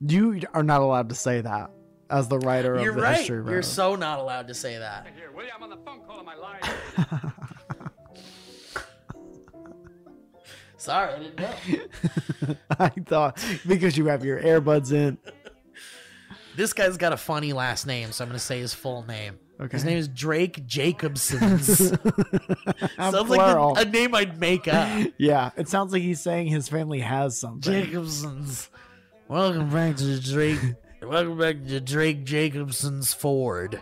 You 0.00 0.40
are 0.54 0.62
not 0.62 0.80
allowed 0.80 1.08
to 1.08 1.14
say 1.14 1.40
that 1.40 1.70
as 2.10 2.28
the 2.28 2.38
writer 2.38 2.74
of 2.74 2.82
You're 2.82 2.94
the 2.94 3.02
right. 3.02 3.16
history 3.16 3.40
road. 3.40 3.50
You're 3.52 3.62
so 3.62 3.96
not 3.96 4.18
allowed 4.18 4.48
to 4.48 4.54
say 4.54 4.78
that. 4.78 5.06
William, 5.34 5.62
on 5.62 5.70
the 5.70 5.76
phone 5.78 6.00
calling 6.06 6.24
my 6.24 6.36
line. 6.36 6.60
Sorry, 10.76 11.12
I 11.12 11.18
didn't 11.18 11.38
know. 11.40 12.54
I 12.78 12.88
thought 12.88 13.44
because 13.66 13.98
you 13.98 14.06
have 14.06 14.24
your 14.24 14.40
earbuds 14.40 14.92
in. 14.92 15.18
This 16.58 16.72
guy's 16.72 16.96
got 16.96 17.12
a 17.12 17.16
funny 17.16 17.52
last 17.52 17.86
name, 17.86 18.10
so 18.10 18.24
I'm 18.24 18.30
going 18.30 18.36
to 18.36 18.44
say 18.44 18.58
his 18.58 18.74
full 18.74 19.04
name. 19.04 19.38
Okay. 19.60 19.76
His 19.76 19.84
name 19.84 19.96
is 19.96 20.08
Drake 20.08 20.66
Jacobsons. 20.66 21.62
Sounds 22.96 23.28
plural. 23.28 23.74
like 23.74 23.86
a, 23.86 23.88
a 23.88 23.92
name 23.92 24.12
I'd 24.12 24.40
make 24.40 24.66
up. 24.66 25.06
Yeah, 25.18 25.52
it 25.56 25.68
sounds 25.68 25.92
like 25.92 26.02
he's 26.02 26.20
saying 26.20 26.48
his 26.48 26.68
family 26.68 26.98
has 26.98 27.38
something. 27.38 27.72
Jacobsons. 27.72 28.70
Welcome 29.28 29.70
back 29.70 29.98
to 29.98 30.20
Drake. 30.20 30.58
Welcome 31.02 31.38
back 31.38 31.64
to 31.64 31.78
Drake 31.78 32.24
Jacobson's 32.24 33.14
Ford. 33.14 33.80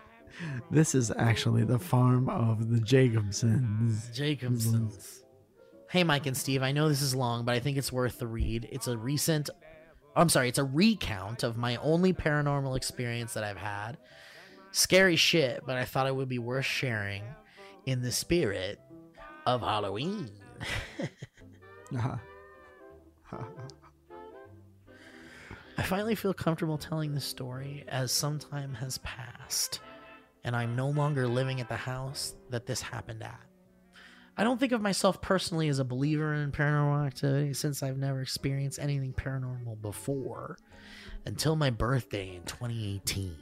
This 0.71 0.95
is 0.95 1.11
actually 1.17 1.65
the 1.65 1.79
farm 1.79 2.29
of 2.29 2.71
the 2.71 2.79
Jacobsons. 2.79 4.15
Jacobsons. 4.15 5.21
Hey, 5.89 6.05
Mike 6.05 6.27
and 6.27 6.37
Steve, 6.37 6.63
I 6.63 6.73
know 6.73 6.91
this 6.91 7.01
is 7.01 7.15
long, 7.15 7.47
but 7.47 7.55
I 7.55 7.61
think 7.61 7.79
it's 7.79 7.91
worth 7.91 8.19
the 8.19 8.27
read. 8.27 8.69
It's 8.71 8.87
a 8.87 8.99
recent, 8.99 9.49
I'm 10.17 10.31
sorry, 10.31 10.49
it's 10.49 10.59
a 10.59 10.65
recount 10.65 11.43
of 11.43 11.59
my 11.59 11.77
only 11.77 12.15
paranormal 12.15 12.77
experience 12.77 13.35
that 13.35 13.45
I've 13.45 13.59
had. 13.59 13.99
Scary 14.73 15.17
shit, 15.17 15.63
but 15.67 15.77
I 15.77 15.85
thought 15.85 16.07
it 16.07 16.17
would 16.17 16.29
be 16.29 16.39
worth 16.39 16.65
sharing 16.65 17.23
in 17.85 18.01
the 18.01 18.11
spirit 18.13 18.81
of 19.45 19.61
Halloween. 19.61 20.31
Uh-huh. 21.95 22.17
I 25.79 25.83
finally 25.83 26.17
feel 26.17 26.35
comfortable 26.35 26.77
telling 26.77 27.15
this 27.15 27.25
story 27.25 27.85
as 27.87 28.11
some 28.11 28.41
time 28.41 28.75
has 28.75 28.99
passed, 28.99 29.79
and 30.43 30.57
I'm 30.57 30.75
no 30.75 30.89
longer 30.89 31.29
living 31.29 31.61
at 31.61 31.69
the 31.69 31.77
house 31.77 32.35
that 32.51 32.67
this 32.67 32.83
happened 32.83 33.23
at. 33.23 33.41
I 34.39 34.45
don't 34.45 34.61
think 34.61 34.73
of 34.73 34.83
myself 34.83 35.23
personally 35.23 35.69
as 35.69 35.79
a 35.79 35.85
believer 35.85 36.35
in 36.35 36.53
paranormal 36.53 37.07
activity 37.07 37.55
since 37.55 37.83
I've 37.83 37.97
never 37.97 38.21
experienced 38.21 38.79
anything 38.79 39.15
paranormal 39.15 39.81
before 39.81 40.59
until 41.25 41.57
my 41.57 41.71
birthday 41.71 42.37
in 42.37 42.43
2018. 42.43 43.35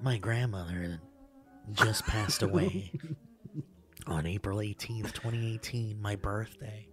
My 0.00 0.18
grandmother 0.18 1.00
just 1.74 2.06
passed 2.06 2.42
away 2.42 2.90
on 4.06 4.26
April 4.26 4.58
18th, 4.58 5.12
2018, 5.12 6.00
my 6.00 6.16
birthday. 6.16 6.88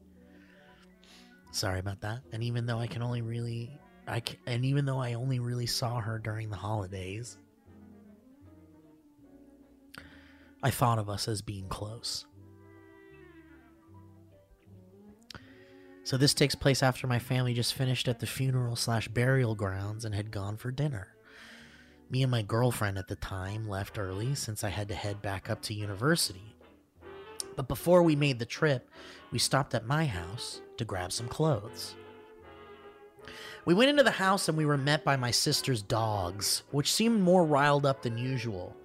Sorry 1.51 1.79
about 1.79 2.01
that. 2.01 2.21
And 2.31 2.43
even 2.43 2.65
though 2.65 2.79
I 2.79 2.87
can 2.87 3.01
only 3.01 3.21
really 3.21 3.79
I 4.07 4.21
and 4.45 4.63
even 4.65 4.85
though 4.85 4.99
I 4.99 5.13
only 5.13 5.39
really 5.39 5.65
saw 5.65 5.99
her 5.99 6.19
during 6.19 6.49
the 6.49 6.55
holidays, 6.55 7.37
I 10.61 10.71
thought 10.71 10.99
of 10.99 11.09
us 11.09 11.27
as 11.27 11.41
being 11.41 11.67
close. 11.67 12.25
So 16.03 16.17
this 16.17 16.35
takes 16.35 16.53
place 16.53 16.83
after 16.83 17.07
my 17.07 17.17
family 17.17 17.55
just 17.55 17.73
finished 17.73 18.07
at 18.07 18.19
the 18.19 18.27
funeral 18.27 18.75
slash 18.75 19.07
burial 19.07 19.55
grounds 19.55 20.05
and 20.05 20.13
had 20.13 20.29
gone 20.29 20.55
for 20.55 20.69
dinner. 20.69 21.07
Me 22.11 22.21
and 22.21 22.29
my 22.29 22.43
girlfriend 22.43 22.99
at 22.99 23.07
the 23.07 23.15
time 23.15 23.67
left 23.67 23.97
early 23.97 24.35
since 24.35 24.63
I 24.63 24.69
had 24.69 24.87
to 24.89 24.95
head 24.95 25.23
back 25.23 25.49
up 25.49 25.63
to 25.63 25.73
university. 25.73 26.55
But 27.55 27.67
before 27.67 28.03
we 28.03 28.15
made 28.15 28.37
the 28.37 28.45
trip, 28.45 28.87
we 29.31 29.39
stopped 29.39 29.73
at 29.73 29.87
my 29.87 30.05
house 30.05 30.61
to 30.77 30.85
grab 30.85 31.11
some 31.11 31.27
clothes. 31.27 31.95
We 33.65 33.73
went 33.73 33.89
into 33.89 34.03
the 34.03 34.11
house 34.11 34.47
and 34.47 34.57
we 34.57 34.65
were 34.65 34.77
met 34.77 35.03
by 35.03 35.15
my 35.15 35.31
sister's 35.31 35.81
dogs, 35.81 36.63
which 36.71 36.91
seemed 36.91 37.21
more 37.21 37.45
riled 37.45 37.85
up 37.85 38.01
than 38.01 38.17
usual. 38.17 38.75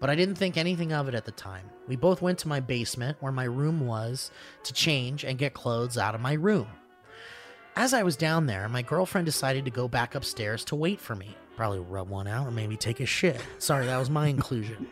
But 0.00 0.10
I 0.10 0.14
didn't 0.14 0.34
think 0.34 0.56
anything 0.56 0.92
of 0.92 1.08
it 1.08 1.14
at 1.14 1.24
the 1.24 1.32
time. 1.32 1.70
We 1.86 1.96
both 1.96 2.22
went 2.22 2.38
to 2.40 2.48
my 2.48 2.60
basement, 2.60 3.18
where 3.20 3.32
my 3.32 3.44
room 3.44 3.86
was, 3.86 4.30
to 4.64 4.72
change 4.72 5.24
and 5.24 5.38
get 5.38 5.54
clothes 5.54 5.98
out 5.98 6.14
of 6.14 6.20
my 6.20 6.32
room. 6.32 6.66
As 7.76 7.94
I 7.94 8.02
was 8.02 8.16
down 8.16 8.46
there, 8.46 8.68
my 8.68 8.82
girlfriend 8.82 9.26
decided 9.26 9.64
to 9.64 9.70
go 9.70 9.88
back 9.88 10.14
upstairs 10.14 10.64
to 10.66 10.76
wait 10.76 11.00
for 11.00 11.14
me. 11.14 11.36
Probably 11.56 11.78
rub 11.78 12.08
one 12.08 12.26
out 12.26 12.46
or 12.46 12.50
maybe 12.50 12.76
take 12.76 13.00
a 13.00 13.06
shit. 13.06 13.40
Sorry, 13.58 13.86
that 13.86 13.98
was 13.98 14.10
my 14.10 14.26
inclusion. 14.28 14.88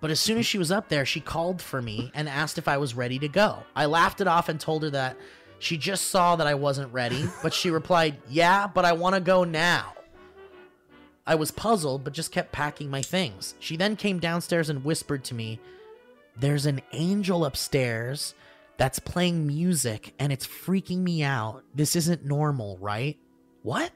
But 0.00 0.10
as 0.10 0.20
soon 0.20 0.38
as 0.38 0.46
she 0.46 0.58
was 0.58 0.70
up 0.70 0.88
there, 0.88 1.04
she 1.04 1.20
called 1.20 1.60
for 1.60 1.82
me 1.82 2.12
and 2.14 2.28
asked 2.28 2.58
if 2.58 2.68
I 2.68 2.76
was 2.76 2.94
ready 2.94 3.18
to 3.18 3.28
go. 3.28 3.64
I 3.74 3.86
laughed 3.86 4.20
it 4.20 4.28
off 4.28 4.48
and 4.48 4.60
told 4.60 4.84
her 4.84 4.90
that 4.90 5.16
she 5.58 5.76
just 5.76 6.06
saw 6.10 6.36
that 6.36 6.46
I 6.46 6.54
wasn't 6.54 6.92
ready, 6.92 7.24
but 7.42 7.52
she 7.52 7.70
replied, 7.70 8.16
Yeah, 8.28 8.66
but 8.68 8.84
I 8.84 8.92
want 8.92 9.16
to 9.16 9.20
go 9.20 9.44
now. 9.44 9.94
I 11.26 11.34
was 11.34 11.50
puzzled, 11.50 12.04
but 12.04 12.12
just 12.12 12.32
kept 12.32 12.52
packing 12.52 12.90
my 12.90 13.02
things. 13.02 13.54
She 13.58 13.76
then 13.76 13.96
came 13.96 14.18
downstairs 14.18 14.70
and 14.70 14.84
whispered 14.84 15.24
to 15.24 15.34
me, 15.34 15.58
There's 16.36 16.66
an 16.66 16.80
angel 16.92 17.44
upstairs 17.44 18.34
that's 18.76 19.00
playing 19.00 19.46
music 19.46 20.14
and 20.20 20.32
it's 20.32 20.46
freaking 20.46 20.98
me 20.98 21.24
out. 21.24 21.64
This 21.74 21.96
isn't 21.96 22.24
normal, 22.24 22.78
right? 22.78 23.18
What? 23.62 23.90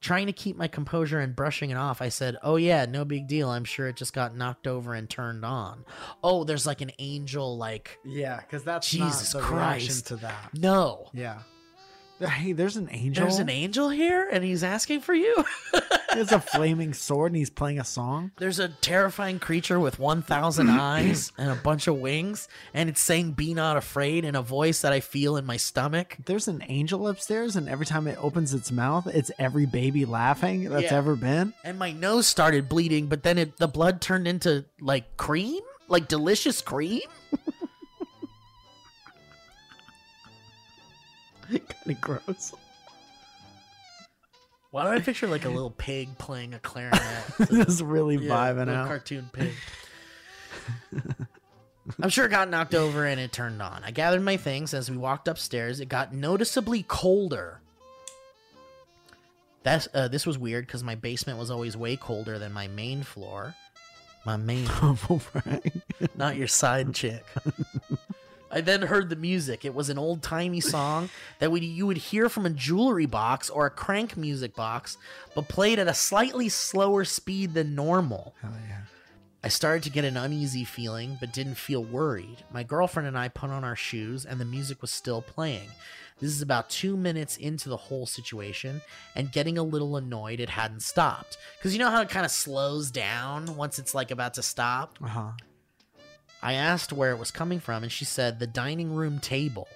Trying 0.00 0.26
to 0.28 0.32
keep 0.32 0.56
my 0.56 0.66
composure 0.66 1.20
and 1.20 1.36
brushing 1.36 1.68
it 1.70 1.76
off, 1.76 2.00
I 2.00 2.08
said, 2.08 2.36
Oh, 2.42 2.56
yeah, 2.56 2.86
no 2.86 3.04
big 3.04 3.26
deal. 3.28 3.50
I'm 3.50 3.64
sure 3.64 3.86
it 3.86 3.96
just 3.96 4.14
got 4.14 4.34
knocked 4.34 4.66
over 4.66 4.94
and 4.94 5.08
turned 5.10 5.44
on. 5.44 5.84
Oh, 6.24 6.44
there's 6.44 6.66
like 6.66 6.80
an 6.80 6.90
angel, 6.98 7.58
like, 7.58 7.98
Yeah, 8.04 8.40
because 8.40 8.64
that's 8.64 8.90
Jesus 8.90 9.34
not 9.34 9.42
the 9.42 9.54
reaction 9.54 9.86
Christ. 9.88 10.06
to 10.06 10.16
that. 10.16 10.50
no. 10.56 11.08
Yeah. 11.12 11.40
Hey, 12.20 12.52
there's 12.52 12.76
an 12.76 12.88
angel. 12.90 13.24
There's 13.24 13.38
an 13.38 13.48
angel 13.48 13.88
here 13.88 14.28
and 14.30 14.44
he's 14.44 14.62
asking 14.62 15.00
for 15.00 15.14
you? 15.14 15.44
There's 16.12 16.32
a 16.32 16.40
flaming 16.40 16.92
sword 16.92 17.30
and 17.30 17.36
he's 17.36 17.50
playing 17.50 17.78
a 17.78 17.84
song. 17.84 18.32
There's 18.36 18.58
a 18.58 18.68
terrifying 18.68 19.38
creature 19.38 19.78
with 19.78 20.00
1,000 20.00 20.68
eyes 20.70 21.30
and 21.38 21.50
a 21.50 21.54
bunch 21.54 21.86
of 21.86 21.96
wings, 21.98 22.48
and 22.74 22.88
it's 22.88 23.00
saying, 23.00 23.32
Be 23.32 23.54
not 23.54 23.76
afraid, 23.76 24.24
in 24.24 24.34
a 24.34 24.42
voice 24.42 24.80
that 24.82 24.92
I 24.92 24.98
feel 24.98 25.36
in 25.36 25.46
my 25.46 25.56
stomach. 25.56 26.16
There's 26.26 26.48
an 26.48 26.64
angel 26.66 27.06
upstairs, 27.06 27.54
and 27.54 27.68
every 27.68 27.86
time 27.86 28.08
it 28.08 28.18
opens 28.20 28.52
its 28.54 28.72
mouth, 28.72 29.06
it's 29.06 29.30
every 29.38 29.66
baby 29.66 30.04
laughing 30.04 30.64
that's 30.68 30.90
Yeah. 30.90 30.96
ever 30.98 31.14
been. 31.14 31.54
And 31.62 31.78
my 31.78 31.92
nose 31.92 32.26
started 32.26 32.68
bleeding, 32.68 33.06
but 33.06 33.22
then 33.22 33.38
it, 33.38 33.56
the 33.58 33.68
blood 33.68 34.00
turned 34.00 34.26
into 34.26 34.64
like 34.80 35.16
cream? 35.16 35.60
Like 35.86 36.08
delicious 36.08 36.60
cream? 36.60 37.02
kind 41.58 41.96
of 41.96 42.00
gross. 42.00 42.52
Why 44.70 44.84
do 44.84 44.90
I 44.90 45.00
picture 45.00 45.26
like 45.26 45.44
a 45.44 45.48
little 45.48 45.70
pig 45.72 46.16
playing 46.18 46.54
a 46.54 46.60
clarinet? 46.60 47.00
Just 47.50 47.82
really 47.82 48.16
Yeah, 48.16 48.30
vibing 48.30 48.68
out. 48.72 48.86
cartoon 48.86 49.28
pig. 49.32 49.52
I'm 52.00 52.08
sure 52.10 52.26
it 52.26 52.30
got 52.30 52.48
knocked 52.48 52.74
over 52.74 53.04
and 53.04 53.18
it 53.20 53.32
turned 53.32 53.60
on. 53.60 53.82
I 53.84 53.90
gathered 53.90 54.22
my 54.22 54.36
things 54.36 54.72
as 54.74 54.88
we 54.90 54.96
walked 54.96 55.26
upstairs. 55.26 55.80
It 55.80 55.88
got 55.88 56.14
noticeably 56.14 56.84
colder. 56.84 57.60
That's 59.64 59.88
uh, 59.92 60.06
this 60.08 60.24
was 60.24 60.38
weird 60.38 60.66
because 60.66 60.84
my 60.84 60.94
basement 60.94 61.38
was 61.38 61.50
always 61.50 61.76
way 61.76 61.96
colder 61.96 62.38
than 62.38 62.52
my 62.52 62.68
main 62.68 63.02
floor. 63.02 63.54
My 64.24 64.36
main, 64.36 64.68
not 66.16 66.36
your 66.36 66.46
side 66.46 66.94
chick. 66.94 67.24
I 68.50 68.60
then 68.60 68.82
heard 68.82 69.08
the 69.08 69.16
music. 69.16 69.64
It 69.64 69.74
was 69.74 69.88
an 69.88 69.98
old 69.98 70.22
timey 70.22 70.60
song 70.60 71.08
that 71.38 71.52
would 71.52 71.62
you 71.62 71.86
would 71.86 71.98
hear 71.98 72.28
from 72.28 72.46
a 72.46 72.50
jewelry 72.50 73.06
box 73.06 73.48
or 73.48 73.66
a 73.66 73.70
crank 73.70 74.16
music 74.16 74.54
box, 74.56 74.98
but 75.34 75.48
played 75.48 75.78
at 75.78 75.88
a 75.88 75.94
slightly 75.94 76.48
slower 76.48 77.04
speed 77.04 77.54
than 77.54 77.74
normal. 77.74 78.34
Hell 78.40 78.52
yeah. 78.68 78.80
I 79.42 79.48
started 79.48 79.82
to 79.84 79.90
get 79.90 80.04
an 80.04 80.18
uneasy 80.18 80.64
feeling, 80.64 81.16
but 81.18 81.32
didn't 81.32 81.54
feel 81.54 81.82
worried. 81.82 82.44
My 82.52 82.62
girlfriend 82.62 83.08
and 83.08 83.16
I 83.16 83.28
put 83.28 83.48
on 83.48 83.64
our 83.64 83.76
shoes, 83.76 84.26
and 84.26 84.38
the 84.38 84.44
music 84.44 84.82
was 84.82 84.90
still 84.90 85.22
playing. 85.22 85.70
This 86.20 86.30
is 86.30 86.42
about 86.42 86.68
two 86.68 86.94
minutes 86.94 87.38
into 87.38 87.70
the 87.70 87.76
whole 87.78 88.04
situation, 88.04 88.82
and 89.16 89.32
getting 89.32 89.56
a 89.56 89.62
little 89.62 89.96
annoyed 89.96 90.40
it 90.40 90.50
hadn't 90.50 90.82
stopped. 90.82 91.38
Because 91.56 91.72
you 91.72 91.78
know 91.78 91.90
how 91.90 92.02
it 92.02 92.10
kind 92.10 92.26
of 92.26 92.30
slows 92.30 92.90
down 92.90 93.56
once 93.56 93.78
it's 93.78 93.94
like 93.94 94.10
about 94.10 94.34
to 94.34 94.42
stop? 94.42 94.98
Uh 95.02 95.08
huh. 95.08 95.30
I 96.42 96.54
asked 96.54 96.92
where 96.92 97.10
it 97.10 97.18
was 97.18 97.30
coming 97.30 97.60
from, 97.60 97.82
and 97.82 97.92
she 97.92 98.04
said 98.04 98.38
the 98.38 98.46
dining 98.46 98.94
room 98.94 99.18
table. 99.18 99.68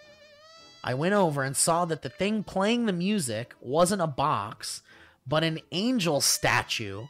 I 0.82 0.94
went 0.94 1.14
over 1.14 1.42
and 1.42 1.56
saw 1.56 1.84
that 1.86 2.02
the 2.02 2.08
thing 2.08 2.42
playing 2.42 2.86
the 2.86 2.92
music 2.92 3.54
wasn't 3.60 4.02
a 4.02 4.06
box, 4.06 4.82
but 5.26 5.44
an 5.44 5.60
angel 5.72 6.20
statue 6.20 7.06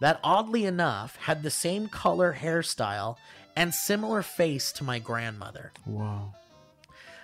that, 0.00 0.20
oddly 0.22 0.64
enough, 0.64 1.16
had 1.16 1.42
the 1.42 1.50
same 1.50 1.88
color 1.88 2.36
hairstyle 2.40 3.16
and 3.56 3.74
similar 3.74 4.22
face 4.22 4.72
to 4.72 4.84
my 4.84 4.98
grandmother. 4.98 5.72
Wow. 5.84 6.34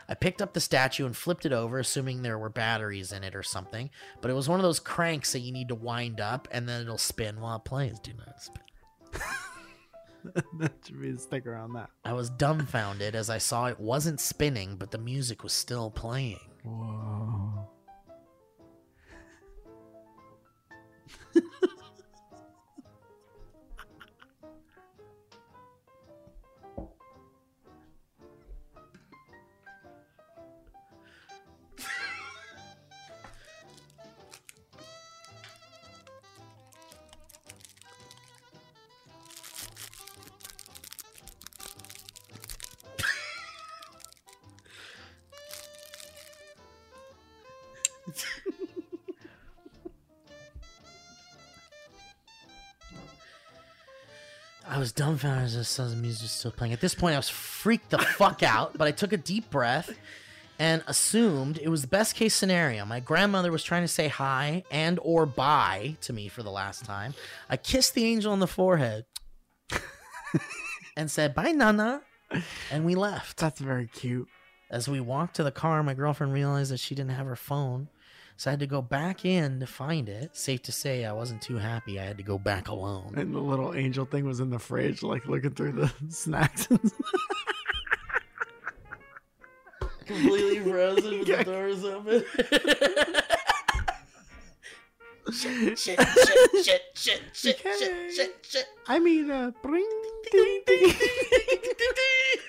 I 0.08 0.14
picked 0.14 0.42
up 0.42 0.52
the 0.52 0.60
statue 0.60 1.06
and 1.06 1.16
flipped 1.16 1.46
it 1.46 1.52
over, 1.52 1.78
assuming 1.78 2.20
there 2.22 2.38
were 2.38 2.50
batteries 2.50 3.12
in 3.12 3.24
it 3.24 3.34
or 3.34 3.42
something, 3.42 3.88
but 4.20 4.30
it 4.30 4.34
was 4.34 4.48
one 4.48 4.60
of 4.60 4.64
those 4.64 4.80
cranks 4.80 5.32
that 5.32 5.40
you 5.40 5.52
need 5.52 5.68
to 5.68 5.74
wind 5.74 6.20
up 6.20 6.48
and 6.50 6.68
then 6.68 6.82
it'll 6.82 6.98
spin 6.98 7.40
while 7.40 7.56
it 7.56 7.64
plays. 7.64 7.98
Do 8.00 8.12
not 8.18 8.42
spin. 8.42 8.62
that 10.58 10.72
should 10.86 11.00
be 11.00 11.10
a 11.10 11.18
sticker 11.18 11.54
on 11.54 11.72
that. 11.74 11.90
I 12.04 12.12
was 12.12 12.30
dumbfounded 12.30 13.14
as 13.14 13.30
I 13.30 13.38
saw 13.38 13.66
it 13.66 13.78
wasn't 13.78 14.20
spinning, 14.20 14.76
but 14.76 14.90
the 14.90 14.98
music 14.98 15.42
was 15.42 15.52
still 15.52 15.90
playing. 15.90 16.40
Whoa. 16.64 17.68
Was 54.84 54.92
dumbfounded 54.92 55.56
as 55.56 55.76
the 55.78 55.96
music 55.96 56.24
was 56.24 56.30
still 56.30 56.50
playing. 56.50 56.74
At 56.74 56.80
this 56.82 56.94
point, 56.94 57.14
I 57.14 57.18
was 57.18 57.30
freaked 57.30 57.88
the 57.88 57.96
fuck 57.96 58.42
out, 58.42 58.76
but 58.76 58.86
I 58.86 58.90
took 58.90 59.14
a 59.14 59.16
deep 59.16 59.48
breath 59.48 59.96
and 60.58 60.84
assumed 60.86 61.56
it 61.56 61.70
was 61.70 61.80
the 61.80 61.88
best 61.88 62.14
case 62.14 62.34
scenario. 62.34 62.84
My 62.84 63.00
grandmother 63.00 63.50
was 63.50 63.64
trying 63.64 63.80
to 63.80 63.88
say 63.88 64.08
hi 64.08 64.62
and 64.70 64.98
or 65.00 65.24
bye 65.24 65.96
to 66.02 66.12
me 66.12 66.28
for 66.28 66.42
the 66.42 66.50
last 66.50 66.84
time. 66.84 67.14
I 67.48 67.56
kissed 67.56 67.94
the 67.94 68.04
angel 68.04 68.30
on 68.30 68.40
the 68.40 68.46
forehead 68.46 69.06
and 70.98 71.10
said, 71.10 71.34
"Bye, 71.34 71.52
Nana," 71.52 72.02
and 72.70 72.84
we 72.84 72.94
left. 72.94 73.38
That's 73.38 73.60
very 73.60 73.86
cute. 73.86 74.28
As 74.70 74.86
we 74.86 75.00
walked 75.00 75.36
to 75.36 75.44
the 75.44 75.50
car, 75.50 75.82
my 75.82 75.94
girlfriend 75.94 76.34
realized 76.34 76.70
that 76.70 76.80
she 76.80 76.94
didn't 76.94 77.12
have 77.12 77.24
her 77.24 77.36
phone. 77.36 77.88
So 78.36 78.50
I 78.50 78.52
had 78.52 78.60
to 78.60 78.66
go 78.66 78.82
back 78.82 79.24
in 79.24 79.60
to 79.60 79.66
find 79.66 80.08
it. 80.08 80.36
Safe 80.36 80.60
to 80.62 80.72
say, 80.72 81.04
I 81.04 81.12
wasn't 81.12 81.40
too 81.40 81.56
happy. 81.56 82.00
I 82.00 82.04
had 82.04 82.16
to 82.18 82.24
go 82.24 82.38
back 82.38 82.68
alone. 82.68 83.14
And 83.16 83.32
the 83.34 83.38
little 83.38 83.74
angel 83.74 84.04
thing 84.06 84.26
was 84.26 84.40
in 84.40 84.50
the 84.50 84.58
fridge, 84.58 85.02
like 85.02 85.26
looking 85.26 85.52
through 85.52 85.72
the 85.72 85.92
snacks. 86.10 86.66
Completely 90.06 90.60
frozen 90.60 91.18
with 91.20 91.28
the 91.28 91.44
doors 91.44 91.82
open. 91.84 92.22
shit, 95.32 95.78
shit, 95.78 95.98
shit, 95.98 96.64
shit, 96.64 96.82
shit, 96.94 97.22
shit, 97.32 97.32
shit, 97.32 97.58
shit, 98.14 98.36
shit. 98.42 98.66
I 98.86 98.98
mean, 98.98 99.30
uh, 99.30 99.52
bring, 99.62 99.88
ding, 100.30 100.62
ding, 100.66 100.68
ding, 100.80 100.90
ding, 100.90 100.98
ding, 101.62 101.72
ding. 101.78 102.40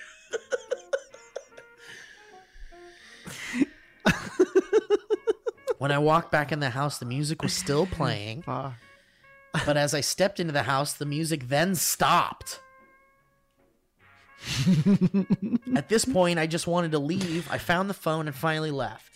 When 5.77 5.91
I 5.91 5.97
walked 5.97 6.31
back 6.31 6.51
in 6.51 6.59
the 6.59 6.69
house, 6.69 6.97
the 6.97 7.05
music 7.05 7.41
was 7.41 7.53
still 7.53 7.85
playing. 7.91 8.43
But 9.65 9.77
as 9.77 9.93
I 9.93 10.01
stepped 10.01 10.39
into 10.39 10.53
the 10.53 10.63
house, 10.63 10.93
the 10.93 11.05
music 11.05 11.47
then 11.47 11.75
stopped. 11.75 12.59
At 15.75 15.89
this 15.89 16.05
point, 16.05 16.39
I 16.39 16.47
just 16.47 16.67
wanted 16.67 16.91
to 16.91 16.99
leave. 16.99 17.49
I 17.49 17.57
found 17.57 17.89
the 17.89 17.93
phone 17.93 18.27
and 18.27 18.35
finally 18.35 18.71
left. 18.71 19.11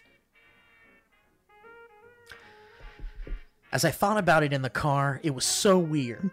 As 3.71 3.85
I 3.85 3.91
thought 3.91 4.17
about 4.17 4.43
it 4.43 4.53
in 4.53 4.63
the 4.63 4.69
car, 4.69 5.19
it 5.23 5.35
was 5.35 5.45
so 5.45 5.77
weird. 5.77 6.31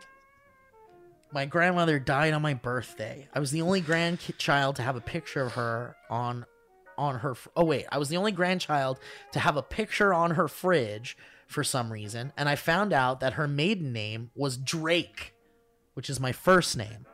My 1.32 1.44
grandmother 1.44 1.98
died 1.98 2.32
on 2.32 2.40
my 2.40 2.55
birthday. 2.55 3.28
I 3.35 3.40
was 3.40 3.51
the 3.51 3.61
only 3.61 3.81
grandchild 3.82 4.77
to 4.77 4.82
have 4.82 4.97
a 4.97 5.03
picture 5.03 5.43
of 5.43 5.53
her 5.53 5.97
on 6.09 6.47
on 6.98 7.20
her 7.20 7.35
fr- 7.35 7.48
Oh 7.56 7.64
wait, 7.64 7.86
I 7.90 7.98
was 7.98 8.09
the 8.09 8.16
only 8.16 8.32
grandchild 8.32 8.98
to 9.32 9.39
have 9.40 9.56
a 9.56 9.62
picture 9.62 10.12
on 10.14 10.32
her 10.32 10.48
fridge 10.48 11.16
for 11.47 11.62
some 11.62 11.93
reason, 11.93 12.32
and 12.36 12.48
I 12.48 12.56
found 12.56 12.93
out 12.93 13.20
that 13.20 13.35
her 13.35 13.47
maiden 13.47 13.93
name 13.93 14.31
was 14.35 14.56
Drake, 14.56 15.35
which 15.94 16.10
is 16.10 16.18
my 16.18 16.32
first 16.32 16.77
name. 16.77 17.06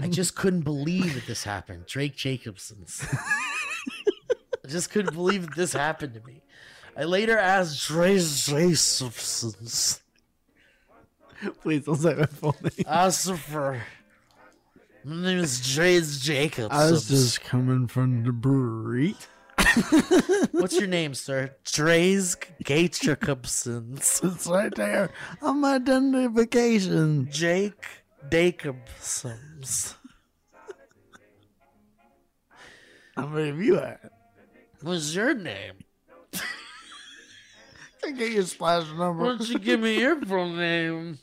I 0.00 0.08
just 0.08 0.36
couldn't 0.36 0.62
believe 0.62 1.14
that 1.14 1.26
this 1.26 1.44
happened. 1.44 1.86
Drake 1.86 2.14
Jacobson's. 2.16 3.04
I 4.64 4.68
just 4.68 4.90
couldn't 4.90 5.14
believe 5.14 5.46
that 5.46 5.56
this 5.56 5.72
happened 5.72 6.14
to 6.14 6.20
me. 6.20 6.42
I 6.96 7.04
later 7.04 7.36
asked 7.36 7.88
Drake 7.88 8.20
Jacobson's. 8.22 10.00
Please 11.62 11.84
don't 11.84 11.96
say 11.96 12.14
my 12.14 12.26
full 12.26 12.54
name. 12.62 12.84
Asked 12.86 13.32
for. 13.34 13.82
My 15.04 15.16
name 15.16 15.38
is 15.38 15.74
Dre's 15.74 16.20
Jacobs. 16.20 16.68
I 16.70 16.88
was 16.90 17.08
just 17.08 17.40
coming 17.42 17.88
from 17.88 18.22
the 18.22 18.30
brewery. 18.30 19.16
What's 20.52 20.78
your 20.78 20.86
name, 20.86 21.14
sir? 21.14 21.56
Dre's 21.64 22.36
Jacobson's. 22.62 24.20
It's 24.24 24.46
right 24.46 24.72
there 24.74 25.10
on 25.40 25.60
my 25.60 25.74
identification. 25.74 27.28
Jake 27.32 27.84
Jacobson's. 28.30 29.96
How 33.16 33.26
many 33.26 33.48
of 33.48 33.60
you 33.60 33.78
at? 33.78 34.00
What's 34.82 35.14
your 35.14 35.34
name? 35.34 35.74
I 36.34 36.38
Can 38.02 38.14
I 38.14 38.18
get 38.18 38.32
your 38.32 38.44
splash 38.44 38.86
number? 38.88 39.24
Why 39.24 39.28
don't 39.30 39.48
you 39.48 39.58
give 39.58 39.80
me 39.80 39.98
your 39.98 40.20
full 40.24 40.48
name? 40.48 41.18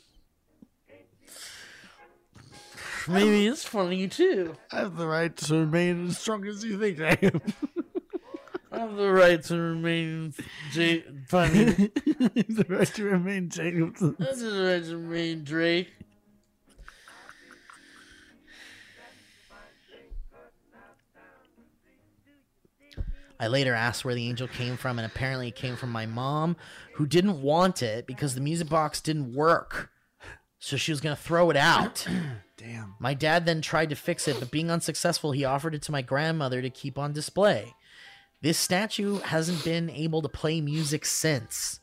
Maybe 3.10 3.46
it's 3.46 3.64
funny 3.64 4.06
too. 4.08 4.54
I 4.70 4.78
have 4.80 4.96
the 4.96 5.06
right 5.06 5.36
to 5.36 5.54
remain 5.54 6.08
as 6.08 6.18
strong 6.18 6.46
as 6.46 6.64
you 6.64 6.78
think 6.78 7.00
I 7.00 7.18
am. 7.22 7.40
I 8.72 8.78
have 8.78 8.94
the 8.94 9.10
right 9.12 9.42
to 9.44 9.56
remain 9.56 10.32
J- 10.72 11.04
funny. 11.26 11.64
the 11.64 12.66
right 12.68 12.86
to 12.94 13.04
remain 13.04 13.48
Jacobson. 13.48 14.16
I 14.20 14.24
have 14.24 14.38
the 14.38 14.62
right 14.62 14.84
to 14.84 14.96
remain 14.96 15.42
Drake. 15.42 15.88
I 23.40 23.48
later 23.48 23.74
asked 23.74 24.04
where 24.04 24.14
the 24.14 24.28
angel 24.28 24.46
came 24.46 24.76
from, 24.76 24.98
and 24.98 25.06
apparently 25.06 25.48
it 25.48 25.56
came 25.56 25.74
from 25.74 25.90
my 25.90 26.04
mom, 26.04 26.56
who 26.94 27.06
didn't 27.06 27.40
want 27.40 27.82
it 27.82 28.06
because 28.06 28.34
the 28.34 28.40
music 28.40 28.68
box 28.68 29.00
didn't 29.00 29.34
work. 29.34 29.90
So 30.60 30.76
she 30.76 30.92
was 30.92 31.00
going 31.00 31.16
to 31.16 31.20
throw 31.20 31.50
it 31.50 31.56
out. 31.56 32.06
Damn. 32.58 32.94
My 32.98 33.14
dad 33.14 33.46
then 33.46 33.62
tried 33.62 33.88
to 33.90 33.96
fix 33.96 34.28
it, 34.28 34.38
but 34.38 34.50
being 34.50 34.70
unsuccessful, 34.70 35.32
he 35.32 35.44
offered 35.44 35.74
it 35.74 35.82
to 35.82 35.92
my 35.92 36.02
grandmother 36.02 36.60
to 36.60 36.68
keep 36.68 36.98
on 36.98 37.14
display. 37.14 37.74
This 38.42 38.58
statue 38.58 39.18
hasn't 39.20 39.64
been 39.64 39.88
able 39.88 40.20
to 40.20 40.28
play 40.28 40.60
music 40.60 41.06
since. 41.06 41.80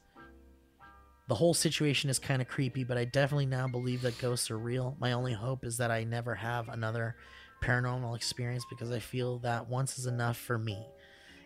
The 1.28 1.36
whole 1.36 1.56
situation 1.56 2.10
is 2.10 2.20
kind 2.20 2.42
of 2.42 2.48
creepy, 2.48 2.84
but 2.84 2.98
I 2.98 3.06
definitely 3.06 3.48
now 3.48 3.68
believe 3.68 4.04
that 4.04 4.20
ghosts 4.20 4.50
are 4.52 4.58
real. 4.58 4.96
My 5.00 5.12
only 5.12 5.34
hope 5.34 5.66
is 5.66 5.78
that 5.78 5.92
I 5.92 6.04
never 6.04 6.36
have 6.36 6.70
another 6.70 7.16
paranormal 7.64 8.16
experience 8.16 8.64
because 8.70 8.92
I 8.92 9.00
feel 9.00 9.40
that 9.40 9.68
once 9.68 9.98
is 9.98 10.06
enough 10.06 10.38
for 10.38 10.60
me. 10.60 10.86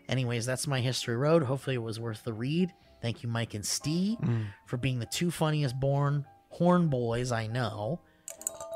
Anyways, 0.09 0.45
that's 0.45 0.67
my 0.67 0.81
history 0.81 1.15
road. 1.15 1.43
Hopefully, 1.43 1.77
it 1.77 1.79
was 1.79 1.99
worth 1.99 2.23
the 2.25 2.33
read. 2.33 2.73
Thank 3.01 3.23
you, 3.23 3.29
Mike 3.29 3.53
and 3.53 3.65
Steve, 3.65 4.17
mm. 4.19 4.45
for 4.65 4.77
being 4.77 4.99
the 4.99 5.05
two 5.05 5.31
funniest 5.31 5.79
born 5.79 6.25
horn 6.51 6.87
boys 6.87 7.31
I 7.31 7.47
know, 7.47 7.99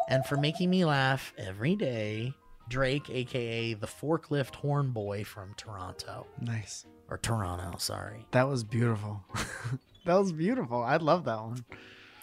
and 0.09 0.25
for 0.25 0.37
making 0.37 0.69
me 0.69 0.83
laugh 0.85 1.33
every 1.37 1.75
day. 1.75 2.33
Drake, 2.67 3.11
aka 3.11 3.75
the 3.75 3.85
forklift 3.85 4.55
horn 4.55 4.89
boy 4.89 5.23
from 5.23 5.53
Toronto 5.53 6.25
Nice. 6.41 6.87
or 7.11 7.19
Toronto. 7.19 7.77
Sorry. 7.77 8.25
That 8.31 8.47
was 8.47 8.63
beautiful. 8.63 9.23
that 10.07 10.15
was 10.15 10.31
beautiful. 10.31 10.81
I 10.81 10.97
love 10.97 11.25
that 11.25 11.39
one. 11.39 11.63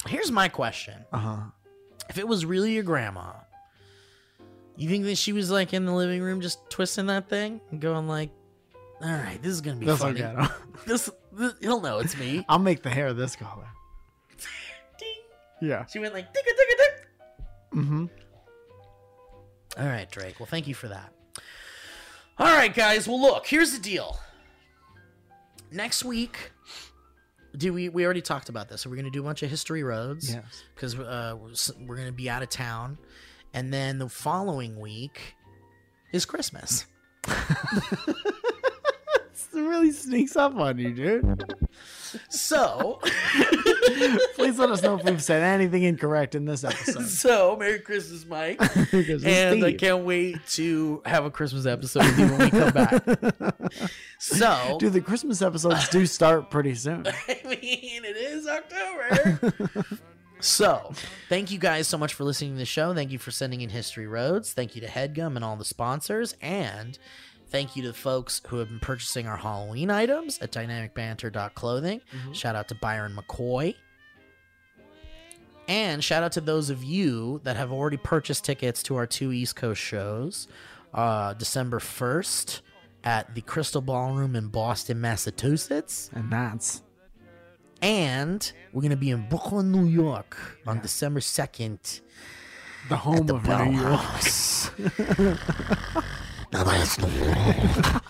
Here's 0.08 0.32
my 0.32 0.48
question: 0.48 1.04
Uh 1.12 1.18
huh. 1.18 1.36
If 2.10 2.18
it 2.18 2.26
was 2.26 2.44
really 2.44 2.72
your 2.74 2.82
grandma, 2.82 3.34
you 4.76 4.88
think 4.88 5.04
that 5.04 5.16
she 5.16 5.32
was 5.32 5.48
like 5.48 5.72
in 5.72 5.86
the 5.86 5.94
living 5.94 6.20
room 6.22 6.40
just 6.40 6.58
twisting 6.70 7.06
that 7.06 7.28
thing 7.28 7.60
and 7.70 7.80
going 7.80 8.08
like, 8.08 8.30
"All 9.00 9.08
right, 9.12 9.38
this 9.40 9.52
is 9.52 9.60
gonna 9.60 9.76
be 9.76 9.86
That's 9.86 10.00
funny." 10.00 10.24
okay. 10.24 10.46
This, 10.88 11.08
this 11.30 11.54
he'll 11.60 11.80
know 11.80 12.00
it's 12.00 12.16
me. 12.18 12.44
I'll 12.48 12.58
make 12.58 12.82
the 12.82 12.90
hair 12.90 13.12
this 13.12 13.36
color. 13.36 13.68
Ding. 15.62 15.70
Yeah. 15.70 15.86
She 15.86 15.98
went 15.98 16.14
like, 16.14 16.32
"Tick 16.32 16.44
tick 16.44 16.56
tick." 16.56 17.08
Mm-hmm. 17.74 18.06
All 19.78 19.86
right, 19.86 20.10
Drake. 20.10 20.38
Well, 20.38 20.46
thank 20.46 20.66
you 20.66 20.74
for 20.74 20.88
that. 20.88 21.12
All 22.38 22.46
right, 22.46 22.74
guys. 22.74 23.08
Well, 23.08 23.20
look, 23.20 23.46
here's 23.46 23.72
the 23.72 23.78
deal. 23.78 24.18
Next 25.70 26.04
week, 26.04 26.52
do 27.56 27.72
we 27.72 27.88
we 27.88 28.04
already 28.04 28.22
talked 28.22 28.48
about 28.48 28.68
this? 28.68 28.82
So 28.82 28.90
we're 28.90 28.96
gonna 28.96 29.10
do 29.10 29.20
a 29.20 29.24
bunch 29.24 29.42
of 29.42 29.50
history 29.50 29.82
roads. 29.82 30.34
Yes. 30.34 30.64
Because 30.74 30.98
uh, 30.98 31.36
we're, 31.40 31.86
we're 31.86 31.96
gonna 31.96 32.12
be 32.12 32.28
out 32.28 32.42
of 32.42 32.50
town, 32.50 32.98
and 33.54 33.72
then 33.72 33.98
the 33.98 34.08
following 34.08 34.78
week 34.78 35.34
is 36.12 36.24
Christmas. 36.26 36.86
It 39.54 39.60
really 39.60 39.92
sneaks 39.92 40.34
up 40.34 40.56
on 40.56 40.78
you, 40.78 40.94
dude. 40.94 41.54
So, 42.28 43.00
Please 44.34 44.58
let 44.58 44.70
us 44.70 44.82
know 44.82 44.96
if 44.98 45.04
we've 45.04 45.22
said 45.22 45.42
anything 45.42 45.82
incorrect 45.82 46.34
in 46.34 46.44
this 46.44 46.64
episode. 46.64 47.06
so 47.08 47.56
Merry 47.56 47.78
Christmas, 47.80 48.24
Mike. 48.26 48.60
And 49.24 49.64
I 49.64 49.72
can't 49.72 50.04
wait 50.04 50.44
to 50.50 51.02
have 51.04 51.24
a 51.24 51.30
Christmas 51.30 51.66
episode 51.66 52.04
with 52.04 52.18
you 52.18 52.26
when 52.26 52.38
we 52.38 52.50
come 52.50 52.72
back. 52.72 53.02
So, 54.18 54.76
Dude, 54.78 54.92
the 54.92 55.00
Christmas 55.00 55.42
episodes 55.42 55.88
do 55.88 56.06
start 56.06 56.50
pretty 56.50 56.74
soon. 56.74 57.06
I 57.06 57.40
mean, 57.44 58.04
it 58.04 58.16
is 58.16 58.46
October. 58.46 59.84
so, 60.40 60.92
thank 61.28 61.50
you 61.50 61.58
guys 61.58 61.88
so 61.88 61.98
much 61.98 62.14
for 62.14 62.24
listening 62.24 62.52
to 62.52 62.58
the 62.58 62.64
show. 62.64 62.94
Thank 62.94 63.10
you 63.10 63.18
for 63.18 63.30
sending 63.30 63.60
in 63.60 63.70
History 63.70 64.06
Roads. 64.06 64.52
Thank 64.52 64.74
you 64.74 64.80
to 64.82 64.88
Headgum 64.88 65.36
and 65.36 65.44
all 65.44 65.56
the 65.56 65.64
sponsors. 65.64 66.36
And 66.40 66.98
thank 67.52 67.76
you 67.76 67.82
to 67.82 67.88
the 67.88 67.94
folks 67.94 68.40
who 68.48 68.56
have 68.56 68.68
been 68.68 68.80
purchasing 68.80 69.26
our 69.26 69.36
Halloween 69.36 69.90
items 69.90 70.38
at 70.40 70.50
dynamicbanter.clothing. 70.52 72.00
Shout 72.32 72.56
out 72.56 72.66
to 72.68 72.74
Byron 72.74 73.14
McCoy. 73.14 73.74
And 75.68 76.02
shout 76.02 76.22
out 76.22 76.32
to 76.32 76.40
those 76.40 76.70
of 76.70 76.82
you 76.82 77.40
that 77.44 77.56
have 77.56 77.70
already 77.70 77.98
purchased 77.98 78.44
tickets 78.44 78.82
to 78.84 78.96
our 78.96 79.06
two 79.06 79.32
East 79.32 79.54
Coast 79.54 79.80
shows. 79.80 80.48
Uh, 80.94 81.34
December 81.34 81.78
1st 81.78 82.62
at 83.04 83.34
the 83.34 83.42
Crystal 83.42 83.80
Ballroom 83.80 84.34
in 84.34 84.48
Boston, 84.48 85.00
Massachusetts. 85.00 86.10
And 86.14 86.30
that's 86.30 86.82
And 87.80 88.50
we're 88.72 88.82
going 88.82 88.90
to 88.90 88.96
be 88.96 89.10
in 89.10 89.28
Brooklyn, 89.28 89.70
New 89.70 89.86
York 89.86 90.36
on 90.66 90.80
December 90.80 91.20
2nd. 91.20 92.00
the 92.88 92.96
home 92.96 93.26
the 93.26 93.36
of 93.36 93.44
Bell 93.44 93.70
New 93.70 93.78
York. 93.78 95.38
House. 96.52 96.64
Now 96.64 96.64
that's 96.64 96.96
the 96.96 97.06
law. 97.06 98.00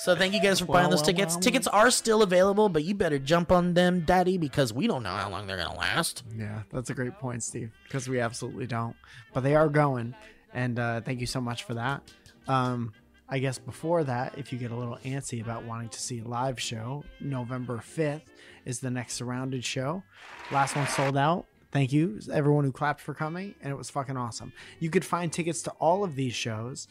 So 0.00 0.16
thank 0.16 0.32
you 0.32 0.40
guys 0.40 0.60
for 0.60 0.64
buying 0.64 0.88
those 0.88 1.02
tickets. 1.02 1.36
Tickets 1.36 1.66
are 1.66 1.90
still 1.90 2.22
available, 2.22 2.70
but 2.70 2.84
you 2.84 2.94
better 2.94 3.18
jump 3.18 3.52
on 3.52 3.74
them, 3.74 4.00
Daddy, 4.06 4.38
because 4.38 4.72
we 4.72 4.86
don't 4.86 5.02
know 5.02 5.10
how 5.10 5.28
long 5.28 5.46
they're 5.46 5.58
going 5.58 5.68
to 5.68 5.76
last. 5.76 6.22
Yeah, 6.34 6.62
that's 6.72 6.88
a 6.88 6.94
great 6.94 7.18
point, 7.18 7.42
Steve, 7.42 7.70
because 7.84 8.08
we 8.08 8.18
absolutely 8.18 8.66
don't. 8.66 8.96
But 9.34 9.42
they 9.42 9.54
are 9.56 9.68
going, 9.68 10.14
and 10.54 10.78
uh, 10.78 11.02
thank 11.02 11.20
you 11.20 11.26
so 11.26 11.42
much 11.42 11.64
for 11.64 11.74
that. 11.74 12.10
Um, 12.48 12.94
I 13.28 13.40
guess 13.40 13.58
before 13.58 14.02
that, 14.04 14.38
if 14.38 14.54
you 14.54 14.58
get 14.58 14.70
a 14.70 14.74
little 14.74 14.96
antsy 15.04 15.42
about 15.42 15.64
wanting 15.64 15.90
to 15.90 16.00
see 16.00 16.20
a 16.20 16.24
live 16.24 16.58
show, 16.58 17.04
November 17.20 17.76
5th 17.76 18.22
is 18.64 18.80
the 18.80 18.90
next 18.90 19.16
Surrounded 19.16 19.62
show. 19.66 20.02
Last 20.50 20.76
one 20.76 20.86
sold 20.88 21.18
out. 21.18 21.44
Thank 21.72 21.92
you, 21.92 22.18
everyone 22.32 22.64
who 22.64 22.72
clapped 22.72 23.00
for 23.00 23.14
coming, 23.14 23.54
and 23.62 23.72
it 23.72 23.76
was 23.76 23.90
fucking 23.90 24.16
awesome. 24.16 24.52
You 24.80 24.90
could 24.90 25.04
find 25.04 25.32
tickets 25.32 25.62
to 25.62 25.70
all 25.72 26.02
of 26.02 26.16
these 26.16 26.34
shows 26.34 26.88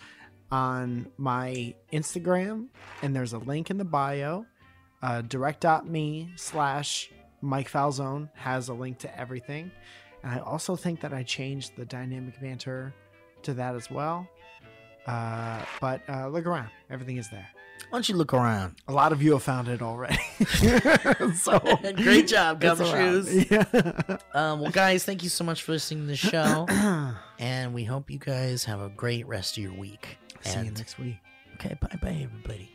on 0.51 1.07
my 1.17 1.75
Instagram, 1.91 2.67
and 3.01 3.15
there's 3.15 3.33
a 3.33 3.39
link 3.39 3.69
in 3.69 3.77
the 3.77 3.85
bio. 3.85 4.45
Uh, 5.01 5.21
direct.me 5.21 6.31
slash 6.35 7.09
Mike 7.41 7.69
Falzone 7.69 8.29
has 8.35 8.69
a 8.69 8.73
link 8.73 8.99
to 8.99 9.19
everything. 9.19 9.71
And 10.23 10.31
I 10.33 10.39
also 10.39 10.75
think 10.75 11.01
that 11.01 11.13
I 11.13 11.23
changed 11.23 11.75
the 11.77 11.85
dynamic 11.85 12.39
banter 12.41 12.93
to 13.43 13.53
that 13.53 13.75
as 13.75 13.89
well. 13.89 14.27
Uh, 15.07 15.63
but 15.79 16.01
uh, 16.09 16.27
look 16.27 16.45
around, 16.45 16.69
everything 16.89 17.17
is 17.17 17.29
there. 17.29 17.47
Why 17.89 17.97
don't 17.97 18.09
you 18.09 18.15
look 18.15 18.33
around? 18.33 18.75
A 18.87 18.93
lot 18.93 19.11
of 19.11 19.21
you 19.21 19.33
have 19.33 19.43
found 19.43 19.67
it 19.67 19.81
already. 19.81 20.19
so 21.35 21.59
Great 21.95 22.27
job. 22.27 22.61
Gumshoes. 22.61 23.49
Yeah. 23.49 24.17
Um, 24.33 24.59
well, 24.59 24.71
guys, 24.71 25.03
thank 25.03 25.23
you 25.23 25.29
so 25.29 25.43
much 25.43 25.63
for 25.63 25.71
listening 25.71 26.03
to 26.03 26.07
the 26.07 26.15
show. 26.15 26.67
and 27.39 27.73
we 27.73 27.83
hope 27.83 28.11
you 28.11 28.19
guys 28.19 28.65
have 28.65 28.79
a 28.79 28.89
great 28.89 29.27
rest 29.27 29.57
of 29.57 29.63
your 29.63 29.73
week. 29.73 30.17
See 30.41 30.59
you 30.59 30.71
next 30.71 30.99
week. 30.99 31.17
Okay, 31.55 31.75
bye 31.81 31.97
bye, 32.01 32.09
everybody. 32.23 32.71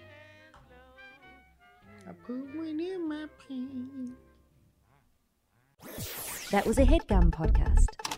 That 6.51 6.67
was 6.67 6.79
a 6.79 6.85
headgum 6.85 7.31
podcast. 7.31 8.14